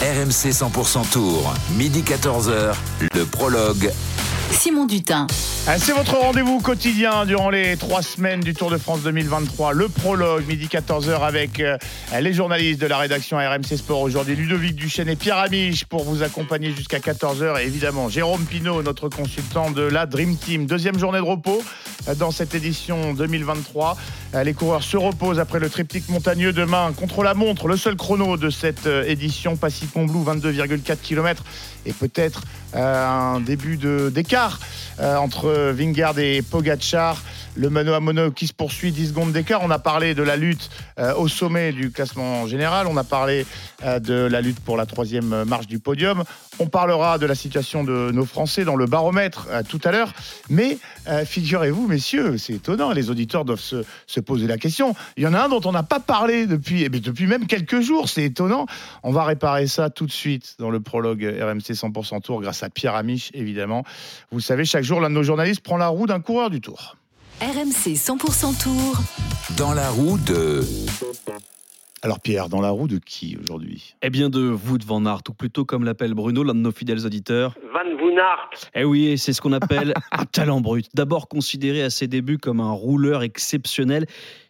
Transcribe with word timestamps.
RMC 0.00 0.50
100% 0.52 1.10
Tour, 1.10 1.52
midi 1.76 2.02
14h, 2.02 2.74
le 3.14 3.24
prologue. 3.26 3.92
Simon 4.50 4.86
Dutin. 4.86 5.26
Ah, 5.66 5.78
C'est 5.78 5.92
votre 5.92 6.16
rendez-vous 6.16 6.58
quotidien 6.60 7.26
durant 7.26 7.50
les 7.50 7.76
trois 7.76 8.02
semaines 8.02 8.40
du 8.40 8.54
Tour 8.54 8.70
de 8.70 8.78
France 8.78 9.02
2023. 9.02 9.72
Le 9.74 9.88
prologue, 9.88 10.44
midi 10.48 10.66
14h, 10.66 11.20
avec 11.22 11.60
euh, 11.60 11.76
les 12.18 12.32
journalistes 12.32 12.80
de 12.80 12.86
la 12.86 12.96
rédaction 12.96 13.36
RMC 13.36 13.76
Sport. 13.76 14.00
Aujourd'hui, 14.00 14.34
Ludovic 14.34 14.74
Duchesne 14.74 15.08
et 15.08 15.16
Pierre 15.16 15.36
Amiche 15.36 15.84
pour 15.84 16.02
vous 16.02 16.22
accompagner 16.22 16.72
jusqu'à 16.74 16.98
14h. 16.98 17.60
Et 17.60 17.66
évidemment, 17.66 18.08
Jérôme 18.08 18.44
Pinault, 18.46 18.82
notre 18.82 19.08
consultant 19.10 19.70
de 19.70 19.82
la 19.82 20.06
Dream 20.06 20.36
Team. 20.36 20.66
Deuxième 20.66 20.98
journée 20.98 21.18
de 21.18 21.24
repos 21.24 21.62
euh, 22.08 22.14
dans 22.14 22.30
cette 22.30 22.54
édition 22.54 23.12
2023. 23.12 23.96
Euh, 24.34 24.42
Les 24.42 24.54
coureurs 24.54 24.82
se 24.82 24.96
reposent 24.96 25.38
après 25.38 25.60
le 25.60 25.68
triptyque 25.68 26.08
montagneux 26.08 26.54
demain 26.54 26.92
contre 26.96 27.22
la 27.22 27.34
montre. 27.34 27.68
Le 27.68 27.76
seul 27.76 27.96
chrono 27.96 28.38
de 28.38 28.48
cette 28.48 28.86
édition, 28.86 29.56
Pacific 29.56 29.94
Montblou, 29.94 30.24
22,4 30.24 30.96
km. 30.96 31.44
Et 31.86 31.92
peut-être 31.92 32.42
un 32.74 33.40
début 33.40 33.78
d'écart 34.10 34.60
euh, 35.00 35.16
Vingard 35.72 36.18
et 36.18 36.42
Pogacar. 36.42 37.16
Le 37.56 37.68
mano 37.68 37.94
à 37.94 38.00
mono 38.00 38.30
qui 38.30 38.46
se 38.46 38.52
poursuit, 38.52 38.92
10 38.92 39.08
secondes 39.08 39.32
d'écart. 39.32 39.60
On 39.64 39.70
a 39.70 39.80
parlé 39.80 40.14
de 40.14 40.22
la 40.22 40.36
lutte 40.36 40.70
euh, 40.98 41.14
au 41.16 41.26
sommet 41.26 41.72
du 41.72 41.90
classement 41.90 42.46
général. 42.46 42.86
On 42.86 42.96
a 42.96 43.02
parlé 43.02 43.44
euh, 43.82 43.98
de 43.98 44.14
la 44.14 44.40
lutte 44.40 44.60
pour 44.60 44.76
la 44.76 44.86
troisième 44.86 45.44
marche 45.44 45.66
du 45.66 45.80
podium. 45.80 46.22
On 46.60 46.66
parlera 46.66 47.18
de 47.18 47.26
la 47.26 47.34
situation 47.34 47.82
de 47.82 48.12
nos 48.12 48.24
Français 48.24 48.64
dans 48.64 48.76
le 48.76 48.86
baromètre 48.86 49.48
euh, 49.50 49.62
tout 49.68 49.80
à 49.82 49.90
l'heure. 49.90 50.12
Mais 50.48 50.78
figurez-vous, 51.24 51.88
messieurs, 51.88 52.38
c'est 52.38 52.52
étonnant. 52.52 52.92
Les 52.92 53.10
auditeurs 53.10 53.44
doivent 53.44 53.58
se, 53.58 53.84
se 54.06 54.20
poser 54.20 54.46
la 54.46 54.58
question. 54.58 54.94
Il 55.16 55.24
y 55.24 55.26
en 55.26 55.34
a 55.34 55.40
un 55.40 55.48
dont 55.48 55.60
on 55.64 55.72
n'a 55.72 55.82
pas 55.82 55.98
parlé 55.98 56.46
depuis, 56.46 56.84
eh 56.84 56.88
bien, 56.88 57.00
depuis 57.02 57.26
même 57.26 57.46
quelques 57.46 57.80
jours. 57.80 58.08
C'est 58.08 58.22
étonnant. 58.22 58.66
On 59.02 59.10
va 59.10 59.24
réparer 59.24 59.66
ça 59.66 59.90
tout 59.90 60.06
de 60.06 60.12
suite 60.12 60.54
dans 60.60 60.70
le 60.70 60.78
prologue 60.78 61.22
RMC 61.22 61.74
100% 61.74 62.22
Tour 62.22 62.42
grâce 62.42 62.62
à 62.62 62.70
Pierre 62.70 62.94
Amiche, 62.94 63.30
évidemment. 63.34 63.84
Vous 64.30 64.40
savez, 64.40 64.64
chaque 64.64 64.84
jour, 64.84 65.00
l'un 65.00 65.10
de 65.10 65.14
nos 65.14 65.24
journalistes 65.24 65.62
prend 65.62 65.78
la 65.78 65.88
roue 65.88 66.06
d'un 66.06 66.20
coureur 66.20 66.50
du 66.50 66.60
Tour. 66.60 66.96
RMC 67.40 67.94
100% 67.94 68.62
Tour. 68.62 68.98
Dans 69.56 69.72
la 69.72 69.88
roue 69.88 70.18
de 70.18 70.60
Alors 72.02 72.20
Pierre, 72.20 72.50
dans 72.50 72.60
la 72.60 72.68
roue 72.68 72.86
de 72.86 72.98
qui 72.98 73.38
aujourd'hui? 73.42 73.94
Eh 74.02 74.10
bien 74.10 74.28
de 74.28 74.50
Wout 74.50 74.84
van 74.84 75.06
Aert, 75.06 75.22
ou 75.30 75.32
plutôt 75.32 75.64
comme 75.64 75.84
l'appelle 75.84 76.12
Bruno, 76.12 76.42
l'un 76.42 76.54
de 76.54 76.60
nos 76.60 76.70
fidèles 76.70 77.06
auditeurs. 77.06 77.54
Van 77.72 77.96
Voonart. 77.98 78.50
Eh 78.74 78.84
oui, 78.84 79.16
c'est 79.16 79.32
ce 79.32 79.40
qu'on 79.40 79.52
appelle 79.52 79.94
un 80.12 80.26
talent 80.26 80.60
brut. 80.60 80.88
D'abord 80.92 81.28
considéré 81.28 81.82
à 81.82 81.88
ses 81.88 82.08
débuts 82.08 82.36
comme 82.36 82.60
un 82.60 82.72
rouleur 82.72 83.22
exceptionnel, 83.22 84.04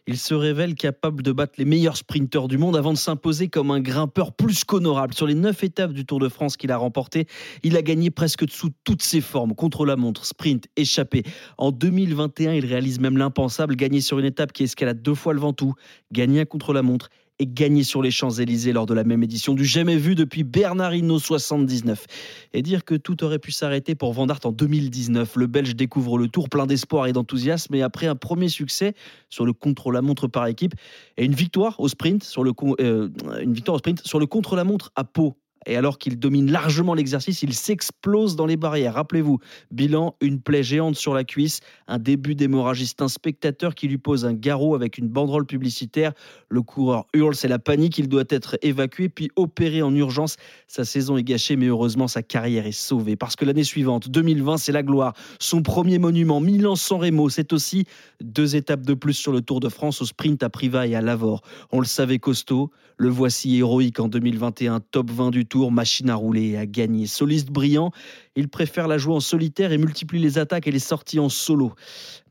il 0.07 0.17
se 0.17 0.33
révèle 0.33 0.75
capable 0.75 1.23
de 1.23 1.31
battre 1.31 1.53
les 1.57 1.65
meilleurs 1.65 1.97
sprinteurs 1.97 2.47
du 2.47 2.57
monde 2.57 2.75
avant 2.75 2.93
de 2.93 2.97
s'imposer 2.97 3.49
comme 3.49 3.71
un 3.71 3.79
grimpeur 3.79 4.33
plus 4.33 4.63
qu'honorable. 4.63 5.13
Sur 5.13 5.27
les 5.27 5.35
neuf 5.35 5.63
étapes 5.63 5.93
du 5.93 6.05
Tour 6.05 6.19
de 6.19 6.29
France 6.29 6.57
qu'il 6.57 6.71
a 6.71 6.77
remporté, 6.77 7.27
il 7.63 7.77
a 7.77 7.81
gagné 7.81 8.09
presque 8.09 8.49
sous 8.49 8.69
toutes 8.83 9.01
ses 9.01 9.21
formes, 9.21 9.53
contre 9.53 9.85
la 9.85 9.95
montre, 9.95 10.25
sprint, 10.25 10.67
échappé. 10.75 11.23
En 11.57 11.71
2021, 11.71 12.53
il 12.53 12.65
réalise 12.65 12.99
même 12.99 13.17
l'impensable, 13.17 13.75
gagner 13.75 14.01
sur 14.01 14.19
une 14.19 14.25
étape 14.25 14.51
qui 14.53 14.63
escalade 14.63 15.01
deux 15.01 15.15
fois 15.15 15.33
le 15.33 15.39
Ventoux, 15.39 15.73
gagner 16.11 16.41
un 16.41 16.45
contre 16.45 16.73
la 16.73 16.81
montre 16.81 17.09
et 17.41 17.47
gagner 17.47 17.83
sur 17.83 18.03
les 18.03 18.11
Champs-Élysées 18.11 18.71
lors 18.71 18.85
de 18.85 18.93
la 18.93 19.03
même 19.03 19.23
édition 19.23 19.55
du 19.55 19.65
jamais 19.65 19.97
vu 19.97 20.13
depuis 20.13 20.43
Bernardino 20.43 21.17
79. 21.17 22.05
Et 22.53 22.61
dire 22.61 22.85
que 22.85 22.93
tout 22.93 23.23
aurait 23.23 23.39
pu 23.39 23.51
s'arrêter 23.51 23.95
pour 23.95 24.13
Van 24.13 24.27
Aert 24.27 24.41
en 24.43 24.51
2019. 24.51 25.35
Le 25.37 25.47
Belge 25.47 25.75
découvre 25.75 26.19
le 26.19 26.27
tour 26.27 26.49
plein 26.49 26.67
d'espoir 26.67 27.07
et 27.07 27.13
d'enthousiasme 27.13 27.73
et 27.73 27.81
après 27.81 28.05
un 28.05 28.15
premier 28.15 28.47
succès 28.47 28.93
sur 29.29 29.47
le 29.47 29.53
contre-la-montre 29.53 30.27
par 30.27 30.45
équipe 30.45 30.75
et 31.17 31.25
une 31.25 31.33
victoire 31.33 31.79
au 31.79 31.87
sprint 31.87 32.23
sur 32.23 32.43
le, 32.43 32.51
euh, 32.79 33.09
une 33.41 33.53
victoire 33.53 33.73
au 33.73 33.79
sprint 33.79 34.05
sur 34.05 34.19
le 34.19 34.27
contre-la-montre 34.27 34.91
à 34.95 35.03
Pau. 35.03 35.35
Et 35.67 35.75
alors 35.75 35.97
qu'il 35.97 36.17
domine 36.17 36.51
largement 36.51 36.93
l'exercice, 36.93 37.43
il 37.43 37.53
s'explose 37.53 38.35
dans 38.35 38.45
les 38.45 38.57
barrières. 38.57 38.95
Rappelez-vous, 38.95 39.39
bilan, 39.71 40.15
une 40.21 40.41
plaie 40.41 40.63
géante 40.63 40.95
sur 40.95 41.13
la 41.13 41.23
cuisse, 41.23 41.59
un 41.87 41.99
début 41.99 42.35
d'hémorragie. 42.35 42.91
Un 42.99 43.07
spectateur 43.07 43.73
qui 43.73 43.87
lui 43.87 43.97
pose 43.97 44.25
un 44.25 44.33
garrot 44.33 44.75
avec 44.75 44.97
une 44.97 45.07
banderole 45.07 45.45
publicitaire. 45.45 46.13
Le 46.49 46.61
coureur 46.61 47.05
hurle, 47.13 47.35
c'est 47.35 47.47
la 47.47 47.59
panique, 47.59 47.97
il 47.97 48.09
doit 48.09 48.23
être 48.29 48.57
évacué 48.61 49.09
puis 49.09 49.29
opéré 49.35 49.81
en 49.81 49.95
urgence. 49.95 50.35
Sa 50.67 50.85
saison 50.85 51.17
est 51.17 51.23
gâchée, 51.23 51.55
mais 51.55 51.67
heureusement 51.67 52.07
sa 52.07 52.23
carrière 52.23 52.65
est 52.65 52.71
sauvée. 52.71 53.15
Parce 53.15 53.35
que 53.35 53.45
l'année 53.45 53.63
suivante, 53.63 54.09
2020, 54.09 54.57
c'est 54.57 54.71
la 54.71 54.83
gloire. 54.83 55.13
Son 55.39 55.61
premier 55.61 55.99
monument, 55.99 56.39
Milan-San 56.39 56.99
Remo, 56.99 57.29
c'est 57.29 57.53
aussi 57.53 57.85
deux 58.21 58.55
étapes 58.55 58.81
de 58.81 58.93
plus 58.93 59.13
sur 59.13 59.31
le 59.31 59.41
Tour 59.41 59.59
de 59.59 59.69
France 59.69 60.01
au 60.01 60.05
sprint 60.05 60.43
à 60.43 60.49
Privas 60.49 60.87
et 60.87 60.95
à 60.95 61.01
Lavore. 61.01 61.41
On 61.71 61.79
le 61.79 61.85
savait 61.85 62.19
costaud, 62.19 62.71
le 62.97 63.09
voici 63.09 63.57
héroïque 63.57 63.99
en 63.99 64.07
2021, 64.07 64.79
top 64.79 65.09
20 65.09 65.31
du 65.31 65.45
Tour, 65.51 65.69
machine 65.69 66.09
à 66.09 66.15
rouler 66.15 66.51
et 66.51 66.57
à 66.57 66.65
gagner. 66.65 67.07
Soliste 67.07 67.49
brillant, 67.49 67.91
il 68.37 68.47
préfère 68.47 68.87
la 68.87 68.97
jouer 68.97 69.15
en 69.15 69.19
solitaire 69.19 69.73
et 69.73 69.77
multiplie 69.77 70.17
les 70.17 70.37
attaques 70.37 70.65
et 70.65 70.71
les 70.71 70.79
sorties 70.79 71.19
en 71.19 71.27
solo. 71.27 71.73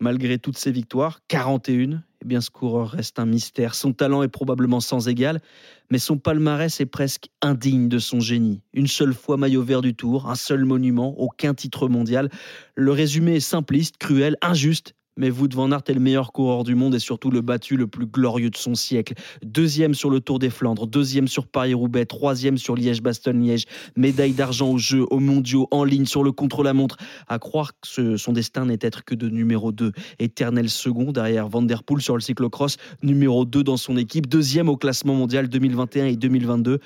Malgré 0.00 0.38
toutes 0.38 0.56
ses 0.56 0.72
victoires, 0.72 1.20
41, 1.28 2.03
eh 2.22 2.25
bien 2.25 2.41
ce 2.41 2.48
coureur 2.50 2.88
reste 2.88 3.19
un 3.19 3.26
mystère. 3.26 3.75
Son 3.75 3.92
talent 3.92 4.22
est 4.22 4.28
probablement 4.28 4.80
sans 4.80 5.06
égal, 5.06 5.42
mais 5.91 5.98
son 5.98 6.16
palmarès 6.16 6.80
est 6.80 6.86
presque 6.86 7.28
indigne 7.42 7.91
de 7.91 7.98
son 7.98 8.20
génie. 8.20 8.62
Une 8.72 8.86
seule 8.86 9.12
fois 9.12 9.36
maillot 9.36 9.62
vert 9.62 9.82
du 9.82 9.94
Tour, 9.94 10.30
un 10.30 10.34
seul 10.34 10.64
monument, 10.64 11.14
aucun 11.20 11.53
titre 11.53 11.88
mondial. 11.88 12.30
Le 12.75 12.91
résumé 12.91 13.36
est 13.36 13.41
simpliste, 13.41 13.98
cruel, 13.98 14.38
injuste. 14.41 14.94
Mais 15.20 15.31
Wout 15.31 15.50
van 15.53 15.70
Aert 15.70 15.82
est 15.86 15.92
le 15.92 16.00
meilleur 16.00 16.32
coureur 16.32 16.64
du 16.64 16.75
monde 16.75 16.94
et 16.94 16.98
surtout 16.98 17.31
le 17.31 17.42
battu 17.42 17.76
le 17.76 17.86
plus 17.86 18.06
glorieux 18.06 18.48
de 18.48 18.56
son 18.56 18.75
siècle. 18.75 19.12
Deuxième 19.44 19.92
sur 19.92 20.08
le 20.08 20.20
Tour 20.20 20.38
des 20.38 20.48
Flandres, 20.48 20.86
deuxième 20.86 21.28
sur 21.28 21.47
Paris-Roubaix, 21.47 22.06
troisième 22.06 22.56
sur 22.56 22.75
Liège-Bastogne-Liège, 22.75 23.66
médaille 23.97 24.32
d'argent 24.32 24.70
aux 24.70 24.78
Jeux, 24.78 25.04
aux 25.10 25.20
mondiaux, 25.20 25.69
en 25.72 25.84
ligne, 25.84 26.06
sur 26.06 26.25
le 26.25 26.32
contre-la-montre. 26.32 26.97
À 27.28 27.38
croire 27.38 27.72
que 27.80 28.16
son 28.16 28.32
destin 28.32 28.64
n'est 28.64 28.78
être 28.80 29.04
que 29.04 29.14
de 29.14 29.28
numéro 29.28 29.72
2. 29.72 29.92
Éternel 30.20 30.70
second 30.70 31.12
derrière 31.12 31.48
Van 31.48 31.60
Der 31.60 31.82
Poel 31.82 32.00
sur 32.00 32.14
le 32.14 32.22
cyclocross, 32.22 32.78
numéro 33.03 33.44
2 33.44 33.62
dans 33.62 33.76
son 33.76 33.98
équipe, 33.98 34.26
deuxième 34.26 34.70
au 34.70 34.78
classement 34.78 35.14
mondial 35.14 35.50
2021 35.50 36.06
et 36.06 36.16
2022. 36.16 36.80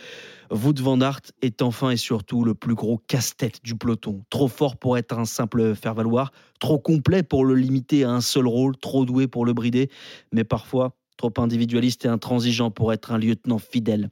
Wout 0.50 0.74
van 0.80 1.00
Aert 1.00 1.20
est 1.42 1.62
enfin 1.62 1.90
et 1.90 1.96
surtout 1.96 2.44
le 2.44 2.54
plus 2.54 2.74
gros 2.74 2.98
casse-tête 2.98 3.62
du 3.64 3.74
peloton. 3.74 4.24
Trop 4.30 4.48
fort 4.48 4.76
pour 4.76 4.98
être 4.98 5.18
un 5.18 5.24
simple 5.24 5.74
faire-valoir, 5.74 6.32
trop 6.60 6.78
complet 6.78 7.22
pour 7.22 7.44
le 7.44 7.54
limiter 7.54 8.04
à 8.04 8.10
un 8.10 8.20
seul 8.20 8.46
rôle, 8.46 8.76
trop 8.76 9.04
doué 9.04 9.26
pour 9.26 9.44
le 9.46 9.52
brider, 9.52 9.90
mais 10.32 10.44
parfois 10.44 10.96
trop 11.16 11.32
individualiste 11.38 12.04
et 12.04 12.08
intransigeant 12.08 12.70
pour 12.70 12.92
être 12.92 13.12
un 13.12 13.18
lieutenant 13.18 13.58
fidèle. 13.58 14.10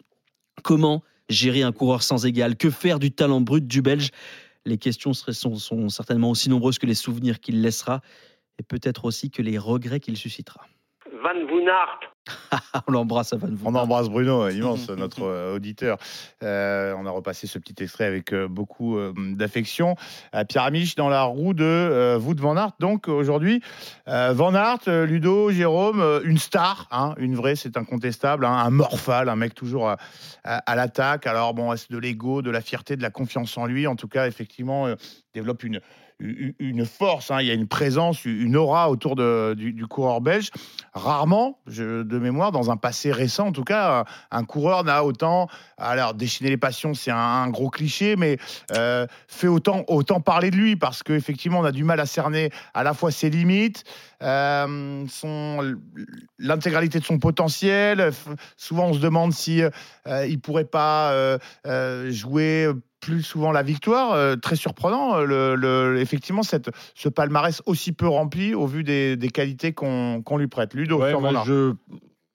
Comment 0.62 1.02
gérer 1.28 1.62
un 1.62 1.72
coureur 1.72 2.02
sans 2.02 2.26
égal? 2.26 2.56
Que 2.56 2.70
faire 2.70 2.98
du 2.98 3.10
talent 3.10 3.40
brut 3.40 3.66
du 3.66 3.82
Belge? 3.82 4.10
Les 4.64 4.78
questions 4.78 5.12
sont 5.12 5.88
certainement 5.88 6.30
aussi 6.30 6.48
nombreuses 6.48 6.78
que 6.78 6.86
les 6.86 6.94
souvenirs 6.94 7.40
qu'il 7.40 7.62
laissera, 7.62 8.00
et 8.58 8.62
peut-être 8.62 9.04
aussi 9.04 9.30
que 9.30 9.42
les 9.42 9.58
regrets 9.58 9.98
qu'il 9.98 10.16
suscitera. 10.16 10.60
Van 11.22 11.46
Voonart. 11.48 12.00
On 12.86 12.92
l'embrasse 12.92 13.32
à 13.32 13.36
Van. 13.36 13.48
On 13.64 13.74
embrasse 13.74 14.08
Bruno, 14.08 14.42
euh, 14.44 14.52
immense, 14.52 14.88
notre 14.90 15.22
euh, 15.24 15.56
auditeur. 15.56 15.98
Euh, 16.42 16.94
on 16.96 17.04
a 17.06 17.10
repassé 17.10 17.46
ce 17.46 17.58
petit 17.58 17.82
extrait 17.82 18.04
avec 18.04 18.32
euh, 18.32 18.46
beaucoup 18.48 18.96
euh, 18.96 19.12
d'affection. 19.16 19.96
Euh, 20.34 20.44
Pierre 20.44 20.62
Amiche 20.64 20.94
dans 20.94 21.08
la 21.08 21.22
roue 21.24 21.52
de 21.52 21.64
euh, 21.64 22.18
Wout 22.18 22.36
Van 22.38 22.56
Aert. 22.56 22.70
Donc 22.78 23.08
aujourd'hui, 23.08 23.60
euh, 24.08 24.32
Van 24.34 24.54
Aert, 24.54 24.78
euh, 24.88 25.04
Ludo, 25.04 25.50
Jérôme, 25.50 26.00
euh, 26.00 26.20
une 26.24 26.38
star, 26.38 26.86
hein, 26.92 27.14
une 27.18 27.34
vraie, 27.34 27.56
c'est 27.56 27.76
incontestable, 27.76 28.44
hein, 28.44 28.52
un 28.56 28.70
morphal, 28.70 29.28
un 29.28 29.36
mec 29.36 29.54
toujours 29.54 29.88
à, 29.88 29.96
à- 30.44 30.58
à 30.58 30.74
l'attaque. 30.76 31.26
Alors 31.26 31.54
bon, 31.54 31.72
est-ce 31.72 31.92
de 31.92 31.98
l'ego, 31.98 32.40
de 32.42 32.50
la 32.50 32.60
fierté, 32.60 32.96
de 32.96 33.02
la 33.02 33.10
confiance 33.10 33.56
en 33.58 33.66
lui? 33.66 33.86
En 33.86 33.96
tout 33.96 34.08
cas, 34.08 34.26
effectivement, 34.28 34.86
euh, 34.86 34.94
développe 35.34 35.64
une 35.64 35.80
une 36.58 36.86
force, 36.86 37.30
hein, 37.30 37.40
il 37.40 37.46
y 37.46 37.50
a 37.50 37.54
une 37.54 37.66
présence, 37.66 38.24
une 38.24 38.56
aura 38.56 38.90
autour 38.90 39.16
de- 39.16 39.54
du, 39.56 39.86
coureur 39.86 40.20
belge. 40.20 40.50
Rarement, 40.94 41.58
de 41.66 42.18
mémoire, 42.18 42.52
dans 42.52 42.70
un 42.70 42.76
passé 42.76 43.10
récent 43.12 43.48
en 43.48 43.52
tout 43.52 43.64
cas, 43.64 44.04
un, 44.30 44.44
coureur 44.44 44.84
n'a 44.84 45.04
autant, 45.04 45.48
alors 45.78 46.14
déchaîner 46.14 46.50
les 46.50 46.56
passions, 46.56 46.94
c'est 46.94 47.10
un, 47.10 47.16
un 47.16 47.48
gros 47.48 47.70
cliché, 47.70 48.16
mais 48.16 48.38
euh, 48.76 49.06
fait 49.26 49.48
autant, 49.48 49.84
autant 49.88 50.20
parler 50.20 50.50
de 50.50 50.56
lui 50.56 50.76
parce 50.76 51.02
qu'effectivement, 51.02 51.60
on 51.60 51.64
a 51.64 51.72
du 51.72 51.84
mal 51.84 51.98
à 52.00 52.06
cerner 52.06 52.50
à 52.74 52.82
la 52.82 52.94
fois 52.94 53.10
ses 53.10 53.30
limites, 53.30 53.84
euh, 54.22 55.04
l'intégralité 56.38 56.98
de 56.98 57.04
son 57.04 57.18
potentiel. 57.18 58.10
Souvent, 58.56 58.88
on 58.88 58.94
se 58.94 59.00
demande 59.00 59.32
si 59.32 59.62
euh, 59.62 60.26
il 60.26 60.40
pourrait 60.40 60.64
pas 60.64 61.12
euh, 61.12 61.38
euh, 61.66 62.10
jouer 62.10 62.68
plus 63.00 63.22
souvent 63.22 63.50
la 63.50 63.62
victoire. 63.62 64.38
Très 64.40 64.56
surprenant, 64.56 65.18
le, 65.20 65.56
le- 65.56 65.98
effectivement, 66.00 66.42
cette, 66.44 66.70
ce 66.94 67.08
palmarès 67.08 67.60
aussi 67.66 67.92
peu 67.92 68.06
rempli 68.06 68.54
au 68.54 68.66
vu 68.66 68.84
des, 68.84 69.16
des 69.16 69.28
qualités 69.28 69.72
qu'on 69.72 70.36
lui 70.38 70.46
prête. 70.46 70.74
Ludo, 70.74 71.00
Ouais, 71.00 71.12
moi, 71.14 71.42
je, 71.44 71.74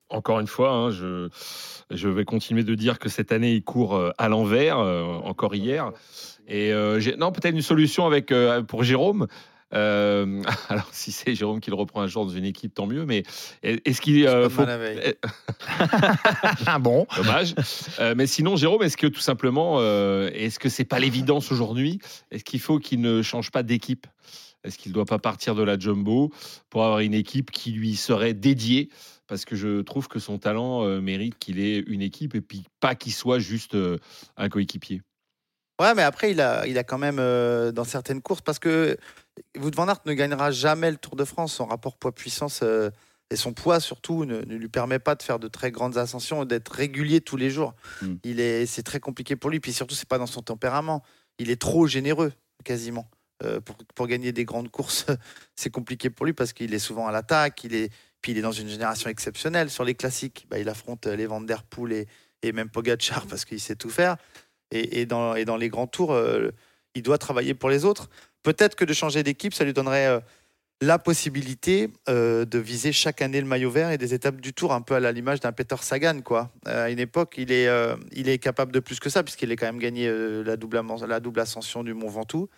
encore 0.10 0.40
une 0.42 0.48
fois, 0.48 0.72
hein, 0.72 0.92
je, 0.92 1.30
je 1.90 2.10
vais 2.10 2.26
continuer 2.26 2.64
de 2.64 2.76
dire 2.76 3.00
que 3.00 3.08
cette 3.08 3.32
année, 3.32 3.54
il 3.54 3.64
court 3.64 3.98
à 4.18 4.28
l'envers, 4.28 4.78
encore 4.78 5.56
hier. 5.56 5.92
Et 6.48 6.72
euh, 6.72 7.00
non, 7.18 7.32
peut-être 7.32 7.56
une 7.56 7.62
solution 7.62 8.06
avec, 8.06 8.32
euh, 8.32 8.64
pour 8.64 8.84
Jérôme. 8.84 9.28
Euh, 9.74 10.42
alors, 10.70 10.90
si 10.92 11.12
c'est 11.12 11.36
Jérôme 11.36 11.60
qui 11.60 11.70
le 11.70 11.76
reprend 11.76 12.02
un 12.02 12.08
jour 12.08 12.26
dans 12.26 12.32
une 12.32 12.46
équipe, 12.46 12.74
tant 12.74 12.88
mieux. 12.88 13.06
Mais 13.06 13.24
est-ce 13.64 14.02
qu'il 14.02 14.26
euh, 14.26 14.50
faut 14.50 14.66
mal 14.66 14.70
la 14.70 14.78
veille. 14.78 15.16
Ah 16.66 16.80
bon? 16.80 17.06
Dommage. 17.16 17.56
Euh, 18.00 18.14
mais 18.16 18.28
sinon, 18.28 18.56
Jérôme, 18.56 18.84
est-ce 18.84 18.98
que 18.98 19.08
tout 19.08 19.20
simplement, 19.20 19.78
euh, 19.80 20.30
est-ce 20.34 20.60
que 20.60 20.70
c'est 20.70 20.86
pas 20.86 21.00
l'évidence 21.00 21.52
aujourd'hui? 21.52 22.00
Est-ce 22.32 22.44
qu'il 22.44 22.60
faut 22.60 22.80
qu'il 22.80 23.02
ne 23.02 23.22
change 23.22 23.52
pas 23.52 23.64
d'équipe? 23.64 24.08
Est-ce 24.64 24.78
qu'il 24.78 24.92
ne 24.92 24.94
doit 24.94 25.06
pas 25.06 25.20
partir 25.20 25.56
de 25.56 25.64
la 25.64 25.78
jumbo 25.78 26.32
pour 26.70 26.84
avoir 26.84 27.00
une 27.00 27.14
équipe 27.14 27.52
qui 27.52 27.72
lui 27.72 27.96
serait 27.96 28.34
dédiée? 28.34 28.90
Parce 29.28 29.46
que 29.46 29.56
je 29.56 29.82
trouve 29.82 30.08
que 30.08 30.20
son 30.20 30.38
talent 30.38 30.86
euh, 30.86 31.02
mérite 31.02 31.38
qu'il 31.38 31.60
ait 31.60 31.80
une 31.80 32.02
équipe 32.02 32.34
et 32.36 32.42
puis 32.42 32.64
pas 32.80 32.96
qu'il 32.96 33.14
soit 33.14 33.40
juste 33.40 33.76
euh, 33.76 33.98
un 34.38 34.50
coéquipier. 34.50 35.02
Ouais, 35.80 35.94
mais 35.94 36.02
après, 36.02 36.32
il 36.32 36.42
a, 36.42 36.66
il 36.66 36.78
a 36.78 36.84
quand 36.84 36.98
même 36.98 37.20
euh, 37.20 37.72
dans 37.72 37.84
certaines 37.84 38.22
courses, 38.22 38.42
parce 38.42 38.58
que 38.58 38.98
Wout 39.58 39.72
van 39.76 39.88
Aert 39.88 40.02
ne 40.06 40.14
gagnera 40.14 40.52
jamais 40.52 40.92
le 40.92 40.98
Tour 40.98 41.16
de 41.16 41.26
France. 41.26 41.54
Son 41.54 41.66
rapport 41.66 41.98
poids-puissance 41.98 42.62
euh, 42.64 42.90
et 43.30 43.36
son 43.36 43.54
poids, 43.54 43.80
surtout, 43.80 44.26
ne, 44.26 44.42
ne 44.42 44.56
lui 44.56 44.70
permet 44.70 45.00
pas 45.00 45.16
de 45.16 45.24
faire 45.24 45.40
de 45.40 45.48
très 45.48 45.72
grandes 45.72 45.98
ascensions 45.98 46.44
et 46.44 46.46
d'être 46.46 46.70
régulier 46.70 47.22
tous 47.22 47.38
les 47.38 47.50
jours. 47.50 47.74
Mm. 48.02 48.16
Il 48.24 48.40
est, 48.40 48.66
c'est 48.66 48.84
très 48.84 49.00
compliqué 49.00 49.36
pour 49.36 49.50
lui. 49.50 49.60
Puis 49.60 49.74
surtout, 49.74 49.96
c'est 49.96 50.08
pas 50.08 50.18
dans 50.18 50.28
son 50.28 50.42
tempérament. 50.42 51.04
Il 51.40 51.50
est 51.50 51.62
trop 51.62 51.88
généreux, 51.88 52.32
quasiment. 52.64 53.10
Euh, 53.44 53.60
pour, 53.60 53.76
pour 53.94 54.08
gagner 54.08 54.32
des 54.32 54.46
grandes 54.46 54.72
courses, 54.72 55.06
c'est 55.56 55.70
compliqué 55.70 56.10
pour 56.10 56.26
lui 56.26 56.34
parce 56.34 56.54
qu'il 56.54 56.74
est 56.74 56.80
souvent 56.80 57.08
à 57.08 57.12
l'attaque. 57.12 57.64
Il 57.64 57.76
est, 57.76 57.92
puis 58.22 58.32
il 58.32 58.38
est 58.38 58.42
dans 58.42 58.52
une 58.52 58.70
génération 58.70 59.10
exceptionnelle. 59.10 59.70
Sur 59.70 59.84
les 59.84 59.96
classiques, 59.96 60.48
bah, 60.50 60.58
il 60.60 60.70
affronte 60.70 61.08
euh, 61.08 61.16
les 61.16 61.28
Van 61.28 61.42
Der 61.42 61.64
Poel 61.64 61.94
et, 61.94 62.08
et 62.42 62.52
même 62.52 62.70
Pogacar 62.70 63.26
parce 63.30 63.46
qu'il 63.46 63.60
sait 63.60 63.76
tout 63.76 63.90
faire. 63.90 64.18
Et, 64.72 65.02
et 65.02 65.06
dans, 65.06 65.36
et 65.36 65.46
dans 65.46 65.58
les 65.58 65.70
grands 65.70 65.88
tours, 65.88 66.14
euh, 66.14 66.50
il 66.96 67.04
doit 67.04 67.18
travailler 67.18 67.54
pour 67.54 67.70
les 67.70 67.86
autres. 67.86 68.10
Peut-être 68.44 68.76
que 68.76 68.86
de 68.86 68.94
changer 68.94 69.24
d'équipe, 69.24 69.54
ça 69.54 69.64
lui 69.64 69.74
donnerait 69.74 70.08
euh, 70.08 70.20
la 70.82 71.00
possibilité 71.00 71.90
euh, 72.08 72.46
de 72.46 72.60
viser 72.60 72.92
chaque 72.92 73.22
année 73.22 73.42
le 73.42 73.48
maillot 73.48 73.72
vert 73.72 73.92
et 73.92 73.98
des 73.98 74.14
étapes 74.14 74.40
du 74.40 74.54
tour, 74.54 74.74
un 74.74 74.82
peu 74.82 74.96
à 74.96 75.12
l'image 75.12 75.40
d'un 75.40 75.52
Peter 75.52 75.76
Sagan. 75.82 76.22
Quoi. 76.22 76.52
Euh, 76.68 76.86
à 76.86 76.90
une 76.90 77.00
époque, 77.00 77.36
il 77.38 77.52
est, 77.52 78.38
capable 78.40 78.72
de 78.72 78.80
plus 78.80 79.00
que 79.00 79.10
ça, 79.10 79.24
puisqu'il 79.24 79.52
a 79.52 79.56
quand 79.56 79.66
même 79.66 79.80
gagné 79.80 80.10
la, 80.44 80.56
double, 80.56 81.40
ascension 81.40 81.84
du 81.84 81.94
Mont 81.94 82.10
Ventoux. 82.10 82.50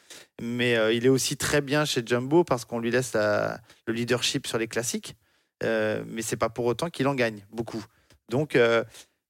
Mais 0.41 0.77
il 0.95 1.05
est 1.05 1.09
aussi 1.09 1.37
très 1.37 1.61
bien 1.61 1.85
chez 1.85 2.03
Jumbo 2.05 2.43
parce 2.43 2.65
qu'on 2.65 2.79
lui 2.79 2.91
laisse 2.91 3.13
la- 3.13 3.59
le 3.87 3.93
leadership 3.93 4.47
sur 4.47 4.57
les 4.57 4.67
classiques. 4.67 5.15
Mais 5.63 6.21
c'est 6.21 6.37
pas 6.37 6.49
pour 6.49 6.65
autant 6.65 6.89
qu'il 6.89 7.07
en 7.07 7.15
gagne 7.15 7.45
beaucoup. 7.51 7.83
Donc, 8.29 8.57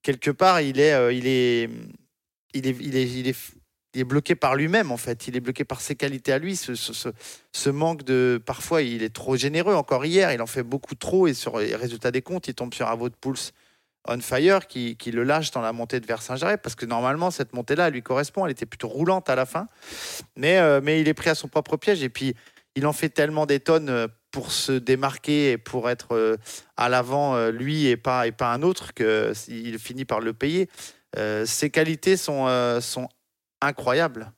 quelque 0.01 0.31
part, 0.31 0.61
il 0.61 0.79
est, 0.79 1.15
il 1.15 1.27
est, 1.27 1.69
il 2.53 2.67
est, 2.67 2.75
il 2.81 3.27
est, 3.27 3.35
il 3.94 4.01
est 4.01 4.06
bloqué 4.06 4.36
par 4.36 4.56
lui-même 4.56 4.91
en 4.91 4.97
fait. 4.97 5.27
Il 5.27 5.36
est 5.36 5.39
bloqué 5.39 5.65
par 5.65 5.81
ses 5.81 5.95
qualités 5.95 6.31
à 6.31 6.39
lui. 6.39 6.56
Ce, 6.56 6.75
ce, 6.75 7.69
manque 7.69 8.03
de, 8.03 8.41
parfois, 8.44 8.81
il 8.81 9.03
est 9.03 9.13
trop 9.13 9.36
généreux. 9.36 9.74
Encore 9.74 10.06
hier, 10.06 10.31
il 10.31 10.41
en 10.41 10.47
fait 10.47 10.63
beaucoup 10.63 10.95
trop 10.95 11.27
et 11.27 11.33
sur 11.33 11.59
les 11.59 11.75
résultats 11.75 12.12
des 12.12 12.21
comptes, 12.21 12.47
il 12.47 12.53
tombe 12.53 12.74
sur 12.74 12.88
un 12.88 12.97
de 12.97 13.09
Pouls 13.09 13.51
on 14.07 14.19
fire 14.19 14.68
qui, 14.68 14.95
qui 14.95 15.12
le 15.12 15.24
lâche 15.24 15.51
dans 15.51 15.62
la 15.62 15.74
montée 15.74 16.00
de 16.00 16.06
Versailles 16.06 16.57
parce 16.62 16.75
que 16.75 16.86
normalement 16.86 17.31
cette 17.31 17.53
montée-là 17.53 17.88
elle 17.88 17.94
lui 17.94 18.03
correspond. 18.03 18.45
Elle 18.45 18.51
était 18.51 18.65
plutôt 18.65 18.88
roulante 18.88 19.30
à 19.30 19.36
la 19.36 19.45
fin, 19.45 19.68
mais 20.35 20.57
euh, 20.57 20.80
mais 20.83 21.01
il 21.01 21.07
est 21.07 21.13
pris 21.13 21.30
à 21.30 21.35
son 21.35 21.47
propre 21.47 21.77
piège 21.77 22.01
et 22.03 22.09
puis 22.09 22.33
il 22.75 22.88
en 22.88 22.94
fait 22.94 23.09
tellement 23.09 23.45
des 23.45 23.59
tonnes 23.59 23.89
euh, 23.89 24.07
pour 24.31 24.51
se 24.51 24.71
démarquer 24.71 25.51
et 25.51 25.57
pour 25.57 25.89
être 25.89 26.15
euh, 26.15 26.38
à 26.77 26.88
l'avant 26.88 27.50
lui 27.50 27.88
et 27.88 27.97
pas 27.97 28.27
et 28.27 28.31
pas 28.31 28.53
un 28.53 28.62
autre 28.62 28.94
que 28.94 29.33
il 29.47 29.80
finit 29.80 30.06
par 30.06 30.19
le 30.19 30.33
payer. 30.33 30.69
Ses 31.45 31.71
qualités 31.71 32.18
sont 32.18 32.47
sont 32.81 33.09
incroyables. 33.61 34.31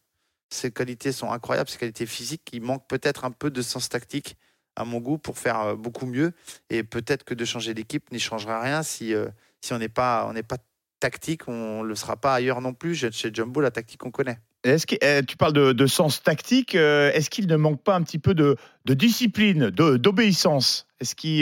Ses 0.49 0.71
qualités 0.71 1.11
sont 1.11 1.31
incroyables, 1.31 1.69
ses 1.69 1.77
qualités 1.77 2.05
physiques. 2.05 2.49
Il 2.51 2.61
manque 2.61 2.87
peut-être 2.87 3.23
un 3.25 3.31
peu 3.31 3.49
de 3.49 3.61
sens 3.61 3.87
tactique 3.89 4.35
à 4.75 4.83
mon 4.85 4.99
goût 4.99 5.17
pour 5.17 5.37
faire 5.37 5.59
euh, 5.61 5.75
beaucoup 5.75 6.05
mieux 6.05 6.33
et 6.69 6.83
peut-être 6.83 7.23
que 7.23 7.33
de 7.33 7.45
changer 7.45 7.73
d'équipe 7.73 8.11
n'y 8.11 8.19
changera 8.19 8.61
rien 8.61 8.83
si 8.83 9.13
euh, 9.13 9.27
si 9.61 9.73
on 9.73 9.77
n'est 9.77 9.89
pas 9.89 10.29
on 10.29 10.41
pas 10.43 10.57
tactique, 10.99 11.47
on 11.47 11.81
le 11.83 11.95
sera 11.95 12.15
pas 12.15 12.35
ailleurs 12.35 12.61
non 12.61 12.73
plus. 12.73 12.95
Chez 13.11 13.31
Jumbo, 13.33 13.59
la 13.61 13.71
tactique 13.71 14.05
on 14.05 14.11
connaît. 14.11 14.39
Est-ce 14.63 14.85
que, 14.85 14.95
eh, 15.01 15.25
tu 15.25 15.35
parles 15.37 15.53
de, 15.53 15.71
de 15.73 15.87
sens 15.87 16.21
tactique. 16.21 16.75
euh, 16.75 17.11
Est-ce 17.13 17.31
qu'il 17.31 17.47
ne 17.47 17.55
manque 17.55 17.81
pas 17.81 17.95
un 17.95 18.03
petit 18.03 18.19
peu 18.19 18.35
de, 18.35 18.55
de 18.85 18.93
discipline, 18.93 19.71
de- 19.71 19.97
d'obéissance? 19.97 20.85
Est-ce 20.99 21.15
qu'il 21.15 21.39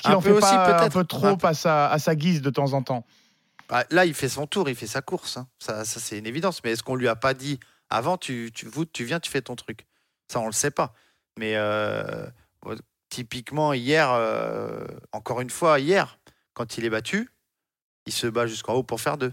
qu'il 0.00 0.10
Un 0.12 0.16
en 0.16 0.20
fait 0.20 0.32
aussi, 0.32 0.40
pas 0.42 0.84
un 0.84 0.90
peu 0.90 1.04
trop 1.04 1.26
Un- 1.28 1.38
à 1.42 1.54
sa, 1.54 1.88
à 1.90 1.98
sa 1.98 2.14
guise 2.14 2.42
de 2.42 2.50
temps 2.50 2.74
en 2.74 2.82
temps? 2.82 3.06
Bah, 3.68 3.84
là, 3.90 4.04
il 4.06 4.14
fait 4.14 4.28
son 4.28 4.46
tour, 4.46 4.68
il 4.68 4.74
fait 4.76 4.86
sa 4.86 5.02
course. 5.02 5.36
hein. 5.36 5.48
Ça, 5.58 5.84
ça 5.84 6.00
c'est 6.00 6.18
une 6.18 6.26
évidence. 6.26 6.62
Mais 6.64 6.72
est-ce 6.72 6.82
qu'on 6.82 6.94
lui 6.96 7.08
a 7.08 7.16
pas 7.16 7.34
dit 7.34 7.60
avant, 7.90 8.16
tu, 8.16 8.50
tu, 8.54 8.66
vous, 8.66 8.84
tu 8.84 9.04
viens, 9.04 9.20
tu 9.20 9.30
fais 9.30 9.42
ton 9.42 9.56
truc? 9.56 9.86
Ça, 10.30 10.40
on 10.40 10.46
le 10.46 10.52
sait 10.52 10.70
pas. 10.70 10.94
Mais 11.38 11.54
euh, 11.56 12.26
typiquement, 13.10 13.72
hier, 13.72 14.10
euh, 14.12 14.84
encore 15.12 15.40
une 15.40 15.50
fois, 15.50 15.78
hier, 15.80 16.18
quand 16.54 16.78
il 16.78 16.84
est 16.84 16.90
battu, 16.90 17.30
il 18.06 18.12
se 18.12 18.26
bat 18.26 18.46
jusqu'en 18.46 18.74
haut 18.74 18.82
pour 18.82 19.00
faire 19.00 19.18
deux. 19.18 19.32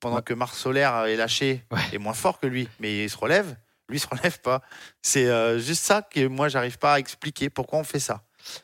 Pendant 0.00 0.16
Ouais. 0.16 0.22
que 0.22 0.34
Marc 0.34 0.54
Solaire 0.54 1.04
est 1.06 1.16
lâché, 1.16 1.64
Ouais. 1.70 1.80
est 1.92 1.98
moins 1.98 2.14
fort 2.14 2.38
que 2.40 2.46
lui. 2.46 2.68
Mais 2.80 3.04
il 3.04 3.10
se 3.10 3.16
relève, 3.16 3.56
lui, 3.88 3.98
il 3.98 4.00
se 4.00 4.08
relève 4.08 4.40
pas. 4.40 4.62
C'est 5.02 5.26
euh, 5.28 5.58
juste 5.58 5.84
ça 5.84 6.02
que 6.02 6.26
moi, 6.26 6.48
j'arrive 6.48 6.78
pas 6.78 6.94
à 6.94 6.98
expliquer 6.98 7.50
pourquoi 7.50 7.78
on 7.78 7.84
fait 7.84 8.00
ça. 8.00 8.22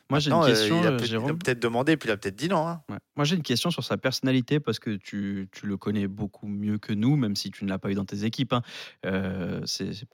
Moi, 0.09 0.19
j'ai 0.19 0.31
une 0.31 0.37
euh, 0.37 0.45
question, 0.45 0.81
il 0.81 0.87
a 0.87 0.89
euh, 0.91 0.97
peut- 0.97 1.03
il 1.03 1.05
a 1.05 1.07
Jérôme. 1.07 1.37
peut-être 1.39 1.59
demandé, 1.61 1.97
puis 1.97 2.09
il 2.09 2.11
a 2.11 2.17
peut-être 2.17 2.35
dit 2.35 2.49
non. 2.49 2.67
hein. 2.67 2.81
Ouais. 2.89 2.97
Moi, 3.15 3.25
j'ai 3.25 3.35
une 3.35 3.43
question 3.43 3.71
sur 3.71 3.83
sa 3.83 3.97
personnalité 3.97 4.59
parce 4.59 4.79
que 4.79 4.95
tu, 4.97 5.47
tu 5.51 5.65
le 5.67 5.77
connais 5.77 6.07
beaucoup 6.07 6.47
mieux 6.47 6.77
que 6.77 6.93
nous, 6.93 7.15
même 7.15 7.35
si 7.35 7.51
tu 7.51 7.65
ne 7.65 7.69
l'as 7.69 7.79
pas 7.79 7.91
eu 7.91 7.95
dans 7.95 8.05
tes 8.05 8.23
équipes. 8.25 8.53
hein. 8.53 8.61
Euh, 9.05 9.61
c'est- 9.65 10.05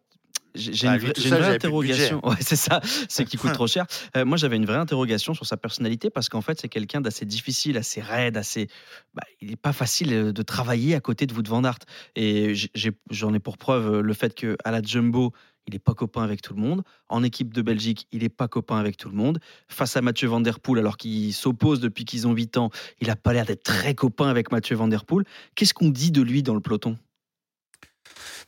j'ai 0.56 0.88
Bah, 0.88 0.96
une, 0.96 1.13
j'ai 1.18 1.30
une 1.30 1.36
vraie 1.36 1.56
interrogation. 1.56 2.25
Ouais, 2.28 2.36
c'est 2.40 2.56
ça, 2.56 2.81
c'est 3.10 3.25
qui 3.30 3.38
coûte 3.38 3.54
trop 3.54 3.68
cher. 3.68 3.86
Euh, 4.16 4.25
moi, 4.25 4.38
j'avais 4.38 4.56
une 4.56 4.66
vraie 4.66 4.78
interrogation 4.78 5.34
sur 5.34 5.46
sa 5.46 5.57
personnalité 5.57 6.10
parce 6.10 6.30
qu'en 6.30 6.42
fait, 6.42 6.60
c'est 6.60 6.69
quelqu'un 6.69 7.02
d'assez 7.02 7.25
difficile, 7.25 7.78
assez 7.78 8.02
raide, 8.02 8.38
assez. 8.38 8.68
Bah, 9.13 9.24
il 9.42 9.50
n'est 9.50 9.56
pas 9.56 9.74
facile 9.74 10.13
euh, 10.13 10.31
de 10.34 10.42
travailler 10.42 10.96
à 10.96 11.00
côté 11.00 11.25
de 11.28 11.34
Wout 11.34 11.48
van 11.48 11.63
Aert. 11.63 11.80
Et 12.16 12.56
j'ai- 12.56 12.92
j'en 13.12 13.34
ai 13.34 13.40
pour 13.40 13.57
preuve 13.57 13.96
euh, 13.96 14.02
le 14.02 14.13
fait 14.13 14.34
qu'à 14.34 14.72
la 14.72 14.81
Jumbo, 14.81 15.34
il 15.68 15.74
n'est 15.74 15.80
pas 15.80 15.96
copain 15.96 16.22
avec 16.22 16.44
tout 16.44 16.54
le 16.54 16.62
monde. 16.62 16.84
En 17.10 17.24
équipe 17.24 17.51
de 17.51 17.63
Belgique, 17.63 18.06
il 18.12 18.22
n'est 18.22 18.30
pas 18.30 18.48
copain 18.48 18.78
avec 18.78 18.98
tout 18.98 19.10
le 19.10 19.16
monde. 19.16 19.40
Face 19.68 19.98
à 19.98 20.01
Mathieu 20.01 20.28
Van 20.28 20.40
Der 20.40 20.60
Poel, 20.60 20.78
alors 20.80 20.96
qu'il 20.96 21.34
s'oppose 21.34 21.80
depuis 21.80 22.06
qu'ils 22.06 22.28
ont 22.28 22.34
8 22.34 22.58
ans, 22.58 22.69
il 23.01 23.08
n'a 23.08 23.16
pas 23.16 23.34
l'air 23.34 23.46
d'être 23.46 23.63
très 23.63 23.96
copain 23.96 24.28
avec 24.28 24.51
Mathieu 24.51 24.75
Van 24.75 24.88
Der 24.88 25.06
Poel. 25.06 25.25
Qu'est-ce 25.56 25.74
qu'on 25.74 25.90
dit 25.90 26.12
de 26.12 26.22
lui 26.22 26.44
dans 26.44 26.54
le 26.54 26.60
peloton? 26.62 26.98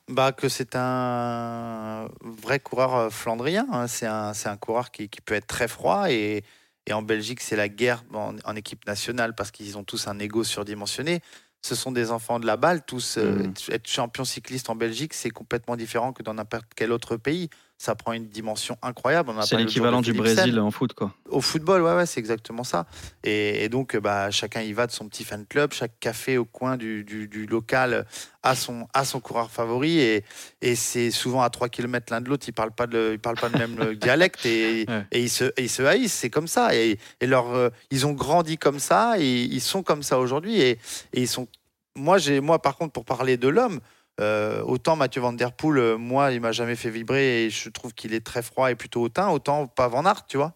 Bah, 0.09 0.31
que 0.31 0.49
c'est 0.49 0.75
un 0.75 2.07
vrai 2.21 2.59
coureur 2.59 2.95
euh, 2.95 3.09
flandrien. 3.09 3.67
hein. 3.71 3.87
C'est 3.87 4.05
un, 4.07 4.31
un 4.45 4.57
coureur 4.57 4.91
qui, 4.91 5.09
qui 5.09 5.21
peut 5.21 5.33
être 5.35 5.47
très 5.47 5.67
froid. 5.67 6.09
Et, 6.09 6.43
et 6.85 6.93
en 6.93 7.01
Belgique, 7.01 7.41
c'est 7.41 7.55
la 7.55 7.69
guerre 7.69 8.03
en, 8.13 8.35
en 8.43 8.55
équipe 8.55 8.85
nationale 8.87 9.35
parce 9.35 9.51
qu'ils 9.51 9.77
ont 9.77 9.83
tous 9.83 10.07
un 10.07 10.17
ego 10.19 10.43
surdimensionné. 10.43 11.21
Ce 11.61 11.75
sont 11.75 11.91
des 11.91 12.11
enfants 12.11 12.39
de 12.39 12.45
la 12.45 12.55
balle, 12.55 12.85
tous. 12.85 13.17
euh, 13.17 13.43
être- 13.43 13.69
Être 13.69 13.87
champion 13.87 14.23
cycliste 14.23 14.69
en 14.69 14.75
Belgique, 14.75 15.13
c'est 15.13 15.29
complètement 15.31 15.75
différent 15.75 16.13
que 16.13 16.23
dans 16.23 16.33
n'importe 16.35 16.67
quel 16.75 16.91
autre 16.91 17.17
pays. 17.17 17.49
Ça 17.79 17.93
prend 17.93 18.13
une 18.13 18.27
dimension 18.27 18.75
incroyable. 18.81 19.31
C'est 19.43 19.55
l'équivalent 19.55 19.99
de 20.01 20.05
du. 20.11 20.13
Brésil 20.13 20.59
en 20.59 20.71
foot, 20.71 20.93
quoi. 20.93 21.13
Au 21.29 21.41
football, 21.41 21.83
ouais, 21.83 21.93
ouais, 21.95 22.05
c'est 22.07 22.19
exactement 22.19 22.63
ça. 22.63 22.87
Et, 23.23 23.63
et 23.63 23.69
donc, 23.69 23.95
bah, 23.97 24.31
chacun 24.31 24.61
y 24.61 24.73
va 24.73 24.87
de 24.87 24.91
son 24.91 25.07
petit 25.07 25.23
fan 25.23 25.45
club. 25.45 25.73
Chaque 25.73 25.99
café 25.99 26.39
au 26.39 26.45
coin 26.45 26.75
du, 26.75 27.03
du- 27.03 27.27
du 27.27 27.45
local 27.45 28.07
a 28.41 28.55
son, 28.55 28.87
a 28.95 29.05
son 29.05 29.19
coureur 29.19 29.51
favori. 29.51 29.99
Et, 29.99 30.23
et 30.63 30.75
c'est 30.75 31.11
souvent 31.11 31.43
à 31.43 31.51
3 31.51 31.69
km 31.69 32.11
l'un 32.11 32.19
de 32.21 32.29
l'autre. 32.29 32.45
Ils 32.47 32.51
ne 32.51 32.55
parlent 32.55 32.71
pas 32.71 32.87
de, 32.87 33.11
ils 33.13 33.19
parlent 33.19 33.37
pas 33.37 33.49
le 33.49 33.59
même 33.59 33.93
dialecte. 34.01 34.43
Et, 34.47 34.85
Ouais. 34.89 35.05
et 35.11 35.21
ils, 35.21 35.29
se, 35.29 35.43
et 35.43 35.63
ils 35.65 35.69
se 35.69 35.83
haïssent. 35.83 36.13
C'est 36.13 36.31
comme 36.31 36.47
ça. 36.47 36.75
Et, 36.75 36.97
leur, 37.21 37.53
euh, 37.53 37.69
ils 37.91 38.07
ont 38.07 38.13
grandi 38.13 38.57
comme 38.57 38.79
ça. 38.79 39.19
Et 39.19 39.43
ils 39.43 39.61
sont 39.61 39.83
comme 39.83 40.01
ça 40.01 40.17
aujourd'hui. 40.17 40.59
Et, 40.59 40.71
et 41.13 41.21
ils 41.21 41.27
sont. 41.27 41.47
Moi, 41.95 42.17
moi, 42.41 42.59
par 42.59 42.75
contre, 42.75 42.93
pour 42.93 43.05
parler 43.05 43.37
de 43.37 43.47
l'homme, 43.47 43.81
euh, 44.19 44.61
autant 44.63 44.95
Mathieu 44.95 45.21
Van 45.21 45.33
Der 45.33 45.51
Poel, 45.53 45.77
euh, 45.77 45.97
moi, 45.97 46.31
il 46.31 46.41
m'a 46.41 46.51
jamais 46.51 46.75
fait 46.75 46.89
vibrer 46.89 47.45
et 47.45 47.49
je 47.49 47.69
trouve 47.69 47.93
qu'il 47.93 48.13
est 48.13 48.25
très 48.25 48.41
froid 48.41 48.71
et 48.71 48.75
plutôt 48.75 49.01
hautain. 49.01 49.29
Autant 49.29 49.67
pas 49.67 49.87
Van 49.87 50.05
Aert, 50.05 50.25
tu 50.27 50.37
vois. 50.37 50.53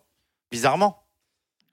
Bizarrement. 0.51 1.03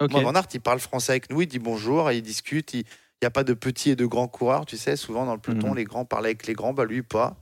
Ok. 0.01 0.11
Moi, 0.13 0.21
Van 0.23 0.35
Aert, 0.35 0.47
il 0.55 0.61
parle 0.61 0.79
français 0.81 1.13
avec 1.13 1.31
nous, 1.31 1.41
il 1.43 1.47
dit 1.47 1.59
bonjour, 1.59 2.11
et 2.11 2.17
il 2.19 2.23
discute. 2.23 2.75
Il 2.75 2.85
n'y 3.23 3.27
a 3.27 3.31
pas 3.31 3.43
de 3.45 3.53
petits 3.55 3.91
et 3.91 3.97
de 3.97 4.07
grands 4.07 4.29
coureurs, 4.29 4.65
tu 4.67 4.77
sais. 4.77 4.95
Souvent, 4.97 5.25
dans 5.27 5.35
le 5.35 5.41
peloton, 5.41 5.71
Mhm. 5.71 5.77
les 5.77 5.85
grands 5.85 6.05
parlent 6.05 6.27
avec 6.27 6.47
les 6.47 6.53
grands, 6.53 6.73
bah 6.73 6.85
lui, 6.85 7.03
pas. 7.03 7.37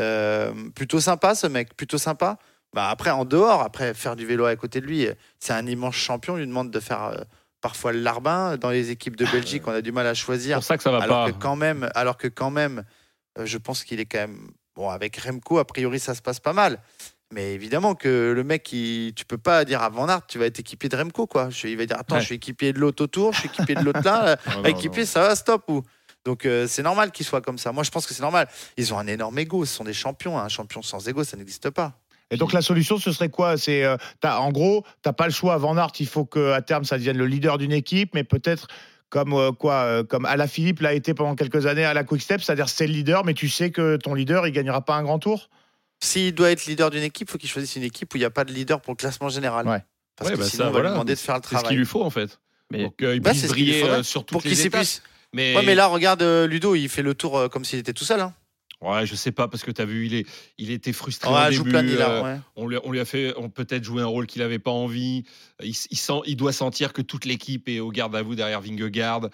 Euh, 0.00 0.52
plutôt 0.74 1.00
sympa, 1.00 1.34
ce 1.34 1.46
mec, 1.46 1.76
plutôt 1.76 1.98
sympa. 1.98 2.38
Bah, 2.74 2.88
après, 2.88 3.10
en 3.10 3.24
dehors, 3.24 3.60
après, 3.60 3.92
faire 3.94 4.16
du 4.16 4.24
vélo 4.26 4.46
à 4.46 4.56
côté 4.56 4.80
de 4.80 4.86
lui, 4.86 5.06
c'est 5.38 5.52
un 5.52 5.66
immense 5.66 5.94
champion. 5.94 6.34
On 6.34 6.36
lui 6.38 6.46
demande 6.46 6.70
de 6.70 6.80
faire 6.80 7.24
parfois 7.60 7.92
le 7.92 8.00
larbin. 8.00 8.56
Dans 8.56 8.70
les 8.70 8.90
équipes 8.90 9.14
de 9.16 9.26
Belgique, 9.26 9.62
on 9.68 9.72
a 9.72 9.82
du 9.82 9.92
mal 9.92 10.06
à 10.06 10.14
C'est 10.14 10.22
choisir. 10.22 10.56
pour 10.56 10.64
ça 10.64 10.76
que 10.78 10.82
ça 10.82 10.90
va 10.90 11.02
Alors 11.02 11.26
pas. 11.26 11.32
que 11.32 11.36
quand 11.38 11.54
même, 11.56 11.88
alors 11.94 12.16
que 12.16 12.26
quand 12.28 12.50
même, 12.50 12.82
je 13.42 13.58
pense 13.58 13.84
qu'il 13.84 14.00
est 14.00 14.06
quand 14.06 14.18
même 14.18 14.48
bon 14.76 14.88
avec 14.90 15.16
Remco. 15.16 15.58
A 15.58 15.64
priori, 15.64 15.98
ça 16.00 16.14
se 16.14 16.22
passe 16.22 16.40
pas 16.40 16.52
mal. 16.52 16.80
Mais 17.32 17.54
évidemment 17.54 17.94
que 17.94 18.32
le 18.36 18.44
mec, 18.44 18.70
il, 18.72 19.14
tu 19.14 19.24
peux 19.24 19.38
pas 19.38 19.64
dire 19.64 19.80
à 19.82 19.88
Van 19.88 20.06
Aert, 20.08 20.26
tu 20.26 20.38
vas 20.38 20.46
être 20.46 20.58
équipé 20.60 20.88
de 20.90 20.96
Remco, 20.96 21.26
quoi. 21.26 21.48
Il 21.64 21.76
va 21.78 21.86
dire, 21.86 21.96
attends, 21.98 22.16
Ouais. 22.16 22.20
je 22.20 22.26
suis 22.26 22.34
équipier 22.34 22.72
de 22.74 22.78
l'autre 22.78 23.04
autour, 23.04 23.32
je 23.32 23.40
suis 23.40 23.48
équipier 23.48 23.74
de 23.74 23.80
l'autre 23.82 24.02
là. 24.04 24.36
euh, 24.48 24.62
Non, 24.62 24.62
non. 24.70 25.04
ça 25.06 25.20
va, 25.22 25.34
stop 25.34 25.64
ou. 25.68 25.82
Donc 26.24 26.44
euh, 26.46 26.66
c'est 26.68 26.82
normal 26.82 27.10
qu'il 27.10 27.26
soit 27.26 27.40
comme 27.40 27.58
ça. 27.58 27.72
Moi, 27.72 27.82
je 27.84 27.90
pense 27.90 28.06
que 28.06 28.12
c'est 28.14 28.22
normal. 28.22 28.48
Ils 28.76 28.92
ont 28.94 28.98
un 28.98 29.06
énorme 29.06 29.38
ego. 29.38 29.64
Ce 29.64 29.74
sont 29.74 29.84
des 29.84 29.94
champions. 29.94 30.38
Un 30.38 30.48
champion 30.48 30.82
sans 30.82 31.08
ego, 31.08 31.24
ça 31.24 31.36
n'existe 31.36 31.70
pas. 31.70 31.98
Et 32.30 32.36
donc 32.36 32.52
la 32.52 32.62
solution, 32.62 32.96
ce 32.98 33.12
serait 33.12 33.28
quoi? 33.28 33.58
C'est 33.58 33.84
euh, 33.84 33.96
en 34.22 34.52
gros, 34.52 34.84
t'as 35.02 35.12
pas 35.12 35.26
le 35.26 35.32
choix. 35.32 35.56
Van 35.56 35.76
Aert, 35.76 35.92
il 36.00 36.06
faut 36.06 36.24
que 36.24 36.52
à 36.52 36.62
terme 36.62 36.84
ça 36.84 36.96
devienne 36.96 37.18
le 37.18 37.26
leader 37.26 37.58
d'une 37.58 37.72
équipe, 37.72 38.14
mais 38.14 38.24
peut-être 38.24 38.68
comme 39.12 39.34
euh, 39.34 39.52
quoi, 39.52 39.74
euh, 39.84 40.04
comme 40.04 40.24
Alaphilippe 40.24 40.80
l'a 40.80 40.94
été 40.94 41.12
pendant 41.12 41.34
quelques 41.34 41.66
années 41.66 41.84
à 41.84 41.92
la 41.92 42.02
Quick 42.02 42.22
Step, 42.22 42.40
c'est-à-dire 42.40 42.70
c'est 42.70 42.86
le 42.86 42.94
leader, 42.94 43.26
mais 43.26 43.34
tu 43.34 43.50
sais 43.50 43.70
que 43.70 43.96
ton 43.96 44.14
leader, 44.14 44.46
il 44.46 44.52
gagnera 44.52 44.80
pas 44.82 44.94
un 44.94 45.02
grand 45.02 45.18
tour. 45.18 45.50
S'il 46.02 46.34
doit 46.34 46.50
être 46.50 46.64
leader 46.64 46.88
d'une 46.88 47.02
équipe, 47.02 47.28
il 47.28 47.30
faut 47.30 47.36
qu'il 47.36 47.50
choisisse 47.50 47.76
une 47.76 47.82
équipe 47.82 48.12
où 48.14 48.16
il 48.16 48.20
n'y 48.20 48.24
a 48.26 48.30
pas 48.30 48.44
de 48.44 48.52
leader 48.54 48.80
pour 48.80 48.92
le 48.94 48.96
classement 48.96 49.28
général. 49.28 49.68
Ouais. 49.68 49.82
Parce 50.16 50.30
Ouais, 50.30 50.36
que 50.36 50.40
bah 50.40 50.46
sinon, 50.48 50.64
ça, 50.64 50.64
on 50.64 50.66
va 50.68 50.72
voilà. 50.72 50.88
lui 50.88 50.94
demander 50.94 51.14
de 51.14 51.18
faire 51.18 51.34
le 51.36 51.40
C'est 51.42 51.48
ce 51.48 51.50
qu'il 51.50 51.58
travail. 51.60 51.76
lui 51.76 51.84
faut 51.84 52.02
en 52.02 52.08
fait. 52.10 52.40
Mais 52.70 52.84
Pour 52.84 52.96
qu'il 52.96 53.20
Bah, 53.20 53.30
puisse 53.32 53.48
briller 53.48 53.84
euh, 53.84 54.02
sur 54.02 54.22
toutes 54.22 54.32
Pour 54.32 54.40
qu'il 54.42 54.50
les 54.52 54.66
étapes. 54.66 54.84
s'épuise. 54.84 55.02
Mais, 55.34 55.54
Ouais, 55.56 55.62
mais 55.62 55.74
là, 55.74 55.86
regarde 55.88 56.22
euh, 56.22 56.46
Ludo, 56.46 56.74
il 56.74 56.88
fait 56.88 57.02
le 57.02 57.14
tour 57.14 57.36
euh, 57.38 57.48
comme 57.48 57.64
s'il 57.66 57.78
était 57.78 57.92
tout 57.92 58.04
seul. 58.04 58.20
hein. 58.20 58.32
Ouais, 58.82 59.06
je 59.06 59.14
sais 59.14 59.32
pas 59.32 59.48
parce 59.48 59.62
que 59.64 59.70
tu 59.70 59.80
as 59.80 59.84
vu, 59.84 60.06
il, 60.06 60.14
est, 60.14 60.26
il 60.58 60.70
était 60.70 60.92
frustré 60.92 61.32
Ouais, 61.32 61.48
au 61.48 61.52
joue 61.52 61.64
début. 61.64 61.96
euh, 61.98 62.22
ouais. 62.22 62.40
on, 62.56 62.66
lui, 62.66 62.76
on 62.84 62.92
lui 62.92 63.00
a 63.00 63.04
fait 63.04 63.32
on 63.36 63.48
peut-être 63.48 63.84
jouer 63.84 64.02
un 64.02 64.06
rôle 64.06 64.26
qu'il 64.26 64.42
n'avait 64.42 64.58
pas 64.58 64.70
envie. 64.70 65.24
Il, 65.62 65.74
sent, 65.74 66.20
il 66.26 66.36
doit 66.36 66.52
sentir 66.52 66.92
que 66.92 67.02
toute 67.02 67.24
l'équipe 67.24 67.68
est 67.68 67.78
au 67.80 67.90
garde 67.90 68.14
à 68.16 68.22
vous 68.22 68.34
derrière 68.34 68.60
Vingegaard. 68.60 69.28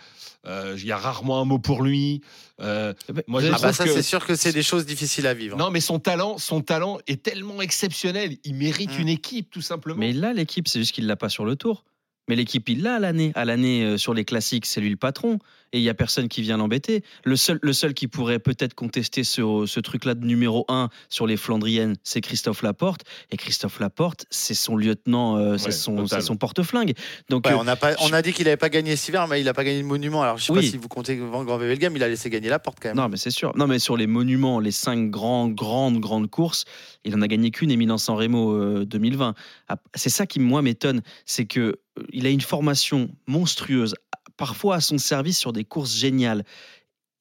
Euh, 0.46 0.74
Il 0.78 0.86
y 0.86 0.92
a 0.92 0.96
rarement 0.98 1.40
un 1.40 1.44
mot 1.44 1.58
pour 1.58 1.82
lui. 1.82 2.20
Euh, 2.60 2.92
moi, 3.26 3.40
je 3.40 3.48
Ah 3.48 3.58
bah 3.60 3.72
ça, 3.72 3.86
c'est 3.86 4.02
sûr 4.02 4.24
que 4.26 4.34
c'est 4.36 4.52
des 4.52 4.62
choses 4.62 4.84
difficiles 4.86 5.26
à 5.26 5.34
vivre. 5.34 5.56
Non, 5.56 5.70
mais 5.70 5.80
son 5.80 5.98
talent, 5.98 6.38
son 6.38 6.60
talent 6.60 6.98
est 7.06 7.22
tellement 7.22 7.60
exceptionnel. 7.62 8.36
Il 8.44 8.54
mérite 8.54 8.90
Mm. 8.98 9.00
une 9.02 9.08
équipe, 9.08 9.50
tout 9.50 9.62
simplement. 9.62 9.98
Mais 10.00 10.12
là, 10.12 10.32
l'équipe, 10.32 10.68
c'est 10.68 10.80
juste 10.80 10.92
qu'il 10.92 11.06
l'a 11.06 11.16
pas 11.16 11.28
sur 11.28 11.44
le 11.44 11.56
tour. 11.56 11.84
Mais 12.28 12.36
l'équipe, 12.36 12.68
il 12.68 12.82
l'a 12.82 12.96
à 12.96 12.98
l'année. 12.98 13.32
À 13.34 13.44
l'année, 13.44 13.84
euh, 13.84 13.96
sur 13.96 14.14
les 14.14 14.24
classiques, 14.24 14.66
c'est 14.66 14.80
lui 14.80 14.90
le 14.90 14.96
patron. 14.96 15.38
Et 15.72 15.78
il 15.78 15.82
y 15.84 15.90
a 15.90 15.94
personne 15.94 16.28
qui 16.28 16.40
vient 16.40 16.56
l'embêter. 16.56 17.02
Le 17.24 17.36
seul, 17.36 17.58
le 17.60 17.74
seul 17.74 17.92
qui 17.92 18.08
pourrait 18.08 18.38
peut-être 18.38 18.72
contester 18.72 19.22
ce, 19.22 19.64
ce 19.66 19.80
truc-là 19.80 20.14
de 20.14 20.24
numéro 20.24 20.64
1 20.68 20.88
sur 21.10 21.26
les 21.26 21.36
Flandriennes, 21.36 21.96
c'est 22.04 22.22
Christophe 22.22 22.62
Laporte. 22.62 23.02
Et 23.30 23.36
Christophe 23.36 23.78
Laporte, 23.78 24.24
c'est 24.30 24.54
son 24.54 24.76
lieutenant, 24.76 25.36
euh, 25.36 25.58
c'est 25.58 25.66
Ouais, 25.66 25.72
son, 25.72 26.06
son 26.06 26.36
porte-flingue. 26.36 26.94
Donc, 27.28 27.46
Ouais, 27.46 27.52
euh, 27.52 27.58
on, 27.58 27.66
a 27.66 27.76
pas, 27.76 27.94
on 28.00 28.12
a 28.14 28.22
dit 28.22 28.32
qu'il 28.32 28.44
n'avait 28.46 28.56
pas 28.56 28.70
gagné 28.70 28.96
cet 28.96 29.08
hiver, 29.10 29.28
mais 29.28 29.40
il 29.42 29.44
n'a 29.44 29.52
pas 29.52 29.62
gagné 29.64 29.80
le 29.82 29.86
monument. 29.86 30.22
Alors 30.22 30.38
je 30.38 30.44
sais 30.44 30.52
Oui. 30.52 30.60
pas 30.60 30.66
si 30.66 30.76
vous 30.78 30.88
comptez 30.88 31.16
Van 31.16 31.44
Grand 31.44 31.58
Wevelgem, 31.58 31.94
il 31.96 32.02
a 32.02 32.08
laissé 32.08 32.30
gagner 32.30 32.48
la 32.48 32.58
porte 32.58 32.78
quand 32.80 32.88
même. 32.88 32.96
Non, 32.96 33.10
mais 33.10 33.18
c'est 33.18 33.30
sûr. 33.30 33.52
Non, 33.54 33.66
mais 33.66 33.78
sur 33.78 33.98
les 33.98 34.06
monuments, 34.06 34.60
les 34.60 34.70
cinq 34.70 35.10
grands, 35.10 35.48
grandes, 35.48 35.98
grandes 36.00 36.30
courses, 36.30 36.64
il 37.04 37.14
en 37.14 37.20
a 37.20 37.26
gagné 37.28 37.50
qu'une, 37.50 37.70
Éminence 37.70 38.04
San 38.04 38.16
Remo 38.16 38.54
euh, 38.54 38.86
2020. 38.86 39.34
Ah, 39.68 39.76
C'est 39.94 40.08
ça 40.10 40.24
qui, 40.26 40.40
moi, 40.40 40.62
m'étonne. 40.62 41.02
C'est 41.26 41.44
que 41.44 41.76
il 42.12 42.26
a 42.26 42.30
une 42.30 42.40
formation 42.40 43.10
monstrueuse, 43.26 43.94
parfois 44.36 44.76
à 44.76 44.80
son 44.80 44.98
service 44.98 45.38
sur 45.38 45.52
des 45.52 45.64
courses 45.64 45.96
géniales. 45.96 46.44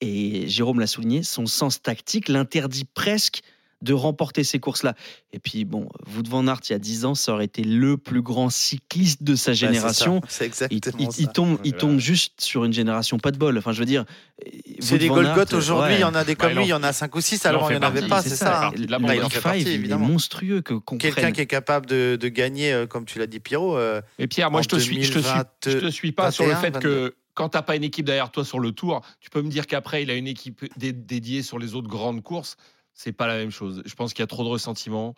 Et 0.01 0.47
Jérôme 0.47 0.79
l'a 0.79 0.87
souligné, 0.87 1.23
son 1.23 1.47
sens 1.47 1.81
tactique 1.81 2.29
l'interdit 2.29 2.85
presque 2.85 3.41
de 3.81 3.93
remporter 3.93 4.43
ces 4.43 4.59
courses-là. 4.59 4.95
Et 5.33 5.39
puis, 5.39 5.63
bon, 5.65 5.87
Wout 6.15 6.27
van 6.27 6.47
Aert, 6.47 6.61
il 6.67 6.71
y 6.71 6.75
a 6.75 6.79
10 6.79 7.05
ans, 7.05 7.13
ça 7.15 7.33
aurait 7.33 7.45
été 7.45 7.63
le 7.63 7.95
plus 7.97 8.21
grand 8.23 8.49
cycliste 8.49 9.21
de 9.23 9.35
sa 9.35 9.51
Bah, 9.51 9.55
c'est 9.55 9.59
ça. 9.61 9.67
génération. 9.67 10.21
C'est 10.27 10.45
Il, 10.45 10.47
exactement 10.47 10.97
il- 10.99 11.21
il 11.21 11.25
ça. 11.25 11.31
tombe, 11.31 11.59
il 11.63 11.73
tombe 11.73 11.99
juste 11.99 12.41
sur 12.41 12.65
une 12.65 12.73
génération 12.73 13.19
pas 13.19 13.31
de 13.31 13.37
bol. 13.37 13.57
Enfin, 13.57 13.73
je 13.73 13.79
veux 13.79 13.85
dire, 13.85 14.05
C'est 14.79 14.97
des 14.97 15.07
Golgoth 15.07 15.53
aujourd'hui, 15.53 15.95
il 15.95 15.99
y 15.99 16.03
en 16.03 16.15
a 16.15 16.23
des 16.23 16.35
comme 16.35 16.53
lui, 16.53 16.63
il 16.65 16.69
y 16.69 16.73
en 16.73 16.83
a 16.83 16.93
5 16.93 17.15
ou 17.15 17.21
6, 17.21 17.35
il 17.43 17.47
en 17.47 17.49
alors 17.49 17.71
il 17.71 17.77
n'y 17.79 17.85
en 17.85 17.87
avait 17.87 18.07
pas, 18.07 18.21
c'est 18.21 18.29
ça. 18.29 18.35
ça. 18.35 18.67
hein. 18.67 18.71
Il 18.75 18.93
en 18.95 19.29
fait 19.29 19.61
il 19.61 19.67
est 19.67 19.73
évidemment. 19.75 20.07
monstrueux 20.07 20.61
que 20.61 20.73
qu'on 20.73 20.97
Quelqu'un 20.97 21.31
qui 21.31 21.41
est 21.41 21.45
capable 21.47 21.85
de, 21.85 22.17
de 22.19 22.27
gagner, 22.29 22.73
euh, 22.73 22.87
comme 22.87 23.05
tu 23.05 23.19
l'as 23.19 23.27
dit 23.27 23.39
Pierrot, 23.39 23.77
euh, 23.77 24.01
Et 24.19 24.27
Pierre, 24.27 24.51
moi, 24.51 24.61
je 24.61 24.67
te 24.67 24.77
suis, 24.77 25.03
je 25.03 25.13
te 25.13 25.19
suis, 25.19 25.23
2020, 25.29 25.45
je 25.65 25.71
te 25.79 25.91
suis 25.91 26.11
pas 26.11 26.31
sur 26.31 26.45
le 26.45 26.51
21, 26.53 26.61
fait 26.73 26.79
que 26.79 27.15
quand 27.33 27.49
t'as 27.49 27.61
pas 27.61 27.75
une 27.75 27.83
équipe 27.83 28.05
derrière 28.05 28.31
toi 28.31 28.43
sur 28.43 28.59
le 28.59 28.71
tour, 28.71 29.01
tu 29.19 29.29
peux 29.29 29.41
me 29.43 29.49
dire 29.49 29.67
qu'après 29.67 30.01
il 30.03 30.09
a 30.09 30.15
une 30.15 30.27
équipe 30.27 30.65
dé- 30.77 30.91
dédiée 30.91 31.43
sur 31.43 31.59
les 31.59 31.75
autres 31.75 31.87
grandes 31.87 32.23
courses. 32.23 32.57
C'est 32.97 33.13
pas 33.13 33.27
la 33.27 33.37
même 33.37 33.51
chose. 33.51 33.83
Je 33.85 33.93
pense 33.93 34.13
qu'il 34.13 34.21
y 34.21 34.23
a 34.23 34.27
trop 34.27 34.43
de 34.43 34.49
ressentiments. 34.49 35.13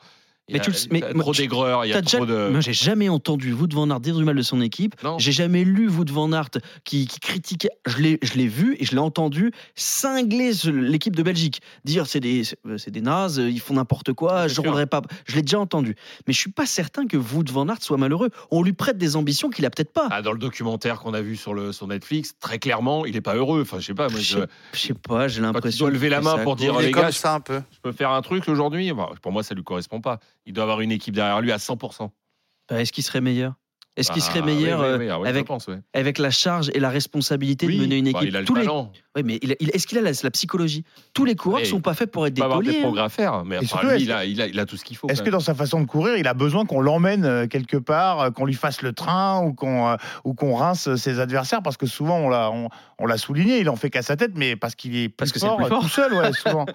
Il 0.50 0.52
y 0.52 0.54
Mais 0.56 0.60
a, 0.60 0.64
tu 0.64 0.72
le 0.72 1.06
a 1.06 1.14
trop 1.24 1.32
tu- 1.34 1.42
d'aigreur, 1.42 1.86
il 1.86 1.90
y 1.90 1.92
a 1.92 1.96
T'as 1.96 2.02
déjà- 2.02 2.18
trop 2.18 2.26
de. 2.26 2.50
Moi, 2.50 2.60
j'ai 2.62 2.74
jamais 2.74 3.08
entendu 3.08 3.54
Wout 3.54 3.68
van 3.72 3.90
Aert 3.92 4.00
dire 4.00 4.16
du 4.18 4.24
mal 4.24 4.36
de 4.36 4.42
son 4.42 4.62
équipe. 4.62 4.96
Non. 5.04 5.18
J'ai 5.20 5.32
jamais 5.32 5.64
lu 5.64 5.88
Wout 5.90 6.06
van 6.12 6.32
Aert 6.34 6.50
qui, 6.84 7.06
qui 7.08 7.20
critiquait. 7.20 7.70
Je 7.86 7.98
l'ai, 7.98 8.20
je 8.24 8.34
l'ai 8.34 8.48
vu 8.48 8.76
et 8.80 8.86
je 8.86 8.92
l'ai 8.92 8.98
entendu 9.00 9.52
cingler 9.76 10.52
l'équipe 10.66 11.16
de 11.16 11.24
Belgique, 11.24 11.62
dire 11.86 12.08
c'est 12.08 12.20
des, 12.20 12.44
c'est 12.44 12.58
c'est 12.78 12.92
des 12.92 13.02
nazes, 13.02 13.38
ils 13.38 13.60
font 13.60 13.76
n'importe 13.76 14.14
quoi, 14.14 14.48
je 14.48 14.60
rendrai 14.62 14.86
pas. 14.88 15.02
Je 15.28 15.36
l'ai 15.36 15.42
déjà 15.42 15.60
entendu, 15.60 15.96
mais 16.28 16.34
je 16.34 16.40
suis 16.40 16.52
pas 16.52 16.66
certain 16.66 17.06
que 17.08 17.18
Wout 17.18 17.46
van 17.52 17.68
Aert 17.68 17.82
soit 17.82 17.98
malheureux. 17.98 18.30
On 18.52 18.64
lui 18.64 18.74
prête 18.74 18.98
des 18.98 19.16
ambitions 19.16 19.50
qu'il 19.50 19.66
a 19.66 19.70
peut-être 19.70 19.94
pas. 19.94 20.08
Ah, 20.12 20.22
dans 20.22 20.32
le 20.32 20.40
documentaire 20.40 21.00
qu'on 21.00 21.14
a 21.14 21.22
vu 21.22 21.36
sur, 21.36 21.54
le, 21.54 21.72
sur 21.72 21.88
Netflix, 21.88 22.34
très 22.40 22.60
clairement, 22.60 23.06
il 23.06 23.16
est 23.16 23.22
pas 23.22 23.36
heureux. 23.36 23.62
Enfin, 23.62 23.80
je 23.80 23.86
sais 23.88 23.94
pas. 23.94 24.10
Moi, 24.10 24.20
je, 24.20 24.40
je, 24.74 24.80
sais, 24.80 24.94
pas, 24.94 25.28
j'ai 25.28 25.42
l'impression. 25.42 25.86
doit 25.86 25.92
lever 25.94 26.10
la 26.10 26.22
main 26.22 26.38
pour 26.40 26.56
dire 26.56 26.74
il 26.80 26.84
les 26.84 26.88
est 26.90 26.92
gars, 26.92 27.12
ça 27.12 27.36
un 27.36 27.40
peu. 27.40 27.62
je 27.72 27.80
peux 27.82 27.92
faire 27.92 28.12
un 28.12 28.22
truc 28.22 28.48
aujourd'hui. 28.48 28.92
Pour 29.22 29.32
moi, 29.32 29.44
ça 29.44 29.54
lui 29.56 29.64
correspond 29.64 30.02
pas. 30.02 30.20
Il 30.46 30.54
doit 30.54 30.64
avoir 30.64 30.82
une 30.82 30.92
équipe 30.92 31.14
derrière 31.16 31.42
lui 31.42 31.52
à 31.52 31.58
100%. 31.58 32.10
Bah, 32.70 32.82
Est-ce 32.82 32.92
qu'il 32.92 33.04
serait 33.04 33.22
meilleur? 33.22 33.54
Est-ce 33.98 34.12
qu'il 34.12 34.22
Ah, 34.22 34.26
serait 34.28 34.40
oui, 34.40 34.56
meilleur 34.56 34.80
oui, 34.80 34.86
euh, 34.86 34.98
oui, 34.98 35.10
ah 35.10 35.20
oui, 35.20 35.28
avec, 35.28 35.46
pense, 35.46 35.68
ouais. 35.68 35.80
avec 35.94 36.20
la 36.20 36.30
charge 36.32 36.72
et 36.74 36.80
la 36.80 36.90
responsabilité 36.90 37.66
Oui, 37.66 37.76
de 37.78 37.82
mener 37.82 37.98
une 37.98 38.06
bah, 38.06 38.20
équipe 38.20 38.30
il 38.30 38.36
a 38.38 38.40
le 38.40 38.46
Tous 38.46 38.56
les- 38.56 38.62
talent. 38.62 38.94
Mais 39.26 39.40
il 39.42 39.52
a- 39.52 39.56
il- 39.60 39.72
est-ce 39.72 39.88
qu'il 39.88 39.98
a 39.98 40.02
la, 40.02 40.12
la 40.24 40.32
psychologie? 40.32 40.86
Tous 41.14 41.26
les 41.26 41.36
coureurs 41.36 41.60
Oui. 41.62 41.68
sont 41.68 41.82
pas 41.82 41.94
faits 41.96 42.10
pour 42.10 42.26
être 42.26 42.32
Il 42.32 42.36
des 42.36 42.40
peut 42.42 42.46
avoir 42.46 42.60
des 42.62 42.68
tauliers, 42.68 42.78
hein. 42.80 42.84
progrès 42.84 43.04
à 43.04 43.10
faire, 43.10 43.44
mais 43.44 43.56
Et 43.56 43.58
enfin, 43.58 43.68
surtout, 43.68 43.88
lui, 43.88 43.96
est-ce 43.96 44.04
il 44.04 44.12
a, 44.14 44.24
il, 44.26 44.42
a, 44.42 44.48
il 44.48 44.58
a 44.60 44.66
tout 44.66 44.78
ce 44.78 44.86
qu'il 44.86 44.96
faut. 44.96 45.10
Est-ce 45.10 45.22
que 45.22 45.30
dans 45.30 45.42
sa 45.42 45.54
façon 45.54 45.82
de 45.82 45.86
courir, 45.86 46.16
il 46.16 46.28
a 46.28 46.34
besoin 46.34 46.66
qu'on 46.66 46.80
l'emmène 46.80 47.26
euh, 47.26 47.48
quelque 47.48 47.76
part, 47.76 48.22
euh, 48.22 48.30
qu'on 48.32 48.46
lui 48.46 48.54
fasse 48.54 48.82
le 48.84 48.94
train 48.94 49.42
ou 49.44 49.52
qu'on 49.54 49.90
euh, 49.90 49.96
ou 50.24 50.34
qu'on 50.34 50.56
rince 50.56 50.96
ses 50.96 51.20
adversaires? 51.20 51.62
Parce 51.62 51.76
que 51.76 51.88
souvent, 51.88 52.20
on 52.20 52.30
l'a 52.30 52.52
on, 52.52 52.70
on 53.00 53.06
l'a 53.06 53.18
souligné, 53.18 53.60
il 53.60 53.68
en 53.70 53.76
fait 53.76 53.90
qu'à 53.90 54.04
sa 54.04 54.16
tête, 54.16 54.32
mais 54.36 54.56
parce 54.56 54.76
qu'il 54.76 54.96
est 54.96 55.10
plus 55.10 55.16
Parce 55.18 55.32
que 55.34 55.40
fort, 55.40 55.58
plus 55.58 55.66
fort. 55.66 55.82
tout 55.82 55.90
seul, 55.90 56.14
ouais, 56.14 56.32
souvent. 56.34 56.66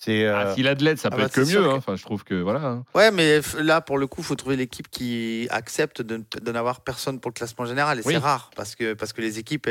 C'est 0.00 0.24
euh, 0.24 0.36
Ah, 0.50 0.54
S'il 0.54 0.68
a 0.68 0.76
de 0.76 0.84
l'aide, 0.84 0.98
ça 0.98 1.08
ah 1.08 1.16
peut 1.16 1.22
bah, 1.22 1.26
être 1.26 1.32
que 1.34 1.40
mieux. 1.40 1.60
que- 1.60 1.68
hein. 1.68 1.74
Enfin, 1.76 1.96
je 1.96 2.02
trouve 2.04 2.22
que 2.22 2.34
voilà. 2.36 2.60
hein. 2.64 2.84
Ouais, 2.94 3.10
mais 3.10 3.40
là, 3.58 3.80
pour 3.80 3.98
le 3.98 4.06
coup, 4.06 4.20
il 4.20 4.24
faut 4.24 4.36
trouver 4.36 4.54
l'équipe 4.54 4.88
qui 4.88 5.48
accepte 5.50 6.02
de, 6.02 6.22
de 6.40 6.52
n'avoir 6.52 6.82
personne 6.82 7.18
pour 7.18 7.30
le 7.30 7.34
classement 7.34 7.64
général. 7.66 7.98
Et 7.98 8.02
Oui. 8.04 8.12
c'est 8.14 8.18
rare, 8.20 8.50
parce 8.54 8.76
que, 8.76 8.94
parce 8.94 9.12
que 9.12 9.20
les 9.20 9.38
équipes. 9.40 9.68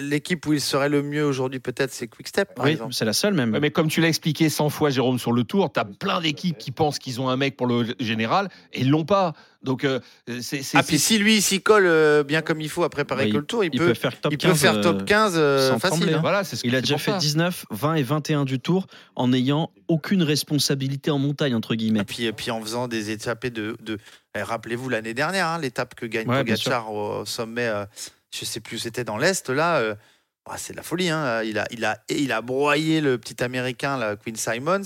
L'équipe 0.00 0.44
où 0.46 0.52
il 0.52 0.60
serait 0.60 0.90
le 0.90 1.02
mieux 1.02 1.24
aujourd'hui, 1.24 1.58
peut-être, 1.58 1.92
c'est 1.92 2.06
Quick 2.06 2.28
Step, 2.28 2.54
par 2.54 2.66
Oui, 2.66 2.72
exemple. 2.72 2.92
c'est 2.92 3.06
la 3.06 3.14
seule 3.14 3.32
même. 3.32 3.58
Mais 3.58 3.70
comme 3.70 3.88
tu 3.88 4.00
l'as 4.02 4.08
expliqué 4.08 4.50
100 4.50 4.68
fois, 4.68 4.90
Jérôme, 4.90 5.18
sur 5.18 5.32
le 5.32 5.44
tour, 5.44 5.72
tu 5.72 5.80
as 5.80 5.84
plein 5.86 6.20
d'équipes 6.20 6.58
qui 6.58 6.72
pensent 6.72 6.98
qu'ils 6.98 7.20
ont 7.22 7.30
un 7.30 7.36
mec 7.38 7.56
pour 7.56 7.66
le 7.66 7.94
général 7.98 8.48
et 8.74 8.80
ils 8.82 8.90
l'ont 8.90 9.06
pas. 9.06 9.32
Donc, 9.62 9.84
euh, 9.84 10.00
c'est. 10.40 10.60
Ah, 10.74 10.82
puis 10.82 10.98
si 10.98 11.18
lui, 11.18 11.36
il 11.36 11.42
s'y 11.42 11.62
colle 11.62 11.86
euh, 11.86 12.22
bien 12.24 12.42
comme 12.42 12.60
il 12.60 12.68
faut 12.68 12.82
à 12.84 12.90
préparer 12.90 13.24
Ouais, 13.26 13.30
que 13.30 13.36
le 13.38 13.44
tour, 13.44 13.64
il, 13.64 13.70
il 13.72 13.78
peut, 13.78 13.86
peut 13.88 13.94
faire 13.94 14.20
top 14.20 14.32
il 14.32 14.36
15. 14.38 14.50
peut 14.50 14.56
faire 14.58 14.74
euh, 14.76 14.82
top 14.82 15.04
15 15.06 15.32
euh, 15.36 15.70
sans 15.70 15.78
facile. 15.78 15.98
trembler, 16.00 16.14
hein. 16.16 16.20
Voilà, 16.20 16.44
c'est 16.44 16.56
ce 16.56 16.62
que 16.64 16.68
Il 16.68 16.74
a 16.76 16.80
déjà 16.80 16.98
fait 16.98 17.12
ça. 17.12 17.18
19, 17.18 17.66
20 17.70 17.94
et 17.94 18.02
21 18.02 18.44
du 18.44 18.58
tour 18.60 18.86
en 19.14 19.28
n'ayant 19.28 19.70
aucune 19.88 20.22
responsabilité 20.22 21.10
en 21.12 21.18
montagne, 21.18 21.54
entre 21.54 21.76
guillemets. 21.76 22.00
Et 22.00 22.04
puis, 22.04 22.24
et 22.24 22.32
puis 22.32 22.50
en 22.50 22.60
faisant 22.60 22.88
des 22.88 23.10
étapes 23.10 23.46
de. 23.46 23.76
de 23.80 23.98
eh, 24.34 24.42
Rappelez-vous 24.42 24.88
l'année 24.88 25.14
dernière, 25.14 25.46
hein, 25.46 25.58
l'étape 25.60 25.94
que 25.94 26.06
gagne 26.06 26.28
Ouais, 26.28 26.38
Pogacar 26.38 26.92
au 26.92 27.24
sommet, 27.24 27.68
euh, 27.68 27.84
je 28.34 28.44
sais 28.44 28.60
plus 28.60 28.76
où 28.76 28.80
c'était 28.80 29.04
dans 29.04 29.18
l'Est, 29.18 29.50
là. 29.50 29.76
euh, 29.78 29.94
bah, 30.46 30.54
c'est 30.56 30.72
de 30.72 30.76
la 30.78 30.82
folie. 30.82 31.08
Hein. 31.10 31.42
Il, 31.44 31.58
a, 31.58 31.66
il, 31.70 31.84
a, 31.84 32.02
il 32.08 32.32
a 32.32 32.40
broyé 32.42 33.00
le 33.00 33.18
petit 33.18 33.42
américain, 33.42 33.96
là, 33.96 34.16
Quinn 34.16 34.36
Simons. 34.36 34.82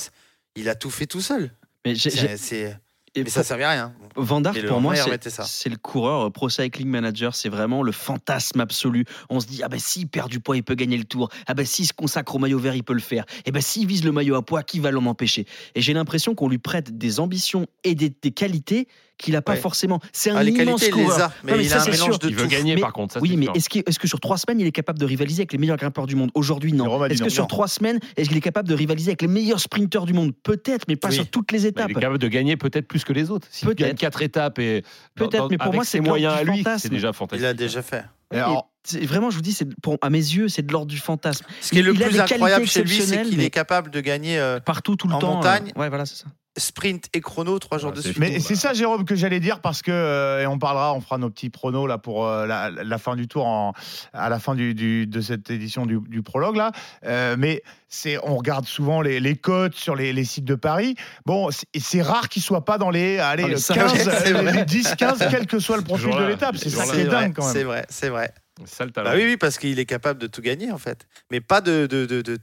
Il 0.57 0.69
a 0.69 0.75
tout 0.75 0.91
fait 0.91 1.07
tout 1.07 1.21
seul. 1.21 1.51
Mais, 1.85 1.95
C'est- 1.95 2.37
c'est- 2.37 2.77
et 3.15 3.23
Mais 3.25 3.31
ça 3.31 3.41
pour- 3.41 3.47
servait 3.49 3.65
à 3.65 3.71
rien. 3.71 3.95
Van 4.17 4.43
Aert, 4.45 4.55
Et 4.57 4.61
le 4.61 4.69
pour 4.69 4.81
moi, 4.83 4.95
c'est- 4.95 5.69
le 5.71 5.77
coureur 5.77 6.27
euh, 6.27 6.31
Pro 6.31 6.51
Cycling 6.51 6.89
Manager. 6.89 7.35
C'est 7.35 7.49
vraiment 7.49 7.83
le 7.83 7.91
fantasme 7.93 8.61
absolu. 8.61 9.07
On 9.31 9.41
se 9.41 9.47
dit, 9.47 9.63
ah 9.63 9.69
ben 9.69 9.81
s'il 9.81 10.07
perd 10.07 10.31
du 10.31 10.39
poids, 10.41 10.55
il 10.57 10.63
peut 10.63 10.75
gagner 10.75 10.99
le 10.99 11.05
tour. 11.05 11.31
Ah 11.47 11.55
ben 11.55 11.65
s'il 11.65 11.87
se 11.87 11.95
consacre 11.95 12.35
au 12.35 12.39
maillot 12.39 12.59
vert, 12.59 12.75
il 12.75 12.85
peut 12.85 12.93
le 12.93 13.01
faire. 13.01 13.25
Et 13.47 13.53
ben 13.53 13.63
s'il 13.63 13.87
vise 13.87 14.05
le 14.05 14.13
maillot 14.13 14.35
à 14.35 14.45
poids, 14.45 14.63
qui 14.63 14.81
va 14.81 14.91
l'en 14.91 15.07
empêcher? 15.07 15.47
Et 15.75 15.81
j'ai 15.81 15.95
l'impression 15.95 16.35
qu'on 16.35 16.49
lui 16.51 16.59
prête 16.59 16.99
des 16.99 17.19
ambitions 17.19 17.67
et 17.85 17.95
des, 17.95 18.11
des 18.11 18.33
qualités 18.33 18.87
qu'il 19.19 19.33
n'a 19.35 19.43
pas 19.43 19.53
Ouais. 19.53 19.59
forcément. 19.59 20.01
C'est 20.13 20.31
un 20.31 20.37
Ah, 20.37 20.43
les 20.43 20.51
immense 20.53 20.81
qualités, 20.81 20.87
les 20.87 21.05
coureur. 21.05 21.21
a. 21.23 21.33
Mais, 21.43 21.53
Non, 21.53 21.59
mais 21.59 21.65
il 21.65 21.69
ça, 21.71 21.77
a 21.77 21.81
un 21.81 21.85
c'est 21.85 21.91
mélange 21.93 22.09
sûr. 22.11 22.19
de 22.19 22.29
Il 22.29 22.35
veut 22.37 22.47
gagner, 22.47 22.75
Mais- 22.75 22.81
par 22.81 22.93
contre. 22.93 23.15
Ça, 23.15 23.21
Oui, 23.21 23.37
mais 23.37 23.47
est-ce 23.55 23.69
que, 23.69 23.79
est-ce 23.89 23.99
que 23.99 24.07
sur 24.09 24.21
trois 24.21 24.37
semaines, 24.37 24.61
il 24.61 24.67
est 24.67 24.73
capable 24.73 24.99
de 24.99 25.05
rivaliser 25.07 25.41
avec 25.43 25.53
les 25.53 25.59
meilleurs 25.59 25.77
grimpeurs 25.79 26.07
du 26.07 26.17
monde? 26.17 26.31
Aujourd'hui, 26.35 26.73
non. 26.73 27.03
A 27.03 27.07
Est-ce 27.09 27.19
que 27.21 27.25
non. 27.25 27.31
sur 27.31 27.47
trois 27.47 27.69
semaines, 27.69 27.99
est-ce 28.17 28.29
qu'il 28.29 28.37
est 28.37 28.43
capable 28.43 28.69
de 28.69 28.75
rivaliser 28.75 29.11
avec 29.11 29.23
les 29.23 29.29
meilleurs 29.29 29.61
sprinteurs 29.61 30.05
du 30.07 30.13
monde? 30.13 30.33
Peut-être, 30.43 30.85
mais 30.89 30.97
pas 30.97 31.09
Oui. 31.09 31.15
sur 31.15 31.27
toutes 31.29 31.53
les 31.53 31.67
étapes. 31.67 31.87
il 31.91 31.97
est 31.97 32.01
capable 32.01 32.19
de 32.19 32.29
gagner 32.29 32.57
peut-être 32.57 32.87
plus 32.89 33.05
que 33.05 33.13
les 33.13 33.31
autres. 33.31 33.47
S'il 33.51 33.67
Peut-être. 33.69 33.79
gagne 33.89 33.95
quatre 33.97 34.23
étapes 34.23 34.59
et 34.59 34.83
Peut-être, 35.15 35.49
mais 35.51 35.59
pour 35.59 35.73
moi, 35.73 35.85
c'est 35.85 36.01
moyens 36.01 36.35
à 36.35 36.45
lui, 36.45 36.65
c'est 36.79 36.89
déjà 36.91 37.13
fantastique. 37.13 37.43
Il 37.45 37.47
a 37.47 37.55
déjà 37.55 37.83
fait. 37.83 38.05
alors, 38.31 38.71
Vraiment, 39.03 39.31
je 39.31 39.37
vous 39.37 39.43
dis, 39.43 39.53
c'est 39.53 39.67
pour, 39.83 39.97
à 40.01 40.11
mes 40.11 40.19
yeux, 40.19 40.49
c'est 40.49 40.63
de 40.65 40.71
l'ordre 40.73 40.87
du 40.87 40.99
fantasme. 40.99 41.45
Ce 41.61 41.71
qui 41.71 41.81
est 41.81 41.83
le 41.83 41.93
Il 41.93 42.03
a 42.05 42.07
plus 42.07 42.21
incroyable 42.21 42.67
chez 42.69 42.85
lui, 42.85 43.01
c'est 43.03 43.23
qu'il 43.23 43.37
mais- 43.39 43.47
est 43.47 43.51
capable 43.51 43.91
de 43.91 44.01
gagner 44.01 44.39
euh, 44.39 44.61
Partout, 44.61 44.95
tout 44.95 45.09
le 45.09 45.15
En 45.15 45.19
temps. 45.19 45.35
montagne, 45.35 45.73
euh, 45.77 45.81
ouais, 45.81 45.89
voilà, 45.89 46.07
c'est 46.07 46.15
ça. 46.15 46.27
Sprint 46.57 47.07
et 47.13 47.21
chrono 47.21 47.59
trois 47.59 47.79
jours 47.79 47.91
Ah, 47.93 47.97
de 47.97 48.01
suite. 48.01 48.19
Mais 48.19 48.41
c'est 48.41 48.55
ça, 48.55 48.73
Jérôme, 48.73 49.05
que 49.05 49.15
j'allais 49.15 49.41
dire 49.41 49.61
parce 49.61 49.83
que 49.83 49.91
euh, 49.91 50.43
et 50.43 50.47
on 50.47 50.59
parlera, 50.59 50.95
on 50.95 51.01
fera 51.01 51.19
nos 51.19 51.31
petits 51.31 51.51
pronos 51.51 51.87
là 51.87 51.99
pour 51.99 52.27
euh, 52.27 52.47
la, 52.47 52.71
la 52.71 52.99
fin 52.99 53.15
du 53.17 53.29
tour 53.29 53.47
en, 53.47 53.73
à 54.13 54.29
la 54.29 54.39
fin 54.39 54.55
du, 54.55 54.75
du- 54.75 55.07
de 55.07 55.21
cette 55.21 55.51
édition 55.51 55.87
du, 55.87 55.99
du 56.09 56.23
prologue 56.23 56.57
là. 56.57 56.73
Euh, 57.05 57.37
mais 57.39 57.63
c'est, 57.89 58.19
on 58.25 58.37
regarde 58.37 58.67
souvent 58.67 59.01
les, 59.03 59.21
les 59.21 59.37
cotes 59.37 59.75
sur 59.75 59.95
les, 59.95 60.13
les 60.13 60.25
sites 60.25 60.45
de 60.45 60.55
Paris. 60.55 60.97
Bon, 61.25 61.49
c'est, 61.75 62.03
rare 62.03 62.29
qu'ils 62.29 62.43
soient 62.43 62.65
pas 62.65 62.79
dans 62.79 62.91
les, 62.91 63.19
allez, 63.19 63.43
Dans 63.43 63.49
les 63.49 63.55
le 63.55 63.61
cinq. 63.61 63.75
15, 63.77 63.93
C'est 64.25 64.35
euh, 64.35 64.43
vrai. 64.43 64.53
les 64.53 64.65
10, 64.65 64.95
15, 64.97 65.27
quel 65.31 65.47
que 65.47 65.59
soit 65.59 65.77
le 65.77 65.85
profil 65.85 66.11
de 66.11 66.25
l'étape. 66.25 66.57
C'est 66.57 66.71
ça 66.71 66.85
qui 66.85 67.01
est 67.01 67.05
vrai, 67.05 67.23
dingue 67.23 67.35
quand 67.35 67.43
c'est 67.43 67.59
même. 67.59 67.67
vrai, 67.67 67.87
c'est 67.89 68.09
vrai. 68.09 68.33
C'est 68.65 68.75
ça 68.77 68.85
le 68.87 68.91
talent. 68.91 69.11
Bah 69.11 69.17
oui, 69.17 69.25
oui, 69.27 69.37
parce 69.37 69.59
qu'il 69.59 69.79
est 69.79 69.85
capable 69.85 70.19
de 70.19 70.27
tout 70.27 70.41
gagner 70.41 70.73
en 70.73 70.79
fait. 70.79 71.07
Mais 71.31 71.41
pas 71.41 71.61
de, 71.61 71.87
de, 71.87 72.07
de, 72.07 72.23
de- 72.23 72.39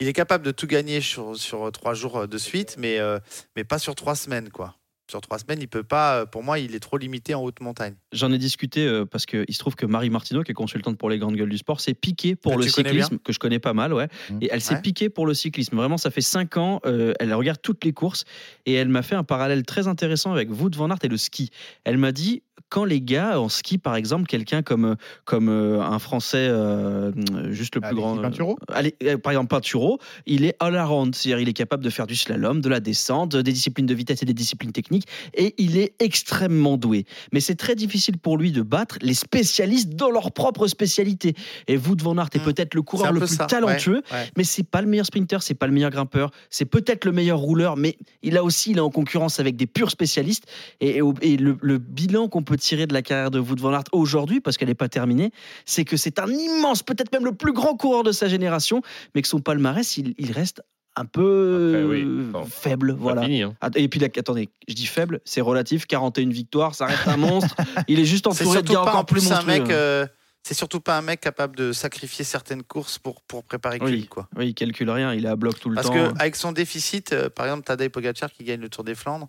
il 0.00 0.08
est 0.08 0.12
capable 0.12 0.44
de 0.44 0.50
tout 0.52 0.66
gagner 0.66 1.00
sur, 1.00 1.36
sur 1.36 1.70
trois 1.72 1.94
jours 1.94 2.16
euh, 2.18 2.26
de 2.26 2.38
suite, 2.38 2.76
mais, 2.78 2.98
euh, 2.98 3.18
mais 3.56 3.64
pas 3.64 3.78
sur 3.78 3.94
trois 3.94 4.14
semaines, 4.14 4.50
quoi. 4.50 4.74
Sur 5.08 5.20
trois 5.20 5.38
semaines, 5.38 5.60
il 5.60 5.68
peut 5.68 5.84
pas. 5.84 6.22
euh, 6.22 6.26
Pour 6.26 6.42
moi, 6.42 6.58
il 6.58 6.74
est 6.74 6.80
trop 6.80 6.98
limité 6.98 7.32
en 7.32 7.40
haute 7.44 7.60
montagne. 7.60 7.94
J'en 8.12 8.32
ai 8.32 8.38
discuté 8.38 8.84
euh, 8.84 9.04
parce 9.06 9.24
qu'il 9.24 9.46
se 9.54 9.58
trouve 9.60 9.76
que 9.76 9.86
Marie 9.86 10.10
Martineau, 10.10 10.42
qui 10.42 10.50
est 10.50 10.54
consultante 10.54 10.98
pour 10.98 11.08
les 11.10 11.18
grandes 11.18 11.36
gueules 11.36 11.48
du 11.48 11.58
sport, 11.58 11.80
s'est 11.80 11.94
piquée 11.94 12.34
pour 12.34 12.54
Ah, 12.54 12.56
le 12.56 12.62
cyclisme, 12.66 13.18
que 13.18 13.32
je 13.32 13.38
connais 13.38 13.60
pas 13.60 13.72
mal, 13.72 13.94
ouais. 13.94 14.08
Mmh. 14.30 14.38
Et 14.40 14.48
elle 14.50 14.60
s'est 14.60 14.74
Ouais. 14.74 14.82
piquée 14.82 15.08
pour 15.08 15.24
le 15.24 15.32
cyclisme. 15.32 15.76
Vraiment, 15.76 15.96
ça 15.96 16.10
fait 16.10 16.22
cinq 16.22 16.56
ans. 16.56 16.80
euh, 16.86 17.12
elle 17.20 17.32
regarde 17.34 17.60
toutes 17.62 17.84
les 17.84 17.92
courses 17.92 18.24
et 18.66 18.74
elle 18.74 18.88
m'a 18.88 19.02
fait 19.02 19.14
un 19.14 19.22
parallèle 19.22 19.62
très 19.64 19.86
intéressant 19.86 20.32
avec 20.32 20.50
Wout 20.50 20.74
van 20.74 20.90
Aert 20.90 20.98
et 21.04 21.08
le 21.08 21.16
ski. 21.18 21.50
Elle 21.84 21.98
m'a 21.98 22.10
dit 22.10 22.42
quand 22.68 22.84
les 22.84 23.00
gars 23.00 23.40
en 23.40 23.48
ski, 23.48 23.78
par 23.78 23.94
exemple, 23.96 24.26
quelqu'un 24.26 24.62
comme 24.62 24.96
comme 25.24 25.48
euh, 25.48 25.80
un 25.80 25.98
Français, 25.98 26.48
euh, 26.48 27.12
juste 27.52 27.74
le 27.76 27.80
plus 27.80 27.88
Alexis 27.88 28.02
grand, 28.02 28.18
euh, 28.18 28.22
Pinturo 28.22 28.58
allez, 28.68 28.94
euh, 29.04 29.18
par 29.18 29.32
exemple 29.32 29.48
Pinturo, 29.48 29.98
il 30.26 30.44
est 30.44 30.56
all 30.60 30.76
around, 30.76 31.14
c'est-à-dire 31.14 31.40
il 31.40 31.48
est 31.48 31.52
capable 31.52 31.84
de 31.84 31.90
faire 31.90 32.06
du 32.06 32.16
slalom, 32.16 32.60
de 32.60 32.68
la 32.68 32.80
descente, 32.80 33.36
des 33.36 33.52
disciplines 33.52 33.86
de 33.86 33.94
vitesse 33.94 34.22
et 34.22 34.26
des 34.26 34.34
disciplines 34.34 34.72
techniques, 34.72 35.06
et 35.34 35.54
il 35.58 35.76
est 35.78 35.94
extrêmement 36.00 36.76
doué. 36.76 37.04
Mais 37.32 37.40
c'est 37.40 37.54
très 37.54 37.74
difficile 37.74 38.18
pour 38.18 38.36
lui 38.38 38.50
de 38.52 38.62
battre 38.62 38.96
les 39.00 39.14
spécialistes 39.14 39.90
dans 39.90 40.10
leur 40.10 40.32
propre 40.32 40.66
spécialité. 40.66 41.34
Et 41.68 41.76
Wout 41.76 41.96
van 42.02 42.16
Aert 42.18 42.28
est 42.34 42.38
Mm. 42.38 42.42
peut-être 42.44 42.74
le 42.74 42.82
coureur 42.82 43.12
le 43.12 43.20
plus 43.20 43.36
ça, 43.36 43.46
talentueux, 43.46 44.02
ouais, 44.10 44.16
ouais. 44.18 44.30
mais 44.36 44.44
c'est 44.44 44.62
pas 44.68 44.82
le 44.82 44.88
meilleur 44.88 45.06
sprinter, 45.06 45.42
c'est 45.42 45.54
pas 45.54 45.66
le 45.66 45.72
meilleur 45.72 45.90
grimpeur, 45.90 46.30
c'est 46.50 46.64
peut-être 46.64 47.04
le 47.04 47.12
meilleur 47.12 47.38
rouleur, 47.38 47.76
mais 47.76 47.96
il 48.22 48.36
a 48.36 48.42
aussi 48.44 48.72
il 48.72 48.78
est 48.78 48.80
en 48.80 48.90
concurrence 48.90 49.38
avec 49.40 49.56
des 49.56 49.66
purs 49.66 49.90
spécialistes. 49.90 50.46
Et, 50.80 50.96
et 50.96 51.02
au- 51.02 51.14
et 51.22 51.36
le, 51.36 51.56
le 51.62 51.78
bilan 51.78 52.28
qu'on 52.28 52.42
peut 52.42 52.55
tirer 52.56 52.86
de 52.86 52.92
la 52.94 53.02
carrière 53.02 53.30
de 53.30 53.38
Wout 53.38 53.56
van 53.60 53.72
Aert 53.72 53.84
aujourd'hui, 53.92 54.40
parce 54.40 54.56
qu'elle 54.56 54.68
n'est 54.68 54.74
pas 54.74 54.88
terminée, 54.88 55.30
c'est 55.64 55.84
que 55.84 55.96
c'est 55.96 56.18
un 56.18 56.28
immense, 56.28 56.82
peut-être 56.82 57.12
même 57.12 57.24
le 57.24 57.32
plus 57.32 57.52
grand 57.52 57.76
coureur 57.76 58.02
de 58.02 58.12
sa 58.12 58.28
génération, 58.28 58.82
mais 59.14 59.22
que 59.22 59.28
son 59.28 59.40
palmarès, 59.40 59.96
il, 59.96 60.14
il 60.18 60.32
reste 60.32 60.62
un 60.98 61.04
peu 61.04 61.72
Après, 61.74 61.84
oui, 61.84 62.04
bon, 62.04 62.44
faible, 62.46 62.92
voilà. 62.98 63.22
fini, 63.22 63.42
hein. 63.42 63.54
Et 63.74 63.86
puis, 63.88 64.00
là, 64.00 64.08
attendez, 64.16 64.48
je 64.66 64.74
dis 64.74 64.86
faible, 64.86 65.20
c'est 65.26 65.42
relatif, 65.42 65.86
41 65.86 66.30
victoires, 66.30 66.74
ça 66.74 66.86
reste 66.86 67.06
un 67.06 67.18
monstre. 67.18 67.54
Il 67.88 68.00
est 68.00 68.06
juste 68.06 68.26
entouré 68.26 68.62
de 68.62 68.66
surtout 68.66 68.72
gars 68.72 68.78
pas 68.80 68.88
encore 68.90 69.00
en 69.00 69.04
plus 69.04 69.20
plus 69.28 69.32
un 69.32 69.42
mec. 69.42 69.68
euh, 69.68 70.06
c'est 70.42 70.54
surtout 70.54 70.80
pas 70.80 70.96
un 70.96 71.02
mec 71.02 71.20
capable 71.20 71.54
de 71.56 71.72
sacrifier 71.72 72.24
certaines 72.24 72.62
courses 72.62 72.98
pour, 72.98 73.20
pour 73.22 73.44
préparer 73.44 73.78
Oui. 73.82 74.06
Quoi. 74.06 74.26
Oui, 74.38 74.48
il 74.48 74.54
calcule 74.54 74.88
rien, 74.88 75.12
il 75.12 75.26
est 75.26 75.28
à 75.28 75.36
bloc 75.36 75.58
tout 75.60 75.68
le 75.68 75.74
Parce 75.74 75.88
temps. 75.88 75.92
que 75.92 76.18
avec 76.18 76.34
son 76.36 76.52
déficit, 76.52 77.12
euh, 77.12 77.28
par 77.28 77.44
exemple 77.46 77.64
Tadej 77.64 77.90
Pogacar 77.90 78.30
qui 78.32 78.44
gagne 78.44 78.60
le 78.60 78.70
Tour 78.70 78.84
des 78.84 78.94
Flandres, 78.94 79.28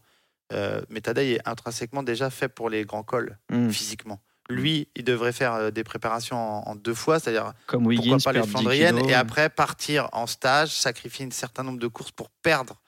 euh, 0.54 0.82
mais 0.90 1.02
Tadej 1.02 1.34
est 1.34 1.48
intrinsèquement 1.48 2.04
déjà 2.04 2.30
fait 2.30 2.48
pour 2.48 2.70
les 2.70 2.86
grands 2.86 3.04
cols 3.04 3.38
Hmm, 3.50 3.70
physiquement. 3.70 4.22
Lui, 4.50 4.88
il 4.96 5.04
devrait 5.04 5.34
faire 5.34 5.54
euh, 5.56 5.72
des 5.72 5.84
préparations 5.84 6.38
en, 6.38 6.70
en 6.72 6.76
deux 6.76 6.94
fois, 6.94 7.20
c'est-à-dire 7.20 7.54
Comme 7.66 7.84
pourquoi 7.84 8.18
pas 8.18 8.32
les 8.32 8.40
perdre 8.40 8.46
10 8.46 8.52
Flandriennes, 8.52 9.00
et 9.10 9.14
après 9.14 9.50
partir 9.50 10.08
en 10.14 10.26
stage, 10.26 10.70
sacrifier 10.70 11.26
un 11.26 11.32
certain 11.32 11.64
nombre 11.64 11.80
de 11.80 11.88
courses 11.88 12.12
pour 12.12 12.30
perdre 12.30 12.80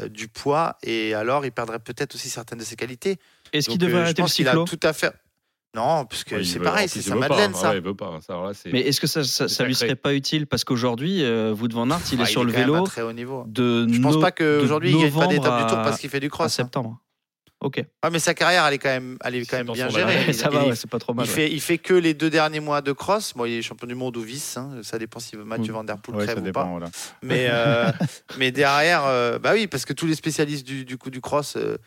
euh, 0.00 0.08
du 0.08 0.28
poids, 0.28 0.78
et 0.82 1.12
alors 1.14 1.44
il 1.44 1.52
perdrait 1.52 1.80
peut-être 1.80 2.14
aussi 2.14 2.30
certaines 2.30 2.58
de 2.58 2.64
ses 2.64 2.76
qualités. 2.76 3.18
Est-ce 3.52 3.68
qu'il 3.68 3.78
devrait 3.78 3.96
euh, 3.96 3.98
je 3.98 4.04
arrêter 4.04 4.22
le 4.22 4.26
a 4.26 4.28
cyclo? 4.28 4.64
tout 4.64 4.80
à 4.82 4.94
fait. 4.94 5.12
Non, 5.74 6.04
puisque 6.04 6.32
Ouais, 6.32 6.40
il 6.42 6.46
c'est 6.46 6.60
pareil, 6.60 6.84
en 6.84 6.88
c'est 6.88 7.00
sa 7.00 7.08
il 7.10 7.14
veut 7.14 7.20
pas, 7.20 7.28
Madeleine, 7.30 7.52
hein. 7.54 7.58
ça. 7.58 7.70
Ouais, 7.70 7.76
il 7.78 7.82
veut 7.82 7.94
pas. 7.94 8.18
Ça, 8.26 8.34
alors 8.34 8.46
là, 8.48 8.52
c'est- 8.54 8.70
Mais 8.72 8.80
est-ce 8.80 9.00
que 9.00 9.06
ça, 9.06 9.24
ça, 9.24 9.48
ça 9.48 9.64
lui 9.64 9.74
serait 9.74 9.96
pas 9.96 10.12
utile? 10.12 10.46
Parce 10.46 10.64
qu'aujourd'hui, 10.64 11.22
euh, 11.24 11.54
Wout 11.54 11.72
van 11.72 11.88
Aert, 11.90 12.00
il 12.12 12.20
est 12.20 12.24
Ah, 12.24 12.26
sur 12.26 12.44
le 12.44 12.52
quand 12.52 12.58
même 12.58 12.68
à 12.68 12.72
vélo 12.74 12.84
très 12.86 13.00
haut 13.02 13.12
niveau. 13.12 13.44
de 13.46 13.86
Je 13.90 14.00
pense 14.00 14.14
no- 14.16 14.20
pas 14.20 14.30
de 14.32 14.36
qu'aujourd'hui 14.60 14.90
il 14.90 14.98
gagne 14.98 15.02
pas 15.04 15.06
novembre 15.20 15.28
d'étape 15.30 15.60
du 15.62 15.66
Tour 15.66 15.78
à- 15.78 15.82
parce 15.84 15.98
qu'il 15.98 16.10
fait 16.10 16.20
du 16.20 16.28
cross. 16.28 16.46
hein. 16.46 16.48
septembre. 16.64 16.98
Ok. 17.62 17.82
Ah, 18.02 18.10
mais 18.10 18.18
sa 18.18 18.34
carrière, 18.34 18.66
elle 18.66 18.74
est 18.74 18.78
quand 18.78 18.88
même, 18.88 19.16
elle 19.24 19.36
est 19.36 19.46
quand 19.46 19.56
même 19.56 19.70
bien 19.72 19.88
gérée. 19.88 20.24
Il- 20.28 20.34
ça 20.34 20.48
il- 20.50 20.54
va, 20.58 20.66
ouais, 20.66 20.74
c'est 20.74 20.90
pas 20.90 20.98
trop 20.98 21.14
mal. 21.14 21.24
Il 21.24 21.28
ouais. 21.30 21.34
fait, 21.34 21.50
il 21.52 21.60
fait 21.60 21.78
que 21.78 21.94
les 21.94 22.12
deux 22.12 22.28
derniers 22.28 22.58
mois 22.60 22.82
de 22.82 22.90
cross. 22.92 23.32
Bon, 23.34 23.44
il 23.46 23.52
est 23.54 23.62
champion 23.62 23.86
du 23.86 23.94
monde 23.94 24.16
ou 24.16 24.20
vice. 24.20 24.56
hein. 24.58 24.72
Ça 24.82 24.98
dépend 24.98 25.20
si 25.20 25.36
Mathieu 25.36 25.72
Mm. 25.72 25.76
Van 25.76 25.84
Der 25.84 25.96
Poel 25.98 26.16
Ouais, 26.18 26.24
crève 26.24 26.36
ça 26.36 26.42
ou 26.42 26.44
dépend. 26.44 26.64
pas. 26.64 26.68
voilà. 26.70 26.88
Mais, 27.22 27.46
euh, 27.50 27.86
mais 28.38 28.50
derrière, 28.50 29.04
euh, 29.06 29.38
bah 29.38 29.52
oui, 29.54 29.68
parce 29.68 29.84
que 29.86 29.92
tous 29.94 30.06
les 30.06 30.16
spécialistes 30.16 30.66
du, 30.66 30.84
du 30.84 30.98
coup 30.98 31.08
du 31.10 31.20
cross, 31.22 31.54
euh, 31.56 31.78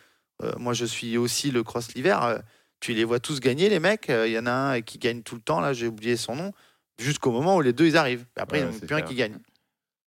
euh, 0.42 0.52
moi 0.58 0.72
je 0.72 0.86
suis 0.86 1.18
aussi 1.18 1.50
le 1.52 1.62
cross 1.62 1.94
l'hiver. 1.94 2.40
Tu 2.80 2.92
les 2.92 3.04
vois 3.04 3.20
tous 3.20 3.40
gagner, 3.40 3.68
les 3.68 3.80
mecs. 3.80 4.10
Euh, 4.10 4.26
Il 4.28 4.32
y 4.32 4.38
en 4.38 4.46
a 4.46 4.52
un 4.52 4.80
qui 4.82 4.98
gagne 4.98 5.22
tout 5.22 5.34
le 5.34 5.40
temps. 5.40 5.60
Là, 5.60 5.72
j'ai 5.72 5.86
oublié 5.86 6.16
son 6.16 6.36
nom. 6.36 6.52
Jusqu'au 6.98 7.30
moment 7.30 7.56
où 7.56 7.60
les 7.60 7.72
deux 7.72 7.86
ils 7.86 7.96
arrivent. 7.96 8.24
Et 8.36 8.40
après, 8.40 8.58
Ouais, 8.62 8.64
il 8.64 8.70
n'y 8.70 8.74
en 8.74 8.82
a 8.82 8.86
plus 8.86 8.94
un 8.94 9.02
qui 9.02 9.14
gagne. 9.14 9.38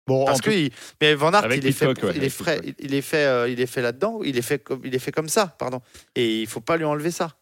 Bon, 0.07 0.25
Parce 0.25 0.41
tout- 0.41 0.51
que 0.51 0.55
il- 0.55 0.73
mais 1.01 1.15
Van 1.15 1.33
Aert, 1.33 1.45
il 1.55 1.65
est 1.65 1.71
fait, 1.71 1.87
ouais, 1.87 1.93
il 1.93 2.07
est 2.07 2.07
avec 2.19 2.31
fait, 2.33 2.61
Pitcock. 2.61 2.75
il 2.81 2.95
est 2.95 3.01
fait, 3.03 3.25
euh, 3.25 3.49
il 3.49 3.61
est 3.61 3.67
fait 3.67 3.83
là-dedans. 3.83 4.21
Il 4.25 4.37
est 4.37 4.43
fait 4.43 4.59
comme, 4.59 4.81
il 4.85 4.93
est 4.95 4.99
fait 4.99 5.13
comme 5.13 5.29
ça, 5.29 5.47
pardon. 5.47 5.81
Et 6.17 6.41
il 6.41 6.47
faut 6.49 6.61
pas 6.61 6.77
lui 6.77 6.85
enlever 6.85 7.13
ça, 7.13 7.37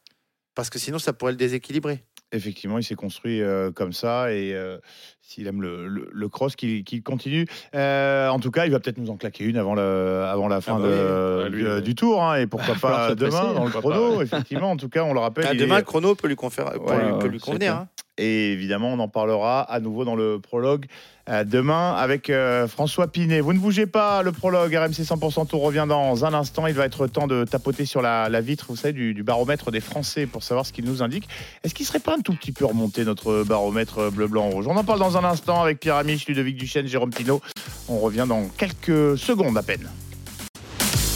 parce 0.54 0.68
que 0.68 0.78
sinon 0.78 0.98
ça 0.98 1.14
pourrait 1.14 1.32
le 1.32 1.38
déséquilibrer. 1.38 2.04
Effectivement, 2.32 2.78
il 2.78 2.84
s'est 2.84 2.94
construit 2.94 3.42
euh, 3.42 3.72
comme 3.72 3.92
ça 3.92 4.32
et 4.32 4.54
euh, 4.54 4.78
s'il 5.20 5.48
aime 5.48 5.60
le, 5.62 5.88
le- 5.88 6.08
le 6.12 6.28
cross, 6.28 6.54
qu'il 6.54 6.84
continue. 7.02 7.44
Euh, 7.74 8.28
en 8.28 8.38
tout 8.38 8.52
cas, 8.52 8.66
il 8.66 8.70
va 8.72 8.78
peut-être 8.78 8.98
nous 8.98 9.10
en 9.10 9.16
claquer 9.16 9.44
une 9.44 9.56
avant, 9.56 9.74
le, 9.74 10.22
avant 10.24 10.46
la 10.46 10.60
fin 10.60 10.78
bah 10.78 10.86
de- 10.86 11.48
oui. 11.52 11.64
Ah, 11.66 11.74
lui, 11.78 11.82
du, 11.82 11.94
tour 11.96 12.22
hein, 12.22 12.36
et 12.36 12.46
pourquoi 12.46 12.74
pas 12.76 13.14
demain 13.16 13.52
dans 13.52 13.64
le 13.64 13.70
pourquoi 13.72 13.94
chrono. 13.94 14.16
pas, 14.18 14.22
Effectivement, 14.22 14.70
en 14.70 14.76
tout 14.76 14.88
cas, 14.88 15.02
on 15.02 15.12
le 15.12 15.18
rappelle. 15.20 15.46
Ah, 15.48 15.54
demain, 15.54 15.76
est- 15.76 15.78
le 15.80 15.84
chrono 15.84 16.14
peut 16.14 16.28
lui, 16.28 16.36
conférer- 16.36 16.78
peut 16.78 17.28
lui- 17.28 17.30
peut 17.32 17.38
convenir. 17.40 17.74
hein. 17.74 17.88
Et 18.20 18.52
évidemment, 18.52 18.92
on 18.92 18.98
en 18.98 19.08
parlera 19.08 19.62
à 19.62 19.80
nouveau 19.80 20.04
dans 20.04 20.14
le 20.14 20.38
prologue 20.38 20.84
euh, 21.30 21.42
demain 21.42 21.94
avec 21.94 22.28
euh, 22.28 22.68
François 22.68 23.08
Pinet. 23.08 23.40
Vous 23.40 23.54
ne 23.54 23.58
bougez 23.58 23.86
pas, 23.86 24.22
le 24.22 24.30
prologue 24.30 24.74
RMC 24.74 25.04
100% 25.04 25.46
Tour 25.46 25.62
revient 25.62 25.86
dans 25.88 26.26
un 26.26 26.34
instant. 26.34 26.66
Il 26.66 26.74
va 26.74 26.84
être 26.84 27.06
temps 27.06 27.26
de 27.26 27.44
tapoter 27.44 27.86
sur 27.86 28.02
la, 28.02 28.28
la 28.28 28.42
vitre, 28.42 28.66
vous 28.68 28.76
savez, 28.76 28.92
du, 28.92 29.14
du 29.14 29.22
baromètre 29.22 29.70
des 29.70 29.80
Français 29.80 30.26
pour 30.26 30.42
savoir 30.42 30.66
ce 30.66 30.72
qu'il 30.72 30.84
nous 30.84 31.02
indique. 31.02 31.28
Est-ce 31.64 31.74
qu'il 31.74 31.86
serait 31.86 31.98
pas 31.98 32.14
un 32.14 32.20
tout 32.20 32.34
petit 32.34 32.52
peu 32.52 32.66
remonté 32.66 33.06
notre 33.06 33.42
baromètre 33.42 34.10
bleu, 34.12 34.26
blanc, 34.26 34.50
rouge? 34.50 34.66
On 34.68 34.76
en 34.76 34.84
parle 34.84 34.98
dans 34.98 35.16
un 35.16 35.24
instant 35.24 35.62
avec 35.62 35.80
Pierre 35.80 35.96
Amiche, 35.96 36.26
Ludovic 36.26 36.56
Duchesne, 36.58 36.86
Jérôme 36.86 37.10
Pinault. 37.10 37.40
On 37.88 38.00
revient 38.00 38.26
dans 38.28 38.48
quelques 38.58 39.16
secondes 39.16 39.56
à 39.56 39.62
peine. 39.62 39.88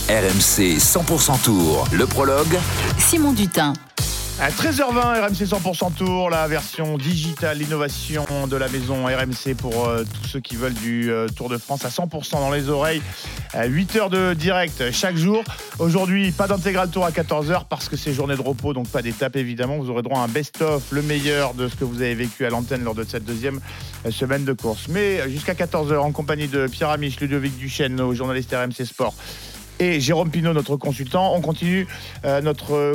RMC 0.09 0.79
100% 0.79 1.45
Tour, 1.45 1.87
le 1.93 2.07
prologue. 2.07 2.59
Simon 2.99 3.33
Dutin. 3.33 3.75
À 4.41 4.51
13h20, 4.51 5.29
RMC 5.29 5.47
100% 5.47 5.95
Tour, 5.95 6.29
la 6.29 6.49
version 6.49 6.99
digitale, 6.99 7.59
l'innovation 7.59 8.49
de 8.49 8.57
la 8.57 8.69
maison 8.69 9.05
RMC 9.05 9.55
pour 9.57 9.87
euh, 9.87 10.03
tous 10.03 10.29
ceux 10.29 10.41
qui 10.41 10.57
veulent 10.57 10.75
du 10.75 11.13
euh, 11.13 11.29
Tour 11.29 11.49
de 11.49 11.57
France 11.57 11.85
à 11.85 11.89
100% 11.89 12.33
dans 12.33 12.51
les 12.51 12.69
oreilles. 12.69 13.01
8 13.57 13.97
heures 13.97 14.11
de 14.11 14.35
direct 14.35 14.91
chaque 14.91 15.15
jour. 15.15 15.45
Aujourd'hui, 15.79 16.33
pas 16.33 16.49
d'intégral 16.49 16.91
tour 16.91 17.05
à 17.05 17.13
14h 17.13 17.67
parce 17.71 17.89
que 17.89 17.97
c'est 17.97 18.13
journée 18.13 18.35
de 18.35 18.43
repos, 18.43 18.73
donc 18.73 18.89
pas 18.89 19.03
d'étape 19.03 19.37
évidemment. 19.37 19.79
Vous 19.79 19.91
aurez 19.91 20.03
droit 20.03 20.19
à 20.19 20.23
un 20.25 20.29
best-of, 20.29 20.83
le 20.91 21.03
meilleur 21.03 21.55
de 21.55 21.69
ce 21.69 21.77
que 21.77 21.85
vous 21.85 22.03
avez 22.03 22.17
vécu 22.17 22.45
à 22.45 22.51
l'antenne 22.51 22.83
lors 22.83 22.97
de 22.97 23.05
cette 23.05 23.25
deuxième 23.25 23.61
euh, 24.05 24.11
semaine 24.11 24.45
de 24.45 24.53
course. 24.53 24.89
Mais 24.89 25.31
jusqu'à 25.31 25.55
14h, 25.55 25.97
en 25.99 26.11
compagnie 26.11 26.49
de 26.49 26.67
Pierre 26.67 26.91
Amiche, 26.91 27.21
Ludovic 27.21 27.57
Duchesne, 27.57 27.95
nos 27.95 28.13
journalistes 28.13 28.53
RMC 28.53 28.85
Sport 28.85 29.15
et 29.79 30.01
Jérôme 30.01 30.31
Pinault, 30.31 30.53
notre 30.53 30.77
consultant. 30.77 31.35
On 31.35 31.41
continue 31.41 31.87
euh, 32.25 32.41
notre 32.41 32.75
euh, 32.75 32.95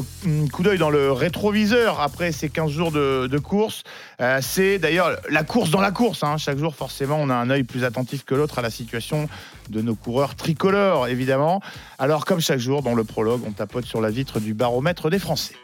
coup 0.52 0.64
d'œil 0.64 0.78
dans 0.78 0.90
le 0.90 1.12
rétroviseur 1.12 2.00
après 2.00 2.32
ces 2.32 2.50
15 2.50 2.72
jours 2.72 2.92
de, 2.92 3.28
de 3.28 3.38
course. 3.38 3.84
Euh, 4.22 4.40
c'est 4.42 4.80
d'ailleurs 4.80 5.12
la 5.30 5.44
course 5.44 5.70
dans 5.70 5.82
la 5.82 5.92
course. 5.92 6.24
hein. 6.24 6.38
Chaque 6.38 6.58
jour, 6.58 6.76
forcément, 6.76 7.18
on 7.20 7.30
a 7.30 7.36
un 7.36 7.50
œil 7.50 7.64
plus 7.64 7.84
attentif 7.84 8.24
que 8.26 8.36
l'autre 8.36 8.60
à 8.60 8.62
la 8.62 8.70
situation 8.70 9.28
de 9.70 9.82
nos 9.82 9.96
coureurs 9.96 10.36
tricolores, 10.36 11.08
évidemment. 11.08 11.62
Alors, 11.98 12.26
comme 12.26 12.40
chaque 12.40 12.60
jour, 12.60 12.82
dans 12.82 12.96
le 12.96 13.04
prologue, 13.04 13.42
on 13.46 13.52
tapote 13.52 13.86
sur 13.86 14.02
la 14.02 14.10
vitre 14.10 14.40
du 14.40 14.54
baromètre 14.54 15.10
des 15.10 15.20
Français. 15.20 15.56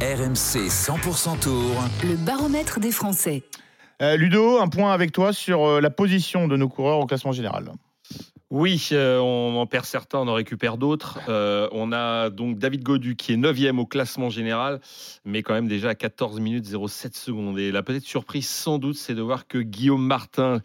RMC 0.00 0.68
100% 0.68 1.38
Tour. 1.40 1.72
Le 2.04 2.16
baromètre 2.16 2.78
des 2.80 2.92
Français. 2.92 3.42
Euh, 4.00 4.16
Ludo, 4.16 4.60
un 4.60 4.68
point 4.68 4.92
avec 4.92 5.10
toi 5.10 5.32
sur 5.32 5.64
euh, 5.66 5.80
la 5.80 5.90
position 5.90 6.46
de 6.46 6.56
nos 6.56 6.68
coureurs 6.68 7.00
au 7.00 7.06
classement 7.06 7.32
général. 7.32 7.72
Oui, 8.50 8.88
euh, 8.92 9.18
on 9.18 9.56
en 9.60 9.66
perd 9.66 9.84
certains, 9.84 10.20
on 10.20 10.26
en 10.28 10.32
récupère 10.32 10.78
d'autres. 10.78 11.18
Euh, 11.28 11.68
on 11.70 11.92
a 11.92 12.30
donc 12.30 12.56
David 12.58 12.82
Godu 12.82 13.14
qui 13.14 13.34
est 13.34 13.36
9e 13.36 13.76
au 13.78 13.84
classement 13.84 14.30
général, 14.30 14.80
mais 15.26 15.42
quand 15.42 15.52
même 15.52 15.68
déjà 15.68 15.90
à 15.90 15.94
14 15.94 16.40
minutes 16.40 16.64
07 16.64 17.14
secondes. 17.14 17.58
Et 17.58 17.70
la 17.70 17.82
petite 17.82 18.06
surprise, 18.06 18.48
sans 18.48 18.78
doute, 18.78 18.94
c'est 18.96 19.14
de 19.14 19.20
voir 19.20 19.48
que 19.48 19.58
Guillaume 19.58 20.02
Martin 20.06 20.62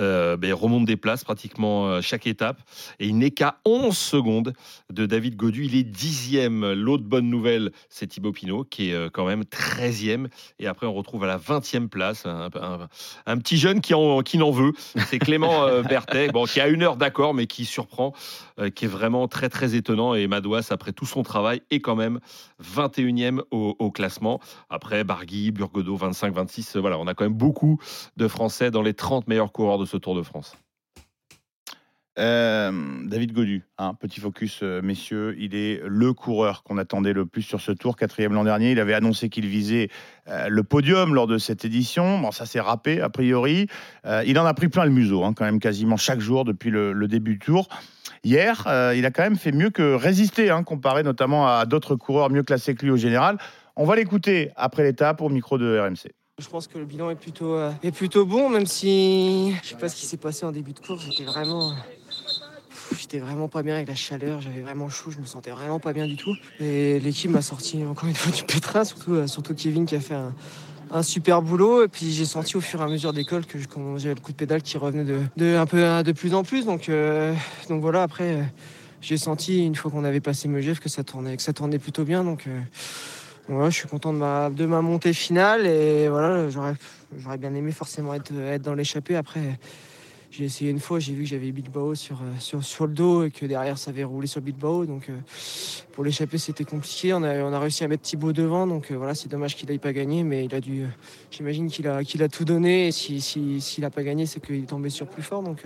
euh, 0.00 0.36
ben, 0.36 0.52
remonte 0.52 0.86
des 0.86 0.96
places 0.96 1.22
pratiquement 1.22 2.00
chaque 2.02 2.26
étape. 2.26 2.60
Et 2.98 3.06
il 3.06 3.16
n'est 3.16 3.30
qu'à 3.30 3.58
11 3.64 3.96
secondes 3.96 4.52
de 4.92 5.06
David 5.06 5.36
Godu. 5.36 5.66
Il 5.66 5.76
est 5.76 5.88
10e. 5.88 6.72
L'autre 6.72 7.04
bonne 7.04 7.30
nouvelle, 7.30 7.70
c'est 7.90 8.08
Thibaut 8.08 8.32
Pinot 8.32 8.64
qui 8.64 8.90
est 8.90 9.10
quand 9.12 9.24
même 9.24 9.42
13e. 9.42 10.26
Et 10.58 10.66
après, 10.66 10.88
on 10.88 10.94
retrouve 10.94 11.22
à 11.22 11.28
la 11.28 11.38
20e 11.38 11.86
place 11.86 12.26
un, 12.26 12.48
un- 12.60 12.88
un 13.26 13.38
petit 13.38 13.56
jeune 13.56 13.80
qui 13.80 13.94
en, 13.94 14.22
qui 14.22 14.36
n'en 14.36 14.50
veut. 14.50 14.72
C'est 15.06 15.20
Clément 15.20 15.80
Berthet, 15.82 16.30
bon, 16.32 16.44
qui 16.44 16.60
a 16.60 16.66
une 16.66 16.82
heure 16.82 16.96
d'accord, 16.96 17.19
mais 17.34 17.46
qui 17.46 17.64
surprend, 17.64 18.12
euh, 18.58 18.70
qui 18.70 18.86
est 18.86 18.88
vraiment 18.88 19.28
très 19.28 19.48
très 19.48 19.74
étonnant. 19.74 20.14
Et 20.14 20.26
Madouas, 20.26 20.68
après 20.70 20.92
tout 20.92 21.06
son 21.06 21.22
travail, 21.22 21.62
est 21.70 21.80
quand 21.80 21.96
même 21.96 22.20
21e 22.62 23.42
au, 23.50 23.90
classement. 23.90 24.40
Après, 24.68 25.04
Bargui, 25.04 25.50
Burgodeau, 25.50 25.96
25-26. 25.96 26.78
Voilà, 26.78 26.98
on 26.98 27.06
a 27.06 27.14
quand 27.14 27.24
même 27.24 27.34
beaucoup 27.34 27.78
de 28.16 28.28
Français 28.28 28.70
dans 28.70 28.82
les 28.82 28.94
30 28.94 29.28
meilleurs 29.28 29.52
coureurs 29.52 29.78
de 29.78 29.84
ce 29.84 29.96
Tour 29.96 30.14
de 30.14 30.22
France. 30.22 30.56
Euh, 32.18 32.72
David 33.04 33.32
Godu, 33.32 33.64
hein, 33.78 33.94
petit 33.94 34.20
focus, 34.20 34.60
euh, 34.62 34.82
messieurs, 34.82 35.36
il 35.38 35.54
est 35.54 35.80
le 35.86 36.12
coureur 36.12 36.64
qu'on 36.64 36.76
attendait 36.76 37.12
le 37.12 37.24
plus 37.24 37.42
sur 37.42 37.60
ce 37.60 37.70
tour, 37.70 37.96
quatrième 37.96 38.34
l'an 38.34 38.42
dernier. 38.42 38.72
Il 38.72 38.80
avait 38.80 38.94
annoncé 38.94 39.28
qu'il 39.28 39.46
visait 39.46 39.88
euh, 40.28 40.48
le 40.48 40.62
podium 40.64 41.14
lors 41.14 41.28
de 41.28 41.38
cette 41.38 41.64
édition. 41.64 42.18
Bon, 42.18 42.32
ça 42.32 42.46
s'est 42.46 42.60
râpé, 42.60 43.00
a 43.00 43.08
priori. 43.08 43.68
Il 44.26 44.38
en 44.38 44.44
a 44.44 44.54
pris 44.54 44.68
plein 44.68 44.84
le 44.84 44.90
museau, 44.90 45.24
hein, 45.24 45.32
quand 45.34 45.44
même, 45.44 45.60
quasiment 45.60 45.96
chaque 45.96 46.20
jour 46.20 46.44
depuis 46.44 46.70
le, 46.70 46.94
début 47.06 47.34
du 47.34 47.38
tour. 47.38 47.68
Hier, 48.24 48.64
il 48.94 49.06
a 49.06 49.10
quand 49.10 49.22
même 49.22 49.36
fait 49.36 49.52
mieux 49.52 49.70
que 49.70 49.94
résister, 49.94 50.50
hein, 50.50 50.62
comparé 50.62 51.02
notamment 51.02 51.46
à 51.48 51.64
d'autres 51.66 51.96
coureurs 51.96 52.30
mieux 52.30 52.42
classés 52.42 52.74
que 52.74 52.84
lui 52.84 52.92
au 52.92 52.96
général. 52.96 53.38
On 53.76 53.84
va 53.84 53.96
l'écouter 53.96 54.50
après 54.56 54.82
l'étape 54.82 55.20
au 55.22 55.28
micro 55.28 55.58
de 55.58 55.78
RMC. 55.78 56.12
Je 56.38 56.48
pense 56.48 56.68
que 56.68 56.78
le 56.78 56.86
bilan 56.86 57.10
est 57.10 57.16
plutôt, 57.16 57.56
est 57.82 57.92
plutôt 57.92 58.24
bon, 58.24 58.48
même 58.48 58.66
si 58.66 59.54
je 59.62 59.68
sais 59.68 59.76
pas 59.76 59.88
ce 59.88 59.96
qui 59.96 60.06
s'est 60.06 60.16
passé 60.16 60.46
en 60.46 60.52
début 60.52 60.72
de 60.72 60.80
course. 60.80 61.04
J'étais 61.04 61.24
vraiment, 61.24 61.72
j'étais 62.98 63.18
vraiment 63.18 63.48
pas 63.48 63.62
bien 63.62 63.74
avec 63.74 63.88
la 63.88 63.94
chaleur. 63.94 64.40
J'avais 64.40 64.60
vraiment 64.60 64.88
chaud. 64.88 65.10
Je 65.10 65.18
me 65.18 65.26
sentais 65.26 65.50
vraiment 65.50 65.78
pas 65.78 65.92
bien 65.92 66.06
du 66.06 66.16
tout. 66.16 66.34
Et 66.60 67.00
l'équipe 67.00 67.30
m'a 67.30 67.42
sorti 67.42 67.84
encore 67.84 68.08
une 68.08 68.14
fois 68.14 68.32
du 68.32 68.44
pétrin, 68.44 68.84
surtout, 68.84 69.14
euh, 69.14 69.54
Kevin 69.56 69.86
qui 69.86 69.96
a 69.96 70.00
fait 70.00 70.16
un, 70.90 71.02
super 71.02 71.42
boulot. 71.42 71.84
Et 71.84 71.88
puis 71.88 72.10
j'ai 72.12 72.24
senti 72.24 72.56
au 72.56 72.60
fur 72.60 72.80
et 72.80 72.84
à 72.84 72.88
mesure 72.88 73.12
des 73.12 73.24
que 73.24 73.38
j'avais 73.96 74.14
le 74.14 74.20
coup 74.20 74.32
de 74.32 74.36
pédale 74.36 74.62
qui 74.62 74.78
revenait 74.78 75.04
de, 75.36 75.56
un 75.56 75.66
peu 75.66 76.02
de 76.02 76.12
plus 76.12 76.34
en 76.34 76.42
plus. 76.42 76.66
Donc, 76.66 76.88
euh, 76.88 77.34
voilà. 77.68 78.02
Après, 78.02 78.34
euh, 78.34 78.42
j'ai 79.00 79.16
senti 79.16 79.64
une 79.64 79.74
fois 79.74 79.90
qu'on 79.90 80.04
avait 80.04 80.20
passé 80.20 80.48
Megève 80.48 80.78
que 80.78 80.88
ça 80.88 81.02
tournait, 81.04 81.78
plutôt 81.78 82.04
bien. 82.04 82.24
Donc 82.24 82.46
voilà, 83.48 83.70
je 83.70 83.76
suis 83.76 83.88
content 83.88 84.12
de 84.12 84.66
ma, 84.66 84.80
montée 84.82 85.12
finale 85.12 85.66
et 85.66 86.08
voilà, 86.08 86.48
j'aurais, 86.50 86.74
bien 87.38 87.54
aimé 87.54 87.72
forcément 87.72 88.14
être 88.14 88.62
dans 88.62 88.74
l'échappée. 88.74 89.16
Après, 89.16 89.58
j'ai 90.30 90.44
essayé 90.44 90.70
une 90.70 90.78
fois, 90.78 91.00
j'ai 91.00 91.12
vu 91.12 91.24
que 91.24 91.28
j'avais 91.28 91.50
Bilbao 91.50 91.96
sur, 91.96 92.22
euh, 92.22 92.38
sur, 92.38 92.62
sur 92.62 92.86
le 92.86 92.92
dos 92.92 93.24
et 93.24 93.30
que 93.32 93.46
derrière 93.46 93.76
ça 93.76 93.90
avait 93.90 94.04
roulé 94.04 94.28
sur 94.28 94.40
Bilbao. 94.40 94.86
Donc 94.86 95.08
euh, 95.08 95.16
pour 95.92 96.04
l'échapper, 96.04 96.38
c'était 96.38 96.64
compliqué. 96.64 97.12
On 97.12 97.22
a, 97.24 97.42
on 97.42 97.52
a 97.52 97.58
réussi 97.58 97.82
à 97.82 97.88
mettre 97.88 98.02
Thibaut 98.02 98.32
devant, 98.32 98.66
donc 98.66 98.90
euh, 98.90 98.94
voilà, 98.96 99.16
c'est 99.16 99.28
dommage 99.28 99.56
qu'il 99.56 99.68
n'aille 99.68 99.78
pas 99.78 99.92
gagné, 99.92 100.22
mais 100.22 100.44
il 100.44 100.54
a 100.54 100.60
dû, 100.60 100.86
j'imagine 101.32 101.68
qu'il 101.68 101.88
a, 101.88 102.04
qu'il 102.04 102.22
a 102.22 102.28
tout 102.28 102.44
donné. 102.44 102.88
Et 102.88 102.92
si, 102.92 103.20
si, 103.20 103.60
s'il 103.60 103.82
n'a 103.82 103.90
pas 103.90 104.04
gagné, 104.04 104.26
c'est 104.26 104.40
qu'il 104.40 104.62
est 104.62 104.68
tombé 104.68 104.88
sur 104.88 105.08
plus 105.08 105.22
fort. 105.22 105.42
Donc, 105.42 105.64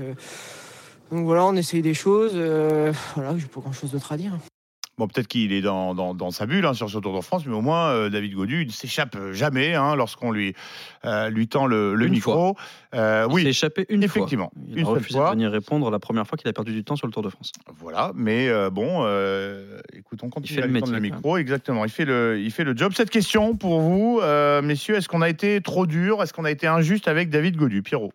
donc 1.11 1.25
voilà, 1.27 1.45
on 1.45 1.55
essaye 1.57 1.83
des 1.83 1.95
choses. 1.95 2.35
voilà, 3.15 3.37
j'ai 3.37 3.47
pas 3.47 3.61
grand 3.61 3.73
chose 3.73 3.93
d'autre 3.93 4.13
à 4.13 4.17
dire. 4.17 4.39
Bon, 4.97 5.09
peut-être 5.09 5.27
qu'il 5.27 5.53
est 5.53 5.61
dans, 5.61 5.93
dans- 5.95 6.15
dans 6.15 6.31
sa 6.31 6.47
bulle 6.47 6.65
hein, 6.67 6.73
sur 6.73 6.89
ce 6.89 6.99
Tour 6.99 7.17
de 7.17 7.21
France, 7.21 7.45
mais 7.47 7.53
au 7.55 7.61
moins, 7.61 7.89
euh, 7.89 8.11
David 8.11 8.35
Godu, 8.35 8.63
il 8.63 8.69
ne 8.69 8.73
s'échappe 8.73 9.17
jamais 9.33 9.75
hein, 9.75 9.97
lorsqu'on 9.97 10.31
lui, 10.31 10.55
euh, 11.05 11.29
lui 11.31 11.49
tend 11.49 11.67
le, 11.67 11.97
le 11.97 12.07
micro. 12.07 12.57
Euh, 12.95 13.25
Il 13.27 13.29
s'est 13.31 13.35
oui, 13.35 13.47
échappé 13.49 13.87
une 13.89 14.05
effectivement. 14.05 14.53
fois. 14.55 14.63
Il 14.69 14.79
Une 14.79 14.87
a 14.87 14.89
refusé 14.91 15.19
fois. 15.19 15.31
de 15.31 15.35
venir 15.35 15.51
répondre 15.51 15.91
la 15.91 15.99
première 15.99 16.29
fois 16.29 16.39
qu'il 16.39 16.49
a 16.49 16.53
perdu 16.53 16.73
du 16.73 16.85
temps 16.85 16.95
sur 16.95 17.09
le 17.09 17.13
Tour 17.13 17.23
de 17.25 17.29
France. 17.29 17.51
Voilà, 17.81 18.13
mais 18.15 18.49
bon, 18.71 19.01
écoute, 19.93 20.21
on 20.23 20.31
continue 20.31 20.55
fait 20.59 20.63
à 20.63 20.67
le 20.67 20.73
lui 20.73 20.81
tendre 20.81 20.93
le 20.93 21.01
métier, 21.01 21.17
micro. 21.17 21.37
Exactement, 21.39 21.85
il 21.85 21.91
fait, 21.91 22.05
le, 22.05 22.39
il 22.41 22.53
fait 22.53 22.63
le 22.65 22.77
job. 22.77 22.93
Cette 22.95 23.11
question 23.11 23.57
pour 23.57 23.81
vous, 23.81 24.21
messieurs, 24.63 24.95
est-ce 24.95 25.09
qu'on 25.09 25.23
a 25.23 25.29
été 25.29 25.61
trop 25.61 25.87
dur? 25.87 26.23
Est-ce 26.23 26.33
qu'on 26.33 26.45
a 26.45 26.51
été 26.53 26.69
injuste 26.69 27.09
avec 27.09 27.31
David 27.31 27.57
Godu 27.57 27.83
Pierrot 27.83 28.13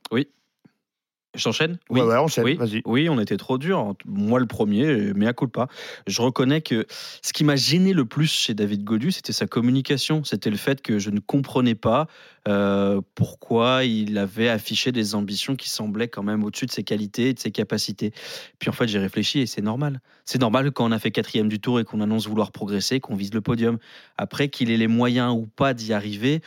J'enchaîne 1.40 1.78
Ouais, 1.90 2.02
ouais, 2.02 2.16
enchaîne, 2.18 2.44
oui. 2.44 2.56
vas-y. 2.56 2.82
Oui, 2.86 3.10
on 3.10 3.20
était 3.20 3.38
trop 3.38 3.58
dur. 3.58 3.96
Moi, 4.06 4.40
le 4.40 4.46
premier, 4.46 5.14
mais 5.16 5.26
à 5.28 5.34
coup 5.34 5.48
pas. 5.48 5.68
Je 6.06 6.22
reconnais 6.22 6.62
que 6.62 6.86
ce 7.22 7.34
qui 7.34 7.44
m'a 7.44 7.56
gêné 7.56 7.94
le 7.94 8.06
plus 8.06 8.32
chez 8.32 8.54
David 8.54 8.84
Godu, 8.84 9.12
c'était 9.12 9.34
sa 9.34 9.48
communication. 9.48 10.24
C'était 10.24 10.50
le 10.50 10.58
fait 10.58 10.82
que 10.82 11.00
je 11.00 11.10
ne 11.10 11.20
comprenais 11.20 11.76
pas 11.76 12.08
euh, 12.48 13.02
pourquoi 13.16 13.84
il 13.86 14.18
avait 14.18 14.50
affiché 14.50 14.92
des 14.92 15.16
ambitions 15.16 15.56
qui 15.56 15.70
semblaient 15.70 16.08
quand 16.08 16.24
même 16.24 16.44
au-dessus 16.44 16.66
de 16.66 16.72
ses 16.72 16.84
qualités 16.84 17.30
et 17.30 17.34
de 17.34 17.40
ses 17.40 17.52
capacités. 17.52 18.12
Puis 18.60 18.70
en 18.70 18.74
fait, 18.74 18.88
j'ai 18.88 19.00
réfléchi 19.00 19.40
et 19.40 19.46
c'est 19.46 19.62
normal. 19.62 20.02
C'est 20.26 20.40
normal 20.40 20.72
quand 20.72 20.86
on 20.86 20.92
a 20.92 21.00
fait 21.00 21.12
quatrième 21.12 21.50
du 21.50 21.60
tour 21.60 21.80
et 21.80 21.84
qu'on 21.84 22.02
annonce 22.02 22.28
vouloir 22.28 22.52
progresser, 22.52 23.00
qu'on 23.00 23.16
vise 23.16 23.34
le 23.34 23.42
podium. 23.42 23.78
Après, 24.18 24.50
qu'il 24.50 24.72
ait 24.72 24.78
les 24.78 24.88
moyens 24.88 25.34
ou 25.34 25.48
pas 25.48 25.74
d'y 25.74 25.94
arriver, 25.94 26.42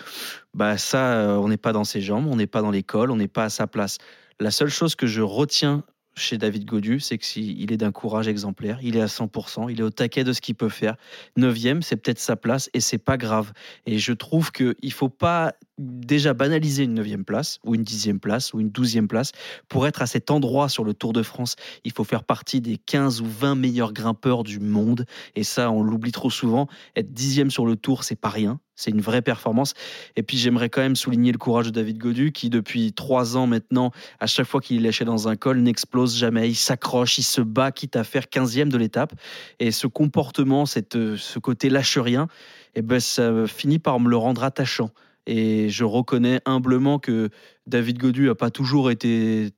bah 0.54 0.76
ça, 0.78 1.14
euh, 1.14 1.36
on 1.36 1.48
n'est 1.48 1.56
pas 1.56 1.72
dans 1.72 1.84
ses 1.84 2.00
jambes, 2.00 2.26
on 2.26 2.36
n'est 2.36 2.46
pas 2.46 2.62
dans 2.62 2.70
l'école, 2.70 3.10
on 3.10 3.16
n'est 3.16 3.28
pas 3.28 3.44
à 3.44 3.48
sa 3.48 3.66
place. 3.66 3.98
La 4.42 4.50
seule 4.50 4.70
chose 4.70 4.96
que 4.96 5.06
je 5.06 5.22
retiens 5.22 5.84
chez 6.16 6.36
David 6.36 6.64
Godu, 6.64 6.98
c'est 6.98 7.16
qu'il 7.16 7.72
est 7.72 7.76
d'un 7.76 7.92
courage 7.92 8.26
exemplaire. 8.26 8.80
Il 8.82 8.96
est 8.96 9.00
à 9.00 9.06
100%, 9.06 9.70
il 9.70 9.78
est 9.78 9.84
au 9.84 9.90
taquet 9.90 10.24
de 10.24 10.32
ce 10.32 10.40
qu'il 10.40 10.56
peut 10.56 10.68
faire. 10.68 10.96
Neuvième, 11.36 11.80
c'est 11.80 11.94
peut-être 11.94 12.18
sa 12.18 12.34
place 12.34 12.68
et 12.74 12.80
c'est 12.80 12.98
pas 12.98 13.16
grave. 13.16 13.52
Et 13.86 13.98
je 13.98 14.12
trouve 14.12 14.50
qu'il 14.50 14.92
faut 14.92 15.08
pas 15.08 15.54
déjà 15.78 16.34
banaliser 16.34 16.84
une 16.84 16.94
neuvième 16.94 17.24
place 17.24 17.58
ou 17.64 17.74
une 17.74 17.82
dixième 17.82 18.20
place 18.20 18.52
ou 18.52 18.60
une 18.60 18.70
douzième 18.70 19.08
place. 19.08 19.32
Pour 19.68 19.86
être 19.86 20.02
à 20.02 20.06
cet 20.06 20.30
endroit 20.30 20.68
sur 20.68 20.84
le 20.84 20.94
Tour 20.94 21.12
de 21.12 21.22
France, 21.22 21.56
il 21.84 21.92
faut 21.92 22.04
faire 22.04 22.24
partie 22.24 22.60
des 22.60 22.76
15 22.76 23.20
ou 23.20 23.26
20 23.26 23.54
meilleurs 23.54 23.92
grimpeurs 23.92 24.44
du 24.44 24.60
monde. 24.60 25.06
Et 25.34 25.44
ça, 25.44 25.70
on 25.70 25.82
l'oublie 25.82 26.12
trop 26.12 26.30
souvent. 26.30 26.68
Être 26.96 27.12
dixième 27.12 27.50
sur 27.50 27.66
le 27.66 27.76
Tour, 27.76 28.04
c'est 28.04 28.16
pas 28.16 28.28
rien. 28.28 28.60
C'est 28.74 28.90
une 28.90 29.00
vraie 29.00 29.22
performance. 29.22 29.74
Et 30.16 30.22
puis 30.22 30.36
j'aimerais 30.36 30.68
quand 30.68 30.80
même 30.80 30.96
souligner 30.96 31.30
le 31.30 31.38
courage 31.38 31.66
de 31.66 31.70
David 31.70 31.98
Godu 31.98 32.32
qui, 32.32 32.50
depuis 32.50 32.92
trois 32.92 33.36
ans 33.36 33.46
maintenant, 33.46 33.92
à 34.18 34.26
chaque 34.26 34.46
fois 34.46 34.60
qu'il 34.60 34.78
est 34.78 34.80
lâché 34.80 35.04
dans 35.04 35.28
un 35.28 35.36
col, 35.36 35.60
n'explose 35.60 36.16
jamais. 36.16 36.48
Il 36.48 36.54
s'accroche, 36.54 37.18
il 37.18 37.22
se 37.22 37.40
bat, 37.40 37.70
quitte 37.70 37.96
à 37.96 38.04
faire 38.04 38.24
15e 38.24 38.68
de 38.68 38.78
l'étape. 38.78 39.14
Et 39.60 39.70
ce 39.70 39.86
comportement, 39.86 40.66
cette, 40.66 40.96
euh, 40.96 41.16
ce 41.16 41.38
côté 41.38 41.68
lâche 41.70 41.98
rien, 41.98 42.28
eh 42.74 42.82
ben, 42.82 43.00
ça 43.00 43.46
finit 43.46 43.78
par 43.78 44.00
me 44.00 44.08
le 44.08 44.16
rendre 44.16 44.42
attachant. 44.42 44.90
Et 45.26 45.68
je 45.68 45.84
reconnais 45.84 46.40
humblement 46.44 46.98
que 46.98 47.30
David 47.66 47.98
Godu 47.98 48.26
n'a 48.26 48.34
pas 48.34 48.50
toujours 48.50 48.90
été 48.90 49.50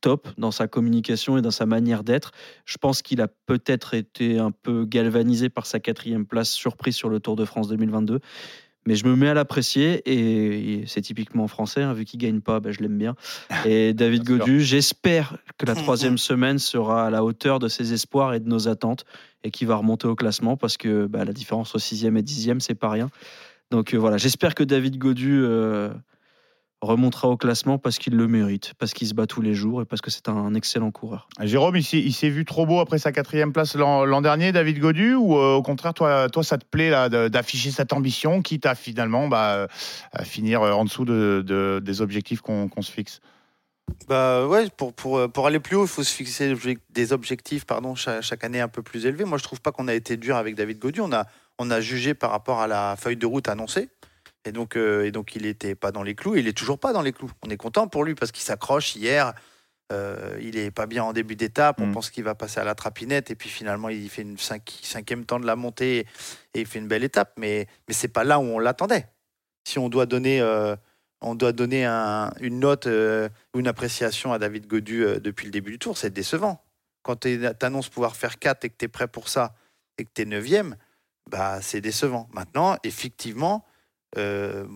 top 0.00 0.28
dans 0.38 0.50
sa 0.50 0.66
communication 0.66 1.36
et 1.36 1.42
dans 1.42 1.50
sa 1.50 1.66
manière 1.66 2.04
d'être. 2.04 2.32
Je 2.64 2.78
pense 2.78 3.02
qu'il 3.02 3.20
a 3.20 3.28
peut-être 3.28 3.94
été 3.94 4.38
un 4.38 4.50
peu 4.50 4.84
galvanisé 4.84 5.48
par 5.48 5.66
sa 5.66 5.80
quatrième 5.80 6.26
place 6.26 6.50
surprise 6.50 6.96
sur 6.96 7.08
le 7.08 7.20
Tour 7.20 7.36
de 7.36 7.44
France 7.44 7.68
2022. 7.68 8.20
Mais 8.86 8.96
je 8.96 9.06
me 9.06 9.16
mets 9.16 9.28
à 9.28 9.34
l'apprécier 9.34 10.02
et, 10.04 10.86
c'est 10.86 11.00
typiquement 11.00 11.48
français, 11.48 11.82
hein, 11.82 11.94
vu 11.94 12.04
qu'il 12.04 12.20
gagne 12.20 12.40
pas, 12.40 12.60
ben, 12.60 12.70
je 12.70 12.80
l'aime 12.80 12.98
bien. 12.98 13.14
Et 13.64 13.94
David 13.94 14.24
Bien. 14.24 14.36
Godu, 14.36 14.60
j'espère 14.60 15.38
que 15.56 15.64
la 15.64 15.74
troisième 15.74 16.18
semaine 16.18 16.58
sera 16.58 17.06
à 17.06 17.10
la 17.10 17.24
hauteur 17.24 17.58
de 17.58 17.68
ses 17.68 17.94
espoirs 17.94 18.34
et 18.34 18.40
de 18.40 18.48
nos 18.48 18.68
attentes 18.68 19.06
et 19.42 19.50
qu'il 19.50 19.68
va 19.68 19.76
remonter 19.76 20.06
au 20.06 20.14
classement 20.14 20.58
parce 20.58 20.76
que 20.76 21.06
bah, 21.06 21.24
la 21.24 21.32
différence 21.32 21.70
entre 21.70 21.78
sixième 21.78 22.18
et 22.18 22.22
dixième, 22.22 22.60
c'est 22.60 22.74
pas 22.74 22.90
rien. 22.90 23.08
Donc 23.74 23.92
euh, 23.92 23.98
voilà, 23.98 24.18
j'espère 24.18 24.54
que 24.54 24.62
David 24.62 24.98
Godu 24.98 25.42
euh, 25.42 25.90
remontera 26.80 27.28
au 27.28 27.36
classement 27.36 27.76
parce 27.76 27.98
qu'il 27.98 28.14
le 28.14 28.28
mérite, 28.28 28.72
parce 28.78 28.94
qu'il 28.94 29.08
se 29.08 29.14
bat 29.14 29.26
tous 29.26 29.42
les 29.42 29.52
jours 29.52 29.82
et 29.82 29.84
parce 29.84 30.00
que 30.00 30.12
c'est 30.12 30.28
un 30.28 30.54
excellent 30.54 30.92
coureur. 30.92 31.26
Jérôme, 31.40 31.74
il 31.74 32.12
s'est, 32.14 32.28
vu 32.28 32.44
trop 32.44 32.66
beau 32.66 32.78
après 32.78 32.98
sa 32.98 33.10
quatrième 33.10 33.52
place 33.52 33.74
l'an, 33.74 34.20
dernier, 34.20 34.52
David 34.52 34.78
Godu, 34.78 35.14
ou 35.14 35.36
euh, 35.36 35.54
au 35.54 35.62
contraire, 35.62 35.92
toi, 35.92 36.28
toi, 36.28 36.44
ça 36.44 36.56
te 36.56 36.64
plaît 36.64 36.90
d'afficher 37.30 37.72
cette 37.72 37.92
ambition, 37.92 38.42
quitte 38.42 38.64
à 38.64 38.76
finalement 38.76 39.26
bah, 39.26 39.66
à 40.12 40.22
finir 40.22 40.62
en 40.62 40.84
dessous 40.84 41.04
de, 41.04 41.42
de- 41.44 41.80
des 41.82 42.00
objectifs 42.00 42.42
qu'on, 42.42 42.70
se 42.80 42.92
fixe? 42.92 43.20
Bah 44.08 44.46
ouais, 44.46 44.68
pour, 44.76 44.92
pour, 44.92 45.28
pour 45.32 45.48
aller 45.48 45.58
plus 45.58 45.74
haut, 45.74 45.84
il 45.84 45.88
faut 45.88 46.04
se 46.04 46.14
fixer 46.14 46.54
des 46.90 47.12
objectifs 47.12 47.66
pardon, 47.66 47.96
chaque, 47.96 48.22
chaque 48.22 48.44
année 48.44 48.60
un 48.60 48.68
peu 48.68 48.82
plus 48.82 49.04
élevés. 49.04 49.24
Moi, 49.24 49.38
je 49.38 49.42
trouve 49.42 49.60
pas 49.60 49.72
qu'on 49.72 49.88
a 49.88 49.94
été 49.94 50.16
dur 50.16 50.36
avec 50.36 50.54
David 50.54 50.78
Godu. 50.78 51.00
On 51.00 51.12
a, 51.12 51.26
on 51.58 51.70
a 51.70 51.80
jugé 51.80 52.14
par 52.14 52.30
rapport 52.30 52.60
à 52.60 52.66
la 52.66 52.96
feuille 52.96 53.16
de 53.16 53.26
route 53.26 53.48
annoncée. 53.48 53.88
Et 54.46 54.52
donc, 54.52 54.76
euh, 54.76 55.04
et 55.06 55.10
donc 55.10 55.34
il 55.36 55.42
n'était 55.42 55.74
pas 55.74 55.90
dans 55.92 56.02
les 56.02 56.14
clous. 56.14 56.36
Il 56.36 56.46
est 56.48 56.52
toujours 56.56 56.78
pas 56.78 56.92
dans 56.92 57.00
les 57.02 57.12
clous. 57.12 57.30
On 57.42 57.50
est 57.50 57.56
content 57.56 57.88
pour 57.88 58.04
lui 58.04 58.14
parce 58.14 58.30
qu'il 58.32 58.42
s'accroche 58.42 58.94
hier. 58.96 59.32
Euh, 59.92 60.38
il 60.40 60.56
est 60.58 60.70
pas 60.70 60.86
bien 60.86 61.04
en 61.04 61.12
début 61.12 61.36
d'étape. 61.36 61.80
On 61.80 61.86
Mm. 61.86 61.92
pense 61.92 62.10
qu'il 62.10 62.24
va 62.24 62.34
passer 62.34 62.60
à 62.60 62.64
la 62.64 62.74
trapinette. 62.74 63.30
Et 63.30 63.34
puis 63.36 63.48
finalement, 63.48 63.88
il 63.88 64.08
fait 64.10 64.22
une 64.22 64.38
cinq- 64.38 64.78
cinquième 64.82 65.24
temps 65.24 65.40
de 65.40 65.46
la 65.46 65.56
montée 65.56 66.06
et 66.54 66.60
il 66.60 66.66
fait 66.66 66.78
une 66.78 66.88
belle 66.88 67.04
étape. 67.04 67.32
Mais, 67.38 67.66
mais 67.88 67.94
c'est 67.94 68.08
pas 68.08 68.24
là 68.24 68.38
où 68.38 68.42
on 68.42 68.58
l'attendait. 68.58 69.06
Si 69.66 69.78
on 69.78 69.88
doit 69.88 70.04
donner, 70.06 70.40
euh, 70.42 70.76
on 71.22 71.34
doit 71.34 71.52
donner 71.52 71.86
un- 71.86 72.30
une 72.40 72.60
note 72.60 72.86
ou 72.86 73.58
une 73.58 73.68
appréciation 73.68 74.32
à 74.34 74.38
David 74.38 74.66
Godu 74.66 75.06
depuis 75.22 75.46
le 75.46 75.50
début 75.52 75.70
du 75.72 75.78
tour, 75.78 75.96
c'est 75.96 76.10
décevant. 76.12 76.62
Quand 77.02 77.16
tu 77.16 77.40
annonces 77.62 77.88
pouvoir 77.88 78.14
faire 78.16 78.38
4 78.38 78.64
et 78.66 78.68
que 78.70 78.74
tu 78.78 78.84
es 78.86 78.88
prêt 78.88 79.08
pour 79.08 79.28
ça 79.30 79.54
et 79.96 80.04
que 80.04 80.10
tu 80.14 80.22
es 80.22 80.24
9 80.26 80.44
bah, 81.30 81.60
c'est 81.62 81.80
décevant. 81.80 82.28
Maintenant, 82.32 82.76
effectivement, 82.84 83.64
euh, 84.18 84.66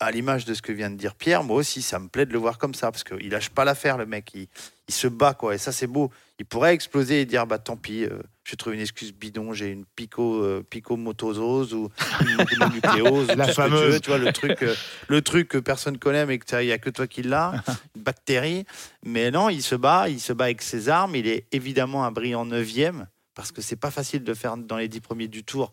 à 0.00 0.10
l'image 0.10 0.44
de 0.44 0.54
ce 0.54 0.62
que 0.62 0.72
vient 0.72 0.90
de 0.90 0.96
dire 0.96 1.14
Pierre, 1.14 1.44
moi 1.44 1.56
aussi, 1.56 1.80
ça 1.82 1.98
me 1.98 2.08
plaît 2.08 2.26
de 2.26 2.32
le 2.32 2.38
voir 2.38 2.58
comme 2.58 2.74
ça, 2.74 2.90
parce 2.90 3.04
qu'il 3.04 3.30
lâche 3.30 3.50
pas 3.50 3.64
l'affaire, 3.64 3.96
le 3.96 4.06
mec. 4.06 4.32
Il, 4.34 4.48
il 4.88 4.94
se 4.94 5.06
bat, 5.08 5.34
quoi. 5.34 5.54
Et 5.54 5.58
ça, 5.58 5.72
c'est 5.72 5.86
beau. 5.86 6.10
Il 6.38 6.44
pourrait 6.44 6.74
exploser 6.74 7.20
et 7.22 7.26
dire, 7.26 7.46
bah 7.46 7.58
tant 7.58 7.76
pis, 7.76 8.04
euh, 8.04 8.18
je 8.42 8.54
trouve 8.56 8.74
une 8.74 8.80
excuse 8.80 9.12
bidon, 9.14 9.52
j'ai 9.54 9.70
une 9.70 9.84
pico, 9.86 10.42
euh, 10.42 10.66
pico 10.68 10.96
motosose 10.96 11.72
ou 11.72 11.90
une 12.20 12.36
mononucléose, 12.58 13.30
ou 13.30 13.36
La 13.36 13.46
que 13.46 13.50
tu 13.50 13.54
fameuse. 13.54 13.94
veux, 13.94 14.00
tu 14.00 14.10
vois, 14.10 14.18
le 14.18 14.32
truc, 14.32 14.62
euh, 14.62 14.74
le 15.08 15.22
truc 15.22 15.48
que 15.48 15.58
personne 15.58 15.96
connaît, 15.96 16.26
mais 16.26 16.38
qu'il 16.38 16.58
n'y 16.58 16.72
a 16.72 16.78
que 16.78 16.90
toi 16.90 17.06
qui 17.06 17.22
l'as, 17.22 17.54
une 17.96 18.02
bactérie. 18.02 18.66
Mais 19.04 19.30
non, 19.30 19.48
il 19.48 19.62
se 19.62 19.76
bat, 19.76 20.08
il 20.08 20.20
se 20.20 20.32
bat 20.32 20.44
avec 20.44 20.60
ses 20.60 20.88
armes. 20.88 21.14
Il 21.14 21.28
est 21.28 21.46
évidemment 21.52 22.04
un 22.04 22.10
brillant 22.10 22.44
neuvième, 22.44 23.06
parce 23.34 23.52
que 23.52 23.60
c'est 23.60 23.76
pas 23.76 23.90
facile 23.90 24.24
de 24.24 24.34
faire 24.34 24.56
dans 24.56 24.76
les 24.76 24.88
dix 24.88 25.00
premiers 25.00 25.28
du 25.28 25.44
tour. 25.44 25.72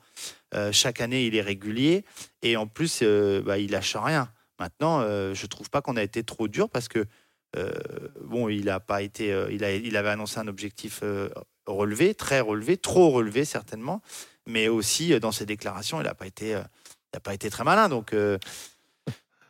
Euh, 0.54 0.72
chaque 0.72 1.02
année, 1.02 1.26
il 1.26 1.36
est 1.36 1.42
régulier. 1.42 2.04
Et 2.42 2.58
en 2.58 2.68
plus, 2.68 3.00
euh, 3.04 3.42
bah, 3.42 3.58
il 3.58 3.72
lâche 3.72 3.96
rien. 3.96 4.32
Maintenant, 4.60 5.02
euh, 5.02 5.34
je 5.34 5.46
trouve 5.48 5.70
pas 5.70 5.82
qu'on 5.82 5.98
a 5.98 6.04
été 6.04 6.24
trop 6.24 6.48
dur 6.48 6.70
parce 6.70 6.88
que 6.88 7.06
euh, 7.58 7.72
bon, 8.24 8.48
il 8.48 8.70
a 8.70 8.80
pas 8.80 9.02
été, 9.02 9.34
euh, 9.34 9.52
il, 9.52 9.64
a, 9.64 9.74
il 9.74 9.98
avait 9.98 10.10
annoncé 10.10 10.40
un 10.40 10.48
objectif 10.48 11.04
relevé, 11.66 12.14
très 12.16 12.40
relevé, 12.40 12.78
trop 12.78 13.10
relevé 13.10 13.46
certainement, 13.46 14.02
mais 14.48 14.68
aussi 14.68 15.20
dans 15.20 15.32
ses 15.32 15.46
déclarations, 15.46 16.00
il 16.00 16.04
n'a 16.04 16.14
pas 16.14 16.28
été, 16.28 16.50
il 16.50 17.18
a 17.18 17.20
pas 17.20 17.34
été 17.34 17.50
très 17.50 17.64
malin. 17.64 17.90
Donc 17.90 18.16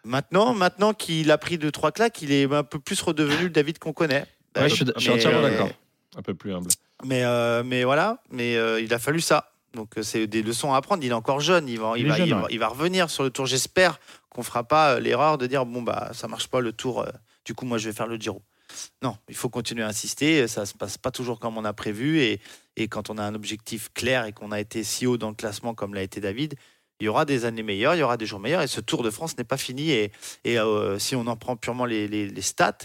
maintenant, 0.04 0.54
maintenant 0.54 0.94
qu'il 0.94 1.30
a 1.30 1.38
pris 1.38 1.58
deux 1.58 1.72
trois 1.72 1.92
claques, 1.92 2.22
il 2.22 2.32
est 2.32 2.52
un 2.52 2.64
peu 2.64 2.80
plus 2.80 3.02
redevenu 3.02 3.44
le 3.44 3.50
David 3.50 3.80
qu'on 3.80 3.94
connaît. 3.94 4.26
Ouais, 4.56 4.70
je 4.70 4.76
suis 4.76 4.86
je 4.98 5.12
entièrement 5.12 5.42
d'accord. 5.42 5.70
Un 6.18 6.22
peu 6.22 6.34
plus 6.34 6.54
humble. 6.54 6.70
Mais, 7.04 7.24
euh, 7.24 7.64
mais 7.64 7.84
voilà, 7.84 8.22
mais 8.32 8.56
euh, 8.56 8.80
il 8.82 8.94
a 8.94 9.00
fallu 9.00 9.22
ça. 9.22 9.52
Donc 9.74 9.98
euh, 9.98 10.04
c'est 10.04 10.28
des 10.28 10.42
leçons 10.44 10.74
à 10.74 10.78
apprendre. 10.78 11.04
Il 11.04 11.10
est 11.12 11.14
encore 11.14 11.40
jeune, 11.40 11.68
il 11.70 11.80
va, 11.80 11.94
il 11.96 12.02
Il 12.02 12.06
est 12.08 12.10
va, 12.10 12.16
jeune, 12.18 12.28
il 12.28 12.34
va, 12.34 12.42
ouais. 12.42 12.48
il 12.52 12.60
va 12.60 12.68
revenir 12.68 13.10
sur 13.10 13.24
le 13.24 13.30
tour. 13.30 13.46
J'espère 13.46 14.00
qu'on 14.30 14.44
fera 14.44 14.64
pas 14.64 15.00
l'erreur 15.00 15.38
de 15.38 15.48
dire 15.48 15.66
bon 15.66 15.82
bah 15.82 16.10
ça 16.14 16.28
marche 16.28 16.48
pas 16.48 16.60
le 16.60 16.72
tour. 16.74 17.06
du 17.46 17.54
coup 17.54 17.66
moi 17.66 17.78
je 17.78 17.90
vais 17.90 17.96
faire 17.96 18.08
le 18.08 18.18
Giro. 18.18 18.42
Non, 19.02 19.18
il 19.28 19.36
faut 19.36 19.50
continuer 19.50 19.84
à 19.84 19.88
insister. 19.88 20.48
Ça 20.48 20.66
se 20.66 20.74
passe 20.74 20.98
pas 20.98 21.12
toujours 21.12 21.40
comme 21.40 21.58
on 21.58 21.66
a 21.66 21.74
prévu 21.74 22.20
et, 22.22 22.40
et 22.78 22.88
quand 22.88 23.10
on 23.10 23.18
a 23.18 23.24
un 23.24 23.36
objectif 23.36 23.90
clair 23.94 24.26
et 24.26 24.32
qu'on 24.34 24.52
a 24.52 24.60
été 24.60 24.84
si 24.84 25.06
haut 25.08 25.18
dans 25.18 25.30
le 25.30 25.36
classement 25.36 25.74
comme 25.74 25.94
l'a 25.94 26.04
été 26.04 26.20
David, 26.22 26.56
il 27.00 27.06
y 27.06 27.08
aura 27.08 27.26
des 27.26 27.46
années 27.46 27.64
meilleures, 27.64 27.96
il 27.96 28.00
y 28.00 28.04
aura 28.04 28.16
des 28.18 28.26
jours 28.26 28.40
meilleurs 28.40 28.62
et 28.62 28.68
ce 28.68 28.80
Tour 28.80 29.04
de 29.04 29.10
France 29.10 29.38
n'est 29.38 29.44
pas 29.44 29.58
fini 29.58 29.92
et, 29.92 30.12
et 30.46 30.60
euh, 30.60 31.00
si 31.00 31.16
on 31.16 31.28
en 31.28 31.36
prend 31.36 31.56
purement 31.58 31.86
les, 31.86 32.08
les- 32.08 32.28
les 32.30 32.42
stats 32.42 32.78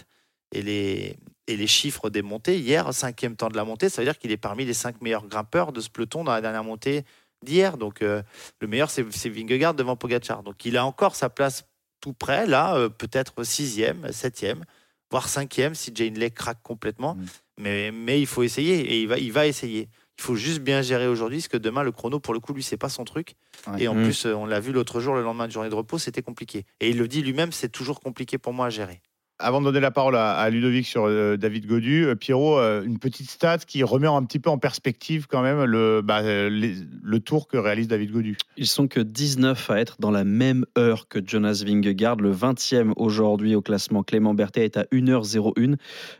et 0.52 0.62
les, 0.62 1.16
et 1.48 1.56
les 1.56 1.66
chiffres 1.66 2.10
des 2.10 2.22
montées, 2.22 2.58
hier, 2.58 2.92
cinquième 2.92 3.36
temps 3.36 3.48
de 3.48 3.56
la 3.56 3.64
montée, 3.64 3.88
ça 3.88 4.02
veut 4.02 4.06
dire 4.06 4.18
qu'il 4.18 4.32
est 4.32 4.36
parmi 4.36 4.64
les 4.64 4.74
cinq 4.74 5.00
meilleurs 5.00 5.26
grimpeurs 5.26 5.72
de 5.72 5.80
ce 5.80 5.88
peloton 5.90 6.24
dans 6.24 6.32
la 6.32 6.40
dernière 6.40 6.64
montée 6.64 7.04
d'hier. 7.44 7.76
Donc 7.76 8.02
euh, 8.02 8.22
le 8.60 8.66
meilleur, 8.66 8.90
c'est 8.90 9.02
Vingegaard 9.28 9.74
devant 9.74 9.96
Pogacar. 9.96 10.42
Donc 10.42 10.64
il 10.64 10.76
a 10.76 10.84
encore 10.84 11.14
sa 11.14 11.28
place 11.28 11.64
tout 12.00 12.12
près, 12.12 12.46
là, 12.46 12.76
euh, 12.76 12.88
peut-être 12.88 13.44
sixième, 13.44 14.12
septième, 14.12 14.64
voire 15.10 15.28
cinquième 15.28 15.74
si 15.74 15.92
Jane 15.94 16.18
Lake 16.18 16.34
craque 16.34 16.62
complètement. 16.62 17.14
Mm. 17.14 17.24
Mais, 17.58 17.90
mais 17.90 18.20
il 18.20 18.26
faut 18.26 18.42
essayer 18.42 18.80
et 18.80 19.00
il 19.02 19.08
va, 19.08 19.18
il 19.18 19.32
va 19.32 19.46
essayer. 19.46 19.88
Il 20.18 20.22
faut 20.22 20.34
juste 20.34 20.60
bien 20.60 20.80
gérer 20.80 21.06
aujourd'hui, 21.06 21.38
parce 21.38 21.48
que 21.48 21.56
demain, 21.58 21.82
le 21.82 21.92
chrono, 21.92 22.20
pour 22.20 22.32
le 22.32 22.40
coup, 22.40 22.54
lui, 22.54 22.62
c'est 22.62 22.78
pas 22.78 22.88
son 22.88 23.04
truc. 23.04 23.34
Ouais. 23.66 23.82
Et 23.82 23.88
en 23.88 23.94
Mm. 23.94 24.04
plus, 24.04 24.24
euh, 24.26 24.34
on 24.34 24.46
l'a 24.46 24.60
vu 24.60 24.72
l'autre 24.72 25.00
jour, 25.00 25.14
le 25.14 25.22
lendemain 25.22 25.46
de 25.46 25.52
journée 25.52 25.68
de 25.68 25.74
repos, 25.74 25.98
c'était 25.98 26.22
compliqué. 26.22 26.64
Et 26.80 26.88
il 26.88 26.96
le 26.96 27.06
dit 27.06 27.20
lui-même, 27.22 27.52
c'est 27.52 27.68
toujours 27.68 28.00
compliqué 28.00 28.38
pour 28.38 28.54
moi 28.54 28.66
à 28.66 28.70
gérer. 28.70 29.02
Avant 29.38 29.60
de 29.60 29.66
donner 29.66 29.80
la 29.80 29.90
parole 29.90 30.16
à, 30.16 30.48
Ludovic 30.48 30.86
sur 30.86 31.04
euh, 31.04 31.36
David 31.36 31.66
Godu, 31.66 32.06
euh, 32.06 32.14
Pierrot, 32.14 32.58
euh, 32.58 32.82
une 32.82 32.98
petite 32.98 33.28
stat 33.28 33.58
qui 33.58 33.82
remet 33.82 34.06
un 34.06 34.22
petit 34.24 34.38
peu 34.38 34.48
en 34.48 34.56
perspective 34.56 35.26
quand 35.28 35.42
même 35.42 35.64
le, 35.64 36.00
bah, 36.02 36.22
le 36.22 37.18
tour 37.18 37.46
que 37.46 37.58
réalise 37.58 37.86
David 37.86 38.12
Godu. 38.12 38.38
Ils 38.56 38.66
sont 38.66 38.88
que 38.88 38.98
19 39.00 39.70
à 39.70 39.78
être 39.78 39.96
dans 40.00 40.10
la 40.10 40.24
même 40.24 40.64
heure 40.78 41.06
que 41.08 41.18
Jonas 41.22 41.62
Vingegaard, 41.66 42.16
le 42.16 42.32
20e 42.32 42.94
aujourd'hui 42.96 43.54
au 43.54 43.60
classement. 43.60 44.02
Clément 44.02 44.32
Berthet 44.32 44.64
est 44.64 44.78
à 44.78 44.86
1h01. 44.90 45.76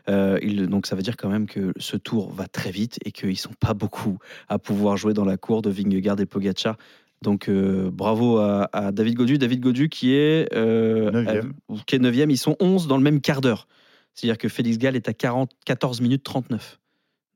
Euh, 0.09 0.37
il- 0.43 0.67
donc 0.67 0.85
ça 0.85 0.95
veut 0.95 1.01
dire 1.01 1.17
quand 1.17 1.29
même 1.29 1.47
que 1.47 1.73
ce 1.77 1.97
tour 1.97 2.31
va 2.31 2.47
très 2.47 2.69
vite 2.69 2.99
et 3.03 3.11
qu'ils 3.11 3.37
sont 3.37 3.53
pas 3.59 3.73
beaucoup 3.73 4.19
à 4.47 4.59
pouvoir 4.59 4.95
jouer 4.95 5.15
dans 5.15 5.25
la 5.25 5.37
cour 5.37 5.63
de 5.63 5.71
Vingegaard 5.71 6.19
et 6.19 6.27
Pogacar. 6.27 6.77
Donc 7.23 7.49
euh, 7.49 7.89
bravo 7.91 8.37
à, 8.37 8.69
à 8.73 8.91
David 8.91 9.15
Godu. 9.15 9.37
David 9.37 9.61
Godu 9.61 9.89
qui 9.89 10.13
est, 10.13 10.53
euh, 10.53 11.11
Neuvième. 11.11 11.53
à- 11.69 11.73
qui 11.85 11.95
est 11.95 11.99
9e. 11.99 12.29
Ils 12.29 12.37
sont 12.37 12.55
11 12.59 12.87
dans 12.87 12.97
le 12.97 13.03
même 13.03 13.21
quart 13.21 13.41
d'heure. 13.41 13.67
C'est-à-dire 14.13 14.37
que 14.37 14.49
Félix 14.49 14.77
Gall 14.77 14.95
est 14.95 15.09
à 15.09 15.13
40, 15.13 15.51
14 15.65 16.01
minutes 16.01 16.23
39. 16.23 16.79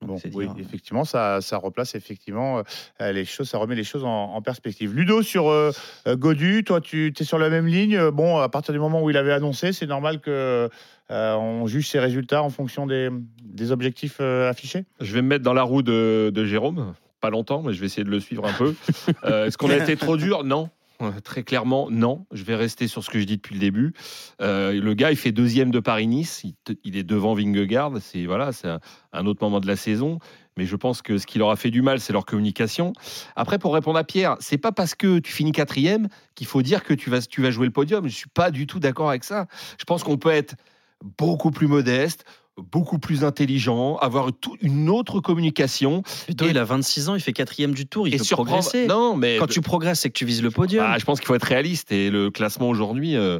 Donc, 0.02 0.10
Bon, 0.10 0.30
oui, 0.34 0.48
dire- 0.48 0.56
effectivement, 0.66 1.06
ça, 1.06 1.42
ça 1.42 1.58
replace 1.58 1.94
effectivement 1.94 2.64
euh, 3.02 3.12
les 3.12 3.24
choses, 3.24 3.48
ça 3.50 3.60
remet 3.60 3.76
les 3.76 3.84
choses 3.84 4.04
en, 4.04 4.34
en 4.34 4.42
perspective. 4.42 4.96
Ludo 4.96 5.22
sur 5.22 5.50
euh, 5.50 5.72
euh, 6.08 6.16
Godu, 6.16 6.64
toi, 6.64 6.82
tu 6.82 7.14
es 7.16 7.24
sur 7.24 7.38
la 7.38 7.50
même 7.52 7.68
ligne? 7.68 8.10
Bon, 8.10 8.38
à 8.40 8.50
partir 8.50 8.74
du 8.74 8.80
moment 8.80 9.04
où 9.04 9.12
il 9.12 9.18
avait 9.18 9.32
annoncé, 9.32 9.74
c'est 9.74 9.86
normal 9.86 10.20
que 10.20 10.70
euh, 11.12 11.36
on 11.36 11.68
juge 11.68 11.88
ses 11.88 12.00
résultats 12.00 12.42
en 12.42 12.50
fonction 12.50 12.88
des, 12.88 13.10
des 13.44 13.72
objectifs 13.72 14.18
euh, 14.22 14.50
affichés? 14.50 14.86
Je 15.02 15.14
vais 15.14 15.22
me 15.22 15.28
mettre 15.28 15.44
dans 15.44 15.54
la 15.54 15.62
roue 15.64 15.84
de, 15.84 16.32
de 16.34 16.46
Jérôme. 16.46 16.96
Pas 17.22 17.30
longtemps, 17.30 17.62
mais 17.62 17.74
je 17.74 17.80
vais 17.80 17.86
essayer 17.86 18.04
de 18.04 18.10
le 18.10 18.20
suivre 18.20 18.46
un 18.46 18.54
peu. 18.54 18.76
Euh, 19.24 19.46
Est-ce 19.46 19.58
qu'on 19.58 19.70
a 19.70 19.78
été 19.78 19.96
trop 19.96 20.18
dur? 20.18 20.44
Non. 20.44 20.70
Euh, 21.02 21.12
Très 21.24 21.44
clairement, 21.44 21.90
non. 21.90 22.26
Je 22.32 22.44
vais 22.44 22.56
rester 22.56 22.88
sur 22.88 23.04
ce 23.04 23.10
que 23.10 23.20
je 23.20 23.26
dis 23.26 23.38
depuis 23.38 23.54
le 23.54 23.60
début. 23.60 23.94
Euh, 24.42 24.80
le 24.80 24.94
gars, 24.94 25.12
il 25.12 25.18
fait 25.18 25.32
deuxième 25.32 25.72
de 25.72 25.80
Paris-Nice. 25.80 26.44
Il, 26.84 26.98
est 26.98 27.04
devant 27.04 27.34
Vingegaard. 27.34 27.94
C'est 28.02 28.26
voilà, 28.26 28.52
c'est 28.52 28.68
un, 28.68 28.80
un 29.14 29.26
autre 29.26 29.44
moment 29.44 29.60
de 29.60 29.68
la 29.68 29.76
saison. 29.76 30.20
Mais 30.58 30.66
je 30.66 30.76
pense 30.76 31.02
que 31.02 31.18
ce 31.18 31.26
qui 31.26 31.40
leur 31.40 31.50
a 31.50 31.56
fait 31.56 31.72
du 31.72 31.82
mal, 31.82 32.00
c'est 32.00 32.14
leur 32.14 32.26
communication. 32.26 32.94
Après, 33.36 33.58
pour 33.58 33.74
répondre 33.74 33.98
à 33.98 34.04
Pierre, 34.04 34.36
c'est 34.40 34.58
pas 34.58 34.72
parce 34.72 34.96
que 34.96 35.20
tu 35.20 35.32
finis 35.32 35.52
quatrième 35.52 36.08
qu'il 36.36 36.48
faut 36.48 36.62
dire 36.62 36.84
que 36.84 36.94
tu 36.94 37.10
vas, 37.10 37.22
tu 37.22 37.42
vas 37.42 37.52
jouer 37.52 37.68
le 37.68 37.72
podium. 37.72 38.08
Je 38.08 38.16
suis 38.16 38.30
pas 38.30 38.52
du 38.52 38.68
tout 38.68 38.80
d'accord 38.80 39.10
avec 39.10 39.24
ça. 39.24 39.48
Je 39.80 39.86
pense 39.86 40.04
qu'on 40.04 40.18
peut 40.18 40.32
être 40.32 40.56
beaucoup 41.04 41.52
plus 41.52 41.68
modeste, 41.68 42.26
beaucoup 42.72 43.00
plus 43.00 43.24
intelligent, 43.24 43.96
avoir 43.98 44.32
tout- 44.34 44.56
une 44.62 44.90
autre 44.90 45.20
communication 45.20 46.04
Et- 46.30 46.34
il 46.50 46.58
a 46.58 46.64
26 46.64 47.10
ans, 47.10 47.16
il 47.16 47.22
fait 47.22 47.34
quatrième 47.34 47.74
du 47.74 47.86
tour, 47.88 48.08
il 48.08 48.18
peut 48.18 48.24
progresser. 48.32 48.88
Non, 48.88 49.16
mais 49.16 49.38
Quand 49.38 49.48
tu 49.48 49.62
progresses, 49.62 50.02
c'est 50.02 50.10
que 50.10 50.18
tu 50.18 50.26
vises 50.26 50.42
le 50.44 50.52
podium. 50.52 50.86
Ah, 50.88 50.98
je 51.00 51.06
pense 51.06 51.20
qu'il 51.20 51.28
faut 51.28 51.36
être 51.36 51.44
réaliste 51.44 51.92
et 51.92 52.10
le 52.10 52.30
classement 52.30 52.70
aujourd'hui, 52.70 53.16
euh, 53.16 53.40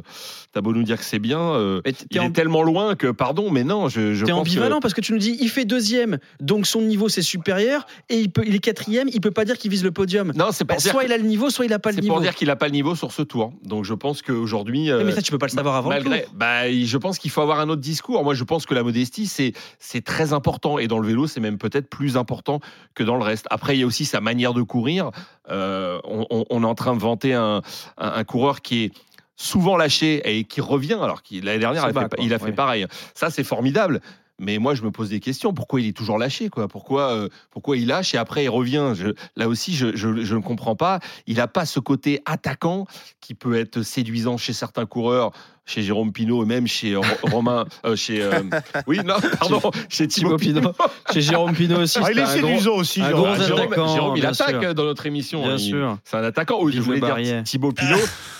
t'as 0.52 0.60
beau 0.60 0.72
nous 0.72 0.82
dire 0.82 0.98
que 0.98 1.04
c'est 1.04 1.18
bien, 1.18 1.40
euh, 1.40 1.80
Mais 1.84 1.92
il 2.10 2.22
est 2.22 2.30
tellement 2.32 2.62
loin 2.62 2.94
que 2.94 3.08
pardon, 3.10 3.50
mais 3.50 3.64
non, 3.64 3.88
je, 3.88 4.14
je 4.14 4.24
T'es 4.24 4.32
ambivalent 4.32 4.76
que- 4.78 4.82
parce 4.82 4.94
que 4.94 5.00
tu 5.00 5.12
nous 5.12 5.18
dis 5.18 5.36
il 5.40 5.48
fait 5.48 5.64
deuxième, 5.64 6.18
donc 6.40 6.66
son 6.66 6.80
niveau 6.82 7.08
c'est 7.08 7.22
supérieur, 7.22 7.86
et 8.08 8.18
il, 8.18 8.30
peut, 8.30 8.42
il 8.46 8.54
est 8.54 8.58
quatrième, 8.60 9.08
il 9.12 9.20
peut 9.20 9.30
pas 9.30 9.44
dire 9.44 9.58
qu'il 9.58 9.70
vise 9.70 9.84
le 9.84 9.90
podium. 9.92 10.32
Non, 10.36 10.46
c'est 10.52 10.64
Bah, 10.64 10.74
pour 10.74 10.82
dire, 10.82 10.92
soit 10.92 11.04
il 11.04 11.12
a 11.12 11.18
le 11.18 11.24
niveau, 11.24 11.50
soit 11.50 11.64
il 11.66 11.72
a 11.72 11.78
pas 11.78 11.90
le 11.90 11.96
c'est 11.96 12.00
niveau. 12.02 12.14
pour 12.14 12.22
dire 12.22 12.34
qu'il 12.34 12.48
a 12.50 12.56
pas 12.56 12.66
le 12.66 12.72
niveau 12.72 12.94
sur 12.94 13.12
ce 13.12 13.22
tour. 13.22 13.52
Donc 13.64 13.84
je 13.84 13.94
pense 13.94 14.22
qu'aujourd'hui, 14.22 14.90
euh, 14.90 15.04
mais 15.04 15.12
ça 15.12 15.22
tu 15.22 15.30
peux 15.30 15.38
pas 15.38 15.46
le 15.46 15.52
savoir 15.52 15.74
avant 15.76 15.90
malgré, 15.90 16.18
le 16.20 16.24
tour. 16.24 16.32
bah, 16.34 16.70
je 16.70 16.96
pense 16.96 17.18
qu'il 17.18 17.30
faut 17.30 17.40
avoir 17.40 17.60
un 17.60 17.68
autre 17.68 17.80
discours. 17.82 18.22
Moi, 18.24 18.34
je 18.34 18.44
pense 18.44 18.64
que 18.66 18.74
la 18.74 18.82
modestie, 18.82 19.11
c'est 19.26 19.52
c'est 19.78 20.04
très 20.04 20.32
important 20.32 20.78
et 20.78 20.88
dans 20.88 20.98
le 20.98 21.06
vélo, 21.08 21.26
c'est 21.26 21.40
même 21.40 21.58
peut-être 21.58 21.88
plus 21.88 22.16
important 22.16 22.60
que 22.94 23.02
dans 23.04 23.16
le 23.16 23.22
reste. 23.24 23.46
Après, 23.50 23.76
il 23.76 23.80
y 23.80 23.82
a 23.82 23.86
aussi 23.86 24.04
sa 24.04 24.20
manière 24.20 24.54
de 24.54 24.62
courir. 24.62 25.10
Euh, 25.50 26.00
on, 26.04 26.26
on- 26.30 26.44
on 26.50 26.62
est 26.62 26.66
en 26.66 26.74
train 26.74 26.94
de 26.94 27.00
vanter 27.00 27.34
un, 27.34 27.62
un- 27.98 28.12
un 28.12 28.24
coureur 28.24 28.60
qui 28.62 28.84
est 28.84 28.92
souvent 29.36 29.76
lâché 29.76 30.22
et 30.38 30.44
qui 30.44 30.60
revient, 30.60 30.98
alors 31.00 31.22
qu'il 31.22 31.44
l'année 31.44 31.58
dernière, 31.58 31.84
il 31.84 31.96
a 31.98 32.02
fait, 32.02 32.08
quoi. 32.16 32.24
il 32.24 32.34
a 32.34 32.38
fait 32.38 32.44
Ouais. 32.46 32.52
pareil. 32.52 32.86
Ça, 33.14 33.30
c'est 33.30 33.44
formidable. 33.44 34.00
Mais 34.38 34.58
moi, 34.58 34.74
je 34.74 34.82
me 34.82 34.90
pose 34.90 35.10
des 35.10 35.20
questions. 35.20 35.52
Pourquoi 35.52 35.80
il 35.80 35.86
est 35.86 35.96
toujours 35.96 36.18
lâché 36.18 36.48
quoi? 36.48 36.66
Pourquoi, 36.66 37.12
euh, 37.12 37.28
pourquoi 37.50 37.76
il 37.76 37.86
lâche 37.86 38.14
et 38.14 38.18
après 38.18 38.44
il 38.44 38.48
revient? 38.48 38.92
Je- 38.94 39.12
Là 39.36 39.46
aussi, 39.46 39.72
je, 39.74 39.94
je- 39.94 40.24
je 40.24 40.34
ne 40.34 40.40
comprends 40.40 40.74
pas. 40.74 40.98
Il 41.28 41.36
n'a 41.36 41.46
pas 41.46 41.64
ce 41.64 41.78
côté 41.78 42.22
attaquant 42.24 42.86
qui 43.20 43.34
peut 43.34 43.54
être 43.56 43.82
séduisant 43.82 44.38
chez 44.38 44.52
certains 44.52 44.86
coureurs, 44.86 45.30
chez 45.64 45.82
Jérôme 45.82 46.12
Pinault 46.12 46.42
et 46.42 46.46
même 46.46 46.66
chez 46.66 46.96
Ro- 46.96 47.04
Romain. 47.22 47.66
euh, 47.86 47.94
chez, 47.96 48.20
euh, 48.22 48.42
oui, 48.86 48.98
non, 49.04 49.14
pardon, 49.38 49.60
chez 49.88 50.08
Thibaut 50.08 50.36
Pinot. 50.36 50.72
Chez 51.12 51.20
Jérôme 51.20 51.54
Pinot 51.54 51.80
aussi. 51.82 51.98
Ah, 52.02 52.08
il 52.10 52.18
est 52.18 52.26
séduisant 52.26 52.74
aussi. 52.74 53.00
un 53.00 53.08
Jérôme. 53.08 53.22
gros 53.24 53.34
Ah, 53.40 53.46
Jérôme, 53.46 53.60
attaquant, 53.62 53.94
Jérôme, 53.94 54.16
il 54.16 54.26
attaque 54.26 54.60
sûr. 54.62 54.74
dans 54.74 54.84
notre 54.84 55.06
émission. 55.06 55.42
Bien 55.42 55.56
Il- 55.56 55.60
sûr. 55.60 55.98
C'est 56.04 56.16
un 56.16 56.24
attaquant. 56.24 56.58
Oui, 56.62 56.72
je 56.74 56.80
voulais 56.80 57.00
dire. 57.00 57.42
Thibaut 57.44 57.72
Pinot. 57.72 57.98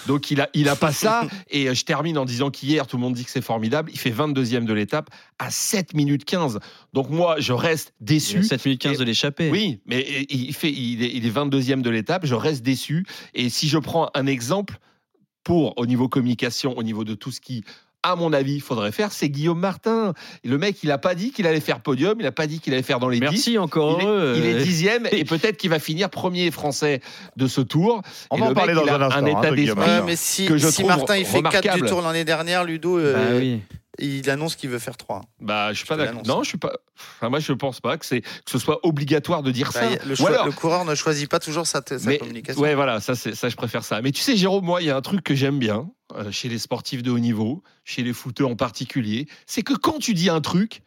Donc 0.09 0.31
il 0.33 0.41
a, 0.41 0.49
il 0.55 0.69
a 0.69 0.75
pas 0.77 0.91
ça. 0.93 1.23
Et 1.51 1.69
euh, 1.69 1.75
je 1.75 1.85
termine 1.85 2.19
en 2.19 2.25
disant 2.25 2.51
qu'hier, 2.51 2.87
tout 2.87 2.97
le 2.97 3.03
monde 3.03 3.15
dit 3.15 3.25
que 3.25 3.31
c'est 3.31 3.41
formidable. 3.41 3.91
Il 3.93 3.99
fait 3.99 4.11
22e 4.11 4.65
de 4.65 4.73
l'étape 4.73 5.09
à 5.39 5.51
7 5.51 5.95
minutes 5.95 6.25
15. 6.25 6.59
Donc 6.93 7.09
moi, 7.09 7.37
je 7.39 7.53
reste 7.53 7.95
déçu. 8.01 8.43
7 8.43 8.65
minutes 8.65 8.81
15 8.83 8.99
de 8.99 9.05
l'échappée. 9.05 9.49
Oui, 9.51 9.81
mais 9.87 10.05
il, 10.29 10.53
fait, 10.55 10.71
il, 10.71 11.03
est, 11.05 11.11
il 11.15 11.25
est 11.25 11.31
22e 11.31 11.83
de 11.83 11.91
l'étape. 11.91 12.27
Je 12.27 12.35
reste 12.35 12.63
déçu. 12.63 13.07
Et 13.35 13.49
si 13.49 13.69
je 13.69 13.79
prends 13.79 14.11
un 14.15 14.27
exemple 14.27 14.79
pour, 15.45 15.75
au 15.77 15.87
niveau 15.87 16.09
communication, 16.09 16.77
au 16.77 16.83
niveau 16.83 17.05
de 17.05 17.15
tout 17.15 17.31
ce 17.31 17.41
qui, 17.41 17.65
à 18.03 18.17
mon 18.17 18.33
avis, 18.33 18.61
faudrait 18.61 18.93
faire, 18.93 19.13
c'est 19.13 19.29
Guillaume 19.29 19.61
Martin. 19.61 20.13
Le 20.45 20.59
mec, 20.59 20.83
il 20.83 20.89
n'a 20.89 20.99
pas 20.99 21.15
dit 21.15 21.31
qu'il 21.31 21.47
allait 21.47 21.61
faire 21.61 21.81
podium. 21.81 22.17
Il 22.19 22.25
n'a 22.25 22.33
pas 22.33 22.47
dit 22.47 22.59
qu'il 22.59 22.73
allait 22.73 22.83
faire 22.83 22.99
dans 22.99 23.09
les 23.09 23.21
10. 23.21 23.23
Merci 23.23 23.59
encore 23.59 23.99
Il 24.01 24.05
est, 24.05 24.07
heureux. 24.09 24.35
il 24.37 24.45
est 24.45 24.63
dixième 24.63 25.09
et 25.13 25.25
peut-être 25.27 25.57
qu'il 25.57 25.71
va 25.71 25.79
finir 25.79 26.11
premier 26.11 26.51
français 26.51 27.01
de 27.37 27.47
ce 27.47 27.61
tour. 27.61 28.03
On 28.31 28.39
va 28.39 28.47
en 28.47 28.49
le 28.49 28.55
parler 28.55 28.75
dans 28.75 28.87
un 28.87 29.01
instant, 29.01 29.19
hein, 29.19 29.27
état 29.27 29.55
d'esprit. 29.55 29.81
Ouais, 29.81 30.03
mais 30.05 30.17
si, 30.17 30.47
que 30.47 30.57
je 30.57 30.67
si 30.67 30.83
trouve 30.83 30.89
Martin 30.89 31.17
il 31.17 31.25
fait 31.25 31.43
4 31.43 31.75
du 31.75 31.83
tour 31.83 32.03
l'année 32.03 32.25
dernière, 32.25 32.65
Ludo, 32.65 32.99
euh, 32.99 33.15
bah 33.15 33.39
oui. 33.39 33.61
Il 33.99 34.29
annonce 34.31 34.57
qu'il 34.57 34.71
veut 34.71 34.79
faire 34.79 34.97
3. 34.97 35.23
Bah, 35.41 35.73
je 35.73 35.79
suis 35.79 35.87
pas 35.87 35.97
d'accord. 35.97 36.23
Non, 36.27 36.43
je 36.43 36.49
suis 36.49 36.59
pas. 36.59 36.73
Enfin, 37.19 37.29
moi, 37.29 37.41
je 37.41 37.53
pense 37.53 37.81
pas 37.81 37.99
que 37.99 38.07
c'est 38.07 38.23
que 38.23 38.29
ce 38.51 38.59
soit 38.59 38.81
obligatoire 38.87 39.43
de 39.43 39.51
dire 39.51 39.71
ça. 39.73 39.83
Bah, 39.89 39.97
le, 40.07 40.13
Ou 40.13 40.17
choix- 40.17 40.29
alors- 40.31 40.47
le 40.47 40.53
coureur 40.53 40.85
ne 40.85 40.95
choisit 40.95 41.29
pas 41.29 41.39
toujours 41.39 41.67
sa, 41.67 41.83
sa 41.87 41.97
Mais- 42.07 42.19
communication. 42.19 42.61
Ouais, 42.63 42.75
voilà, 42.75 43.01
ça, 43.01 43.15
ça, 43.15 43.49
je 43.49 43.57
préfère 43.57 43.85
ça. 43.85 44.01
Mais 44.01 44.11
tu 44.13 44.21
sais, 44.23 44.37
Jérôme, 44.37 44.65
moi, 44.65 44.81
il 44.83 44.87
y 44.87 44.91
a 44.91 44.97
un 44.97 45.03
truc 45.03 45.23
que 45.23 45.35
j'aime 45.35 45.59
bien 45.59 45.91
euh, 46.15 46.31
chez 46.31 46.49
les 46.49 46.59
sportifs 46.59 47.03
de 47.03 47.11
haut 47.11 47.19
niveau, 47.19 47.63
chez 47.85 48.03
les 48.03 48.13
footeux 48.13 48.47
en 48.47 48.57
particulier, 48.57 49.29
c'est 49.47 49.63
que 49.63 49.75
quand 49.75 49.99
tu 49.99 50.15
dis 50.15 50.29
un 50.31 50.41
truc, 50.41 50.83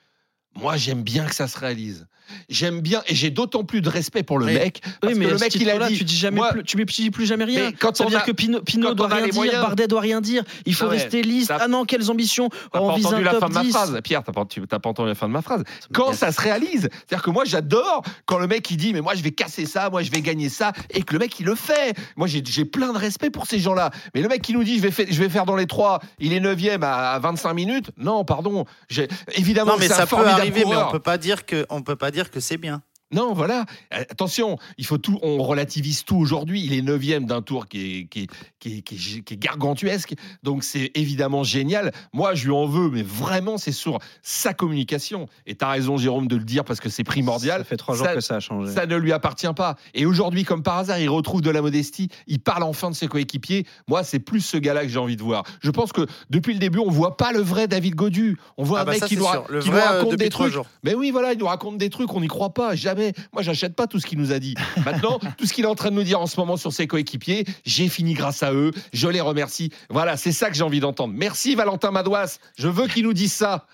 moi 0.56 0.78
j'aime 0.78 1.04
bien 1.04 1.26
que 1.26 1.36
ça 1.36 1.48
se 1.48 1.58
réalise. 1.60 2.08
J'aime 2.50 2.82
bien 2.82 3.02
et 3.08 3.16
j'ai 3.16 3.30
d'autant 3.30 3.64
plus 3.64 3.82
de 3.82 3.90
respect 3.90 4.24
pour 4.24 4.38
le 4.40 4.46
Oui. 4.46 4.54
mec 4.54 4.82
parce 5.02 5.14
Oui, 5.14 5.20
mais 5.20 5.26
que 5.26 5.30
le 5.32 5.36
à 5.38 5.40
mec 5.40 5.56
il 5.56 5.70
a 5.70 5.88
dit 5.88 5.98
tu 5.98 6.04
dis 6.04 6.18
jamais 6.18 6.38
moi, 6.38 6.50
plus, 6.52 6.64
tu 6.64 6.78
dis 6.78 7.12
plus 7.12 7.26
jamais 7.26 7.46
rien. 7.46 7.68
Mais 7.70 7.74
quand 7.74 7.96
ça 7.96 8.04
veut 8.04 8.08
on 8.08 8.10
dire 8.12 8.20
a- 8.20 8.24
que 8.24 8.32
Pinot, 8.32 8.62
quand 8.62 8.94
doit 8.94 9.08
rien 9.08 9.26
dire, 9.26 9.34
moyens- 9.36 9.62
Bardet 9.62 9.88
doit 9.88 10.02
rien 10.02 10.22
dire. 10.22 10.44
Il 10.66 10.74
faut 10.76 10.86
Ah 10.86 10.90
ouais, 10.90 10.98
rester 10.98 11.22
lisse. 11.22 11.50
Ah 11.52 11.68
non, 11.68 11.86
quelles 11.86 12.10
ambitions 12.12 12.50
T'as 12.72 12.80
On 12.80 12.88
pas 12.88 12.94
entendu 13.08 13.24
la 13.24 13.34
fin 13.40 13.50
de 13.50 13.54
ma 13.54 13.62
10. 13.64 13.72
phrase, 13.72 14.00
Pierre. 14.04 14.24
T'as 14.24 14.32
pas, 14.32 14.46
t'as 14.70 14.80
pas 14.80 14.90
entendu 14.90 15.10
la 15.10 15.16
fin 15.16 15.28
de 15.28 15.34
ma 15.34 15.42
phrase. 15.42 15.64
Quand 15.94 16.14
ça 16.14 16.32
se 16.32 16.42
réalise, 16.42 16.90
c'est-à-dire 16.92 17.24
que 17.24 17.30
moi 17.30 17.44
j'adore 17.46 18.04
quand 18.26 18.38
le 18.40 18.48
mec 18.48 18.70
il 18.72 18.78
dit 18.78 18.94
mais 18.94 19.02
moi 19.02 19.16
je 19.16 19.24
vais 19.24 19.32
casser 19.32 19.66
ça, 19.66 19.90
moi 19.90 20.02
je 20.04 20.12
vais 20.12 20.22
gagner 20.22 20.50
ça, 20.50 20.74
et 20.92 21.02
que 21.04 21.14
le 21.14 21.20
mec 21.20 21.40
il 21.40 21.46
le 21.46 21.56
fait. 21.56 21.94
Moi 22.16 22.28
j'ai 22.28 22.44
j'ai 22.46 22.66
plein 22.66 22.94
de 22.94 22.98
respect 22.98 23.30
pour 23.30 23.46
ces 23.48 23.60
gens-là. 23.60 23.92
Mais 24.14 24.22
le 24.22 24.28
mec 24.28 24.42
qui 24.42 24.54
nous 24.54 24.64
dit 24.64 24.78
je 24.78 24.82
vais, 24.82 24.92
faire, 24.92 25.06
je 25.10 25.20
vais 25.22 25.30
faire 25.30 25.46
dans 25.46 25.56
les 25.56 25.68
trois, 25.68 26.00
il 26.20 26.34
est 26.34 26.40
9 26.40 26.58
à 26.84 27.20
25 27.20 27.54
minutes. 27.54 27.92
Non, 27.98 28.24
pardon. 28.26 28.66
J'ai- 28.90 29.08
Évidemment, 29.36 29.74
Non, 29.74 29.78
mais 29.80 29.88
c'est 29.88 29.94
un 29.94 29.98
ça 29.98 30.08
peut 30.08 30.16
arriver, 30.28 30.64
mais 30.68 30.76
on 30.76 30.92
peut 30.92 31.00
pas 31.00 31.18
dire 31.18 31.46
que 31.46 31.66
on 31.70 31.82
peut 31.82 31.96
pas 31.96 32.12
dire 32.15 32.32
que 32.32 32.39
c'est 32.39 32.58
bien. 32.58 32.82
Non, 33.13 33.34
voilà. 33.34 33.65
Attention, 33.91 34.58
il 34.78 34.86
faut 34.86 34.98
tout. 34.98 35.20
On 35.22 35.38
relativise 35.44 36.04
tout 36.04 36.18
aujourd'hui. 36.18 36.62
Il 36.65 36.74
est 36.74 36.82
neuvième 36.82 37.26
d'un 37.26 37.41
tour 37.41 37.68
qui 37.68 38.00
est, 38.02 38.06
qui, 38.06 38.24
est, 38.24 38.28
qui, 38.60 38.78
est, 38.78 38.82
qui 38.82 38.96
est- 38.96 39.22
qui 39.22 39.34
est 39.36 39.38
gargantuesque. 39.38 40.15
Donc 40.44 40.63
c'est 40.63 40.91
évidemment 40.96 41.44
génial. 41.44 41.91
Moi, 42.13 42.34
je 42.34 42.46
lui 42.46 42.52
en 42.54 42.65
veux, 42.65 42.89
mais 42.89 43.04
vraiment, 43.04 43.58
c'est 43.58 43.72
sur 43.72 44.00
sa 44.24 44.54
communication. 44.54 45.28
Et 45.46 45.56
tu 45.56 45.63
as 45.63 45.70
raison, 45.70 45.98
Jérôme, 45.98 46.28
de 46.28 46.36
le 46.36 46.44
dire 46.44 46.63
parce 46.65 46.80
que 46.80 46.89
c'est 46.89 47.04
primordial. 47.04 47.60
Ça 47.60 47.63
fait 47.63 47.78
trois 47.78 47.96
jours 47.96 48.08
Ça- 48.08 48.15
que 48.15 48.22
ça 48.22 48.36
a 48.38 48.39
changé. 48.39 48.72
Ça 48.74 48.86
ne 48.88 48.96
lui 48.96 49.12
appartient 49.12 49.54
pas. 49.56 49.76
Et 49.94 50.06
aujourd'hui, 50.08 50.44
comme 50.44 50.63
par 50.63 50.78
hasard, 50.80 50.98
il 51.00 51.10
retrouve 51.10 51.41
de 51.41 51.52
la 51.52 51.62
modestie. 51.62 52.10
Il 52.28 52.39
parle 52.39 52.63
enfin 52.63 52.89
de 52.89 52.96
ses 52.96 53.08
coéquipiers. 53.08 53.65
Moi, 53.88 54.04
c'est 54.04 54.20
plus 54.20 54.41
ce 54.41 54.58
gars-là 54.58 54.82
que 54.82 54.89
j'ai 54.89 55.00
envie 55.00 55.15
de 55.15 55.24
voir. 55.24 55.44
Je 55.62 55.70
pense 55.70 55.91
que 55.94 56.06
depuis 56.32 56.54
le 56.54 56.60
début, 56.60 56.80
on 56.80 56.89
voit 56.89 57.18
pas 57.18 57.32
le 57.32 57.39
vrai 57.39 57.68
David 57.68 57.94
Godu. 57.96 58.38
On 58.58 58.63
voit 58.63 58.80
Ah 58.80 58.82
un 58.82 58.86
bah 58.86 58.91
mec 58.94 59.02
ça, 59.02 59.08
qui, 59.08 59.15
nous, 59.18 59.26
ra- 59.26 59.46
qui 59.62 59.70
vrai, 59.70 59.82
euh, 59.82 59.98
raconte 60.00 60.15
des 60.15 60.30
trucs. 60.30 60.52
jours. 60.52 60.65
Mais 60.84 60.96
oui, 60.96 61.12
voilà, 61.12 61.34
il 61.34 61.39
nous 61.39 61.46
raconte 61.46 61.78
des 61.78 61.91
trucs, 61.91 62.12
on 62.13 62.20
n'y 62.22 62.28
croit 62.28 62.54
pas, 62.54 62.76
jamais. 62.76 62.95
Moi, 63.34 63.42
j'achète 63.42 63.76
pas 63.76 63.88
tout 63.88 64.00
ce 64.00 64.06
qu'il 64.06 64.20
nous 64.20 64.32
a 64.32 64.40
dit. 64.40 64.56
Maintenant, 64.86 65.20
tout 65.38 65.46
ce 65.46 65.54
qu'il 65.54 65.66
est 65.66 65.68
en 65.68 65.76
train 65.76 65.90
de 65.90 65.96
nous 65.96 66.04
dire 66.04 66.20
en 66.20 66.28
ce 66.28 66.40
moment 66.40 66.58
sur 66.58 66.74
ses 66.74 66.88
coéquipiers, 66.88 67.46
j'ai 67.66 67.90
fini 67.90 68.14
grâce 68.14 68.44
à 68.44 68.54
eux, 68.54 68.72
je 68.94 69.08
les 69.08 69.22
remercie. 69.22 69.72
Voilà, 69.90 70.18
c'est 70.18 70.32
ça 70.32 70.50
que 70.50 70.56
j'ai 70.56 70.64
envie 70.64 70.80
d'entendre. 70.80 71.14
Merci 71.16 71.56
Valentin 71.56 71.92
Madouas, 71.92 72.40
je 72.58 72.68
veux 72.68 72.88
qu'il 72.88 73.04
nous 73.04 73.14
dise 73.14 73.34
ça. 73.34 73.68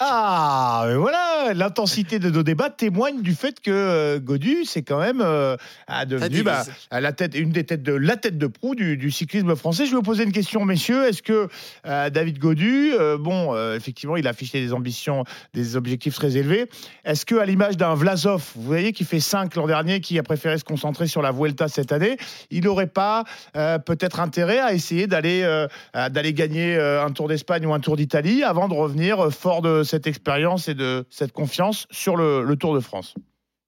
Ah, 0.00 0.84
mais 0.86 0.94
voilà, 0.94 1.54
l'intensité 1.54 2.18
de 2.18 2.28
nos 2.28 2.42
débats 2.42 2.68
témoigne 2.68 3.22
du 3.22 3.34
fait 3.34 3.60
que 3.60 3.70
euh, 3.70 4.20
Godu, 4.20 4.64
c'est 4.64 4.82
quand 4.82 5.00
même 5.00 5.22
euh, 5.22 5.56
a 5.86 6.04
devenu 6.04 6.42
bah, 6.42 6.64
à 6.90 7.00
la 7.00 7.12
tête, 7.12 7.34
une 7.34 7.50
des 7.50 7.64
têtes 7.64 7.82
de 7.82 7.94
la 7.94 8.16
tête 8.16 8.36
de 8.36 8.46
proue 8.46 8.74
du, 8.74 8.96
du 8.98 9.10
cyclisme 9.10 9.56
français. 9.56 9.86
Je 9.86 9.90
vais 9.92 9.96
vous 9.96 10.02
poser 10.02 10.24
une 10.24 10.32
question, 10.32 10.64
messieurs. 10.64 11.06
Est-ce 11.06 11.22
que 11.22 11.48
euh, 11.86 12.10
David 12.10 12.38
Godu, 12.38 12.92
euh, 12.92 13.16
bon, 13.16 13.56
effectivement, 13.74 14.16
il 14.16 14.26
a 14.26 14.30
affiché 14.30 14.60
des 14.60 14.72
ambitions, 14.74 15.24
des 15.54 15.76
objectifs 15.76 16.14
très 16.14 16.36
élevés. 16.36 16.66
Est-ce 17.04 17.24
que, 17.24 17.36
à 17.36 17.46
l'image 17.46 17.76
d'un 17.76 17.94
Vlasov, 17.94 18.44
vous 18.56 18.62
voyez, 18.62 18.92
qui 18.92 19.04
fait 19.04 19.20
5 19.20 19.54
l'an 19.54 19.66
dernier, 19.66 20.00
qui 20.00 20.18
a 20.18 20.22
préféré 20.22 20.58
se 20.58 20.64
concentrer 20.64 21.06
sur 21.06 21.22
la 21.22 21.32
Vuelta 21.32 21.68
cette 21.68 21.92
année, 21.92 22.18
il 22.50 22.64
n'aurait 22.64 22.86
pas 22.86 23.24
peut-être 23.54 24.20
intérêt 24.20 24.58
à 24.58 24.74
essayer 24.74 25.06
d'aller 25.06 25.66
d'aller 25.94 26.32
gagner 26.34 26.78
un 26.78 27.10
Tour 27.10 27.28
d'Espagne 27.28 27.64
ou 27.66 27.72
un 27.72 27.80
Tour 27.80 27.96
d'Italie 27.96 28.42
avant 28.44 28.68
de 28.68 28.74
revenir 28.74 28.97
fort 29.30 29.62
de 29.62 29.82
cette 29.82 30.06
expérience 30.06 30.68
et 30.68 30.74
de 30.74 31.06
cette 31.10 31.32
confiance 31.32 31.86
sur 31.90 32.16
le, 32.16 32.42
le 32.42 32.56
Tour 32.56 32.74
de 32.74 32.80
France. 32.80 33.14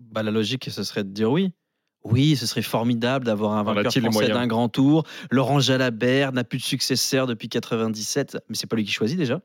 Bah, 0.00 0.22
la 0.22 0.30
logique, 0.30 0.68
ce 0.70 0.82
serait 0.82 1.04
de 1.04 1.10
dire 1.10 1.30
oui. 1.30 1.52
Oui, 2.02 2.34
ce 2.36 2.46
serait 2.46 2.62
formidable 2.62 3.26
d'avoir 3.26 3.52
un 3.52 3.62
vainqueur 3.62 3.92
français 3.92 4.00
moyens 4.00 4.38
d'un 4.38 4.46
grand 4.46 4.68
tour. 4.68 5.04
Laurent 5.30 5.60
Jalabert 5.60 6.32
n'a 6.32 6.44
plus 6.44 6.58
de 6.58 6.62
successeur 6.62 7.26
depuis 7.26 7.48
97, 7.48 8.38
mais 8.48 8.56
c'est 8.56 8.66
pas 8.66 8.76
lui 8.76 8.84
qui 8.84 8.92
choisit 8.92 9.18
déjà. 9.18 9.40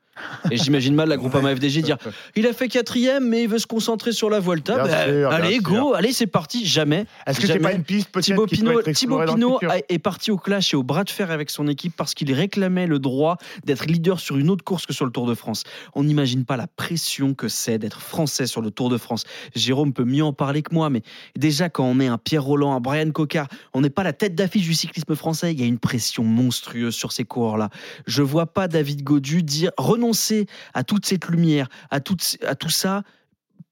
Et 0.49 0.55
j'imagine 0.55 0.95
mal 0.95 1.09
la 1.09 1.17
Groupama 1.17 1.53
FDJ 1.53 1.79
dire 1.79 1.97
il 2.35 2.47
a 2.47 2.53
fait 2.53 2.69
quatrième, 2.69 3.27
mais 3.27 3.43
il 3.43 3.49
veut 3.49 3.59
se 3.59 3.67
concentrer 3.67 4.13
sur 4.13 4.29
la 4.29 4.39
Volta. 4.39 4.77
Bah, 4.77 5.05
sûr, 5.05 5.29
allez, 5.29 5.55
sûr. 5.55 5.63
go, 5.63 5.93
allez, 5.93 6.13
c'est 6.13 6.27
parti. 6.27 6.65
Jamais. 6.65 7.05
Est-ce 7.27 7.41
que 7.41 7.47
c'est 7.47 7.59
pas 7.59 7.73
une 7.73 7.83
piste 7.83 8.09
peut-être 8.09 8.23
Thibaut 8.25 8.45
qui 8.45 8.55
peut 8.55 8.67
Pinot, 8.67 8.79
être 8.79 8.91
Thibaut 8.91 9.25
Pinot 9.25 9.59
est 9.89 9.99
parti 9.99 10.31
au 10.31 10.37
clash 10.37 10.73
et 10.73 10.77
au 10.77 10.83
bras 10.83 11.03
de 11.03 11.09
fer 11.09 11.31
avec 11.31 11.49
son 11.49 11.67
équipe 11.67 11.93
parce 11.97 12.13
qu'il 12.13 12.31
réclamait 12.31 12.87
le 12.87 12.99
droit 12.99 13.37
d'être 13.65 13.85
leader 13.85 14.21
sur 14.21 14.37
une 14.37 14.49
autre 14.49 14.63
course 14.63 14.85
que 14.85 14.93
sur 14.93 15.03
le 15.03 15.11
Tour 15.11 15.25
de 15.25 15.35
France. 15.35 15.63
On 15.93 16.05
n'imagine 16.05 16.45
pas 16.45 16.55
la 16.55 16.67
pression 16.67 17.33
que 17.33 17.49
c'est 17.49 17.77
d'être 17.77 17.99
français 17.99 18.47
sur 18.47 18.61
le 18.61 18.71
Tour 18.71 18.89
de 18.89 18.97
France. 18.97 19.25
Jérôme 19.55 19.91
peut 19.91 20.05
mieux 20.05 20.23
en 20.23 20.31
parler 20.31 20.61
que 20.61 20.73
moi, 20.73 20.89
mais 20.89 21.01
déjà 21.35 21.67
quand 21.67 21.83
on 21.83 21.99
est 21.99 22.07
un 22.07 22.17
Pierre 22.17 22.44
Roland, 22.45 22.75
un 22.75 22.79
Brian 22.79 23.11
Cocard, 23.11 23.47
on 23.73 23.81
n'est 23.81 23.89
pas 23.89 24.03
la 24.03 24.13
tête 24.13 24.35
d'affiche 24.35 24.65
du 24.65 24.73
cyclisme 24.73 25.15
français. 25.15 25.53
Il 25.53 25.59
y 25.59 25.63
a 25.63 25.65
une 25.65 25.79
pression 25.79 26.23
monstrueuse 26.23 26.95
sur 26.95 27.11
ces 27.11 27.25
coureurs-là. 27.25 27.69
Je 28.07 28.21
vois 28.21 28.47
pas 28.47 28.67
David 28.67 29.03
Godu 29.03 29.43
dire 29.43 29.71
renoncer 29.77 30.47
à 30.73 30.83
toute 30.83 31.05
cette 31.05 31.27
lumière, 31.27 31.67
à, 31.89 31.97
à 31.97 32.55
tout 32.55 32.69
ça 32.69 33.03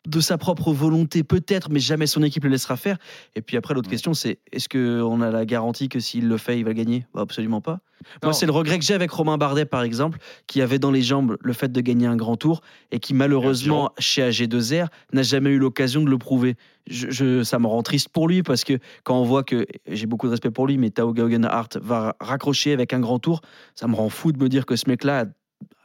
de 0.07 0.19
sa 0.19 0.37
propre 0.37 0.73
volonté 0.73 1.23
peut-être, 1.23 1.69
mais 1.71 1.79
jamais 1.79 2.07
son 2.07 2.23
équipe 2.23 2.43
le 2.43 2.49
laissera 2.49 2.75
faire. 2.75 2.97
Et 3.35 3.41
puis 3.41 3.55
après, 3.57 3.73
l'autre 3.73 3.89
question, 3.89 4.13
c'est 4.13 4.39
est-ce 4.51 4.67
qu'on 4.67 5.21
a 5.21 5.31
la 5.31 5.45
garantie 5.45 5.87
que 5.89 5.99
s'il 5.99 6.27
le 6.27 6.37
fait, 6.37 6.59
il 6.59 6.65
va 6.65 6.73
gagner? 6.73 7.05
Bah, 7.13 7.21
Absolument 7.21 7.61
pas. 7.61 7.79
Non. 8.21 8.27
Moi, 8.27 8.33
c'est 8.33 8.45
le 8.45 8.51
regret 8.51 8.79
que 8.79 8.83
j'ai 8.85 8.93
avec 8.95 9.11
Romain 9.11 9.37
Bardet, 9.37 9.63
par 9.65 9.81
exemple, 9.83 10.19
qui 10.45 10.61
avait 10.61 10.77
dans 10.77 10.91
les 10.91 11.01
jambes 11.01 11.37
le 11.39 11.53
fait 11.53 11.71
de 11.71 11.79
gagner 11.79 12.05
un 12.05 12.17
grand 12.17 12.35
tour 12.35 12.59
et 12.91 12.99
qui, 12.99 13.13
malheureusement, 13.13 13.91
chez 13.97 14.29
AG2R, 14.29 14.87
n'a 15.13 15.21
jamais 15.23 15.51
eu 15.51 15.57
l'occasion 15.57 16.01
de 16.03 16.09
le 16.09 16.17
prouver. 16.17 16.55
Je, 16.89 17.09
je- 17.09 17.43
ça 17.43 17.59
me 17.59 17.67
rend 17.67 17.81
triste 17.81 18.09
pour 18.09 18.27
lui 18.27 18.43
parce 18.43 18.65
que 18.65 18.77
quand 19.05 19.17
on 19.17 19.23
voit 19.23 19.43
que 19.43 19.65
j'ai 19.87 20.05
beaucoup 20.05 20.25
de 20.27 20.31
respect 20.31 20.51
pour 20.51 20.67
lui, 20.67 20.77
mais 20.77 20.89
Tao 20.89 21.15
Geoghegan-Hart 21.15 21.77
va 21.81 22.17
raccrocher 22.19 22.73
avec 22.73 22.91
un 22.91 22.99
grand 22.99 23.19
tour, 23.19 23.39
ça 23.73 23.87
me 23.87 23.95
rend 23.95 24.09
fou 24.09 24.33
de 24.33 24.37
me 24.37 24.49
dire 24.49 24.65
que 24.65 24.75
ce 24.75 24.89
mec-là 24.89 25.21
a 25.21 25.25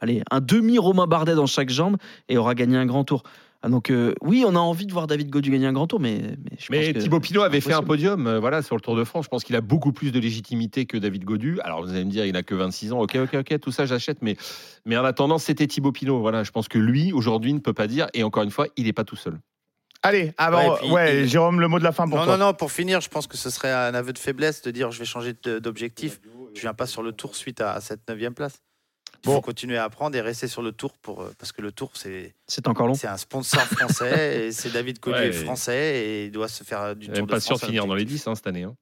allez, 0.01 0.21
un 0.29 0.41
demi 0.41 0.77
Romain 0.77 1.07
Bardet 1.07 1.35
dans 1.35 1.45
chaque 1.45 1.69
jambe 1.69 1.95
et 2.27 2.37
aura 2.37 2.53
gagné 2.53 2.75
un 2.75 2.85
grand 2.85 3.05
tour. 3.05 3.23
Ah, 3.61 3.67
donc 3.67 3.89
euh, 3.89 4.13
oui, 4.21 4.45
on 4.47 4.55
a 4.55 4.59
envie 4.59 4.85
de 4.85 4.93
voir 4.93 5.05
David 5.05 5.29
Godu 5.29 5.51
gagner 5.51 5.67
un 5.67 5.73
grand 5.73 5.85
tour, 5.85 5.99
mais, 5.99 6.21
mais 6.21 6.57
je 6.57 6.67
Mais 6.71 6.77
pense 6.85 6.93
que 6.93 6.99
Thibaut 6.99 7.19
Pinot 7.19 7.41
avait 7.41 7.59
fait 7.59 7.73
un 7.73 7.83
podium 7.83 8.25
euh, 8.25 8.39
voilà, 8.39 8.61
sur 8.61 8.75
le 8.75 8.81
Tour 8.81 8.95
de 8.95 9.03
France. 9.03 9.25
Je 9.25 9.29
pense 9.29 9.43
qu'il 9.43 9.55
a 9.57 9.61
beaucoup 9.61 9.91
plus 9.91 10.13
de 10.13 10.19
légitimité 10.19 10.85
que 10.85 10.95
David 10.97 11.25
Godu. 11.25 11.59
Alors 11.61 11.81
vous 11.83 11.89
allez 11.91 12.05
me 12.05 12.09
dire, 12.09 12.25
il 12.25 12.31
n'a 12.33 12.43
que 12.43 12.55
26 12.55 12.93
ans. 12.93 13.01
Ok, 13.01 13.17
ok, 13.17 13.33
ok, 13.33 13.59
tout 13.59 13.71
ça 13.71 13.85
j'achète. 13.85 14.19
Mais, 14.21 14.37
mais 14.85 14.95
en 14.95 15.03
attendant, 15.03 15.37
c'était 15.39 15.67
Thibaut 15.67 15.91
Pinot. 15.91 16.21
Voilà, 16.21 16.43
je 16.43 16.51
pense 16.51 16.69
que 16.69 16.77
lui, 16.79 17.11
aujourd'hui, 17.11 17.53
ne 17.53 17.59
peut 17.59 17.73
pas 17.73 17.87
dire. 17.87 18.07
Et 18.13 18.23
encore 18.23 18.43
une 18.43 18.51
fois, 18.51 18.67
il 18.77 18.85
n'est 18.85 18.93
pas 18.93 19.03
tout 19.03 19.17
seul. 19.17 19.37
Allez, 20.03 20.31
avant, 20.37 20.75
Ouais, 20.85 20.91
ouais, 20.91 21.13
et 21.17 21.19
puis- 21.23 21.29
Jérôme, 21.29 21.59
le 21.59 21.67
mot 21.67 21.79
de 21.79 21.83
la 21.83 21.91
fin 21.91 22.07
pour 22.07 22.17
Non, 22.19 22.23
toi. 22.23 22.37
non, 22.37 22.45
non, 22.45 22.53
pour 22.53 22.71
finir, 22.71 23.01
je 23.01 23.09
pense 23.09 23.27
que 23.27 23.35
ce 23.35 23.49
serait 23.49 23.73
un 23.73 23.93
aveu 23.93 24.13
de 24.13 24.17
faiblesse 24.19 24.61
de 24.61 24.71
dire 24.71 24.91
je 24.91 24.99
vais 24.99 25.03
changer 25.05 25.33
d'objectif. 25.61 26.21
Je 26.55 26.61
viens 26.61 26.73
pas 26.73 26.85
sur 26.87 27.03
le 27.03 27.11
tour 27.11 27.35
suite 27.35 27.59
à, 27.59 27.73
à 27.73 27.81
cette 27.81 28.07
neuvième 28.07 28.33
place. 28.33 28.61
Il 29.23 29.27
Bon. 29.27 29.35
faut 29.35 29.41
continuer 29.41 29.77
à 29.77 29.83
apprendre 29.83 30.15
et 30.15 30.21
rester 30.21 30.47
sur 30.47 30.61
le 30.61 30.71
tour 30.71 30.93
pour, 31.01 31.21
euh, 31.21 31.33
parce 31.37 31.51
que 31.51 31.61
le 31.61 31.71
tour, 31.73 31.91
c'est 31.95 32.33
C'est 32.47 32.67
encore 32.67 32.87
long. 32.87 32.93
c'est 32.93 33.07
un 33.07 33.17
sponsor 33.17 33.61
français 33.63 34.45
et 34.47 34.51
c'est 34.51 34.71
David 34.71 34.99
Collier 34.99 35.27
Ouais. 35.27 35.31
français 35.33 35.97
et 36.05 36.25
il 36.25 36.31
doit 36.31 36.47
se 36.47 36.63
faire 36.63 36.95
du 36.95 37.07
Il 37.07 37.11
Tour 37.13 37.25
de 37.27 37.31
pas 37.31 37.39
sûr 37.41 37.57
de 37.57 37.65
finir 37.65 37.85
dans 37.85 37.95
les 37.95 38.03
objectif. 38.03 38.23
10 38.25 38.27
hein, 38.29 38.35
cette 38.35 38.47
année. 38.47 38.63
hein. 38.63 38.75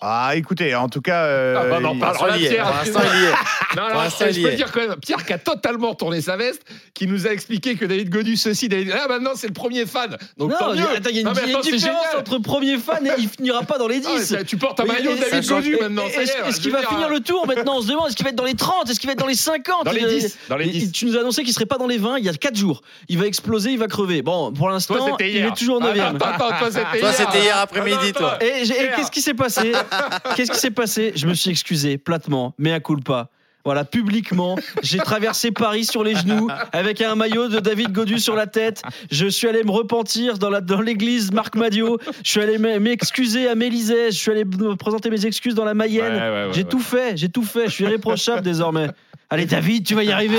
Ah, 0.00 0.32
écoutez, 0.34 0.74
en 0.74 0.88
tout 0.88 1.00
cas. 1.00 1.24
euh, 1.24 1.54
Ah, 1.56 1.64
bah, 1.70 1.78
on 1.80 1.84
en 1.86 1.94
il- 1.94 2.00
parle. 2.00 2.16
Pour 2.16 2.26
l'instant, 2.26 2.38
il 2.38 2.42
y 2.42 2.46
est. 2.46 2.50
Pierre, 2.50 2.66
Pour 2.66 2.74
l'instant, 2.76 3.00
il 3.14 3.20
y 3.20 3.24
est. 3.24 3.32
Non, 3.76 3.82
non, 3.92 4.00
je 4.08 4.38
y 4.38 4.42
peux 4.42 4.52
dire 4.52 4.72
que 4.72 4.94
Pierre 5.00 5.24
qui 5.26 5.32
a 5.34 5.38
totalement 5.38 5.94
tourné 5.94 6.22
sa 6.22 6.36
veste, 6.38 6.62
qui 6.94 7.06
nous 7.06 7.26
a 7.26 7.30
expliqué 7.30 7.74
que 7.74 7.84
David 7.84 8.08
Godu, 8.08 8.36
ceci, 8.36 8.68
David. 8.70 8.88
Là, 8.88 9.06
maintenant, 9.06 9.32
c'est 9.34 9.48
le 9.48 9.52
premier 9.52 9.84
fan. 9.84 10.16
Donc, 10.38 10.50
non, 10.52 10.56
tant 10.58 10.72
il 10.72 10.78
y 10.78 10.82
mieux. 10.82 10.88
a- 10.88 10.92
attends, 10.92 11.10
il 11.10 11.16
y 11.16 11.18
a 11.18 11.20
une, 11.20 11.26
Non, 11.26 11.32
attends, 11.32 11.60
différence 11.60 11.80
génial. 11.82 11.96
entre 12.20 12.38
premier 12.38 12.78
fan 12.78 13.06
et 13.06 13.10
il 13.18 13.28
finira 13.28 13.62
pas 13.64 13.76
dans 13.76 13.86
les 13.88 14.00
10. 14.00 14.34
Ah, 14.38 14.44
tu 14.44 14.56
portes 14.56 14.80
un 14.80 14.84
maillot 14.86 15.12
de 15.14 15.18
David. 15.20 15.46
Godu 15.46 15.76
maintenant. 15.78 16.06
Est-ce 16.06 16.18
est, 16.18 16.48
est-ce 16.48 16.56
je 16.56 16.62
qu'il 16.62 16.72
va 16.72 16.80
dire, 16.80 16.88
finir 16.88 17.08
le 17.10 17.20
tour 17.20 17.46
maintenant 17.46 17.76
On 17.76 17.82
se 17.82 17.88
demande 17.88 18.08
est-ce 18.08 18.16
qu'il 18.16 18.24
va 18.24 18.30
être 18.30 18.36
dans 18.36 18.44
les 18.44 18.54
30 18.54 18.88
Est-ce 18.88 18.98
qu'il 18.98 19.08
va 19.08 19.12
être 19.12 19.18
dans 19.18 19.26
les 19.26 19.34
50 19.34 19.84
Dans 19.84 19.90
les 19.92 20.00
Il- 20.00 20.08
10. 20.20 20.38
Dans 20.48 20.56
les 20.56 20.66
il- 20.66 20.72
10. 20.72 20.92
Tu 20.92 21.04
nous 21.04 21.16
as 21.16 21.20
annoncé 21.20 21.42
qu'il 21.42 21.52
serait 21.52 21.66
pas 21.66 21.76
dans 21.78 21.86
les 21.86 21.98
20 21.98 22.16
il 22.18 22.24
y 22.24 22.28
a 22.30 22.32
4 22.34 22.56
jours. 22.56 22.80
Il 23.08 23.18
va 23.18 23.26
exploser, 23.26 23.72
il 23.72 23.78
va 23.78 23.88
crever. 23.88 24.22
Bon, 24.22 24.52
pour 24.52 24.70
l'instant, 24.70 25.16
il 25.20 25.36
est 25.44 25.54
toujours 25.54 25.80
9 25.80 25.90
Attends, 25.98 26.16
attends, 26.16 26.46
attends, 26.46 26.58
toi, 26.58 26.68
c'était 26.70 26.98
Toi, 27.00 27.10
hier. 27.10 27.14
c'était 27.14 27.40
hier 27.44 27.58
après-midi, 27.58 28.12
toi. 28.14 28.38
Et, 28.42 28.62
qu'est-ce 28.96 29.10
qui 29.10 29.20
s'est 29.20 29.34
passé 29.36 29.72
Qu'est-ce 30.36 30.50
qui 30.50 30.58
s'est 30.58 30.70
passé 30.70 31.12
Je 31.14 31.26
me 31.26 31.34
suis 31.34 31.50
excusé 31.50 31.98
platement, 31.98 32.54
mais 32.58 32.72
à 32.72 32.80
culpa. 32.80 33.30
Voilà, 33.66 33.84
publiquement, 33.84 34.56
j'ai 34.84 34.98
traversé 34.98 35.50
Paris 35.50 35.84
sur 35.84 36.04
les 36.04 36.14
genoux 36.14 36.48
avec 36.72 37.00
un 37.00 37.16
maillot 37.16 37.48
de 37.48 37.58
David 37.58 37.90
Godu 37.90 38.20
sur 38.20 38.36
la 38.36 38.46
tête. 38.46 38.80
Je 39.10 39.26
suis 39.26 39.48
allé 39.48 39.64
me 39.64 39.72
repentir 39.72 40.38
dans 40.38 40.50
la 40.50 40.60
dans 40.60 40.80
l'église 40.80 41.32
Marc 41.32 41.56
Madio. 41.56 41.98
Je 42.22 42.30
suis 42.30 42.40
allé 42.40 42.58
m'excuser 42.58 43.48
à 43.48 43.56
Mélisée. 43.56 44.12
Je 44.12 44.16
suis 44.16 44.30
allé 44.30 44.44
me 44.44 44.76
présenter 44.76 45.10
mes 45.10 45.26
excuses 45.26 45.56
dans 45.56 45.64
la 45.64 45.74
Mayenne. 45.74 46.12
Ouais, 46.12 46.20
ouais, 46.20 46.28
ouais, 46.28 46.48
j'ai 46.52 46.62
ouais. 46.62 46.68
tout 46.68 46.78
fait, 46.78 47.16
j'ai 47.16 47.28
tout 47.28 47.42
fait. 47.42 47.64
Je 47.66 47.72
suis 47.72 47.84
irréprochable 47.84 48.42
désormais. 48.42 48.86
Allez 49.30 49.46
David, 49.46 49.84
tu 49.84 49.96
vas 49.96 50.04
y 50.04 50.12
arriver. 50.12 50.38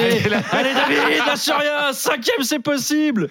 Allez 0.54 0.74
David, 0.74 1.26
lâche 1.28 1.50
rien. 1.50 1.92
Cinquième, 1.92 2.44
c'est 2.44 2.60
possible. 2.60 3.28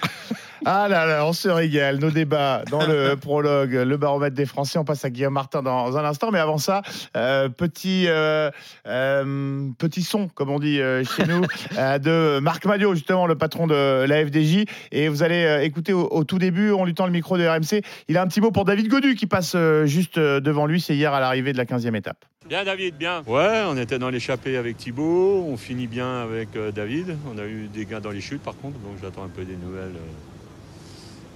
Ah 0.65 0.89
là 0.89 1.07
là, 1.07 1.27
on 1.27 1.33
se 1.33 1.49
régale. 1.49 1.99
Nos 1.99 2.11
débats 2.11 2.63
dans 2.71 2.87
le 2.87 3.17
prologue, 3.21 3.73
le 3.73 3.97
baromètre 3.97 4.35
des 4.35 4.47
Français. 4.47 4.79
On 4.79 4.85
passe 4.85 5.05
à 5.05 5.11
Guillaume 5.11 5.35
Martin 5.35 5.63
dans 5.63 5.97
un 5.97 6.05
instant. 6.05 6.31
Mais 6.31 6.39
avant 6.39 6.59
ça, 6.59 6.83
euh, 7.17 7.49
petit, 7.49 8.05
euh, 8.07 8.51
euh, 8.87 9.69
petit 9.79 10.03
son, 10.03 10.29
comme 10.29 10.51
on 10.51 10.59
dit 10.59 10.81
euh, 10.81 11.05
chez 11.05 11.27
nous, 11.27 11.43
euh, 11.79 11.99
de 11.99 12.39
Marc 12.41 12.65
Madio, 12.65 12.95
justement, 12.95 13.27
le 13.27 13.37
patron 13.37 13.67
de 13.67 14.05
la 14.07 14.25
FDJ. 14.25 14.65
Et 14.93 15.09
vous 15.09 15.23
allez 15.23 15.45
euh, 15.45 15.63
écouter 15.63 15.93
au, 15.93 16.09
au 16.09 16.25
tout 16.25 16.39
début, 16.39 16.73
en 16.73 16.85
lui 16.85 16.95
tend 16.95 17.07
le 17.07 17.13
micro 17.13 17.37
de 17.37 17.47
RMC, 17.47 17.83
il 18.09 18.17
a 18.17 18.23
un 18.23 18.27
petit 18.27 18.41
mot 18.41 18.51
pour 18.51 18.65
David 18.65 18.89
Godu 18.89 19.15
qui 19.15 19.27
passe 19.27 19.53
euh, 19.55 19.87
juste 19.87 20.19
devant 20.19 20.67
lui. 20.67 20.81
C'est 20.81 20.95
hier 20.95 21.13
à 21.13 21.21
l'arrivée 21.21 21.53
de 21.53 21.59
la 21.59 21.65
15e 21.65 21.95
étape. 21.97 22.25
Bien 22.49 22.63
David, 22.63 22.97
bien. 22.97 23.23
Ouais, 23.27 23.65
on 23.67 23.77
était 23.77 23.99
dans 23.99 24.09
l'échappée 24.09 24.57
avec 24.57 24.77
Thibaut, 24.77 25.45
on 25.49 25.57
finit 25.57 25.89
bien 25.89 26.23
avec 26.23 26.55
euh, 26.55 26.71
David. 26.71 27.17
On 27.35 27.39
a 27.39 27.45
eu 27.45 27.67
des 27.67 27.87
gains 27.87 27.99
dans 27.99 28.13
les 28.13 28.21
chutes 28.21 28.43
par 28.43 28.57
contre, 28.57 28.79
donc 28.79 28.93
j'attends 29.03 29.25
un 29.25 29.29
peu 29.29 29.45
des 29.45 29.57
nouvelles 29.57 29.97
euh, 29.97 30.36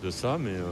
de 0.03 0.11
ça, 0.11 0.39
mais 0.39 0.51
euh, 0.51 0.63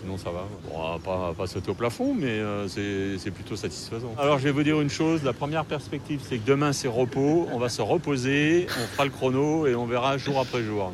sinon 0.00 0.18
ça 0.18 0.30
va. 0.30 0.46
Bon, 0.64 0.74
on 0.74 0.92
va 0.92 0.98
pas, 0.98 1.34
pas 1.36 1.46
sauter 1.46 1.70
au 1.70 1.74
plafond, 1.74 2.14
mais 2.14 2.28
euh, 2.28 2.68
c'est 2.68 3.30
plutôt 3.30 3.56
satisfaisant. 3.56 4.14
Alors 4.18 4.38
je 4.38 4.44
vais 4.44 4.50
vous 4.50 4.62
dire 4.62 4.80
une 4.80 4.90
chose, 4.90 5.22
la 5.24 5.32
première 5.32 5.64
perspective 5.64 6.20
c'est 6.22 6.38
que 6.38 6.46
demain 6.46 6.72
c'est 6.72 6.88
repos, 6.88 7.48
on 7.52 7.58
va 7.58 7.68
se 7.68 7.82
reposer, 7.82 8.66
on 8.70 8.86
fera 8.86 9.04
le 9.04 9.10
chrono 9.10 9.66
et 9.66 9.74
on 9.74 9.86
verra 9.86 10.18
jour 10.18 10.38
après 10.38 10.62
jour. 10.62 10.92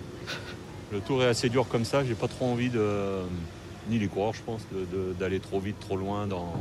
Le 0.92 1.00
tour 1.00 1.22
est 1.22 1.26
assez 1.26 1.48
dur 1.48 1.66
comme 1.68 1.84
ça, 1.84 2.04
j'ai 2.04 2.14
pas 2.14 2.28
trop 2.28 2.46
envie 2.46 2.68
de, 2.68 2.86
ni 3.88 3.98
les 3.98 4.06
coureurs 4.06 4.34
je 4.34 4.42
pense, 4.42 4.61
d'aller 5.18 5.40
trop 5.40 5.59
vite, 5.59 5.80
trop 5.80 5.96
loin 5.96 6.26
dans, 6.26 6.52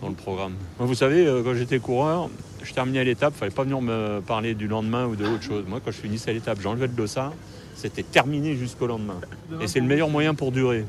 dans 0.00 0.08
le 0.08 0.14
programme. 0.14 0.54
Moi, 0.78 0.86
vous 0.86 0.94
savez, 0.94 1.26
euh, 1.26 1.42
quand 1.42 1.54
j'étais 1.54 1.78
coureur, 1.78 2.30
je 2.62 2.72
terminais 2.72 3.04
l'étape, 3.04 3.34
il 3.36 3.38
fallait 3.38 3.50
pas 3.50 3.64
venir 3.64 3.80
me 3.80 4.20
parler 4.20 4.54
du 4.54 4.68
lendemain 4.68 5.06
ou 5.06 5.16
de 5.16 5.26
autre 5.26 5.42
chose. 5.42 5.64
Moi, 5.66 5.80
quand 5.84 5.90
je 5.90 5.98
finissais 5.98 6.32
l'étape, 6.32 6.60
j'enlevais 6.60 6.86
le 6.86 6.92
dossard, 6.92 7.32
c'était 7.78 8.02
terminé 8.02 8.56
jusqu'au 8.56 8.88
lendemain. 8.88 9.20
Et 9.60 9.68
c'est 9.68 9.80
le 9.80 9.86
meilleur 9.86 10.08
moyen 10.08 10.34
pour 10.34 10.50
durer. 10.50 10.84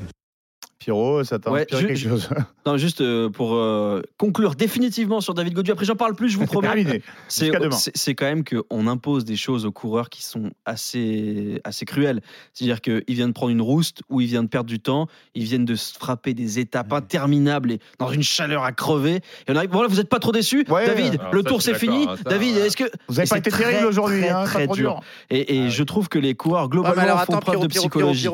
Pierrot, 0.80 1.22
ça 1.24 1.38
t'a 1.38 1.50
Ouais, 1.52 1.60
inspiré 1.60 1.82
je- 1.82 1.86
quelque 1.88 2.08
chose 2.10 2.28
Non, 2.66 2.76
juste 2.78 3.02
euh, 3.02 3.28
pour 3.28 3.54
euh, 3.54 4.00
conclure 4.16 4.54
définitivement 4.54 5.20
sur 5.20 5.34
David 5.34 5.52
Gaudu. 5.54 5.70
Après, 5.72 5.84
j'en 5.84 5.94
parle 5.94 6.14
plus, 6.14 6.30
je 6.30 6.38
vous 6.38 6.46
promets. 6.46 6.68
terminé. 6.68 7.02
C'est 7.28 8.14
quand 8.14 8.24
même 8.26 8.42
qu'on 8.44 8.86
impose 8.86 9.24
des 9.26 9.36
choses 9.36 9.66
aux 9.66 9.72
coureurs 9.72 10.08
qui 10.08 10.22
sont 10.24 10.50
assez, 10.64 11.60
assez 11.64 11.84
cruelles. 11.84 12.22
C'est-à-dire 12.54 12.80
qu'ils 12.80 13.04
viennent 13.10 13.28
de 13.28 13.32
prendre 13.34 13.52
une 13.52 13.60
rouste 13.60 14.00
ou 14.08 14.20
ils 14.22 14.26
viennent 14.26 14.44
de 14.44 14.48
perdre 14.48 14.68
du 14.70 14.80
temps, 14.80 15.06
ils 15.34 15.44
viennent 15.44 15.64
de 15.66 15.74
se 15.74 15.94
frapper 15.94 16.32
des 16.34 16.58
étapes 16.58 16.92
interminables 16.94 17.72
et 17.72 17.78
dans 17.98 18.10
une 18.10 18.22
chaleur 18.22 18.64
à 18.64 18.72
crever. 18.72 19.16
Et 19.16 19.22
on 19.50 19.56
arrive, 19.56 19.70
voilà, 19.70 19.88
vous 19.88 19.96
n'êtes 19.96 20.08
pas 20.08 20.18
trop 20.18 20.32
déçus 20.32 20.64
Ouais, 20.68 20.86
David, 20.86 21.18
alors 21.20 21.34
le 21.34 21.42
ça, 21.42 21.48
tour 21.48 21.62
c'est 21.62 21.74
fini. 21.74 22.04
ça, 22.06 22.16
David, 22.24 22.56
est-ce 22.56 22.76
que. 22.76 22.84
Vous 23.08 23.16
n'avez 23.16 23.28
pas 23.28 23.36
été 23.38 23.50
très, 23.50 23.64
terrible 23.64 23.86
aujourd'hui, 23.86 24.20
très, 24.22 24.30
hein, 24.30 24.44
très 24.44 24.66
dur. 24.66 24.74
dur. 24.74 25.00
Et, 25.28 25.56
et 25.56 25.62
Ah 25.66 25.68
je 25.68 25.82
trouve 25.82 26.08
que 26.08 26.18
les 26.18 26.34
coureurs, 26.34 26.64
Ouais, 26.64 26.68
globalement, 26.70 26.96
mais 26.96 27.02
alors 27.08 27.24
font 27.24 27.32
attends, 27.34 27.40
preuve 27.40 27.54
Pierrot, 27.54 27.64
de 27.66 27.68
psychologie. 27.68 28.28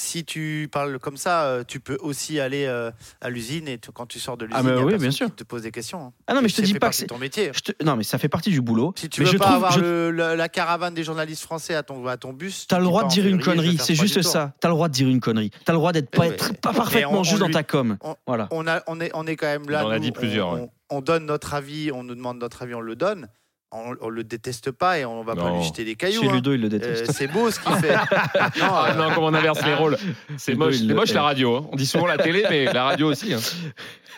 Si 0.00 0.24
tu 0.24 0.68
parles 0.70 1.00
comme 1.00 1.16
ça, 1.16 1.46
euh, 1.46 1.64
tu 1.66 1.80
peux 1.80 1.96
aussi 2.00 2.38
aller 2.38 2.66
euh, 2.66 2.92
à 3.20 3.30
l'usine 3.30 3.66
et 3.66 3.78
tu- 3.78 3.90
quand 3.90 4.06
tu 4.06 4.20
sors 4.20 4.36
de 4.36 4.44
l'usine, 4.44 4.56
Ah, 4.60 4.62
mais 4.62 4.70
il 4.70 4.76
y 4.76 4.78
a 4.78 4.84
oui, 4.84 4.90
personne 4.92 5.00
bien 5.00 5.10
qui 5.10 5.16
sûr. 5.16 5.34
te 5.34 5.42
pose 5.42 5.62
des 5.62 5.72
questions. 5.72 6.00
hein. 6.06 6.12
Ah 6.28 6.34
non, 6.34 6.40
mais 6.40 6.48
je 6.48 6.54
te 6.54 6.62
dis 6.62 6.74
pas 6.74 6.90
que 6.90 6.94
c'est. 6.94 7.06
ton 7.06 7.18
métier. 7.18 7.50
je 7.52 7.58
te- 7.60 7.84
Non, 7.84 7.96
mais 7.96 8.04
ça 8.04 8.16
fait 8.16 8.28
partie 8.28 8.50
du 8.50 8.60
boulot. 8.60 8.92
Si 8.96 9.08
tu 9.08 9.22
mais 9.22 9.26
veux 9.26 9.32
je 9.32 9.38
pas 9.38 9.46
trouve, 9.46 9.56
avoir 9.56 9.72
je- 9.72 9.80
le- 9.80 10.10
la, 10.12 10.36
la 10.36 10.48
caravane 10.48 10.94
des 10.94 11.02
journalistes 11.02 11.42
français 11.42 11.74
à 11.74 11.82
ton, 11.82 12.06
à 12.06 12.16
ton 12.16 12.32
bus, 12.32 12.66
T'as 12.68 12.78
le 12.78 12.84
droit 12.84 13.02
de 13.02 13.08
dire 13.08 13.26
une 13.26 13.40
connerie, 13.42 13.76
c'est 13.78 13.96
juste 13.96 14.22
ça. 14.22 14.52
T'as 14.60 14.68
le 14.68 14.74
droit 14.74 14.86
de 14.86 14.92
dire 14.94 15.08
une 15.08 15.18
connerie. 15.20 15.50
T'as 15.64 15.72
le 15.72 15.78
droit 15.78 15.90
d'être 15.92 16.10
pas, 16.10 16.28
pas 16.62 16.72
parfaitement 16.72 17.18
on- 17.18 17.24
juste 17.24 17.42
on 17.42 17.46
dans 17.48 17.52
ta 17.52 17.64
com. 17.64 17.96
on- 18.02 18.14
Voilà. 18.26 18.46
On, 18.52 18.68
a, 18.68 18.82
on, 18.86 19.00
est, 19.00 19.10
on 19.14 19.26
est 19.26 19.34
quand 19.34 19.46
même 19.48 19.68
là. 19.68 19.84
En 19.84 19.90
a 19.90 19.98
dit 19.98 20.12
plusieurs, 20.12 20.50
On, 20.52 20.56
on- 20.62 20.70
on 20.90 21.00
donne 21.00 21.26
notre 21.26 21.54
avis, 21.54 21.90
on 21.92 22.04
nous 22.04 22.14
demande 22.14 22.38
notre 22.38 22.62
avis, 22.62 22.74
on 22.74 22.80
le 22.80 22.94
donne. 22.94 23.26
On, 23.70 23.94
on 24.00 24.08
le 24.08 24.24
déteste 24.24 24.70
pas 24.70 24.98
et 24.98 25.04
on 25.04 25.22
va 25.22 25.36
pas 25.36 25.50
lui 25.54 25.62
jeter 25.62 25.84
des 25.84 25.94
cailloux. 25.94 26.22
Chez 26.22 26.28
hein. 26.28 26.32
Ludo, 26.36 26.54
il 26.54 26.60
le 26.62 26.66
Euh, 26.68 26.70
déteste. 26.70 27.12
c'est 27.12 27.26
beau 27.26 27.50
ce 27.50 27.60
qu'il 27.60 27.74
fait. 27.74 27.92
non, 28.58 28.62
Ah 28.62 28.90
euh, 28.90 28.94
non, 28.94 29.10
comment 29.14 29.26
on 29.26 29.34
inverse 29.34 29.62
les 29.64 29.74
rôles. 29.74 29.98
C'est 30.38 30.54
moche, 30.54 30.76
c'est 31.06 31.12
la 31.14 31.22
radio. 31.22 31.56
hein. 31.56 31.66
On 31.70 31.76
dit 31.76 31.84
souvent 31.84 32.06
la 32.06 32.16
télé, 32.16 32.44
mais 32.48 32.64
la 32.64 32.84
radio 32.84 33.08
aussi. 33.10 33.34
hein. 33.34 33.40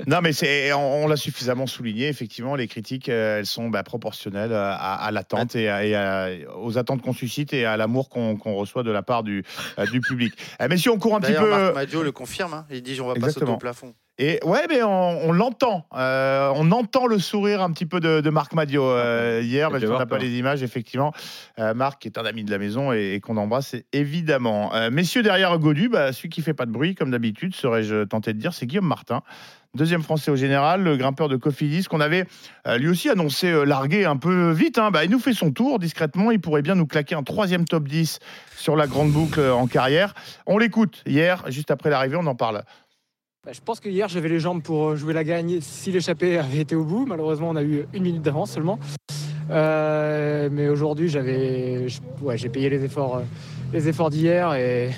Non, 0.08 0.20
mais 0.22 0.32
c'est, 0.34 0.72
on, 0.74 1.04
on 1.04 1.08
l'a 1.08 1.18
suffisamment 1.18 1.68
souligné. 1.68 2.08
Effectivement, 2.08 2.56
les 2.56 2.68
critiques, 2.68 3.10
euh, 3.10 3.40
elles 3.40 3.46
sont 3.46 3.70
bah, 3.70 3.84
proportionnelles 3.84 4.54
à, 4.54 4.74
à 4.96 5.12
l'attente 5.12 5.56
et, 5.56 5.68
à- 5.70 5.86
et 5.86 5.94
à- 5.96 6.30
aux 6.58 6.78
attentes 6.78 7.02
qu'on 7.02 7.12
suscite 7.14 7.54
et 7.54 7.66
à 7.66 7.76
l'amour 7.78 8.08
qu'on 8.10 8.38
qu'on 8.38 8.56
reçoit 8.56 8.84
de 8.84 8.92
la 8.92 9.04
part 9.04 9.24
du, 9.24 9.44
euh, 9.78 9.86
du 9.88 10.00
public. 10.00 10.34
Eh, 10.64 10.68
messieurs, 10.70 10.92
on 10.92 10.98
court 11.00 11.16
un 11.16 11.20
petit 11.20 11.34
peu. 11.34 11.50
Marc 11.50 11.76
Maggio 11.76 12.02
le 12.02 12.12
confirme. 12.14 12.54
hein. 12.54 12.66
Il 12.72 12.82
dit 12.82 13.00
on 13.02 13.08
va 13.08 13.14
pas 13.16 13.20
sauter 13.20 13.28
Exactement. 13.30 13.56
au 13.56 13.58
plafond. 13.58 13.94
Et 14.24 14.40
ouais, 14.46 14.68
mais 14.70 14.84
on, 14.84 15.30
on 15.30 15.32
l'entend. 15.32 15.88
Euh, 15.96 16.52
on 16.56 16.72
entend 16.72 17.08
le 17.08 17.18
sourire 17.18 17.64
un 17.64 17.72
petit 17.72 17.88
peu 17.88 18.00
de, 18.00 18.22
de 18.22 18.30
Marc 18.30 18.54
Madio 18.54 18.84
euh, 18.86 19.42
hier, 19.44 19.72
parce 19.72 19.84
qu'on 19.84 19.98
n'a 19.98 20.06
pas 20.06 20.20
les 20.20 20.38
images, 20.38 20.62
effectivement. 20.62 21.12
Euh, 21.58 21.74
Marc 21.74 22.06
est 22.06 22.20
un 22.20 22.26
ami 22.26 22.44
de 22.44 22.52
la 22.52 22.60
maison 22.60 22.94
et, 22.94 23.16
et 23.16 23.20
qu'on 23.20 23.36
embrasse 23.38 23.76
évidemment. 23.94 24.72
Messieurs, 24.92 25.24
derrière 25.24 25.58
Godu, 25.58 25.90
bah, 25.90 26.14
celui 26.14 26.30
qui 26.30 26.44
fait 26.44 26.54
pas 26.54 26.68
de 26.68 26.72
bruit, 26.72 26.94
comme 26.94 27.10
d'habitude, 27.10 27.56
serais-je 27.56 28.04
tenté 28.04 28.34
de 28.34 28.38
dire, 28.38 28.54
c'est 28.54 28.68
Guillaume 28.68 28.86
Martin. 28.86 29.24
Deuxième 29.74 30.04
français 30.04 30.30
au 30.30 30.36
général, 30.36 30.84
le 30.84 30.98
grimpeur 30.98 31.28
de 31.28 31.38
Cofidis, 31.38 31.86
qu'on 31.86 32.02
avait 32.02 32.26
lui 32.78 32.90
aussi 32.90 33.10
annoncé 33.10 33.66
larguer 33.66 34.06
un 34.06 34.18
peu 34.18 34.52
vite. 34.52 34.78
hein. 34.78 34.92
Bah, 34.92 35.04
il 35.04 35.10
nous 35.10 35.18
fait 35.20 35.34
son 35.34 35.50
tour 35.52 35.80
discrètement. 35.80 36.30
Il 36.30 36.40
pourrait 36.40 36.62
bien 36.62 36.76
nous 36.76 36.86
claquer 36.86 37.16
un 37.16 37.24
troisième 37.24 37.66
top 37.66 37.88
10 37.88 38.20
sur 38.56 38.76
la 38.76 38.86
grande 38.86 39.12
boucle 39.12 39.40
en 39.42 39.66
carrière. 39.66 40.14
On 40.46 40.60
l'écoute 40.60 41.02
hier, 41.08 41.44
juste 41.48 41.72
après 41.72 41.90
l'arrivée, 41.90 42.18
on 42.18 42.28
en 42.28 42.36
parle. 42.36 42.62
Bah, 43.44 43.54
je 43.54 43.60
pense 43.60 43.80
que 43.80 43.90
hier 43.90 44.08
j'avais 44.08 44.30
les 44.30 44.40
jambes 44.40 44.62
pour 44.62 44.90
euh, 44.90 44.96
jouer 44.96 45.14
la 45.14 45.24
gagne 45.24 45.62
si 45.62 45.92
l'échappée 45.92 46.38
avait 46.38 46.60
été 46.60 46.76
au 46.76 46.84
bout. 46.84 47.08
Malheureusement 47.08 47.50
on 47.50 47.56
a 47.56 47.64
eu 47.64 47.88
une 47.92 48.04
minute 48.04 48.22
d'avance 48.22 48.52
seulement. 48.52 48.78
Euh, 49.50 50.48
mais 50.52 50.70
aujourd'hui 50.70 51.10
j'avais, 51.10 51.88
ouais, 52.22 52.38
j'ai 52.38 52.50
payé 52.50 52.70
les 52.70 52.84
efforts, 52.84 53.18
euh, 53.18 53.24
les 53.74 53.88
efforts 53.88 54.12
d'hier 54.12 54.54
et, 54.54 54.92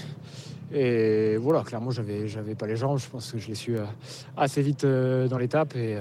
et 0.74 1.38
voilà 1.38 1.62
clairement 1.62 1.91
j'avais, 1.91 2.28
j'avais 2.28 2.54
pas 2.54 2.68
les 2.68 2.76
jambes. 2.76 3.00
Je 3.00 3.08
pense 3.08 3.32
que 3.32 3.38
je 3.38 3.48
l'ai 3.48 3.56
su 3.56 3.78
assez 4.36 4.62
vite 4.62 4.86
dans 4.86 5.38
l'étape 5.38 5.78
et, 5.78 5.98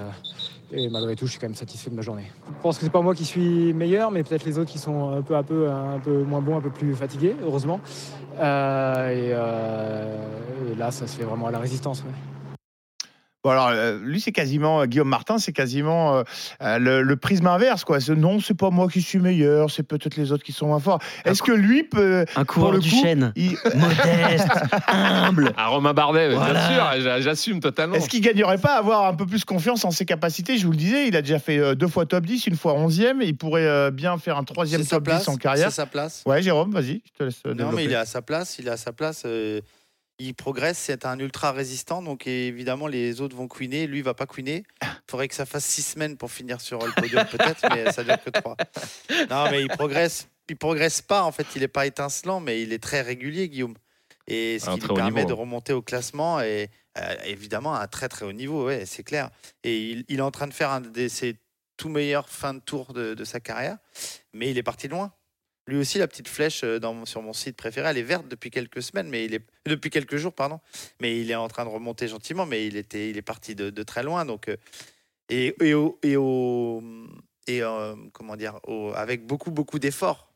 et 0.72 0.88
malgré 0.88 1.14
tout 1.16 1.26
je 1.26 1.32
suis 1.32 1.40
quand 1.40 1.46
même 1.46 1.54
satisfait 1.54 1.90
de 1.90 1.94
ma 1.94 2.02
journée. 2.02 2.30
Je 2.46 2.62
pense 2.62 2.78
que 2.78 2.84
c'est 2.84 2.90
pas 2.90 3.02
moi 3.02 3.14
qui 3.14 3.24
suis 3.24 3.72
meilleur, 3.72 4.10
mais 4.10 4.22
peut-être 4.22 4.44
les 4.44 4.58
autres 4.58 4.70
qui 4.70 4.78
sont 4.78 5.10
un 5.10 5.22
peu 5.22 5.36
à 5.36 5.42
peu 5.42 5.70
un 5.70 5.98
peu 5.98 6.22
moins 6.22 6.40
bons, 6.40 6.56
un 6.56 6.60
peu 6.60 6.70
plus 6.70 6.94
fatigués 6.94 7.36
heureusement. 7.42 7.80
Euh, 8.38 9.08
et, 9.10 9.30
euh, 9.32 10.72
et 10.72 10.74
là 10.76 10.90
ça 10.90 11.06
se 11.06 11.16
fait 11.16 11.24
vraiment 11.24 11.46
à 11.46 11.50
la 11.50 11.58
résistance. 11.58 12.04
Bon 13.44 13.50
alors, 13.50 13.70
euh, 13.70 13.98
lui, 14.00 14.20
c'est 14.20 14.30
quasiment, 14.30 14.82
euh, 14.82 14.86
Guillaume 14.86 15.08
Martin, 15.08 15.38
c'est 15.38 15.52
quasiment 15.52 16.14
euh, 16.18 16.22
euh, 16.62 16.78
le, 16.78 17.02
le 17.02 17.16
prisme 17.16 17.48
inverse. 17.48 17.82
Quoi. 17.84 17.98
C'est, 18.00 18.14
non, 18.14 18.38
c'est 18.38 18.54
pas 18.56 18.70
moi 18.70 18.86
qui 18.88 19.02
suis 19.02 19.18
meilleur, 19.18 19.68
c'est 19.68 19.82
peut-être 19.82 20.14
les 20.16 20.30
autres 20.30 20.44
qui 20.44 20.52
sont 20.52 20.68
moins 20.68 20.78
forts. 20.78 21.00
Est-ce 21.24 21.42
que 21.42 21.50
lui 21.50 21.82
peut. 21.82 22.24
Un 22.36 22.44
coureur 22.44 22.70
le 22.70 22.78
du 22.78 22.88
coup, 22.88 23.02
chêne, 23.02 23.32
il- 23.34 23.56
modeste, 23.74 24.46
humble. 24.86 25.52
À 25.56 25.66
Romain 25.66 25.92
Bardet, 25.92 26.32
Voilà. 26.36 26.52
bien 26.52 26.68
sûr, 26.68 27.02
j'a- 27.02 27.20
j'assume 27.20 27.58
totalement. 27.58 27.96
Est-ce 27.96 28.08
qu'il 28.08 28.20
gagnerait 28.20 28.58
pas 28.58 28.74
à 28.76 28.78
avoir 28.78 29.06
un 29.06 29.14
peu 29.14 29.26
plus 29.26 29.44
confiance 29.44 29.84
en 29.84 29.90
ses 29.90 30.04
capacités? 30.04 30.56
Je 30.56 30.64
vous 30.64 30.70
le 30.72 30.78
disais, 30.78 31.08
il 31.08 31.16
a 31.16 31.22
déjà 31.22 31.40
fait 31.40 31.74
deux 31.74 31.88
fois 31.88 32.06
top 32.06 32.24
10, 32.24 32.46
une 32.46 32.56
fois 32.56 32.74
11e. 32.74 33.22
Il 33.22 33.36
pourrait 33.36 33.66
euh, 33.66 33.90
bien 33.90 34.18
faire 34.18 34.36
un 34.38 34.44
troisième 34.44 34.82
C'est 34.82 34.88
sa 34.90 34.96
top 34.96 35.04
place. 35.06 35.22
10 35.24 35.28
en 35.28 35.32
C'est 35.32 35.38
carrière. 35.40 35.72
sa 35.72 35.86
place. 35.86 36.22
Ouais, 36.26 36.42
Jérôme, 36.42 36.70
vas-y, 36.70 37.02
je 37.12 37.18
te 37.18 37.24
laisse 37.24 37.44
Non, 37.44 37.54
développer. 37.54 37.74
mais 37.76 37.84
il 37.86 37.92
est 37.92 37.96
à 37.96 38.04
sa 38.06 38.22
place. 38.22 38.56
Il 38.60 38.68
est 38.68 38.70
à 38.70 38.76
sa 38.76 38.92
place. 38.92 39.24
euh, 39.26 39.60
il 40.26 40.34
progresse. 40.34 40.78
C'est 40.78 41.04
un 41.04 41.18
ultra 41.18 41.52
résistant. 41.52 42.02
Donc 42.02 42.26
évidemment, 42.26 42.86
les 42.86 43.20
autres 43.20 43.36
vont 43.36 43.48
queener. 43.48 43.86
Lui, 43.86 43.98
il 43.98 44.04
va 44.04 44.14
pas 44.14 44.26
queener. 44.26 44.64
Il 44.82 44.88
faudrait 45.10 45.28
que 45.28 45.34
ça 45.34 45.46
fasse 45.46 45.64
six 45.64 45.82
semaines 45.82 46.16
pour 46.16 46.30
finir 46.30 46.60
sur 46.60 46.84
le 46.84 46.92
podium, 46.92 47.24
peut-être, 47.26 47.66
mais 47.70 47.92
ça 47.92 48.04
dure 48.04 48.22
que 48.22 48.30
trois. 48.30 48.56
Non, 49.30 49.50
mais 49.50 49.62
il 49.62 49.68
progresse. 49.68 50.28
Il 50.48 50.56
progresse 50.56 51.00
pas. 51.00 51.22
En 51.22 51.32
fait, 51.32 51.46
il 51.56 51.62
est 51.62 51.68
pas 51.68 51.86
étincelant, 51.86 52.40
mais 52.40 52.62
il 52.62 52.72
est 52.72 52.82
très 52.82 53.00
régulier, 53.00 53.48
Guillaume. 53.48 53.74
Et 54.26 54.58
ce 54.58 54.68
un 54.68 54.74
qui 54.74 54.86
lui 54.86 54.94
permet 54.94 55.22
niveau. 55.22 55.28
de 55.28 55.32
remonter 55.32 55.72
au 55.72 55.82
classement 55.82 56.40
et 56.40 56.70
euh, 56.98 57.14
évidemment 57.24 57.74
à 57.74 57.82
un 57.82 57.86
très 57.86 58.08
très 58.08 58.24
haut 58.24 58.32
niveau, 58.32 58.66
ouais, 58.66 58.86
c'est 58.86 59.02
clair. 59.02 59.30
Et 59.64 59.90
il, 59.90 60.04
il 60.08 60.18
est 60.18 60.22
en 60.22 60.30
train 60.30 60.46
de 60.46 60.54
faire 60.54 60.70
un 60.70 60.80
de 60.80 61.08
ses 61.08 61.36
tout 61.76 61.88
meilleurs 61.88 62.28
fins 62.28 62.54
de 62.54 62.60
tour 62.60 62.92
de, 62.92 63.14
de 63.14 63.24
sa 63.24 63.40
carrière, 63.40 63.78
mais 64.32 64.50
il 64.50 64.58
est 64.58 64.62
parti 64.62 64.86
de 64.86 64.92
loin. 64.92 65.12
Lui 65.68 65.76
aussi, 65.76 65.98
la 65.98 66.08
petite 66.08 66.26
flèche 66.28 66.64
euh, 66.64 66.80
dans, 66.80 67.04
sur 67.04 67.22
mon 67.22 67.32
site 67.32 67.56
préféré, 67.56 67.88
elle 67.88 67.98
est 67.98 68.02
verte 68.02 68.26
depuis 68.28 68.50
quelques 68.50 68.82
semaines, 68.82 69.08
mais 69.08 69.24
il 69.24 69.34
est 69.34 69.44
depuis 69.66 69.90
quelques 69.90 70.16
jours, 70.16 70.32
pardon. 70.32 70.58
Mais 71.00 71.20
il 71.20 71.30
est 71.30 71.36
en 71.36 71.46
train 71.48 71.64
de 71.64 71.70
remonter 71.70 72.08
gentiment, 72.08 72.46
mais 72.46 72.66
il 72.66 72.76
était, 72.76 73.10
il 73.10 73.16
est 73.16 73.22
parti 73.22 73.54
de, 73.54 73.70
de 73.70 73.82
très 73.84 74.02
loin. 74.02 74.24
Donc, 74.24 74.48
euh, 74.48 74.56
et, 75.28 75.54
et 75.62 75.74
au, 75.74 75.98
et 76.02 76.16
au- 76.16 76.82
et, 77.46 77.62
euh, 77.62 77.94
comment 78.12 78.36
dire, 78.36 78.58
au- 78.66 78.92
avec 78.94 79.24
beaucoup 79.26 79.50
beaucoup 79.52 79.78
d'efforts, 79.78 80.32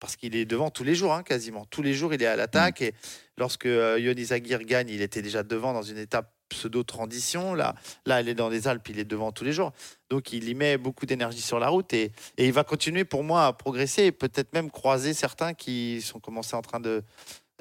parce 0.00 0.14
qu'il 0.14 0.36
est 0.36 0.44
devant 0.44 0.70
tous 0.70 0.84
les 0.84 0.94
jours, 0.94 1.12
hein, 1.12 1.24
quasiment 1.24 1.64
tous 1.64 1.82
les 1.82 1.92
jours, 1.92 2.14
il 2.14 2.22
est 2.22 2.26
à 2.26 2.36
l'attaque. 2.36 2.80
Et 2.82 2.94
lorsque 3.36 3.66
euh, 3.66 3.98
Yoni 3.98 4.26
Zagir 4.26 4.62
gagne, 4.62 4.90
il 4.90 5.02
était 5.02 5.22
déjà 5.22 5.42
devant 5.42 5.72
dans 5.72 5.82
une 5.82 5.98
étape 5.98 6.32
pseudo 6.48 6.82
transition. 6.82 7.54
Là, 7.54 7.74
là, 8.06 8.20
elle 8.20 8.28
est 8.28 8.34
dans 8.34 8.48
les 8.48 8.68
Alpes, 8.68 8.88
il 8.88 8.98
est 8.98 9.04
devant 9.04 9.32
tous 9.32 9.44
les 9.44 9.52
jours. 9.52 9.72
Donc, 10.10 10.32
il 10.32 10.48
y 10.48 10.54
met 10.54 10.78
beaucoup 10.78 11.06
d'énergie 11.06 11.42
sur 11.42 11.58
la 11.58 11.68
route 11.68 11.92
et, 11.92 12.12
et 12.36 12.46
il 12.46 12.52
va 12.52 12.64
continuer 12.64 13.04
pour 13.04 13.24
moi 13.24 13.46
à 13.46 13.52
progresser 13.52 14.04
et 14.04 14.12
peut-être 14.12 14.52
même 14.54 14.70
croiser 14.70 15.14
certains 15.14 15.54
qui 15.54 16.00
sont 16.00 16.20
commencés 16.20 16.56
en 16.56 16.62
train 16.62 16.80
de, 16.80 17.02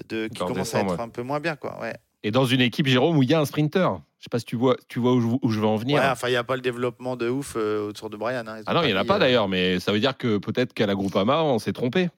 de 0.09 0.27
qui 0.27 0.41
Encore 0.41 0.53
commencent 0.53 0.75
à 0.75 0.81
être 0.81 0.95
ouais. 0.95 1.01
un 1.01 1.09
peu 1.09 1.23
moins 1.23 1.39
bien, 1.39 1.55
quoi. 1.55 1.79
Ouais. 1.81 1.95
Et 2.23 2.31
dans 2.31 2.45
une 2.45 2.61
équipe, 2.61 2.87
Jérôme, 2.87 3.17
où 3.17 3.23
il 3.23 3.29
y 3.29 3.33
a 3.33 3.39
un 3.39 3.45
sprinter. 3.45 3.89
Je 4.19 4.23
sais 4.23 4.29
pas 4.31 4.39
si 4.39 4.45
tu 4.45 4.55
vois, 4.55 4.75
tu 4.87 4.99
vois 4.99 5.13
où, 5.13 5.21
je, 5.21 5.27
où 5.41 5.51
je 5.51 5.59
veux 5.59 5.67
en 5.67 5.75
venir. 5.75 6.01
Ouais, 6.01 6.07
enfin, 6.09 6.27
il 6.27 6.31
n'y 6.31 6.37
a 6.37 6.43
pas 6.43 6.55
le 6.55 6.61
développement 6.61 7.15
de 7.15 7.29
ouf 7.29 7.53
euh, 7.55 7.89
autour 7.89 8.09
de 8.09 8.17
Brian. 8.17 8.47
hein. 8.47 8.61
Ah 8.65 8.73
non, 8.73 8.81
il 8.81 8.87
n'y 8.87 8.93
en 8.93 8.97
a 8.97 9.05
pas 9.05 9.17
euh, 9.17 9.19
d'ailleurs, 9.19 9.47
mais 9.47 9.79
ça 9.79 9.91
veut 9.91 9.99
dire 9.99 10.17
que 10.17 10.39
peut-être 10.39 10.73
qu'à 10.73 10.87
la 10.87 10.95
Groupama, 10.95 11.43
on 11.43 11.59
s'est 11.59 11.73
trompé. 11.73 12.09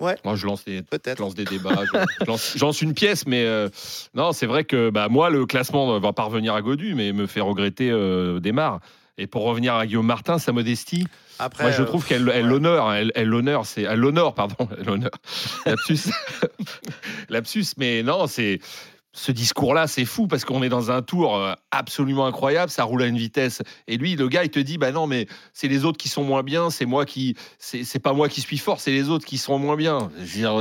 Ouais. 0.00 0.16
Moi, 0.24 0.34
je 0.36 0.46
lance 0.46 0.64
des, 0.64 0.78
je 0.78 0.82
Peut-être. 0.82 1.20
lance 1.20 1.34
des 1.34 1.44
débats, 1.44 1.82
je, 1.84 1.98
je 2.20 2.24
lance, 2.26 2.52
je 2.56 2.60
lance 2.64 2.82
une 2.82 2.92
pièce, 2.92 3.26
mais 3.26 3.44
euh, 3.46 3.68
non, 4.14 4.32
c'est 4.32 4.46
vrai 4.46 4.64
que 4.64 4.90
bah, 4.90 5.08
moi, 5.08 5.30
le 5.30 5.46
classement 5.46 5.98
va 5.98 6.12
pas 6.12 6.24
revenir 6.24 6.54
à 6.54 6.60
Godu, 6.62 6.94
mais 6.94 7.12
me 7.12 7.26
fait 7.26 7.40
regretter 7.40 7.90
euh, 7.90 8.38
Desmar. 8.38 8.80
Et 9.18 9.26
pour 9.26 9.44
revenir 9.44 9.74
à 9.74 9.86
Guillaume 9.86 10.04
Martin, 10.04 10.38
sa 10.38 10.52
modestie, 10.52 11.06
Après, 11.38 11.64
moi 11.64 11.72
je 11.72 11.80
euh, 11.80 11.86
trouve 11.86 12.06
qu'elle 12.06 12.30
elle 12.34 12.44
ouais. 12.44 12.50
l'honneur, 12.50 12.92
elle, 12.92 13.12
elle 13.14 13.28
l'honneur, 13.28 13.64
c'est 13.64 13.82
elle 13.82 13.98
l'honneur, 13.98 14.34
pardon, 14.34 14.68
l'honneur. 14.84 15.10
Lapsus, 15.64 16.10
lapsus, 17.30 17.64
mais 17.78 18.02
non, 18.02 18.26
c'est 18.26 18.60
ce 19.18 19.32
discours-là, 19.32 19.86
c'est 19.86 20.04
fou 20.04 20.26
parce 20.26 20.44
qu'on 20.44 20.62
est 20.62 20.68
dans 20.68 20.90
un 20.90 21.00
tour 21.00 21.36
euh, 21.36 21.54
absolument 21.70 22.26
incroyable, 22.26 22.70
ça 22.70 22.84
roule 22.84 23.02
à 23.02 23.06
une 23.06 23.16
vitesse. 23.16 23.62
Et 23.88 23.96
lui, 23.96 24.14
le 24.14 24.28
gars, 24.28 24.44
il 24.44 24.50
te 24.50 24.58
dit, 24.58 24.76
bah 24.76 24.92
non, 24.92 25.06
mais 25.06 25.26
c'est 25.54 25.68
les 25.68 25.84
autres 25.86 25.96
qui 25.96 26.08
sont 26.10 26.22
moins 26.22 26.42
bien, 26.42 26.68
c'est 26.68 26.84
moi 26.84 27.06
qui, 27.06 27.34
c'est 27.58 27.98
pas 27.98 28.12
moi 28.12 28.28
qui 28.28 28.42
suis 28.42 28.58
fort, 28.58 28.78
c'est 28.80 28.90
les 28.90 29.08
autres 29.08 29.24
qui 29.24 29.38
sont 29.38 29.58
moins 29.58 29.76
bien. 29.76 30.10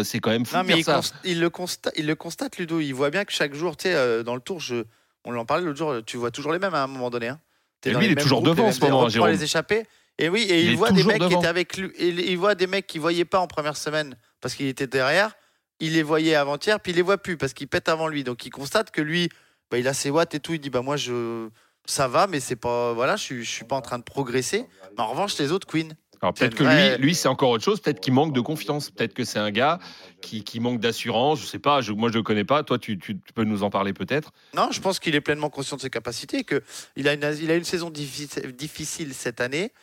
C'est 0.03 0.19
quand 0.19 0.29
même 0.31 0.45
fou 0.45 0.55
Non, 0.55 0.61
de 0.63 0.67
mais 0.67 0.73
dire 0.75 0.81
il, 0.97 1.03
ça. 1.03 1.13
il 1.25 1.39
le 1.41 1.49
constate, 1.49 1.93
il 1.97 2.05
le 2.07 2.15
constate, 2.15 2.57
Ludo. 2.57 2.79
Il 2.79 2.93
voit 2.93 3.09
bien 3.09 3.25
que 3.25 3.33
chaque 3.33 3.53
jour, 3.53 3.75
tu 3.75 3.83
sais, 3.89 3.93
euh, 3.95 4.23
dans 4.23 4.35
le 4.35 4.41
tour, 4.41 4.61
je, 4.61 4.85
on 5.25 5.35
en 5.35 5.45
parlait 5.45 5.65
l'autre 5.65 5.77
jour, 5.77 5.93
tu 6.05 6.15
vois 6.15 6.31
toujours 6.31 6.53
les 6.53 6.59
mêmes 6.59 6.73
à 6.73 6.83
un 6.83 6.87
moment 6.87 7.09
donné. 7.09 7.27
hein. 7.27 7.39
Et 7.85 7.91
lui, 7.93 8.05
il 8.05 8.11
est 8.13 8.15
toujours 8.15 8.41
groupes, 8.41 8.55
devant 8.55 8.69
en 8.69 8.71
ce 8.71 8.79
moment, 8.79 9.09
Jérôme. 9.09 9.29
les 9.29 9.43
échappés. 9.43 9.83
Et 10.17 10.29
oui, 10.29 10.43
et 10.49 10.63
Il 10.63 10.77
voit 10.77 10.91
des 10.91 11.03
mecs 11.03 11.15
qui 11.15 11.27
devant. 11.27 11.39
étaient 11.39 11.47
avec 11.47 11.75
lui. 11.77 11.89
et 11.97 12.07
il 12.31 12.37
voit 12.37 12.55
des 12.55 12.67
mecs 12.67 12.87
qui 12.87 12.99
voyaient 12.99 13.25
pas 13.25 13.39
en 13.39 13.47
première 13.47 13.75
semaine 13.75 14.15
parce 14.39 14.55
qu'il 14.55 14.65
était 14.67 14.87
derrière. 14.87 15.35
Il 15.79 15.93
les 15.93 16.03
voyait 16.03 16.35
avant-hier, 16.35 16.79
puis 16.79 16.91
il 16.93 16.95
les 16.95 17.01
voit 17.01 17.17
plus 17.17 17.37
parce 17.37 17.53
qu'il 17.53 17.67
pète 17.67 17.89
avant 17.89 18.07
lui. 18.07 18.23
Donc 18.23 18.45
il 18.45 18.49
constate 18.49 18.91
que 18.91 19.01
lui, 19.01 19.29
bah, 19.69 19.77
il 19.77 19.87
a 19.87 19.93
ses 19.93 20.09
watts 20.09 20.33
et 20.35 20.39
tout. 20.39 20.53
Il 20.53 20.59
dit 20.59 20.69
bah 20.69 20.81
moi 20.81 20.95
je, 20.97 21.49
ça 21.85 22.07
va, 22.07 22.27
mais 22.27 22.39
c'est 22.39 22.55
pas, 22.55 22.93
voilà, 22.93 23.15
je 23.17 23.41
je 23.41 23.49
suis 23.49 23.65
pas 23.65 23.75
en 23.75 23.81
train 23.81 23.99
de 23.99 24.03
progresser. 24.03 24.65
Mais 24.97 25.03
en 25.03 25.07
revanche, 25.07 25.37
les 25.37 25.51
autres, 25.51 25.67
Queen. 25.67 25.95
Alors 26.21 26.33
peut-être 26.33 26.55
que 26.55 26.63
vraie- 26.63 26.97
lui, 26.97 27.07
lui 27.07 27.15
c'est 27.15 27.27
encore 27.27 27.49
autre 27.49 27.63
chose. 27.65 27.81
Peut-être 27.81 27.99
qu'il 27.99 28.13
manque 28.13 28.33
de 28.33 28.39
confiance. 28.39 28.89
Peut-être 28.89 29.13
que 29.13 29.25
c'est 29.25 29.37
un 29.37 29.51
gars 29.51 29.79
qui, 30.21 30.45
qui 30.45 30.61
manque 30.61 30.79
d'assurance. 30.79 31.41
Je 31.41 31.45
sais 31.45 31.59
pas. 31.59 31.81
Je, 31.81 31.91
moi, 31.91 32.09
je 32.09 32.13
le 32.17 32.23
connais 32.23 32.45
pas. 32.45 32.63
Toi, 32.63 32.79
tu, 32.79 32.97
tu- 32.97 33.19
tu 33.19 33.33
peux 33.33 33.43
nous 33.43 33.63
en 33.63 33.69
parler 33.69 33.91
peut-être. 33.91 34.31
Non, 34.55 34.69
je 34.71 34.79
pense 34.79 34.99
qu'il 34.99 35.13
est 35.13 35.21
pleinement 35.21 35.49
conscient 35.49 35.75
de 35.75 35.81
ses 35.81 35.89
capacités, 35.89 36.45
que 36.45 36.63
il 36.95 37.09
a 37.09 37.13
une, 37.13 37.37
il 37.41 37.51
a 37.51 37.55
une 37.55 37.65
saison 37.65 37.89
diffi- 37.91 38.49
difficile 38.53 39.13
cette 39.13 39.41
année, 39.41 39.73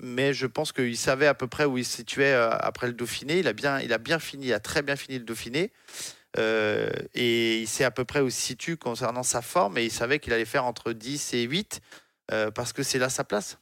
mais 0.00 0.32
je 0.32 0.46
pense 0.46 0.72
qu'il 0.72 0.96
savait 0.96 1.26
à 1.26 1.34
peu 1.34 1.46
près 1.46 1.64
où 1.64 1.78
il 1.78 1.84
se 1.84 1.96
situait 1.96 2.32
euh, 2.32 2.50
après 2.50 2.86
le 2.86 2.92
Dauphiné. 2.92 3.38
Il 3.38 3.48
a 3.48 3.52
bien, 3.52 4.18
fini, 4.18 4.46
il 4.46 4.52
a 4.52 4.60
très 4.60 4.82
bien 4.82 4.96
fini 4.96 5.18
le 5.18 5.24
Dauphiné. 5.24 5.72
Euh, 6.36 6.90
et 7.14 7.60
il 7.60 7.66
sait 7.66 7.84
à 7.84 7.90
peu 7.90 8.04
près 8.04 8.20
où 8.20 8.26
il 8.26 8.32
se 8.32 8.40
situe 8.40 8.76
concernant 8.76 9.22
sa 9.22 9.40
forme 9.40 9.78
et 9.78 9.84
il 9.84 9.90
savait 9.90 10.18
qu'il 10.18 10.32
allait 10.34 10.44
faire 10.44 10.66
entre 10.66 10.92
10 10.92 11.32
et 11.34 11.42
8 11.42 11.80
euh, 12.32 12.50
parce 12.50 12.72
que 12.72 12.82
c'est 12.82 12.98
là 12.98 13.08
sa 13.08 13.24
place. 13.24 13.58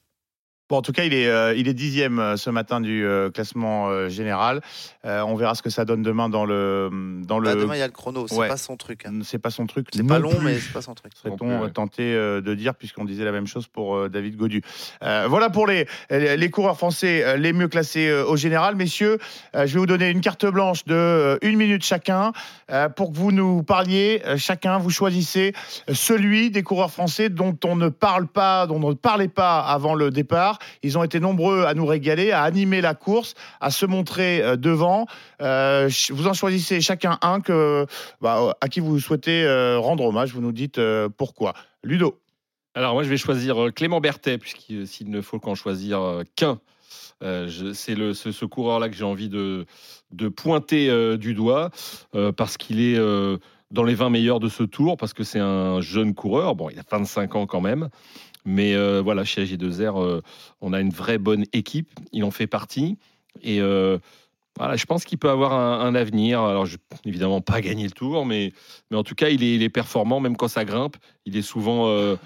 Bon, 0.69 0.79
en 0.79 0.83
tout 0.83 0.91
cas, 0.91 1.05
il 1.05 1.15
est, 1.15 1.29
euh, 1.29 1.55
il 1.55 1.69
est 1.69 1.75
dixième 1.75 2.19
euh, 2.19 2.37
ce 2.37 2.51
matin 2.51 2.81
du 2.81 3.07
euh, 3.07 3.31
classement 3.31 3.89
euh, 3.89 4.09
général. 4.09 4.63
Euh, 5.05 5.21
on 5.21 5.37
verra 5.37 5.55
ce 5.55 5.63
que 5.63 5.71
ça 5.71 5.85
donne 5.85 6.03
demain 6.03 6.29
dans 6.29 6.45
le. 6.45 6.91
Dans 7.25 7.39
Là, 7.39 7.55
le... 7.55 7.61
demain, 7.61 7.77
il 7.77 7.79
y 7.79 7.83
a 7.83 7.87
le 7.87 7.93
chrono, 7.93 8.27
c'est 8.27 8.35
Ouais. 8.37 8.49
pas 8.49 8.57
son 8.57 8.77
truc. 8.77 9.07
hein. 9.07 9.21
C'est 9.23 9.39
pas 9.39 9.51
son 9.51 9.67
truc. 9.69 9.87
C'est 9.95 10.05
pas 10.05 10.19
long, 10.19 10.31
plus. 10.31 10.45
mais 10.45 10.59
c'est 10.59 10.73
pas 10.73 10.83
son 10.83 10.95
truc. 10.95 11.13
Serait-on 11.15 11.63
ouais. 11.63 11.71
tenté 11.71 12.03
euh, 12.15 12.41
de 12.41 12.53
dire, 12.55 12.75
puisqu'on 12.75 13.05
disait 13.05 13.25
la 13.25 13.31
même 13.31 13.47
chose 13.47 13.69
pour 13.69 13.95
euh, 13.97 14.09
David 14.09 14.37
Godu. 14.37 14.61
Euh, 15.05 15.27
voilà 15.29 15.51
pour 15.51 15.69
les, 15.69 15.87
les 16.11 16.51
coureurs 16.51 16.77
français 16.77 17.39
les 17.39 17.53
mieux 17.53 17.69
classés 17.69 18.09
euh, 18.09 18.25
au 18.27 18.37
général. 18.37 18.75
Messieurs, 18.75 19.19
euh, 19.55 19.67
je 19.69 19.75
vais 19.75 19.79
vous 19.79 19.87
donner 19.87 20.11
une 20.11 20.21
carte 20.21 20.47
blanche 20.47 20.85
de 20.85 20.95
euh, 20.95 21.39
une 21.43 21.57
minute 21.57 21.85
chacun 21.85 22.33
euh, 22.73 22.89
pour 22.89 23.13
que 23.13 23.17
vous 23.17 23.31
nous 23.31 23.63
parliez. 23.63 24.21
euh, 24.27 24.37
chacun, 24.37 24.79
vous 24.79 24.91
choisissez 24.91 25.53
celui 25.93 26.51
des 26.51 26.65
coureurs 26.65 26.91
français 26.91 27.29
dont 27.29 27.57
on 27.65 27.77
ne 27.77 27.89
parle 27.89 28.27
pas, 28.27 28.67
dont 28.67 28.83
on 28.83 28.89
ne 28.91 28.95
parlait 28.95 29.29
pas 29.29 29.61
avant 29.61 29.95
le 29.95 30.11
départ. 30.11 30.56
Ils 30.83 30.99
ont 30.99 31.05
été 31.05 31.21
nombreux 31.21 31.65
à 31.65 31.75
nous 31.75 31.87
régaler, 31.87 32.33
à 32.33 32.43
animer 32.43 32.81
la 32.81 32.95
course, 32.95 33.35
à 33.61 33.71
se 33.71 33.87
montrer 33.87 34.43
euh, 34.43 34.57
devant. 34.57 35.07
Euh, 35.41 35.89
vous 36.11 36.27
en 36.27 36.33
choisissez 36.35 36.81
chacun 36.81 37.19
un 37.23 37.41
que, 37.41 37.87
bah, 38.21 38.57
à 38.61 38.69
qui 38.69 38.81
vous 38.81 38.99
souhaitez 39.01 39.45
euh, 39.45 39.79
rendre 39.79 40.05
hommage. 40.05 40.33
Vous 40.33 40.41
nous 40.41 40.53
dites 40.53 40.79
euh, 40.79 41.09
pourquoi. 41.09 41.55
Ludo. 41.83 42.19
Alors 42.77 42.93
moi, 42.93 43.03
je 43.03 43.09
vais 43.09 43.17
choisir 43.17 43.67
euh, 43.67 43.71
Clément 43.71 44.01
Berthet, 44.03 44.37
puisqu'il 44.37 45.11
ne 45.11 45.21
faut 45.23 45.39
qu'en 45.39 45.55
choisir 45.55 46.01
euh, 46.01 46.23
qu'un. 46.37 46.61
euh, 47.23 47.73
c'est 47.73 47.95
ce, 47.95 48.45
coureur-là 48.45 48.91
que 48.91 48.95
j'ai 48.95 49.05
envie 49.05 49.31
de, 49.31 49.65
pointer 50.37 50.91
euh, 50.91 51.17
du 51.17 51.33
doigt, 51.33 51.71
euh, 52.15 52.33
parce 52.33 52.59
qu'il 52.59 52.81
est 52.81 52.99
euh, 52.99 53.39
dans 53.71 53.83
les 53.83 53.95
20 53.95 54.11
meilleurs 54.11 54.41
de 54.41 54.51
ce 54.51 54.63
tour, 54.63 54.99
parce 54.99 55.15
que 55.15 55.25
c'est 55.25 55.39
un 55.41 55.81
jeune 55.81 56.15
coureur. 56.15 56.55
Bon, 56.55 56.69
il 56.69 56.79
a 56.79 56.83
25 56.91 57.35
ans 57.37 57.47
quand 57.47 57.63
même. 57.63 57.89
Mais 58.47 58.75
euh, 58.75 59.03
voilà, 59.03 59.25
chez 59.25 59.45
AG2R, 59.45 60.01
euh, 60.01 60.21
on 60.61 60.73
a 60.73 60.81
une 60.81 60.91
vraie 60.91 61.19
bonne 61.19 61.45
équipe. 61.53 61.91
Il 62.13 62.25
en 62.25 62.31
fait 62.31 62.47
partie. 62.47 62.97
Et 63.43 63.61
euh, 63.61 63.99
voilà, 64.57 64.77
je 64.77 64.87
pense 64.87 65.05
qu'il 65.05 65.19
peut 65.19 65.29
avoir 65.29 65.53
un, 65.53 65.95
avenir. 65.95 66.41
Alors, 66.41 66.65
je, 66.65 66.79
évidemment, 67.05 67.41
pas 67.43 67.61
gagner 67.61 67.85
le 67.85 67.91
tour, 67.91 68.25
mais, 68.25 68.53
mais 68.91 68.97
en 68.97 69.03
tout 69.03 69.17
cas, 69.17 69.29
il 69.29 69.43
est, 69.43 69.69
performant, 69.69 70.21
même 70.21 70.37
quand 70.37 70.49
ça 70.49 70.65
grimpe. 70.65 70.97
Il 71.27 71.37
est 71.37 71.43
souvent 71.43 72.17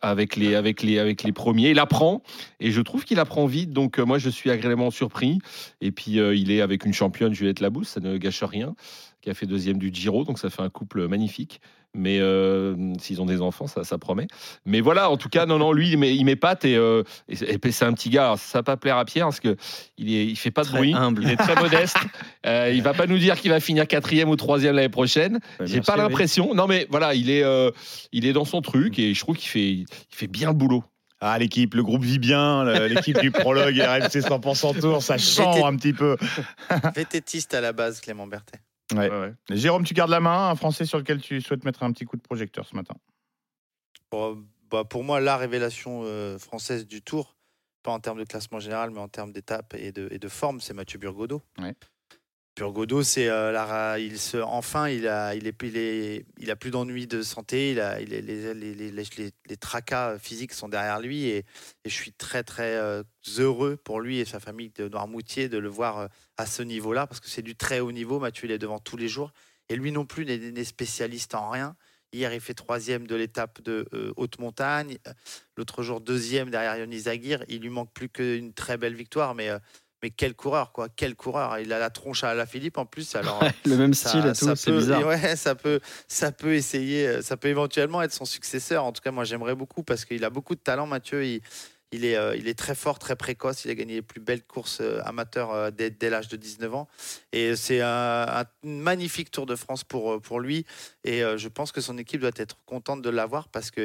avec, 0.00 0.36
les, 0.36 0.54
avec, 0.54 0.82
les, 0.82 1.00
avec 1.00 1.24
les 1.24 1.32
premiers. 1.32 1.70
Il 1.70 1.80
apprend, 1.80 2.22
et 2.60 2.70
je 2.70 2.80
trouve 2.82 3.04
qu'il 3.04 3.18
apprend 3.18 3.46
vite. 3.46 3.72
Donc, 3.72 3.98
moi, 3.98 4.18
je 4.18 4.28
suis 4.28 4.48
agréablement 4.50 4.92
surpris. 4.92 5.40
Et 5.80 5.90
puis, 5.90 6.18
il 6.18 6.52
est 6.52 6.60
avec 6.60 6.84
une 6.84 6.92
championne, 6.92 7.34
Juliette 7.34 7.58
Labousse, 7.58 7.88
ça 7.88 8.00
ne 8.00 8.16
gâche 8.16 8.44
rien, 8.44 8.76
qui 9.20 9.30
a 9.30 9.34
fait 9.34 9.46
deuxième 9.46 9.78
du 9.78 9.92
Giro. 9.92 10.22
Donc, 10.22 10.38
ça 10.38 10.50
fait 10.50 10.62
un 10.62 10.70
couple 10.70 11.08
magnifique. 11.08 11.60
Mais 11.94 12.18
euh, 12.20 12.74
s'ils 12.98 13.20
ont 13.20 13.26
des 13.26 13.42
enfants, 13.42 13.66
ça, 13.66 13.84
ça 13.84 13.98
promet. 13.98 14.26
Mais 14.64 14.80
voilà, 14.80 15.10
en 15.10 15.18
tout 15.18 15.28
cas, 15.28 15.44
non, 15.44 15.58
non, 15.58 15.72
lui, 15.72 15.90
il 15.90 15.98
m'é- 15.98 16.12
il 16.12 16.24
m'épate 16.24 16.64
et, 16.64 16.74
euh, 16.74 17.02
et 17.28 17.36
c'est 17.36 17.50
et 17.66 17.70
c'est 17.72 17.84
un 17.84 17.92
petit 17.92 18.08
gars. 18.08 18.24
Alors, 18.24 18.38
ça 18.38 18.58
va 18.58 18.62
pas 18.62 18.76
plaire 18.78 18.96
à 18.96 19.04
Pierre 19.04 19.26
parce 19.26 19.40
que 19.40 19.56
il 19.98 20.14
est, 20.14 20.24
il 20.26 20.36
fait 20.36 20.50
pas 20.50 20.62
de 20.62 20.68
Très 20.68 20.78
bruit, 20.78 20.94
humble. 20.94 21.22
il 21.24 21.30
est 21.30 21.36
très 21.36 21.54
modeste. 21.54 21.96
Euh, 22.44 22.72
il 22.74 22.82
va 22.82 22.92
pas 22.92 23.06
nous 23.06 23.18
dire 23.18 23.40
qu'il 23.40 23.52
va 23.52 23.60
finir 23.60 23.86
quatrième 23.86 24.28
ou 24.28 24.34
troisième 24.34 24.74
l'année 24.74 24.88
prochaine. 24.88 25.38
J'ai 25.60 25.74
Merci, 25.76 25.80
pas 25.82 25.92
oui. 25.94 25.98
l'impression. 26.00 26.54
Non, 26.54 26.66
mais 26.66 26.88
voilà, 26.90 27.14
il 27.14 27.30
est, 27.30 27.44
euh, 27.44 27.70
il 28.10 28.26
est 28.26 28.32
dans 28.32 28.44
son 28.44 28.62
truc 28.62 28.98
et 28.98 29.14
je 29.14 29.20
trouve 29.20 29.36
qu'il 29.36 29.48
fait, 29.48 29.68
il 29.70 29.86
fait 30.08 30.26
bien 30.26 30.48
le 30.48 30.54
boulot. 30.56 30.82
Ah, 31.20 31.38
l'équipe, 31.38 31.72
le 31.74 31.84
groupe 31.84 32.02
vit 32.02 32.18
bien, 32.18 32.64
l'équipe 32.88 33.20
du 33.20 33.30
prologue 33.30 33.76
et 33.78 33.84
RMC 33.86 34.22
100% 34.22 34.80
Tour, 34.80 35.00
ça 35.04 35.16
J'étais- 35.18 35.62
un 35.62 35.76
petit 35.76 35.92
peu. 35.92 36.16
Vététiste 36.96 37.54
à 37.54 37.60
la 37.60 37.72
base, 37.72 38.00
Clément 38.00 38.26
Berthet. 38.26 38.58
Ouais. 38.92 39.10
Ouais, 39.10 39.20
ouais. 39.20 39.34
Jérôme, 39.50 39.84
tu 39.84 39.94
gardes 39.94 40.10
la 40.10 40.20
main, 40.20 40.50
un 40.50 40.54
Français 40.54 40.84
sur 40.84 40.98
lequel 40.98 41.20
tu 41.20 41.40
souhaites 41.40 41.64
mettre 41.64 41.82
un 41.82 41.92
petit 41.92 42.04
coup 42.04 42.16
de 42.16 42.22
projecteur 42.22 42.66
ce 42.66 42.74
matin. 42.74 42.94
Bon, 44.10 44.44
bah, 44.70 44.84
pour 44.84 45.04
moi, 45.04 45.20
la 45.20 45.36
révélation 45.36 46.02
euh, 46.04 46.38
française 46.38 46.86
du 46.86 47.02
Tour, 47.02 47.36
pas 47.82 47.92
en 47.92 48.00
termes 48.00 48.18
de 48.18 48.24
classement 48.24 48.60
général, 48.60 48.90
mais 48.90 49.00
en 49.00 49.08
termes 49.08 49.32
d'étape 49.32 49.74
et 49.74 49.92
de, 49.92 50.08
et 50.10 50.18
de 50.18 50.28
forme, 50.28 50.60
c'est 50.60 50.74
Mathieu 50.74 50.98
Burgodeau. 50.98 51.42
Burgodeau, 52.54 53.02
c'est 53.02 53.28
euh, 53.28 53.98
il 53.98 54.18
se, 54.18 54.36
enfin, 54.36 54.88
il 54.88 55.08
a, 55.08 55.34
il 55.34 55.48
a 55.48 56.56
plus 56.56 56.70
d'ennuis 56.70 57.06
de 57.06 57.22
santé. 57.22 57.70
Il 57.70 57.80
a, 57.80 57.98
les, 57.98 58.20
les, 58.20 58.54
les, 58.54 58.90
les, 58.90 59.56
tracas 59.56 60.18
physiques 60.18 60.52
sont 60.52 60.68
derrière 60.68 61.00
lui 61.00 61.26
et, 61.28 61.46
je 61.86 61.90
suis 61.90 62.12
très 62.12 62.42
très 62.42 62.76
euh, 62.76 63.02
heureux 63.38 63.76
pour 63.76 64.00
lui 64.00 64.18
et 64.18 64.26
sa 64.26 64.38
famille 64.38 64.70
de 64.70 64.88
Noirmoutier 64.88 65.48
de 65.48 65.56
le 65.56 65.68
voir 65.68 65.98
euh, 65.98 66.06
à 66.36 66.44
ce 66.44 66.62
niveau-là 66.62 67.06
parce 67.06 67.20
que 67.20 67.28
c'est 67.28 67.42
du 67.42 67.56
très 67.56 67.80
haut 67.80 67.92
niveau. 67.92 68.20
Mathieu, 68.20 68.46
il 68.46 68.52
est 68.52 68.58
devant 68.58 68.78
tous 68.78 68.98
les 68.98 69.08
jours 69.08 69.32
et 69.70 69.76
lui 69.76 69.90
non 69.90 70.04
plus 70.04 70.26
n'est 70.26 70.64
spécialiste 70.64 71.34
en 71.34 71.48
rien. 71.48 71.74
Hier, 72.14 72.34
il 72.34 72.40
fait 72.42 72.52
troisième 72.52 73.06
de 73.06 73.14
l'étape 73.14 73.62
de 73.62 73.88
euh, 73.94 74.12
haute 74.16 74.38
montagne. 74.38 74.98
L'autre 75.56 75.82
jour, 75.82 76.02
deuxième 76.02 76.50
derrière 76.50 76.76
Yonis 76.76 77.08
Aguirre. 77.08 77.42
Il 77.48 77.62
lui 77.62 77.70
manque 77.70 77.90
plus 77.94 78.10
qu'une 78.10 78.52
très 78.52 78.76
belle 78.76 78.94
victoire, 78.94 79.34
mais, 79.34 79.48
euh, 79.48 79.58
mais 80.02 80.10
quel 80.10 80.34
coureur, 80.34 80.72
quoi. 80.72 80.88
Quel 80.94 81.14
coureur. 81.14 81.58
Il 81.60 81.72
a 81.72 81.78
la 81.78 81.90
tronche 81.90 82.24
à 82.24 82.34
la 82.34 82.46
Philippe 82.46 82.76
en 82.78 82.86
plus. 82.86 83.14
Alors, 83.14 83.40
Le 83.64 83.76
même 83.76 83.94
ça- 83.94 84.08
style 84.08 84.26
et 84.26 84.32
tout, 84.32 84.54
c'est 84.56 84.70
peut- 84.72 84.78
bizarre. 84.78 85.06
Ouais, 85.06 85.36
ça 85.36 85.54
peut, 85.54 85.80
ça 86.08 86.32
peut 86.32 86.54
essayer, 86.54 87.06
euh, 87.06 87.22
ça 87.22 87.36
peut 87.36 87.48
éventuellement 87.48 88.02
être 88.02 88.12
son 88.12 88.24
successeur. 88.24 88.84
En 88.84 88.92
tout 88.92 89.00
cas, 89.00 89.10
moi, 89.12 89.24
j'aimerais 89.24 89.54
beaucoup 89.54 89.82
parce 89.82 90.04
qu'il 90.04 90.24
a 90.24 90.30
beaucoup 90.30 90.54
de 90.54 90.60
talent, 90.60 90.86
Mathieu. 90.86 91.24
Il, 91.24 91.40
il 91.94 92.04
est, 92.06 92.16
euh, 92.16 92.34
il 92.34 92.48
est 92.48 92.58
très 92.58 92.74
fort, 92.74 92.98
très 92.98 93.16
précoce. 93.16 93.64
Il 93.66 93.70
a 93.70 93.74
gagné 93.74 93.94
les 93.96 94.02
plus 94.02 94.18
belles 94.20 94.42
courses 94.44 94.78
euh, 94.80 95.00
amateurs 95.04 95.50
euh, 95.52 95.70
dès, 95.70 95.90
dès 95.90 96.08
l'âge 96.10 96.26
de 96.28 96.36
19 96.36 96.74
ans. 96.74 96.88
Et 97.32 97.54
c'est 97.54 97.80
un, 97.82 98.26
un 98.28 98.44
magnifique 98.64 99.30
Tour 99.30 99.44
de 99.46 99.54
France 99.56 99.84
pour, 99.84 100.20
pour 100.22 100.40
lui. 100.40 100.64
Et 101.04 101.20
je 101.36 101.48
pense 101.48 101.70
que 101.70 101.80
son 101.82 101.98
équipe 101.98 102.20
doit 102.22 102.30
être 102.36 102.56
contente 102.64 103.02
de 103.02 103.10
l'avoir 103.10 103.48
parce 103.48 103.70
qu'à 103.70 103.82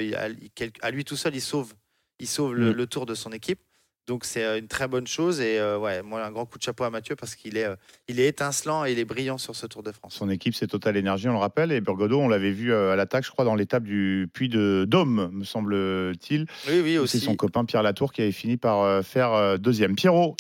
à 0.81 0.91
lui 0.91 1.03
tout 1.05 1.17
seul, 1.17 1.35
il 1.35 1.41
sauve, 1.41 1.73
il 2.19 2.27
sauve 2.27 2.55
le, 2.55 2.71
Mm. 2.71 2.75
le 2.75 2.87
tour 2.87 3.05
de 3.05 3.13
son 3.13 3.31
équipe. 3.31 3.59
Donc 4.07 4.23
c'est 4.23 4.43
euh, 4.45 4.57
une 4.57 4.67
très 4.67 4.87
bonne 4.87 5.05
chose. 5.05 5.41
Et 5.41 5.59
euh, 5.59 5.77
ouais, 5.77 6.01
moi, 6.01 6.25
un 6.25 6.31
grand 6.31 6.45
coup 6.45 6.57
de 6.57 6.63
chapeau 6.63 6.85
à 6.85 6.89
Mathieu 6.89 7.17
parce 7.17 7.35
qu'il 7.35 7.57
est, 7.57 7.65
euh, 7.65 7.75
il 8.07 8.21
est 8.21 8.27
étincelant 8.27 8.85
et 8.85 8.93
il 8.93 8.99
est 8.99 9.05
brillant 9.05 9.37
sur 9.37 9.53
ce 9.55 9.67
Tour 9.67 9.83
de 9.83 9.91
France. 9.91 10.15
Son 10.15 10.29
équipe, 10.29 10.55
c'est 10.55 10.67
Total 10.67 10.95
Énergie, 10.95 11.27
on 11.27 11.33
le 11.33 11.37
rappelle. 11.39 11.73
Et 11.73 11.81
Burgodeau, 11.81 12.19
on 12.19 12.29
l'avait 12.29 12.51
vu 12.51 12.73
à 12.73 12.95
l'attaque, 12.95 13.25
je 13.25 13.31
crois, 13.31 13.43
dans 13.43 13.55
l'étape 13.55 13.83
du 13.83 14.29
Puy 14.33 14.47
de 14.47 14.85
Dôme, 14.87 15.29
me 15.33 15.43
semble-t-il. 15.43 16.45
Oui, 16.69 16.79
oui, 16.81 16.93
C'est 16.93 16.99
aussi. 16.99 17.19
son 17.19 17.35
copain 17.35 17.65
Pierre 17.65 17.83
Latour 17.83 18.13
qui 18.13 18.21
avait 18.21 18.31
fini 18.31 18.55
par 18.55 19.03
faire 19.03 19.59
deuxième. 19.59 19.95
Pierrot, 19.95 20.37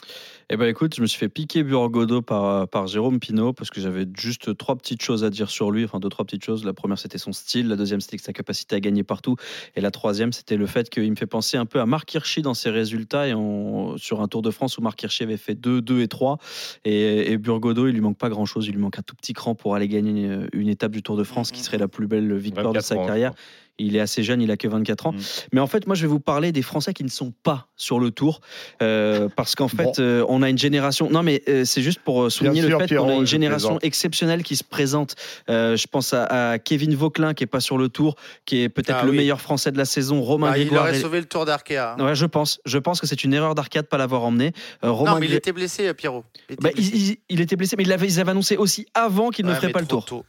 Eh 0.49 0.55
ben 0.55 0.65
écoute, 0.69 0.95
je 0.95 1.01
me 1.01 1.07
suis 1.07 1.19
fait 1.19 1.27
piquer 1.27 1.61
Burgodo 1.63 2.21
par, 2.21 2.69
par 2.69 2.87
Jérôme 2.87 3.19
Pinault 3.19 3.51
parce 3.51 3.69
que 3.69 3.81
j'avais 3.81 4.05
juste 4.17 4.55
trois 4.55 4.77
petites 4.77 5.01
choses 5.01 5.25
à 5.25 5.29
dire 5.29 5.49
sur 5.49 5.71
lui, 5.71 5.83
enfin 5.83 5.99
deux, 5.99 6.07
trois 6.07 6.23
petites 6.23 6.45
choses. 6.45 6.63
La 6.63 6.71
première, 6.71 6.97
c'était 6.97 7.17
son 7.17 7.33
style. 7.33 7.67
La 7.67 7.75
deuxième, 7.75 7.99
c'était 7.99 8.17
sa 8.17 8.31
capacité 8.31 8.73
à 8.77 8.79
gagner 8.79 9.03
partout. 9.03 9.35
Et 9.75 9.81
la 9.81 9.91
troisième, 9.91 10.31
c'était 10.31 10.55
le 10.55 10.65
fait 10.65 10.89
qu'il 10.89 11.09
me 11.11 11.17
fait 11.17 11.25
penser 11.27 11.57
un 11.57 11.65
peu 11.65 11.81
à 11.81 11.85
Marc 11.85 12.13
Hirschi 12.13 12.43
dans 12.43 12.53
ses 12.53 12.69
résultats 12.69 13.27
et 13.27 13.33
on- 13.33 13.97
sur 13.97 14.21
un 14.21 14.29
Tour 14.29 14.41
de 14.41 14.49
France 14.51 14.77
où 14.77 14.81
Marc 14.81 15.03
Hirschi 15.03 15.23
avait 15.23 15.35
fait 15.35 15.53
2, 15.55 15.81
2 15.81 15.99
et 16.01 16.07
3. 16.07 16.37
Et, 16.85 17.29
et 17.33 17.37
Burgodo, 17.37 17.85
il 17.87 17.93
lui 17.93 18.01
manque 18.01 18.17
pas 18.17 18.29
grand 18.29 18.45
chose. 18.45 18.67
Il 18.67 18.71
lui 18.75 18.81
manque 18.81 18.99
un 18.99 19.03
tout 19.03 19.15
petit 19.17 19.33
cran 19.33 19.53
pour 19.53 19.75
aller 19.75 19.89
gagner 19.89 20.29
une 20.53 20.69
étape 20.69 20.93
du 20.93 21.03
Tour 21.03 21.17
de 21.17 21.25
France 21.25 21.51
qui 21.51 21.61
serait 21.61 21.77
la 21.77 21.89
plus 21.89 22.07
belle 22.07 22.33
victoire 22.37 22.71
de 22.71 22.79
24 22.79 22.85
sa 22.85 22.95
ans, 22.95 23.05
carrière. 23.05 23.33
Il 23.79 23.95
est 23.95 23.99
assez 23.99 24.23
jeune, 24.23 24.41
il 24.41 24.49
a 24.51 24.57
que 24.57 24.67
24 24.67 25.07
ans. 25.07 25.11
Mm. 25.13 25.17
Mais 25.53 25.59
en 25.59 25.67
fait, 25.67 25.85
moi, 25.87 25.95
je 25.95 26.01
vais 26.01 26.07
vous 26.07 26.19
parler 26.19 26.51
des 26.51 26.61
Français 26.61 26.93
qui 26.93 27.03
ne 27.03 27.09
sont 27.09 27.31
pas 27.43 27.67
sur 27.75 27.99
le 27.99 28.11
tour. 28.11 28.41
euh, 28.81 29.29
parce 29.35 29.55
qu'en 29.55 29.67
fait, 29.67 29.83
Bon. 29.83 29.93
euh, 29.99 30.25
on 30.29 30.41
a 30.41 30.49
une 30.49 30.57
génération. 30.57 31.09
Non, 31.09 31.23
mais 31.23 31.43
euh, 31.47 31.63
c'est 31.65 31.81
juste 31.81 31.99
pour 31.99 32.31
souligner 32.31 32.61
le 32.61 32.77
fait 32.79 32.95
qu'on 32.95 33.09
a 33.09 33.13
une 33.13 33.27
génération 33.27 33.77
exceptionnelle 33.81 34.43
qui 34.43 34.55
se 34.55 34.63
présente. 34.63 35.15
Euh, 35.49 35.75
je 35.77 35.87
pense 35.87 36.13
à, 36.13 36.23
à 36.53 36.59
Kevin 36.59 36.95
Vauquelin, 36.95 37.33
qui 37.33 37.43
est 37.43 37.47
pas 37.47 37.59
sur 37.59 37.77
le 37.77 37.89
tour, 37.89 38.15
qui 38.45 38.61
est 38.63 38.69
peut-être 38.69 38.99
Ah 39.01 39.05
le 39.05 39.11
oui. 39.11 39.17
meilleur 39.17 39.41
Français 39.41 39.71
de 39.71 39.77
la 39.77 39.85
saison. 39.85 40.21
Romain 40.21 40.51
Bah, 40.51 40.57
il 40.57 40.75
aurait 40.75 40.99
sauvé 40.99 41.19
le 41.19 41.25
tour 41.25 41.45
d'Arkea. 41.45 41.95
Ouais, 41.99 42.15
je 42.15 42.25
pense. 42.25 42.59
Je 42.65 42.77
pense 42.77 42.99
que 42.99 43.07
c'est 43.07 43.23
une 43.23 43.33
erreur 43.33 43.53
d'arcade 43.55 43.85
pas 43.87 43.97
l'avoir 43.97 44.23
emmené. 44.23 44.53
Euh, 44.83 44.91
Romain 44.91 45.13
Non, 45.13 45.19
mais 45.19 45.27
il 45.27 45.33
était 45.33 45.51
blessé, 45.51 45.93
Pierrot. 45.93 46.23
Il 46.49 46.53
était 46.53 46.63
Bah, 46.63 46.69
blessé. 46.73 46.91
il, 46.93 47.07
il- 47.11 47.17
il 47.29 47.41
était 47.41 47.55
blessé, 47.55 47.75
mais 47.77 47.83
il 47.83 47.91
avait- 47.91 48.07
ils 48.07 48.19
avaient 48.19 48.31
annoncé 48.31 48.57
aussi 48.57 48.85
avant 48.93 49.29
qu'il 49.29 49.45
ne 49.45 49.53
ferait 49.53 49.69
pas 49.71 49.81
le 49.81 49.85
tour. 49.87 50.05
tôt. 50.05 50.25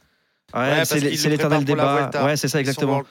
Ouais, 0.53 0.59
Ouais, 0.61 0.75
parce 0.77 0.89
c'est 0.89 1.29
l'éternel 1.29 1.63
débat. 1.63 2.09
Ouais, 2.23 2.37
c'est 2.37 2.47
ça 2.47 2.59
exactement. 2.59 3.03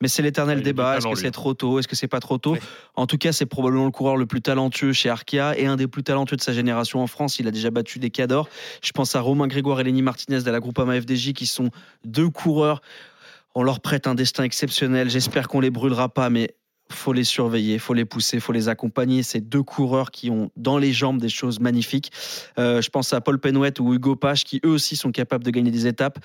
Mais 0.00 0.08
c'est 0.08 0.22
l'éternel 0.22 0.58
Ouais, 0.58 0.64
débat. 0.64 0.96
Est-ce 0.98 1.06
que 1.06 1.14
c'est 1.14 1.30
trop 1.30 1.54
tôt? 1.54 1.78
Est-ce 1.78 1.86
que 1.86 1.94
c'est 1.94 2.08
pas 2.08 2.20
trop 2.20 2.36
tôt? 2.36 2.54
Oui. 2.54 2.58
En 2.96 3.06
tout 3.06 3.18
cas, 3.18 3.32
c'est 3.32 3.46
probablement 3.46 3.84
le 3.84 3.90
coureur 3.92 4.16
le 4.16 4.26
plus 4.26 4.42
talentueux 4.42 4.92
chez 4.92 5.08
Arkea 5.08 5.54
et 5.56 5.66
un 5.66 5.76
des 5.76 5.86
plus 5.86 6.02
talentueux 6.02 6.36
de 6.36 6.42
sa 6.42 6.52
génération 6.52 7.00
en 7.00 7.06
France. 7.06 7.38
Il 7.38 7.46
a 7.46 7.50
déjà 7.50 7.70
battu 7.70 7.98
des 7.98 8.10
cadors. 8.10 8.48
Je 8.82 8.90
pense 8.92 9.14
à 9.14 9.20
Romain 9.20 9.46
Grégoire 9.46 9.80
et 9.80 9.84
Lenny 9.84 10.02
Martinez 10.02 10.42
de 10.42 10.50
la 10.50 10.58
Groupama 10.60 11.00
FDJ 11.00 11.32
qui 11.32 11.46
sont 11.46 11.70
deux 12.04 12.28
coureurs. 12.28 12.82
On 13.54 13.62
leur 13.62 13.80
prête 13.80 14.06
un 14.06 14.14
destin 14.14 14.44
exceptionnel. 14.44 15.08
J'espère 15.08 15.46
qu'on 15.46 15.60
les 15.60 15.70
brûlera 15.70 16.08
pas, 16.08 16.30
mais 16.30 16.50
faut 16.92 17.12
les 17.12 17.24
surveiller, 17.24 17.78
faut 17.78 17.94
les 17.94 18.04
pousser, 18.04 18.40
faut 18.40 18.52
les 18.52 18.68
accompagner. 18.68 19.22
Ces 19.22 19.40
deux 19.40 19.62
coureurs 19.62 20.10
qui 20.10 20.30
ont 20.30 20.50
dans 20.56 20.78
les 20.78 20.92
jambes 20.92 21.20
des 21.20 21.28
choses 21.28 21.60
magnifiques. 21.60 22.12
Euh, 22.58 22.80
je 22.80 22.90
pense 22.90 23.12
à 23.12 23.20
Paul 23.20 23.38
Penouet 23.38 23.80
ou 23.80 23.94
Hugo 23.94 24.16
Pache 24.16 24.44
qui 24.44 24.60
eux 24.64 24.70
aussi 24.70 24.96
sont 24.96 25.12
capables 25.12 25.44
de 25.44 25.50
gagner 25.50 25.70
des 25.70 25.86
étapes. 25.86 26.18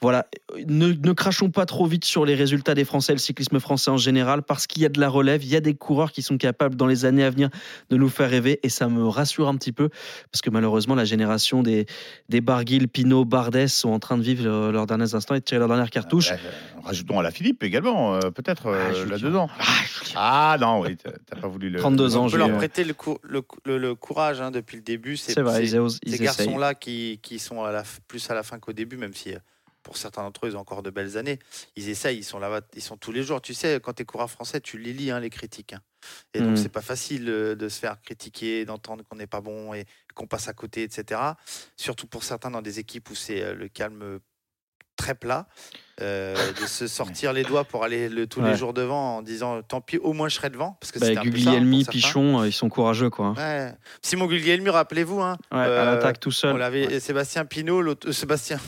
Voilà, 0.00 0.26
ne, 0.66 0.88
ne 0.88 1.12
crachons 1.12 1.50
pas 1.50 1.64
trop 1.64 1.86
vite 1.86 2.04
sur 2.04 2.24
les 2.24 2.34
résultats 2.34 2.74
des 2.74 2.84
Français, 2.84 3.12
le 3.12 3.18
cyclisme 3.18 3.60
français 3.60 3.88
en 3.88 3.96
général, 3.98 4.42
parce 4.42 4.66
qu'il 4.66 4.82
y 4.82 4.84
a 4.84 4.88
de 4.88 4.98
la 4.98 5.08
relève, 5.08 5.44
il 5.44 5.48
y 5.48 5.54
a 5.54 5.60
des 5.60 5.74
coureurs 5.74 6.10
qui 6.10 6.22
sont 6.22 6.38
capables 6.38 6.74
dans 6.74 6.88
les 6.88 7.04
années 7.04 7.22
à 7.22 7.30
venir 7.30 7.50
de 7.88 7.96
nous 7.96 8.08
faire 8.08 8.28
rêver, 8.28 8.58
et 8.64 8.68
ça 8.68 8.88
me 8.88 9.06
rassure 9.06 9.46
un 9.46 9.54
petit 9.54 9.70
peu, 9.70 9.90
parce 10.32 10.42
que 10.42 10.50
malheureusement 10.50 10.96
la 10.96 11.04
génération 11.04 11.62
des, 11.62 11.86
des 12.28 12.40
Barguil, 12.40 12.88
Pinot, 12.88 13.24
Bardet 13.24 13.68
sont 13.68 13.90
en 13.90 14.00
train 14.00 14.18
de 14.18 14.24
vivre 14.24 14.72
leurs 14.72 14.88
derniers 14.88 15.14
instants 15.14 15.36
et 15.36 15.38
de 15.38 15.44
tirer 15.44 15.60
leur 15.60 15.68
dernière 15.68 15.90
cartouche. 15.90 16.32
Euh, 16.32 16.36
rajoutons 16.84 17.20
à 17.20 17.22
la 17.22 17.30
Philippe 17.30 17.62
également, 17.62 18.16
euh, 18.16 18.30
peut-être 18.30 18.66
euh, 18.66 18.90
Ah, 18.90 19.08
là-dedans. 19.08 19.48
Ah 19.60 19.64
non, 20.60 20.80
oui, 20.80 20.96
t'as 20.96 21.36
pas 21.40 21.48
voulu 21.48 21.70
le. 21.70 21.78
32 21.78 22.16
ans, 22.16 22.26
On 22.26 22.30
peut 22.30 22.36
leur 22.38 22.48
prêter 22.58 22.84
le, 22.84 22.94
cou- 22.94 23.18
le, 23.22 23.42
cou- 23.42 23.58
le- 23.64 23.78
le 23.78 23.94
courage 23.94 24.40
hein, 24.40 24.50
depuis 24.50 24.76
le 24.76 24.82
début. 24.82 25.16
C'est 25.16 25.40
vrai, 25.40 25.64
ils, 25.64 26.10
ces 26.10 26.18
garçons-là 26.24 26.74
qui, 26.74 27.18
qui 27.22 27.38
sont 27.38 27.62
à 27.64 27.72
la, 27.72 27.82
f- 27.82 27.98
plus 28.08 28.30
à 28.30 28.34
la 28.34 28.42
fin 28.42 28.58
qu'au 28.58 28.72
début, 28.72 28.96
même 28.96 29.14
si 29.14 29.34
euh, 29.34 29.38
pour 29.82 29.96
certains 29.96 30.22
d'entre 30.22 30.46
eux, 30.46 30.50
ils 30.50 30.56
ont 30.56 30.60
encore 30.60 30.82
de 30.82 30.90
belles 30.90 31.16
années, 31.18 31.38
ils 31.76 31.88
essayent, 31.88 32.16
ils 32.18 32.24
sont 32.24 32.38
là 32.38 32.60
ils 32.74 32.82
sont 32.82 32.96
tous 32.96 33.10
les 33.12 33.22
jours. 33.22 33.40
Tu 33.40 33.52
sais, 33.54 33.80
quand 33.82 33.94
tu 33.94 34.02
es 34.02 34.04
coureur 34.04 34.30
français, 34.30 34.60
tu 34.60 34.78
les 34.78 34.92
lis, 34.92 35.10
hein, 35.10 35.18
les 35.20 35.30
critiques. 35.30 35.72
hein. 35.72 35.80
Et 36.34 36.40
donc, 36.40 36.52
Mm. 36.52 36.56
c'est 36.56 36.68
pas 36.68 36.82
facile 36.82 37.28
euh, 37.28 37.54
de 37.54 37.68
se 37.68 37.78
faire 37.78 38.00
critiquer, 38.02 38.64
d'entendre 38.64 39.04
qu'on 39.08 39.16
n'est 39.16 39.26
pas 39.26 39.40
bon 39.40 39.72
et 39.74 39.84
qu'on 40.14 40.26
passe 40.26 40.48
à 40.48 40.52
côté, 40.52 40.82
etc. 40.82 41.20
Surtout 41.76 42.06
pour 42.06 42.22
certains 42.24 42.50
dans 42.50 42.62
des 42.62 42.78
équipes 42.78 43.10
où 43.10 43.14
c'est 43.14 43.42
euh, 43.42 43.54
le 43.54 43.68
calme 43.68 44.02
euh, 44.02 44.18
très 45.02 45.14
plat, 45.16 45.46
euh, 46.00 46.34
de 46.60 46.66
se 46.66 46.86
sortir 46.86 47.32
les 47.32 47.42
doigts 47.42 47.64
pour 47.64 47.82
aller 47.84 48.08
le, 48.08 48.26
tous 48.26 48.40
Ouais. 48.40 48.50
les 48.50 48.56
jours 48.56 48.72
devant 48.72 49.16
en 49.18 49.22
disant 49.22 49.60
tant 49.62 49.80
pis, 49.80 49.98
au 49.98 50.12
moins 50.12 50.28
je 50.28 50.36
serai 50.36 50.48
devant. 50.50 50.76
Parce 50.80 50.92
que 50.92 50.98
Bah, 51.00 51.06
c'était 51.06 51.18
un 51.18 51.22
peu 51.24 51.30
ça, 51.38 51.50
Guglielmi. 51.50 51.84
Pichon, 51.84 52.40
euh, 52.40 52.46
ils 52.48 52.52
sont 52.52 52.68
courageux 52.68 53.10
quoi. 53.10 53.32
Ouais. 53.36 53.72
Simon 54.00 54.26
Guglielmi, 54.26 54.70
rappelez-vous, 54.70 55.20
hein, 55.20 55.36
Ouais, 55.52 55.58
à 55.58 55.64
Euh, 55.64 55.84
l'attaque 55.94 56.20
tout 56.20 56.30
seul. 56.30 56.54
on 56.54 56.56
l'avait 56.56 57.00
Sébastien 57.00 57.44
Pinot, 57.44 57.82
l'autre 57.82 58.08
euh, 58.08 58.12
Sébastien 58.12 58.58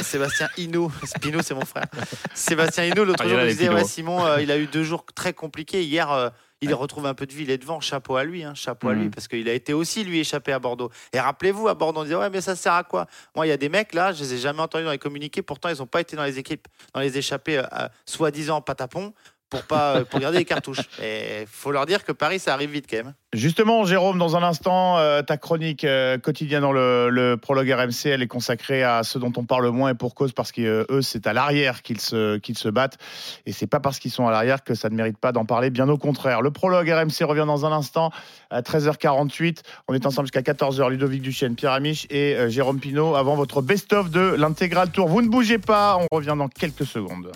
Sébastien 0.00 0.48
Hinault, 0.56 0.90
Pinot 1.20 1.42
c'est 1.42 1.54
mon 1.54 1.64
frère. 1.64 1.86
Sébastien 2.34 2.84
Hinault 2.84 3.04
l'autre 3.04 3.22
Ah, 3.24 3.28
jour 3.28 3.40
il 3.40 3.48
disait 3.56 3.84
Simon 3.84 4.24
euh, 4.26 4.40
il 4.42 4.50
a 4.50 4.58
eu 4.58 4.66
deux 4.66 4.82
jours 4.82 5.04
très 5.14 5.32
compliqués 5.32 5.82
hier 5.82 6.32
il 6.62 6.72
retrouve 6.74 7.06
un 7.06 7.14
peu 7.14 7.26
de 7.26 7.32
vie, 7.32 7.42
il 7.44 7.50
est 7.50 7.58
devant, 7.58 7.80
chapeau 7.80 8.16
à 8.16 8.24
lui, 8.24 8.42
hein, 8.42 8.54
chapeau 8.54 8.88
à 8.88 8.94
lui, 8.94 9.04
Mhm. 9.04 9.10
parce 9.10 9.28
qu'il 9.28 9.48
a 9.48 9.52
été 9.52 9.72
aussi 9.74 10.04
lui 10.04 10.20
échappé 10.20 10.52
à 10.52 10.58
Bordeaux. 10.58 10.90
Et 11.12 11.20
rappelez-vous, 11.20 11.68
à 11.68 11.74
Bordeaux, 11.74 12.00
on 12.00 12.04
disait 12.04 12.14
ouais 12.16 12.30
mais 12.30 12.40
ça 12.40 12.56
sert 12.56 12.72
à 12.72 12.82
quoi? 12.84 13.06
Moi 13.34 13.46
il 13.46 13.50
y 13.50 13.52
a 13.52 13.56
des 13.58 13.68
mecs 13.68 13.92
là, 13.94 14.12
je 14.12 14.22
les 14.22 14.34
ai 14.34 14.38
jamais 14.38 14.60
entendus 14.60 14.84
dans 14.84 14.90
les 14.90 14.98
communiqués, 14.98 15.42
pourtant 15.42 15.68
ils 15.68 15.78
n'ont 15.78 15.86
pas 15.86 16.00
été 16.00 16.16
dans 16.16 16.24
les 16.24 16.38
équipes, 16.38 16.66
dans 16.94 17.00
les 17.00 17.18
échappées, 17.18 17.58
euh, 17.58 17.62
euh, 17.72 17.88
soi-disant 18.06 18.60
patapon, 18.62 19.12
pour 19.50 19.62
pas 19.62 19.96
euh, 19.96 20.04
garder 20.18 20.38
les 20.38 20.44
cartouches. 20.44 20.80
Et 21.02 21.46
faut 21.50 21.70
leur 21.70 21.86
dire 21.86 22.04
que 22.04 22.12
Paris 22.12 22.38
ça 22.38 22.52
arrive 22.52 22.70
vite 22.70 22.86
quand 22.88 22.96
même. 22.96 23.14
Justement, 23.32 23.84
Jérôme, 23.84 24.18
dans 24.18 24.36
un 24.36 24.42
instant, 24.42 24.98
euh, 24.98 25.22
ta 25.22 25.36
chronique 25.36 25.84
euh, 25.84 26.18
quotidienne 26.18 26.62
dans 26.62 26.72
le, 26.72 27.36
prologue 27.40 27.70
RMC, 27.70 28.06
elle 28.06 28.22
est 28.22 28.28
consacrée 28.28 28.82
à 28.82 29.02
ceux 29.02 29.20
dont 29.20 29.32
on 29.36 29.44
parle 29.44 29.68
moins 29.68 29.90
et 29.90 29.94
pour 29.94 30.14
cause 30.14 30.32
parce 30.32 30.52
qu'eux, 30.52 30.86
c'est 31.02 31.26
à 31.26 31.32
l'arrière 31.32 31.82
qu'ils 31.82 32.00
se, 32.00 32.68
battent. 32.68 32.98
Et 33.44 33.52
c'est 33.52 33.66
pas 33.66 33.80
parce 33.80 33.98
qu'ils 33.98 34.10
sont 34.10 34.26
à 34.26 34.30
l'arrière 34.30 34.64
que 34.64 34.74
ça 34.74 34.88
ne 34.88 34.94
mérite 34.94 35.18
pas 35.18 35.32
d'en 35.32 35.44
parler, 35.44 35.70
bien 35.70 35.88
au 35.88 35.98
contraire. 35.98 36.40
Le 36.40 36.50
prologue 36.50 36.88
RMC 36.88 37.24
revient 37.24 37.44
dans 37.46 37.66
un 37.66 37.72
instant 37.72 38.10
à 38.50 38.62
13h48. 38.62 39.58
On 39.88 39.94
est 39.94 40.06
ensemble 40.06 40.26
jusqu'à 40.28 40.52
14h. 40.52 40.90
Ludovic 40.90 41.22
Duchesne, 41.22 41.54
Pierre 41.54 41.72
Amiche 41.72 42.06
et 42.10 42.48
Jérôme 42.48 42.80
Pinault 42.80 43.16
avant 43.16 43.36
votre 43.36 43.60
best-of 43.60 44.10
de 44.10 44.20
l'intégral 44.20 44.90
tour. 44.90 45.08
Vous 45.08 45.22
ne 45.22 45.28
bougez 45.28 45.58
pas, 45.58 45.98
on 45.98 46.14
revient 46.14 46.34
dans 46.36 46.48
quelques 46.48 46.86
secondes. 46.86 47.30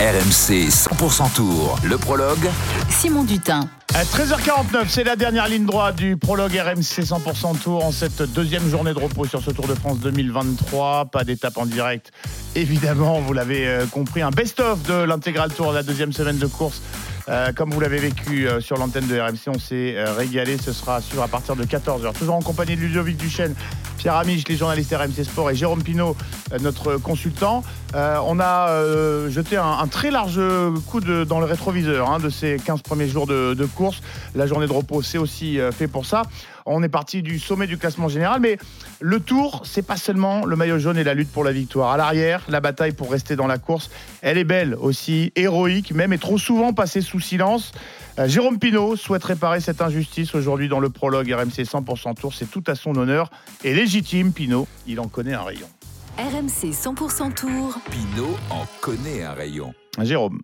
RMC 0.00 0.70
100% 0.70 1.34
Tour, 1.36 1.78
le 1.84 1.96
prologue. 1.96 2.50
Simon 2.90 3.22
Dutin. 3.22 3.68
À 3.94 4.02
13h49, 4.02 4.86
c'est 4.88 5.04
la 5.04 5.14
dernière 5.14 5.46
ligne 5.46 5.66
droite 5.66 5.94
du 5.94 6.16
prologue 6.16 6.50
RMC 6.52 7.04
100% 7.04 7.60
Tour 7.60 7.84
en 7.84 7.92
cette 7.92 8.20
deuxième 8.32 8.68
journée 8.68 8.92
de 8.92 8.98
repos 8.98 9.24
sur 9.26 9.40
ce 9.40 9.52
Tour 9.52 9.68
de 9.68 9.74
France 9.74 10.00
2023. 10.00 11.04
Pas 11.12 11.22
d'étape 11.22 11.58
en 11.58 11.66
direct, 11.66 12.10
évidemment, 12.56 13.20
vous 13.20 13.32
l'avez 13.32 13.68
euh, 13.68 13.86
compris. 13.86 14.20
Un 14.20 14.30
best-of 14.30 14.82
de 14.82 14.94
l'intégral 14.94 15.52
Tour, 15.54 15.72
la 15.72 15.84
deuxième 15.84 16.12
semaine 16.12 16.38
de 16.38 16.46
course. 16.46 16.82
Euh, 17.28 17.52
comme 17.52 17.70
vous 17.70 17.80
l'avez 17.80 17.98
vécu 17.98 18.46
euh, 18.46 18.60
sur 18.60 18.76
l'antenne 18.76 19.06
de 19.06 19.18
RMC, 19.18 19.48
on 19.48 19.58
s'est 19.58 19.94
euh, 19.96 20.12
régalé. 20.12 20.58
Ce 20.58 20.72
sera 20.72 21.00
sûr 21.00 21.22
à 21.22 21.28
partir 21.28 21.56
de 21.56 21.64
14h. 21.64 22.12
Toujours 22.12 22.34
en 22.34 22.42
compagnie 22.42 22.76
de 22.76 22.82
Ludovic 22.82 23.16
Duchesne, 23.16 23.54
Pierre 23.96 24.16
Amiche, 24.16 24.46
les 24.48 24.56
journalistes 24.56 24.94
RMC 24.94 25.24
Sport 25.24 25.50
et 25.50 25.54
Jérôme 25.54 25.82
Pinault, 25.82 26.16
euh, 26.52 26.58
notre 26.60 26.96
consultant. 26.96 27.62
On 27.94 28.40
a 28.40 29.28
jeté 29.28 29.56
un, 29.56 29.86
très 29.86 30.10
large 30.10 30.40
coup 30.88 30.98
de, 30.98 31.22
dans 31.22 31.38
le 31.38 31.46
rétroviseur 31.46 32.10
hein, 32.10 32.18
de 32.18 32.28
ces 32.28 32.56
15 32.56 32.82
premiers 32.82 33.06
jours 33.06 33.28
de, 33.28 33.54
de 33.54 33.66
course. 33.66 34.00
La 34.34 34.48
journée 34.48 34.66
de 34.66 34.72
repos, 34.72 35.00
c'est 35.00 35.16
aussi 35.18 35.60
fait 35.70 35.86
pour 35.86 36.04
ça. 36.04 36.22
On 36.66 36.82
est 36.82 36.88
parti 36.88 37.22
du 37.22 37.38
sommet 37.38 37.66
du 37.66 37.76
classement 37.76 38.08
général, 38.08 38.40
mais 38.40 38.56
le 39.00 39.20
tour, 39.20 39.62
c'est 39.64 39.86
pas 39.86 39.98
seulement 39.98 40.46
le 40.46 40.56
maillot 40.56 40.78
jaune 40.78 40.96
et 40.96 41.04
la 41.04 41.12
lutte 41.12 41.30
pour 41.30 41.44
la 41.44 41.52
victoire. 41.52 41.90
À 41.90 41.96
l'arrière, 41.98 42.42
la 42.48 42.60
bataille 42.60 42.92
pour 42.92 43.10
rester 43.10 43.36
dans 43.36 43.46
la 43.46 43.58
course, 43.58 43.90
elle 44.22 44.38
est 44.38 44.44
belle 44.44 44.74
aussi, 44.74 45.30
héroïque, 45.36 45.92
même 45.92 46.14
et 46.14 46.18
trop 46.18 46.38
souvent 46.38 46.72
passée 46.72 47.02
sous 47.02 47.20
silence. 47.20 47.72
Euh, 48.18 48.28
Jérôme 48.28 48.58
Pinault 48.58 48.96
souhaite 48.96 49.24
réparer 49.24 49.60
cette 49.60 49.82
injustice 49.82 50.34
aujourd'hui 50.34 50.68
dans 50.68 50.80
le 50.80 50.88
prologue 50.88 51.30
RMC 51.30 51.64
100% 51.64 52.14
Tour. 52.14 52.32
C'est 52.32 52.50
tout 52.50 52.64
à 52.66 52.74
son 52.74 52.96
honneur 52.96 53.30
et 53.62 53.74
légitime, 53.74 54.32
Pinault. 54.32 54.66
Il 54.86 55.00
en 55.00 55.08
connaît 55.08 55.34
un 55.34 55.42
rayon. 55.42 55.68
RMC 56.16 56.70
100% 56.70 57.34
Tour. 57.34 57.78
Pinot 57.90 58.36
en 58.50 58.64
connaît 58.80 59.22
un 59.24 59.32
rayon. 59.32 59.74
Jérôme. 60.00 60.40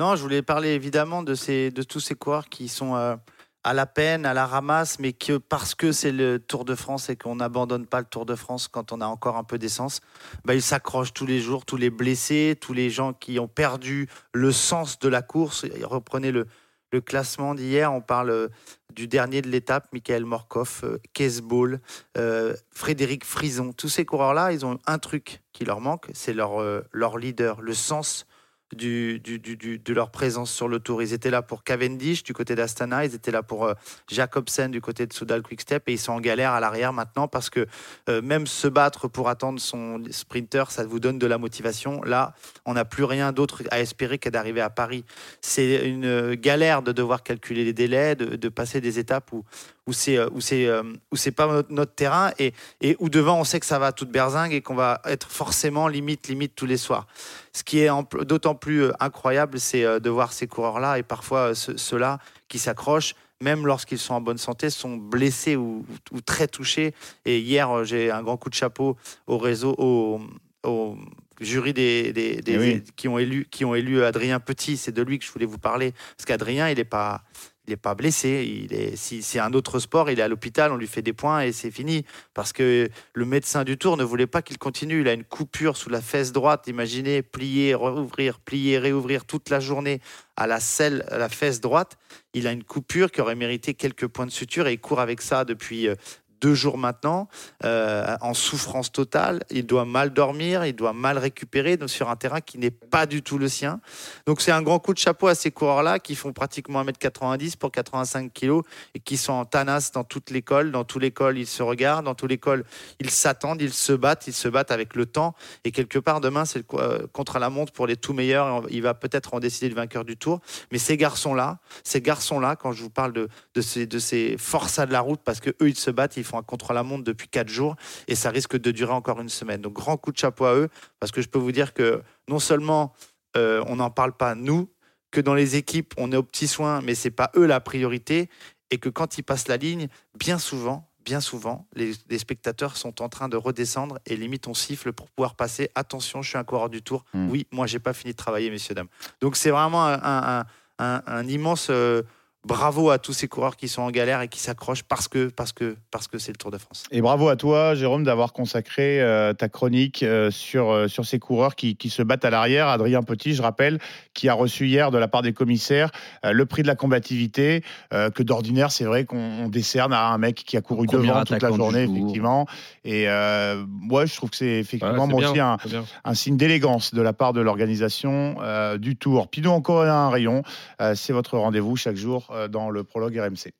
Non, 0.00 0.14
je 0.14 0.22
voulais 0.22 0.42
parler 0.42 0.68
évidemment 0.68 1.24
de, 1.24 1.34
ces, 1.34 1.72
de 1.72 1.82
tous 1.82 1.98
ces 1.98 2.14
coureurs 2.14 2.48
qui 2.48 2.68
sont 2.68 2.94
euh, 2.94 3.16
à 3.64 3.74
la 3.74 3.86
peine, 3.86 4.24
à 4.24 4.34
la 4.34 4.46
ramasse, 4.46 4.98
mais 4.98 5.12
que 5.12 5.36
parce 5.36 5.74
que 5.74 5.92
c'est 5.92 6.12
le 6.12 6.38
Tour 6.38 6.64
de 6.64 6.74
France 6.74 7.10
et 7.10 7.16
qu'on 7.16 7.36
n'abandonne 7.36 7.86
pas 7.86 8.00
le 8.00 8.06
Tour 8.06 8.24
de 8.24 8.34
France 8.34 8.68
quand 8.68 8.92
on 8.92 9.00
a 9.00 9.06
encore 9.06 9.36
un 9.36 9.44
peu 9.44 9.58
d'essence, 9.58 10.00
bah, 10.44 10.54
ils 10.54 10.62
s'accrochent 10.62 11.12
tous 11.12 11.26
les 11.26 11.40
jours, 11.40 11.64
tous 11.64 11.76
les 11.76 11.90
blessés, 11.90 12.56
tous 12.60 12.72
les 12.72 12.90
gens 12.90 13.12
qui 13.12 13.38
ont 13.38 13.48
perdu 13.48 14.08
le 14.32 14.52
sens 14.52 14.98
de 14.98 15.08
la 15.08 15.22
course. 15.22 15.66
Reprenez 15.82 16.30
le, 16.30 16.46
le 16.92 17.00
classement 17.00 17.54
d'hier, 17.54 17.92
on 17.92 18.00
parle 18.00 18.30
euh, 18.30 18.48
du 18.94 19.06
dernier 19.06 19.42
de 19.42 19.48
l'étape, 19.48 19.88
Michael 19.92 20.24
Morkov, 20.24 20.80
euh, 20.84 20.98
Kees 21.12 21.42
Ball, 21.42 21.80
euh, 22.16 22.54
Frédéric 22.70 23.24
Frison. 23.24 23.72
Tous 23.72 23.88
ces 23.88 24.04
coureurs-là, 24.04 24.52
ils 24.52 24.64
ont 24.64 24.78
un 24.86 24.98
truc 24.98 25.42
qui 25.52 25.64
leur 25.64 25.80
manque, 25.80 26.08
c'est 26.14 26.32
leur, 26.32 26.60
euh, 26.60 26.82
leur 26.92 27.18
leader, 27.18 27.60
le 27.60 27.74
sens 27.74 28.26
de 28.74 29.92
leur 29.92 30.10
présence 30.10 30.50
sur 30.50 30.68
le 30.68 30.78
tour. 30.78 31.02
Ils 31.02 31.12
étaient 31.12 31.30
là 31.30 31.42
pour 31.42 31.64
Cavendish 31.64 32.22
du 32.22 32.32
côté 32.32 32.54
d'Astana, 32.54 33.04
ils 33.04 33.14
étaient 33.14 33.30
là 33.30 33.42
pour 33.42 33.64
euh, 33.64 33.74
Jacobsen 34.08 34.70
du 34.70 34.80
côté 34.80 35.06
de 35.06 35.12
Soudal 35.12 35.42
Quickstep 35.42 35.88
et 35.88 35.92
ils 35.92 35.98
sont 35.98 36.12
en 36.12 36.20
galère 36.20 36.52
à 36.52 36.60
l'arrière 36.60 36.92
maintenant 36.92 37.28
parce 37.28 37.50
que 37.50 37.66
euh, 38.08 38.20
même 38.22 38.46
se 38.46 38.68
battre 38.68 39.08
pour 39.08 39.28
attendre 39.28 39.60
son 39.60 40.02
sprinter, 40.10 40.70
ça 40.70 40.84
vous 40.84 41.00
donne 41.00 41.18
de 41.18 41.26
la 41.26 41.38
motivation. 41.38 42.02
Là, 42.02 42.34
on 42.66 42.74
n'a 42.74 42.84
plus 42.84 43.04
rien 43.04 43.32
d'autre 43.32 43.62
à 43.70 43.80
espérer 43.80 44.18
que 44.18 44.28
d'arriver 44.28 44.60
à 44.60 44.70
Paris. 44.70 45.04
C'est 45.40 45.88
une 45.88 46.34
galère 46.34 46.82
de 46.82 46.92
devoir 46.92 47.22
calculer 47.22 47.64
les 47.64 47.72
délais, 47.72 48.14
de, 48.16 48.36
de 48.36 48.48
passer 48.48 48.80
des 48.80 48.98
étapes 48.98 49.32
où 49.32 49.44
où 49.88 49.92
c'est 49.92 50.16
euh, 50.18 50.28
où 50.32 50.40
c'est 50.40 50.66
euh, 50.66 50.82
où 51.10 51.16
c'est 51.16 51.32
pas 51.32 51.46
notre, 51.46 51.72
notre 51.72 51.94
terrain 51.94 52.30
et 52.38 52.52
et 52.80 52.94
où 53.00 53.08
devant 53.08 53.40
on 53.40 53.44
sait 53.44 53.58
que 53.58 53.66
ça 53.66 53.78
va 53.78 53.86
à 53.86 53.92
toute 53.92 54.10
berzingue 54.10 54.52
et 54.52 54.60
qu'on 54.60 54.74
va 54.74 55.00
être 55.06 55.28
forcément 55.30 55.88
limite 55.88 56.28
limite 56.28 56.54
tous 56.54 56.66
les 56.66 56.76
soirs. 56.76 57.06
Ce 57.52 57.62
qui 57.64 57.80
est 57.80 57.88
d'autant 58.24 58.54
plus 58.54 58.82
euh, 58.84 58.92
incroyable, 59.00 59.58
c'est 59.58 59.82
de 60.00 60.10
voir 60.10 60.32
ces 60.32 60.46
coureurs-là 60.46 60.98
et 60.98 61.02
parfois 61.02 61.54
ceux- 61.54 61.76
ceux-là 61.76 62.18
qui 62.48 62.58
s'accrochent, 62.58 63.14
même 63.40 63.66
lorsqu'ils 63.66 63.98
sont 63.98 64.14
en 64.14 64.20
bonne 64.20 64.38
santé, 64.38 64.68
sont 64.70 64.96
blessés 64.96 65.56
ou, 65.56 65.84
très 66.26 66.46
touchés. 66.48 66.94
Et 67.24 67.38
hier, 67.40 67.84
j'ai 67.84 68.10
un 68.10 68.22
grand 68.22 68.36
coup 68.36 68.50
de 68.50 68.54
chapeau 68.54 68.96
au 69.26 69.38
réseau, 69.38 69.74
au, 69.78 70.20
au 70.64 70.96
jury 71.40 71.72
des, 71.72 72.12
des- 72.12 72.36
des- 72.42 72.52
Eh 72.52 72.58
oui. 72.58 72.82
qui, 72.96 73.06
ont 73.08 73.18
élu, 73.18 73.46
qui 73.50 73.64
ont 73.64 73.74
élu 73.74 74.02
Adrien 74.02 74.40
Petit. 74.40 74.76
C'est 74.76 74.92
de 74.92 75.02
lui 75.02 75.18
que 75.18 75.24
je 75.24 75.30
voulais 75.32 75.46
vous 75.46 75.58
parler. 75.58 75.92
Parce 76.16 76.24
qu'Adrien, 76.26 76.68
il 76.68 76.76
n'est 76.78 76.84
pas, 76.84 77.22
il 77.68 77.72
est 77.72 77.76
pas 77.76 77.94
blessé. 77.94 78.66
Il 78.66 78.72
est, 78.72 78.96
si 78.96 79.22
c'est 79.22 79.38
un 79.38 79.52
autre 79.52 79.78
sport, 79.78 80.10
il 80.10 80.18
est 80.18 80.22
à 80.22 80.28
l'hôpital, 80.28 80.72
on 80.72 80.76
lui 80.76 80.86
fait 80.86 81.02
des 81.02 81.12
points 81.12 81.42
et 81.42 81.52
c'est 81.52 81.70
fini. 81.70 82.04
Parce 82.34 82.52
que 82.52 82.88
le 83.12 83.24
médecin 83.24 83.62
du 83.62 83.76
Tour 83.76 83.96
ne 83.96 84.04
voulait 84.04 84.26
pas 84.26 84.42
qu'il 84.42 84.58
continue. 84.58 85.02
Il 85.02 85.08
a 85.08 85.12
une 85.12 85.24
coupure 85.24 85.76
sous 85.76 85.90
la 85.90 86.00
fesse 86.00 86.32
droite. 86.32 86.66
Imaginez, 86.66 87.22
plier, 87.22 87.74
rouvrir, 87.74 88.40
plier, 88.40 88.78
réouvrir 88.78 89.26
toute 89.26 89.50
la 89.50 89.60
journée 89.60 90.00
à 90.36 90.46
la 90.46 90.60
selle, 90.60 91.04
à 91.10 91.18
la 91.18 91.28
fesse 91.28 91.60
droite. 91.60 91.98
Il 92.32 92.46
a 92.46 92.52
une 92.52 92.64
coupure 92.64 93.10
qui 93.10 93.20
aurait 93.20 93.34
mérité 93.34 93.74
quelques 93.74 94.06
points 94.06 94.26
de 94.26 94.30
suture 94.30 94.66
et 94.66 94.72
il 94.72 94.80
court 94.80 95.00
avec 95.00 95.20
ça 95.20 95.44
depuis 95.44 95.88
euh, 95.88 95.94
deux 96.40 96.54
jours 96.54 96.78
maintenant, 96.78 97.28
euh, 97.64 98.16
en 98.20 98.34
souffrance 98.34 98.92
totale. 98.92 99.42
Il 99.50 99.66
doit 99.66 99.84
mal 99.84 100.12
dormir, 100.12 100.64
il 100.64 100.74
doit 100.74 100.92
mal 100.92 101.18
récupérer 101.18 101.78
sur 101.86 102.08
un 102.08 102.16
terrain 102.16 102.40
qui 102.40 102.58
n'est 102.58 102.70
pas 102.70 103.06
du 103.06 103.22
tout 103.22 103.38
le 103.38 103.48
sien. 103.48 103.80
Donc 104.26 104.40
c'est 104.40 104.52
un 104.52 104.62
grand 104.62 104.78
coup 104.78 104.94
de 104.94 104.98
chapeau 104.98 105.28
à 105.28 105.34
ces 105.34 105.50
coureurs-là 105.50 105.98
qui 105.98 106.14
font 106.14 106.32
pratiquement 106.32 106.84
1m90 106.84 107.56
pour 107.56 107.72
85 107.72 108.32
kg 108.32 108.60
et 108.94 109.00
qui 109.00 109.16
sont 109.16 109.32
en 109.32 109.44
tanas 109.44 109.90
dans 109.92 110.04
toute 110.04 110.30
l'école. 110.30 110.70
Dans 110.70 110.84
toute 110.84 111.02
l'école, 111.02 111.38
ils 111.38 111.46
se 111.46 111.62
regardent, 111.62 112.04
dans 112.04 112.14
toute 112.14 112.30
l'école, 112.30 112.64
ils 113.00 113.10
s'attendent, 113.10 113.60
ils 113.60 113.72
se 113.72 113.92
battent, 113.92 114.26
ils 114.26 114.32
se 114.32 114.48
battent 114.48 114.70
avec 114.70 114.94
le 114.94 115.06
temps. 115.06 115.34
Et 115.64 115.72
quelque 115.72 115.98
part, 115.98 116.20
demain, 116.20 116.44
c'est 116.44 116.64
euh, 116.74 117.06
contre 117.12 117.38
la 117.38 117.50
montre 117.50 117.72
pour 117.72 117.86
les 117.86 117.96
tout 117.96 118.12
meilleurs. 118.12 118.62
Il 118.70 118.82
va 118.82 118.94
peut-être 118.94 119.34
en 119.34 119.40
décider 119.40 119.68
le 119.68 119.74
vainqueur 119.74 120.04
du 120.04 120.16
tour. 120.16 120.40
Mais 120.72 120.78
ces 120.78 120.96
garçons-là, 120.96 121.58
ces 121.84 122.00
garçons-là, 122.00 122.56
quand 122.56 122.72
je 122.72 122.82
vous 122.82 122.90
parle 122.90 123.12
de, 123.12 123.28
de 123.54 123.60
ces, 123.60 123.86
de 123.86 123.98
ces 123.98 124.36
forçats 124.38 124.86
de 124.86 124.92
la 124.92 125.00
route, 125.00 125.20
parce 125.24 125.40
que 125.40 125.50
eux, 125.50 125.68
ils 125.68 125.78
se 125.78 125.90
battent, 125.90 126.16
ils 126.16 126.24
font 126.28 126.38
un 126.38 126.42
contre-la-montre 126.42 127.04
depuis 127.04 127.28
quatre 127.28 127.48
jours 127.48 127.74
et 128.06 128.14
ça 128.14 128.30
risque 128.30 128.56
de 128.56 128.70
durer 128.70 128.92
encore 128.92 129.20
une 129.20 129.28
semaine. 129.28 129.60
Donc, 129.60 129.72
grand 129.72 129.96
coup 129.96 130.12
de 130.12 130.18
chapeau 130.18 130.44
à 130.44 130.54
eux, 130.54 130.68
parce 131.00 131.10
que 131.12 131.20
je 131.22 131.28
peux 131.28 131.38
vous 131.38 131.52
dire 131.52 131.72
que 131.74 132.02
non 132.28 132.38
seulement 132.38 132.92
euh, 133.36 133.62
on 133.66 133.76
n'en 133.76 133.90
parle 133.90 134.12
pas 134.12 134.34
nous, 134.34 134.68
que 135.10 135.20
dans 135.20 135.34
les 135.34 135.56
équipes, 135.56 135.94
on 135.96 136.12
est 136.12 136.16
aux 136.16 136.22
petits 136.22 136.48
soins, 136.48 136.80
mais 136.82 136.94
c'est 136.94 137.10
pas 137.10 137.30
eux 137.36 137.46
la 137.46 137.60
priorité, 137.60 138.28
et 138.70 138.78
que 138.78 138.90
quand 138.90 139.16
ils 139.16 139.22
passent 139.22 139.48
la 139.48 139.56
ligne, 139.56 139.88
bien 140.18 140.38
souvent, 140.38 140.90
bien 141.04 141.20
souvent, 141.22 141.66
les, 141.74 141.92
les 142.10 142.18
spectateurs 142.18 142.76
sont 142.76 143.00
en 143.00 143.08
train 143.08 143.30
de 143.30 143.36
redescendre 143.38 143.98
et 144.04 144.14
limite 144.16 144.46
on 144.46 144.52
siffle 144.52 144.92
pour 144.92 145.08
pouvoir 145.08 145.34
passer. 145.36 145.70
Attention, 145.74 146.20
je 146.20 146.28
suis 146.28 146.36
un 146.38 146.44
coureur 146.44 146.68
du 146.68 146.82
tour. 146.82 147.04
Mm. 147.14 147.30
Oui, 147.30 147.46
moi 147.50 147.66
j'ai 147.66 147.78
pas 147.78 147.94
fini 147.94 148.12
de 148.12 148.16
travailler, 148.18 148.50
messieurs 148.50 148.74
dames. 148.74 148.88
Donc 149.22 149.36
c'est 149.36 149.48
vraiment 149.50 149.86
un, 149.86 149.98
un- 150.02 150.44
un- 150.78 151.02
un 151.06 151.26
immense 151.26 151.68
euh, 151.70 152.02
bravo 152.44 152.90
à 152.90 152.98
tous 152.98 153.12
ces 153.12 153.28
coureurs 153.28 153.56
qui 153.56 153.68
sont 153.68 153.82
en 153.82 153.90
galère 153.90 154.20
et 154.22 154.28
qui 154.28 154.38
s'accrochent 154.38 154.82
parce 154.82 155.08
que 155.08 155.28
parce 155.28 155.52
que 155.52 155.76
parce 155.90 156.08
que 156.08 156.18
c'est 156.18 156.32
le 156.32 156.36
Tour 156.38 156.50
de 156.50 156.58
France. 156.58 156.84
Et 156.90 157.00
bravo 157.00 157.28
à 157.28 157.36
toi, 157.36 157.74
Jérôme, 157.74 158.04
d'avoir 158.04 158.32
consacré 158.32 159.00
euh, 159.00 159.32
ta 159.32 159.48
chronique 159.48 160.02
euh, 160.02 160.30
sur, 160.30 160.70
euh, 160.70 160.88
sur 160.88 161.04
ces 161.04 161.18
coureurs 161.18 161.56
qui, 161.56 161.76
qui 161.76 161.90
se 161.90 162.02
battent 162.02 162.24
à 162.24 162.30
l'arrière. 162.30 162.68
Adrien 162.68 163.02
Petit, 163.02 163.34
je 163.34 163.42
rappelle, 163.42 163.78
qui 164.14 164.28
a 164.28 164.34
reçu 164.34 164.66
hier 164.66 164.90
de 164.90 164.98
la 164.98 165.08
part 165.08 165.22
des 165.22 165.32
commissaires 165.32 165.90
euh, 166.24 166.32
le 166.32 166.46
prix 166.46 166.62
de 166.62 166.68
la 166.68 166.74
combativité, 166.74 167.62
euh, 167.92 168.10
que 168.10 168.22
d'ordinaire, 168.22 168.70
c'est 168.70 168.84
vrai 168.84 169.04
qu'on 169.04 169.18
on 169.18 169.48
décerne 169.48 169.92
à 169.92 170.08
un 170.08 170.18
mec 170.18 170.36
qui 170.36 170.56
a 170.56 170.60
couru 170.60 170.86
Premier 170.86 171.08
devant 171.08 171.24
toute 171.24 171.42
la 171.42 171.48
journée, 171.50 171.86
jour. 171.86 171.96
effectivement. 171.96 172.46
Et 172.84 173.08
euh, 173.08 173.64
moi, 173.66 174.06
je 174.06 174.14
trouve 174.14 174.30
que 174.30 174.36
c'est 174.36 174.58
effectivement, 174.58 175.06
c'est 175.06 175.12
moi 175.12 175.32
bien, 175.32 175.58
aussi, 175.62 175.76
un, 175.76 175.84
un 176.04 176.14
signe 176.14 176.36
d'élégance 176.36 176.94
de 176.94 177.02
la 177.02 177.12
part 177.12 177.32
de 177.32 177.40
l'organisation 177.40 178.36
euh, 178.40 178.78
du 178.78 178.96
Tour. 178.96 179.28
Puis 179.28 179.42
nous, 179.42 179.50
encore 179.50 179.82
un 179.82 180.10
rayon. 180.10 180.42
Euh, 180.80 180.94
c'est 180.94 181.12
votre 181.12 181.36
rendez-vous 181.38 181.76
chaque 181.76 181.96
jour 181.96 182.27
euh, 182.30 182.48
dans 182.48 182.70
le 182.70 182.84
prologue 182.84 183.16
RMC. 183.18 183.52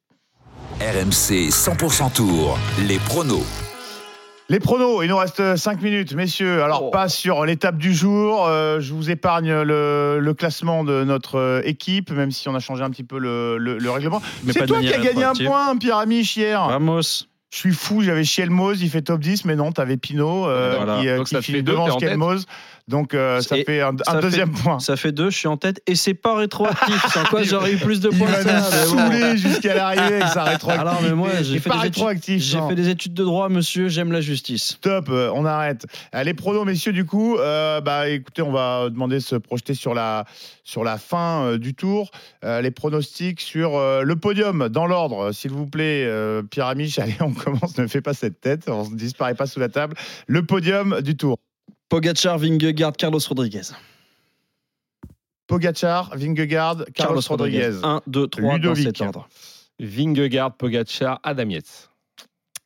RMC 0.81 1.49
100% 1.51 2.13
Tour, 2.15 2.59
les 2.87 2.99
pronos. 2.99 3.45
Les 4.51 4.61
pronos, 4.61 5.03
il 5.05 5.09
nous 5.11 5.17
reste 5.17 5.57
5 5.57 5.83
minutes, 5.83 6.15
messieurs. 6.15 6.63
Alors, 6.63 6.85
Oh. 6.85 6.91
pas 6.91 7.09
sur 7.11 7.45
l'étape 7.45 7.77
du 7.77 7.93
jour. 7.93 8.47
euh, 8.47 8.81
je 8.81 8.95
vous 8.95 9.11
épargne 9.11 9.53
le, 9.63 10.19
le 10.21 10.35
classement 10.35 10.85
de 10.85 11.05
notre 11.05 11.35
euh, 11.39 11.61
équipe, 11.65 12.11
même 12.11 12.31
si 12.31 12.49
on 12.49 12.55
a 12.55 12.61
changé 12.61 12.83
un 12.83 12.89
petit 12.91 13.05
peu 13.05 13.19
le, 13.19 13.59
le- 13.59 13.77
le 13.79 13.91
règlement. 13.91 14.23
Mais 14.45 14.53
C'est 14.55 14.65
toi 14.67 14.81
qui 14.81 14.93
as 14.93 14.99
gagné 15.01 15.25
un 15.25 15.35
point, 15.35 15.77
Pierre 15.77 15.99
Amiche, 15.99 16.37
hier. 16.37 16.67
Vamos. 16.67 17.25
Je 17.51 17.57
suis 17.57 17.73
fou, 17.73 18.03
j'avais 18.03 18.25
Chielmoz, 18.25 18.83
il 18.83 18.91
fait 18.91 19.01
top 19.03 19.21
10, 19.21 19.47
mais 19.47 19.57
non, 19.57 19.73
t'avais 19.73 19.97
Pinot 19.97 20.47
euh, 20.47 20.75
Voilà. 20.77 21.01
qui, 21.01 21.09
euh, 21.09 21.25
qui 21.25 21.43
finit 21.43 21.63
devant. 21.63 21.99
Chielmoz. 21.99 22.45
Donc, 22.89 23.13
euh, 23.15 23.41
ça 23.43 23.57
fait 23.57 23.83
un, 23.83 23.91
un 23.91 23.97
ça 24.05 24.13
fait- 24.15 24.21
deuxième 24.23 24.51
point. 24.51 24.79
Ça 24.81 24.97
fait 24.97 25.13
deux, 25.13 25.29
je 25.31 25.37
suis 25.37 25.47
en 25.49 25.57
tête 25.59 25.83
et 25.87 25.95
c'est 25.95 26.15
pas 26.15 26.35
rétroactif. 26.37 27.07
Sans 27.13 27.25
quoi 27.25 27.43
j'aurais 27.43 27.75
eu 27.75 27.77
plus 27.77 28.01
de 28.01 28.09
Il 28.11 28.19
points 28.19 28.31
va 28.31 28.43
nous 28.45 28.61
bon. 28.61 28.71
saouler 28.71 29.37
jusqu'à 29.37 29.75
l'arrivée 29.75 30.17
avec 30.23 30.29
sa 30.29 30.45
rétroactivité. 30.45 30.89
Alors, 30.91 31.03
mais 31.03 31.13
moi, 31.13 31.29
j'ai 31.43 31.59
fait, 31.59 31.69
pas 31.69 31.77
des 31.77 31.89
études, 31.89 31.95
rétroactif. 31.97 32.43
j'ai 32.43 32.57
non. 32.59 32.69
fait 32.71 32.75
des 32.75 32.89
études 32.89 33.13
de 33.15 33.25
droit, 33.25 33.49
monsieur, 33.51 33.89
j'aime 33.89 34.11
la 34.11 34.23
justice. 34.23 34.69
Stop, 34.79 35.09
euh, 35.11 35.31
on 35.35 35.45
arrête. 35.45 35.87
Les 36.25 36.33
pronos, 36.35 36.65
messieurs, 36.65 36.93
du 36.95 37.05
coup, 37.05 37.37
euh, 37.37 37.81
bah, 37.83 38.09
écoutez, 38.09 38.41
on 38.43 38.53
va 38.53 38.89
demander 38.89 39.17
de 39.17 39.23
se 39.23 39.37
projeter 39.37 39.75
sur 39.75 39.93
la, 39.93 40.25
sur 40.65 40.83
la 40.83 40.97
fin 40.97 41.43
euh, 41.45 41.59
du 41.59 41.75
tour. 41.75 42.11
Les 42.43 42.71
pronostics 42.71 43.41
sur 43.41 43.73
le 43.79 44.15
podium, 44.17 44.69
dans 44.71 44.87
l'ordre, 44.87 45.33
s'il 45.33 45.51
vous 45.51 45.67
plaît. 45.67 46.11
Pierre 46.51 46.67
Amiche, 46.67 46.99
allez, 46.99 47.17
on 47.21 47.33
commence, 47.33 47.77
ne 47.77 47.87
fais 47.87 48.01
pas 48.01 48.15
cette 48.15 48.41
tête, 48.41 48.69
on 48.69 48.89
ne 48.89 48.97
disparaît 48.97 49.35
pas 49.35 49.47
sous 49.47 49.61
la 49.61 49.69
table. 49.69 49.95
Le 50.27 50.43
podium 50.47 51.01
du 51.03 51.17
tour. 51.17 51.37
Pogacar, 51.89 52.39
Vingegaard, 52.39 52.93
Carlos 52.97 53.21
Rodriguez. 53.29 53.73
Pogacar, 55.47 56.11
Vingegaard, 56.17 56.85
Carlos, 56.95 57.23
Rodriguez. 57.29 57.81
1, 57.83 58.03
2, 58.07 58.27
3 58.29 58.59
dans 58.59 58.75
cet 58.75 59.01
ordre. 59.01 59.29
Vingegaard, 59.81 60.55
Pogacar, 60.57 61.21
Adam 61.23 61.49
Yates. 61.49 61.89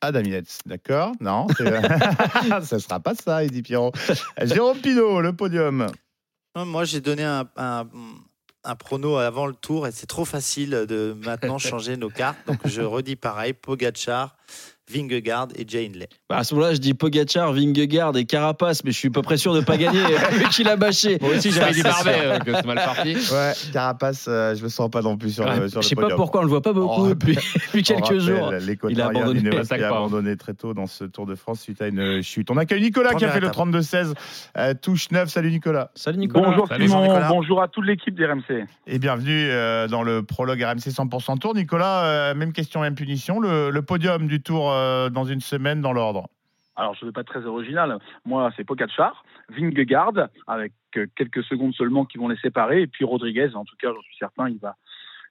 Adam 0.01 0.23
Yates, 0.23 0.59
d'accord 0.65 1.13
Non, 1.21 1.47
c'est- 1.57 1.63
ça 2.65 2.79
sera 2.79 2.99
pas 2.99 3.15
ça, 3.15 3.45
Eddie 3.45 3.61
Pierrot. 3.61 3.93
Jérôme 4.41 4.79
Pinault, 4.79 5.21
le 5.21 5.33
podium. 5.33 5.87
Non, 6.55 6.65
Moi, 6.65 6.83
j'ai 6.83 6.99
donné 6.99 7.23
un, 7.23 7.47
un, 7.55 7.87
un 8.65 8.75
prono 8.75 9.15
avant 9.15 9.45
le 9.47 9.53
tour 9.55 9.87
et 9.87 9.93
c'est 9.93 10.07
trop 10.07 10.25
facile 10.25 10.71
de 10.89 11.15
maintenant 11.23 11.57
changer 11.57 11.95
nos 11.95 12.09
cartes. 12.09 12.37
Donc, 12.47 12.59
je 12.67 12.81
redis 12.81 13.15
pareil 13.15 13.53
Pogachar, 13.53 14.35
Vingegaard 14.91 15.47
et 15.55 15.65
Jay 15.67 15.85
Hindley. 15.85 16.07
Bah, 16.29 16.37
à 16.37 16.43
ce 16.43 16.53
moment-là, 16.55 16.73
je 16.73 16.79
dis 16.79 16.93
Pogacar, 16.93 17.53
Vingegaard 17.53 18.15
et 18.17 18.25
Carapace, 18.25 18.83
mais 18.83 18.91
je 18.91 18.97
suis 18.97 19.09
pas 19.09 19.21
très 19.21 19.37
sûr 19.37 19.53
de 19.53 19.61
pas 19.61 19.77
gagner 19.77 19.99
vu 20.31 20.47
qu'il 20.49 20.67
a 20.67 20.75
bâché. 20.75 21.17
Moi 21.21 21.35
aussi, 21.35 21.51
j'avais 21.51 21.73
dit 21.73 21.83
Bardet, 21.83 22.19
euh, 22.23 22.39
que 22.39 22.53
c'est 22.53 22.65
mal 22.65 22.77
parti. 22.77 23.15
Ouais, 23.15 23.53
Carapace, 23.71 24.25
euh, 24.27 24.55
je 24.55 24.63
me 24.63 24.69
sens 24.69 24.89
pas 24.89 25.01
non 25.01 25.17
plus 25.17 25.31
sur, 25.35 25.45
le, 25.45 25.69
sur 25.69 25.81
je 25.81 25.87
sais 25.87 25.95
pas 25.95 26.15
pourquoi 26.15 26.41
on 26.41 26.43
le 26.43 26.49
voit 26.49 26.61
pas 26.61 26.73
beaucoup 26.73 27.01
On 27.03 27.09
depuis, 27.09 27.37
quelques 27.83 28.19
jours. 28.19 28.53
Il 28.89 29.01
a 29.01 29.07
abandonné. 29.07 29.49
A 29.49 29.63
pas, 29.63 29.75
hein. 29.75 29.83
abandonné 29.83 30.35
très 30.37 30.53
tôt 30.53 30.73
dans 30.73 30.87
ce 30.87 31.05
Tour 31.05 31.25
de 31.25 31.35
France 31.35 31.61
suite 31.61 31.81
à 31.81 31.87
une 31.87 32.21
chute. 32.21 32.51
On 32.51 32.57
accueille 32.57 32.81
Nicolas 32.81 33.13
qui 33.13 33.25
a 33.25 33.31
fait 33.31 33.39
le 33.39 33.47
étape. 33.47 33.67
32-16, 33.67 34.13
euh, 34.57 34.73
touche 34.73 35.11
9. 35.11 35.29
Salut 35.29 35.51
Nicolas. 35.51 35.91
Salut 35.95 36.17
Nicolas. 36.17 36.49
Bonjour 36.49 36.67
Salut, 36.67 36.87
Simon, 36.87 37.03
Nicolas. 37.03 37.29
bonjour 37.29 37.61
à 37.61 37.67
toute 37.67 37.85
l'équipe 37.85 38.15
d'RMC. 38.15 38.65
Et 38.87 38.99
bienvenue 38.99 39.49
euh, 39.49 39.87
dans 39.87 40.03
le 40.03 40.23
prologue 40.23 40.61
RMC 40.61 40.89
100% 40.89 41.39
Tour. 41.39 41.55
Nicolas, 41.55 42.05
euh, 42.05 42.35
même 42.35 42.53
question, 42.53 42.81
même 42.81 42.95
punition. 42.95 43.39
Le, 43.39 43.69
le 43.69 43.81
podium 43.81 44.27
du 44.27 44.41
Tour 44.41 44.72
euh, 44.73 45.09
dans 45.09 45.25
une 45.25 45.41
semaine 45.41 45.81
dans 45.81 45.93
l'ordre. 45.93 46.27
Alors 46.75 46.95
je 46.95 47.05
ne 47.05 47.09
vais 47.09 47.13
pas 47.13 47.21
être 47.21 47.27
très 47.27 47.45
original, 47.45 47.99
moi 48.25 48.51
c'est 48.55 48.63
Pogacar, 48.63 49.23
Vingegaard, 49.49 50.29
avec 50.47 50.73
euh, 50.97 51.05
quelques 51.15 51.43
secondes 51.43 51.73
seulement 51.75 52.03
qui 52.05 52.17
vont 52.17 52.27
les 52.27 52.37
séparer, 52.37 52.81
et 52.81 52.87
puis 52.87 53.05
Rodriguez, 53.05 53.51
en 53.53 53.63
tout 53.63 53.75
cas 53.77 53.89
j'en 53.93 54.01
suis 54.01 54.15
certain, 54.17 54.49
il 54.49 54.57
va, 54.57 54.75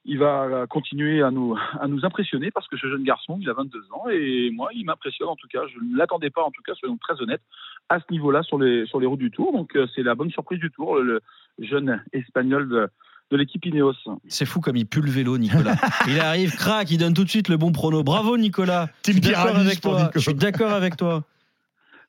il 0.05 0.18
va 0.18 0.45
euh, 0.45 0.66
continuer 0.66 1.20
à 1.20 1.32
nous, 1.32 1.57
à 1.80 1.88
nous 1.88 2.05
impressionner 2.05 2.53
parce 2.53 2.68
que 2.68 2.76
ce 2.76 2.86
jeune 2.86 3.03
garçon, 3.03 3.38
il 3.40 3.51
a 3.51 3.55
22 3.55 3.80
ans, 3.93 4.09
et 4.09 4.51
moi 4.53 4.70
il 4.72 4.84
m'impressionne 4.84 5.28
en 5.28 5.36
tout 5.36 5.49
cas, 5.49 5.66
je 5.66 5.80
ne 5.80 5.97
l'attendais 5.97 6.30
pas 6.30 6.45
en 6.45 6.53
tout 6.53 6.62
cas, 6.62 6.74
soyons 6.74 6.97
très 6.97 7.20
honnêtes, 7.20 7.43
à 7.88 7.99
ce 7.99 8.05
niveau-là 8.12 8.45
sur 8.45 8.59
les, 8.59 8.86
sur 8.86 9.01
les 9.01 9.07
routes 9.07 9.18
du 9.18 9.32
Tour, 9.32 9.53
donc 9.53 9.76
c'est 9.97 10.05
la 10.05 10.14
bonne 10.14 10.30
surprise 10.30 10.61
du 10.61 10.70
Tour, 10.70 11.01
le 11.01 11.20
jeune 11.59 12.01
espagnol 12.12 12.68
de, 12.68 12.88
de 13.32 13.36
l'équipe 13.38 13.64
Ineos. 13.64 13.94
C'est 14.28 14.44
fou 14.44 14.60
comme 14.60 14.76
il 14.76 14.86
pue 14.86 15.00
le 15.00 15.10
vélo, 15.10 15.38
Nicolas. 15.38 15.74
il 16.06 16.20
arrive, 16.20 16.54
crac, 16.54 16.90
il 16.90 16.98
donne 16.98 17.14
tout 17.14 17.24
de 17.24 17.30
suite 17.30 17.48
le 17.48 17.56
bon 17.56 17.72
prono. 17.72 18.02
Bravo, 18.04 18.36
Nicolas. 18.36 18.90
Je 19.06 19.12
Team 19.12 19.22
suis 19.22 19.32
d'accord 19.32 19.56
avec 19.56 19.80
toi. 19.80 20.02
Nico. 20.02 20.10
Je 20.14 20.20
suis 20.20 20.34
d'accord 20.34 20.72
avec 20.72 20.96
toi. 20.96 21.24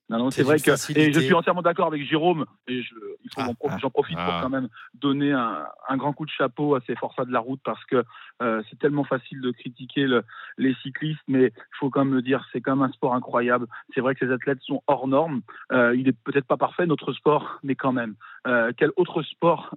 Non, 0.10 0.18
non, 0.20 0.32
C'est 0.32 0.44
vrai 0.44 0.60
que 0.60 0.72
et 0.98 1.14
je 1.14 1.20
suis 1.22 1.34
entièrement 1.34 1.62
d'accord 1.62 1.88
avec 1.88 2.06
Jérôme 2.06 2.46
et 2.68 2.84
je, 2.84 2.94
il 3.24 3.30
faut 3.34 3.40
Ah, 3.42 3.52
ah, 3.70 3.78
j'en 3.82 3.90
profite 3.90 4.18
pour 4.18 4.34
ah. 4.34 4.40
quand 4.44 4.50
même 4.50 4.68
donner 4.96 5.32
un, 5.32 5.64
un 5.88 5.98
grand 5.98 6.12
coup 6.12 6.26
de 6.26 6.30
chapeau 6.30 6.76
à 6.76 6.82
ces 6.86 6.96
forçats 6.98 7.24
de 7.24 7.32
la 7.32 7.40
route 7.40 7.62
parce 7.64 7.84
que 7.86 8.04
euh, 8.44 8.62
c'est 8.70 8.78
tellement 8.78 9.04
facile 9.04 9.42
de 9.42 9.52
critiquer 9.52 10.06
le- 10.06 10.24
les 10.58 10.76
cyclistes, 10.84 11.22
mais 11.28 11.46
il 11.46 11.76
faut 11.80 11.90
quand 11.90 12.04
même 12.06 12.14
le 12.14 12.22
dire, 12.22 12.46
c'est 12.52 12.62
quand 12.62 12.76
même 12.76 12.90
un 12.90 12.92
sport 12.92 13.16
incroyable. 13.16 13.68
C'est 13.94 14.02
vrai 14.02 14.14
que 14.16 14.26
ces 14.26 14.32
athlètes 14.32 14.62
sont 14.62 14.84
hors 14.88 15.08
normes. 15.08 15.42
Euh, 15.72 15.96
il 15.96 16.08
est 16.08 16.18
peut-être 16.24 16.46
pas 16.46 16.58
parfait 16.58 16.86
notre 16.86 17.14
sport, 17.14 17.60
mais 17.64 17.76
quand 17.76 17.94
même. 17.94 18.16
Euh, 18.46 18.72
quel 18.76 18.92
autre 18.98 19.22
sport 19.24 19.76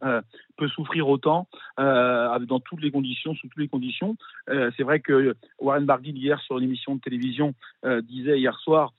peut 0.56 0.68
souffrir 0.68 1.08
autant 1.08 1.48
dans 1.78 2.60
toutes 2.60 2.82
les 2.82 2.90
conditions, 2.90 3.34
sous 3.34 3.48
toutes 3.48 3.58
les 3.58 3.68
conditions? 3.68 4.16
C'est 4.48 4.82
vrai 4.82 5.00
que 5.00 5.34
Warren 5.60 5.84
Barguil 5.84 6.16
hier 6.16 6.40
sur 6.40 6.58
une 6.58 6.64
émission 6.64 6.96
de 6.96 7.00
télévision 7.00 7.54
disait 8.02 8.38
hier 8.38 8.58
soir, 8.60 8.92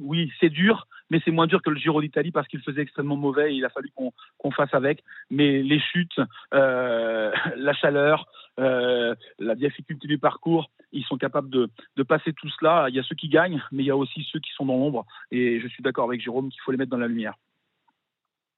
oui 0.00 0.32
c'est 0.40 0.48
dur, 0.48 0.86
mais 1.10 1.20
c'est 1.24 1.30
moins 1.30 1.46
dur 1.46 1.62
que 1.62 1.70
le 1.70 1.76
Giro 1.76 2.00
d'Italie 2.00 2.32
parce 2.32 2.48
qu'il 2.48 2.60
faisait 2.60 2.82
extrêmement 2.82 3.16
mauvais 3.16 3.52
et 3.52 3.56
il 3.56 3.64
a 3.64 3.70
fallu 3.70 3.90
qu'on 4.38 4.50
fasse 4.50 4.74
avec. 4.74 5.02
Mais 5.30 5.62
les 5.62 5.80
chutes, 5.80 6.20
la 6.52 7.72
chaleur, 7.80 8.26
euh, 8.58 9.14
la 9.38 9.54
difficulté 9.54 10.08
du 10.08 10.18
parcours, 10.18 10.70
ils 10.92 11.04
sont 11.04 11.16
capables 11.16 11.50
de, 11.50 11.70
de 11.96 12.02
passer 12.02 12.32
tout 12.32 12.48
cela. 12.58 12.86
Il 12.88 12.94
y 12.94 12.98
a 12.98 13.02
ceux 13.02 13.14
qui 13.14 13.28
gagnent, 13.28 13.62
mais 13.72 13.82
il 13.82 13.86
y 13.86 13.90
a 13.90 13.96
aussi 13.96 14.26
ceux 14.32 14.40
qui 14.40 14.50
sont 14.52 14.66
dans 14.66 14.76
l'ombre. 14.76 15.06
Et 15.30 15.60
je 15.60 15.68
suis 15.68 15.82
d'accord 15.82 16.06
avec 16.06 16.20
Jérôme 16.20 16.50
qu'il 16.50 16.60
faut 16.62 16.72
les 16.72 16.78
mettre 16.78 16.90
dans 16.90 16.98
la 16.98 17.08
lumière. 17.08 17.34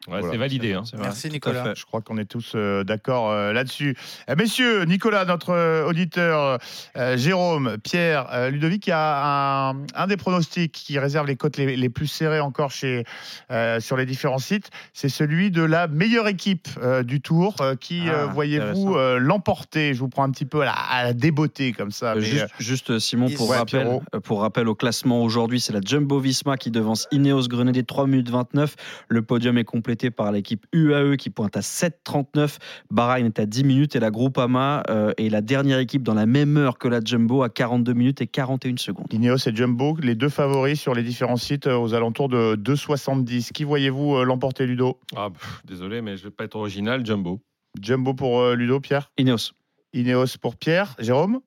Ouais, 0.08 0.20
Voilà. 0.20 0.32
c'est 0.32 0.38
validé. 0.38 0.72
hein. 0.72 0.82
Merci 0.98 1.28
Nicolas. 1.28 1.74
Je 1.76 1.84
crois 1.84 2.00
qu'on 2.00 2.16
est 2.16 2.24
tous 2.24 2.52
euh, 2.54 2.84
d'accord 2.84 3.30
euh, 3.30 3.52
là-dessus. 3.52 3.94
Eh, 4.28 4.34
messieurs, 4.34 4.84
Nicolas, 4.84 5.26
notre 5.26 5.50
euh, 5.50 5.84
auditeur, 5.86 6.58
euh, 6.96 7.16
Jérôme, 7.18 7.76
Pierre, 7.84 8.26
euh, 8.32 8.48
Ludovic, 8.48 8.86
il 8.86 8.90
y 8.90 8.92
a 8.94 9.68
un, 9.68 9.76
un 9.94 10.06
des 10.06 10.16
pronostics 10.16 10.72
qui 10.72 10.98
réserve 10.98 11.26
les 11.26 11.36
cotes 11.36 11.58
les, 11.58 11.76
les 11.76 11.88
plus 11.90 12.06
serrées 12.06 12.40
encore 12.40 12.70
chez, 12.70 13.04
euh, 13.50 13.78
sur 13.78 13.98
les 13.98 14.06
différents 14.06 14.38
sites. 14.38 14.70
C'est 14.94 15.10
celui 15.10 15.50
de 15.50 15.62
la 15.62 15.86
meilleure 15.86 16.28
équipe 16.28 16.68
euh, 16.82 17.02
du 17.02 17.20
Tour. 17.20 17.56
euh, 17.60 17.76
qui, 17.76 18.04
Ah, 18.06 18.12
euh, 18.20 18.26
voyez-vous, 18.26 18.94
euh, 18.94 19.18
l'emporter? 19.18 19.92
Je 19.92 20.00
vous 20.00 20.08
prends 20.08 20.24
un 20.24 20.30
petit 20.30 20.46
peu 20.46 20.62
à 20.62 20.64
la, 20.64 20.72
à 20.72 21.04
la 21.04 21.12
débeauté 21.12 21.72
comme 21.72 21.90
ça. 21.90 22.12
Euh, 22.12 22.20
mais, 22.20 22.22
juste, 22.24 22.46
juste, 22.58 22.98
Simon, 23.00 23.28
pour, 23.36 23.50
ouais, 23.50 23.58
rappel, 23.58 23.82
Pierrot. 23.82 24.02
euh, 24.14 24.20
pour 24.20 24.40
rappel 24.40 24.66
au 24.66 24.74
classement 24.74 25.22
aujourd'hui, 25.22 25.60
c'est 25.60 25.74
la 25.74 25.80
Jumbo 25.84 26.18
Visma 26.20 26.56
qui 26.56 26.70
devance 26.70 27.06
Ineos 27.12 27.48
Grenadier 27.48 27.84
3 27.84 28.06
minutes 28.06 28.30
29. 28.30 28.76
Le 29.08 29.20
podium 29.20 29.58
est 29.58 29.64
complété 29.90 30.12
par 30.12 30.30
l'équipe 30.30 30.66
UAE 30.72 31.16
qui 31.16 31.30
pointe 31.30 31.56
à 31.56 31.60
7,39. 31.60 32.58
Bahreïn 32.92 33.26
est 33.26 33.40
à 33.40 33.46
10 33.46 33.64
minutes 33.64 33.96
et 33.96 34.00
la 34.00 34.12
Groupama 34.12 34.84
euh, 34.88 35.12
est 35.16 35.28
la 35.30 35.40
dernière 35.40 35.80
équipe 35.80 36.04
dans 36.04 36.14
la 36.14 36.26
même 36.26 36.56
heure 36.56 36.78
que 36.78 36.86
la 36.86 37.00
Jumbo 37.04 37.42
à 37.42 37.48
42 37.48 37.92
minutes 37.92 38.20
et 38.20 38.28
41 38.28 38.76
secondes. 38.76 39.06
Ineos 39.10 39.48
et 39.48 39.56
Jumbo, 39.56 39.96
les 40.00 40.14
deux 40.14 40.28
favoris 40.28 40.80
sur 40.80 40.94
les 40.94 41.02
différents 41.02 41.38
sites 41.38 41.66
euh, 41.66 41.76
aux 41.76 41.92
alentours 41.92 42.28
de 42.28 42.54
2,70. 42.54 43.50
Qui 43.50 43.64
voyez-vous 43.64 44.14
euh, 44.14 44.24
l'emporter, 44.24 44.64
Ludo? 44.64 45.00
Ah, 45.16 45.30
pff, 45.30 45.62
désolé, 45.64 46.02
mais 46.02 46.16
je 46.16 46.22
vais 46.22 46.30
pas 46.30 46.44
être 46.44 46.54
original. 46.54 47.04
Jumbo. 47.04 47.40
Jumbo 47.80 48.14
pour 48.14 48.42
euh, 48.42 48.54
Ludo, 48.54 48.78
Pierre? 48.78 49.10
Ineos. 49.18 49.54
Ineos 49.92 50.36
pour 50.40 50.54
Pierre. 50.54 50.94
Jérôme? 51.00 51.40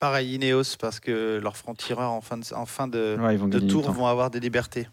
Pareil, 0.00 0.36
Ineos, 0.36 0.76
parce 0.80 1.00
que 1.00 1.38
leurs 1.42 1.58
francs-tireurs 1.58 2.12
en 2.12 2.22
fin 2.22 2.38
de, 2.38 2.54
en 2.54 2.64
fin 2.64 2.88
de, 2.88 3.18
Ouais, 3.20 3.34
ils 3.34 3.38
vont 3.38 3.48
de 3.48 3.58
gagner 3.58 3.66
du 3.66 3.72
tour 3.72 3.90
vont 3.90 4.06
avoir 4.06 4.30
des 4.30 4.40
libertés. 4.40 4.86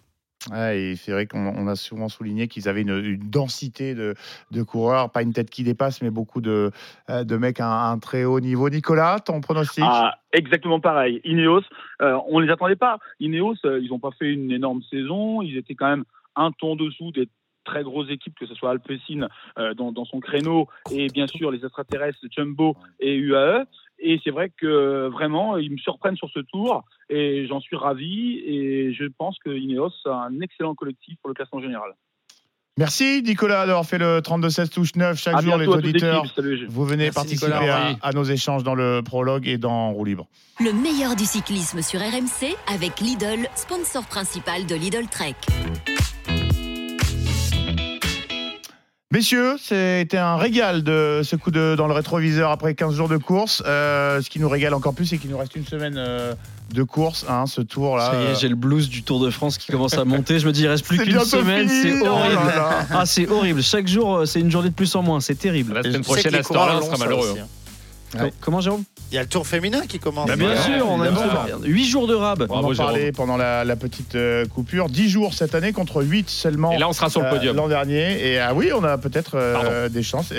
Et 0.53 0.95
c'est 0.95 1.11
vrai 1.11 1.25
qu'on 1.25 1.47
on 1.47 1.67
a 1.67 1.75
souvent 1.75 2.09
souligné 2.09 2.47
qu'ils 2.47 2.69
avaient 2.69 2.81
une, 2.81 3.17
densité 3.17 3.95
de, 3.95 4.15
coureurs, 4.63 5.11
pas 5.11 5.23
une 5.23 5.33
tête 5.33 5.49
qui 5.49 5.63
dépasse, 5.63 6.01
mais 6.01 6.11
beaucoup 6.11 6.41
de, 6.41 6.71
euh, 7.09 7.39
mecs 7.39 7.59
à 7.59 7.89
un, 7.89 7.99
très 7.99 8.25
haut 8.25 8.39
niveau. 8.39 8.69
Nicolas, 8.69 9.19
ton 9.19 9.41
pronostic? 9.41 9.83
Ah, 9.85 10.19
exactement 10.33 10.79
pareil. 10.79 11.21
Ineos, 11.23 11.63
euh, 12.01 12.19
on 12.27 12.39
les 12.39 12.51
attendait 12.51 12.75
pas. 12.75 12.99
Ineos, 13.19 13.55
euh, 13.65 13.79
ils 13.81 13.89
n'ont 13.89 13.99
pas 13.99 14.11
fait 14.11 14.31
une 14.31 14.51
énorme 14.51 14.81
saison. 14.83 15.41
Ils 15.41 15.57
étaient 15.57 15.75
quand 15.75 15.89
même 15.89 16.05
un 16.35 16.51
ton 16.51 16.75
dessous 16.75 17.11
des 17.11 17.27
très 17.63 17.81
grosses 17.81 18.11
équipes, 18.11 18.37
que 18.37 18.45
ce 18.45 18.53
soit 18.53 18.69
Alpecin 18.69 19.27
dans, 19.75 19.91
dans 19.91 20.05
son 20.05 20.19
créneau 20.19 20.67
et 20.91 21.07
bien 21.07 21.25
sûr 21.25 21.49
les 21.49 21.65
extraterrestres 21.65 22.19
Jumbo 22.29 22.75
et 22.99 23.15
UAE. 23.15 23.65
Et 23.99 24.19
c'est 24.23 24.31
vrai 24.31 24.51
que 24.59 25.07
vraiment, 25.07 25.57
ils 25.57 25.71
me 25.71 25.77
surprennent 25.77 26.17
sur 26.17 26.29
ce 26.29 26.39
tour 26.39 26.83
et 27.09 27.47
j'en 27.47 27.59
suis 27.59 27.75
ravi. 27.75 28.39
Et 28.45 28.93
je 28.93 29.05
pense 29.17 29.37
que 29.43 29.49
Ineos 29.49 29.91
a 30.05 30.25
un 30.25 30.39
excellent 30.41 30.75
collectif 30.75 31.15
pour 31.21 31.29
le 31.29 31.33
classement 31.33 31.61
général. 31.61 31.91
Merci 32.77 33.21
Nicolas 33.23 33.65
d'avoir 33.65 33.85
fait 33.85 33.97
le 33.97 34.19
32-16 34.19 34.69
touche 34.69 34.95
9 34.97 35.17
chaque 35.17 35.37
À 35.37 35.41
jour, 35.41 35.55
les 35.55 35.65
auditeurs. 35.65 36.25
Salut. 36.35 36.65
Vous 36.67 36.83
venez 36.83 37.05
Merci, 37.05 37.15
participer 37.15 37.45
Nicolas. 37.53 37.95
à, 38.01 38.09
à 38.09 38.11
nos 38.11 38.25
échanges 38.25 38.63
dans 38.63 38.75
le 38.75 39.01
prologue 39.01 39.47
et 39.47 39.57
dans 39.57 39.93
Roue 39.93 40.03
Libre. 40.03 40.27
Le 40.59 40.73
meilleur 40.73 41.15
du 41.15 41.23
cyclisme 41.23 41.81
sur 41.81 42.01
RMC 42.01 42.53
avec 42.67 42.99
Lidl, 42.99 43.47
sponsor 43.55 44.05
principal 44.07 44.65
de 44.65 44.75
Lidl 44.75 45.07
Trek. 45.07 45.35
Messieurs, 49.11 49.55
c'était 49.61 50.17
un 50.17 50.35
régal 50.35 50.81
de 50.83 51.21
ce 51.23 51.35
coup 51.35 51.51
de 51.51 51.75
dans 51.77 51.85
le 51.87 51.93
rétroviseur 51.93 52.49
après 52.49 52.73
15 52.73 52.95
jours 52.95 53.07
de 53.07 53.17
course. 53.17 53.61
Euh, 53.65 54.19
ce 54.19 54.29
qui 54.31 54.39
nous 54.39 54.49
régale 54.49 54.73
encore 54.73 54.95
plus, 54.95 55.05
c'est 55.05 55.19
qu'il 55.19 55.29
nous 55.29 55.37
reste 55.37 55.55
une 55.55 55.65
semaine 55.65 55.93
euh, 55.95 56.33
de 56.73 56.81
course, 56.81 57.23
hein, 57.29 57.45
ce 57.45 57.61
tour-là. 57.61 58.11
Ça 58.11 58.19
y 58.19 58.25
est, 58.25 58.35
j'ai 58.41 58.49
le 58.49 58.55
blues 58.55 58.89
du 58.89 59.03
Tour 59.03 59.19
de 59.23 59.29
France 59.29 59.59
qui 59.59 59.71
commence 59.71 59.93
à 59.93 60.05
monter. 60.05 60.39
Je 60.39 60.47
me 60.47 60.51
dis, 60.51 60.63
il 60.63 60.67
reste 60.67 60.85
plus 60.85 60.97
qu'une 61.03 61.19
semaine. 61.19 61.69
C'est 61.69 62.01
Oh 62.01 62.07
horrible. 62.07 62.35
là 62.47 62.55
là. 62.55 62.87
Ah, 62.89 63.05
c'est 63.05 63.29
horrible. 63.29 63.61
Chaque 63.61 63.87
jour, 63.87 64.15
euh, 64.17 64.25
c'est 64.25 64.39
une 64.39 64.49
journée 64.49 64.69
de 64.69 64.73
plus 64.75 64.93
en 64.95 65.03
moins. 65.03 65.19
C'est 65.19 65.35
terrible. 65.35 65.73
La 65.75 65.83
semaine 65.83 66.01
prochaine, 66.01 66.33
à 66.33 66.39
on 66.39 66.43
sera 66.81 66.97
malheureux. 66.97 67.29
aussi, 67.29 67.39
hein. 67.41 67.47
Ouais. 68.13 68.31
Comment, 68.39 68.61
Jérôme? 68.61 68.83
Il 69.11 69.15
y 69.15 69.17
a 69.17 69.21
le 69.21 69.27
Tour 69.27 69.45
féminin 69.45 69.81
qui 69.87 69.99
commence. 69.99 70.27
Bah, 70.27 70.35
Bien 70.35 70.49
Ouais, 70.49 70.57
sûr, 70.57 70.87
on 70.89 71.01
a 71.01 71.07
évidemment. 71.07 71.45
8 71.63 71.85
jours 71.85 72.07
de 72.07 72.13
rab. 72.15 72.45
On 72.49 72.63
en 72.63 72.73
parlait 72.73 73.11
pendant 73.11 73.37
la, 73.37 73.63
la 73.65 73.75
petite 73.75 74.15
euh, 74.15 74.45
coupure. 74.45 74.89
10 74.89 75.09
jours 75.09 75.33
cette 75.33 75.53
année 75.55 75.73
contre 75.73 76.01
8 76.03 76.29
seulement. 76.29 76.71
Et 76.71 76.77
là, 76.77 76.87
on 76.87 76.93
sera 76.93 77.09
sur 77.09 77.21
le 77.21 77.27
euh, 77.27 77.31
podium. 77.31 77.55
L'an 77.55 77.67
dernier. 77.67 78.25
Et 78.27 78.39
ah 78.39 78.53
oui, 78.53 78.71
on 78.73 78.83
a 78.83 78.97
peut-être 78.97 79.31
euh, 79.35 79.89
des 79.89 80.03
chances. 80.03 80.31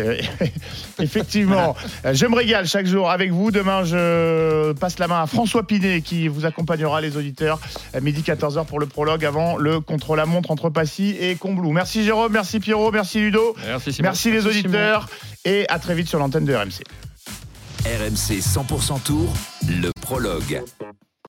Effectivement. 0.99 1.77
Je 2.11 2.27
me 2.27 2.37
régale 2.37 2.67
chaque 2.67 2.87
jour 2.87 3.11
avec 3.11 3.31
vous. 3.31 3.51
Demain, 3.51 3.85
je 3.85 4.73
passe 4.73 4.99
la 4.99 5.09
main 5.09 5.23
à 5.23 5.27
François 5.27 5.67
Pinet 5.67 6.01
qui 6.01 6.29
vous 6.29 6.47
accompagnera, 6.47 7.01
les 7.01 7.17
auditeurs, 7.17 7.61
à 7.95 8.01
midi 8.01 8.23
14h 8.23 8.65
pour 8.67 8.81
le 8.81 8.87
prologue 8.87 9.25
avant 9.25 9.57
le 9.57 9.81
contre-la-montre 9.81 10.51
entre 10.51 10.71
Passy 10.71 11.17
et 11.21 11.35
Combloux. 11.37 11.73
Merci 11.73 12.05
Jérôme, 12.05 12.33
merci 12.33 12.61
Pierrot, 12.61 12.91
merci 12.91 13.21
Ludo. 13.21 13.55
Merci, 13.67 13.93
Simon. 13.93 14.09
Merci 14.09 14.31
les 14.31 14.43
Merci, 14.43 14.49
auditeurs. 14.61 15.09
Et 15.45 15.67
à 15.69 15.79
très 15.79 15.95
vite 15.95 16.09
sur 16.09 16.19
l'antenne 16.19 16.45
de 16.45 16.55
RMC. 16.55 16.83
RMC 17.87 18.41
100% 18.41 19.01
Tour, 19.05 19.33
le 19.69 19.93
prologue. 20.01 20.61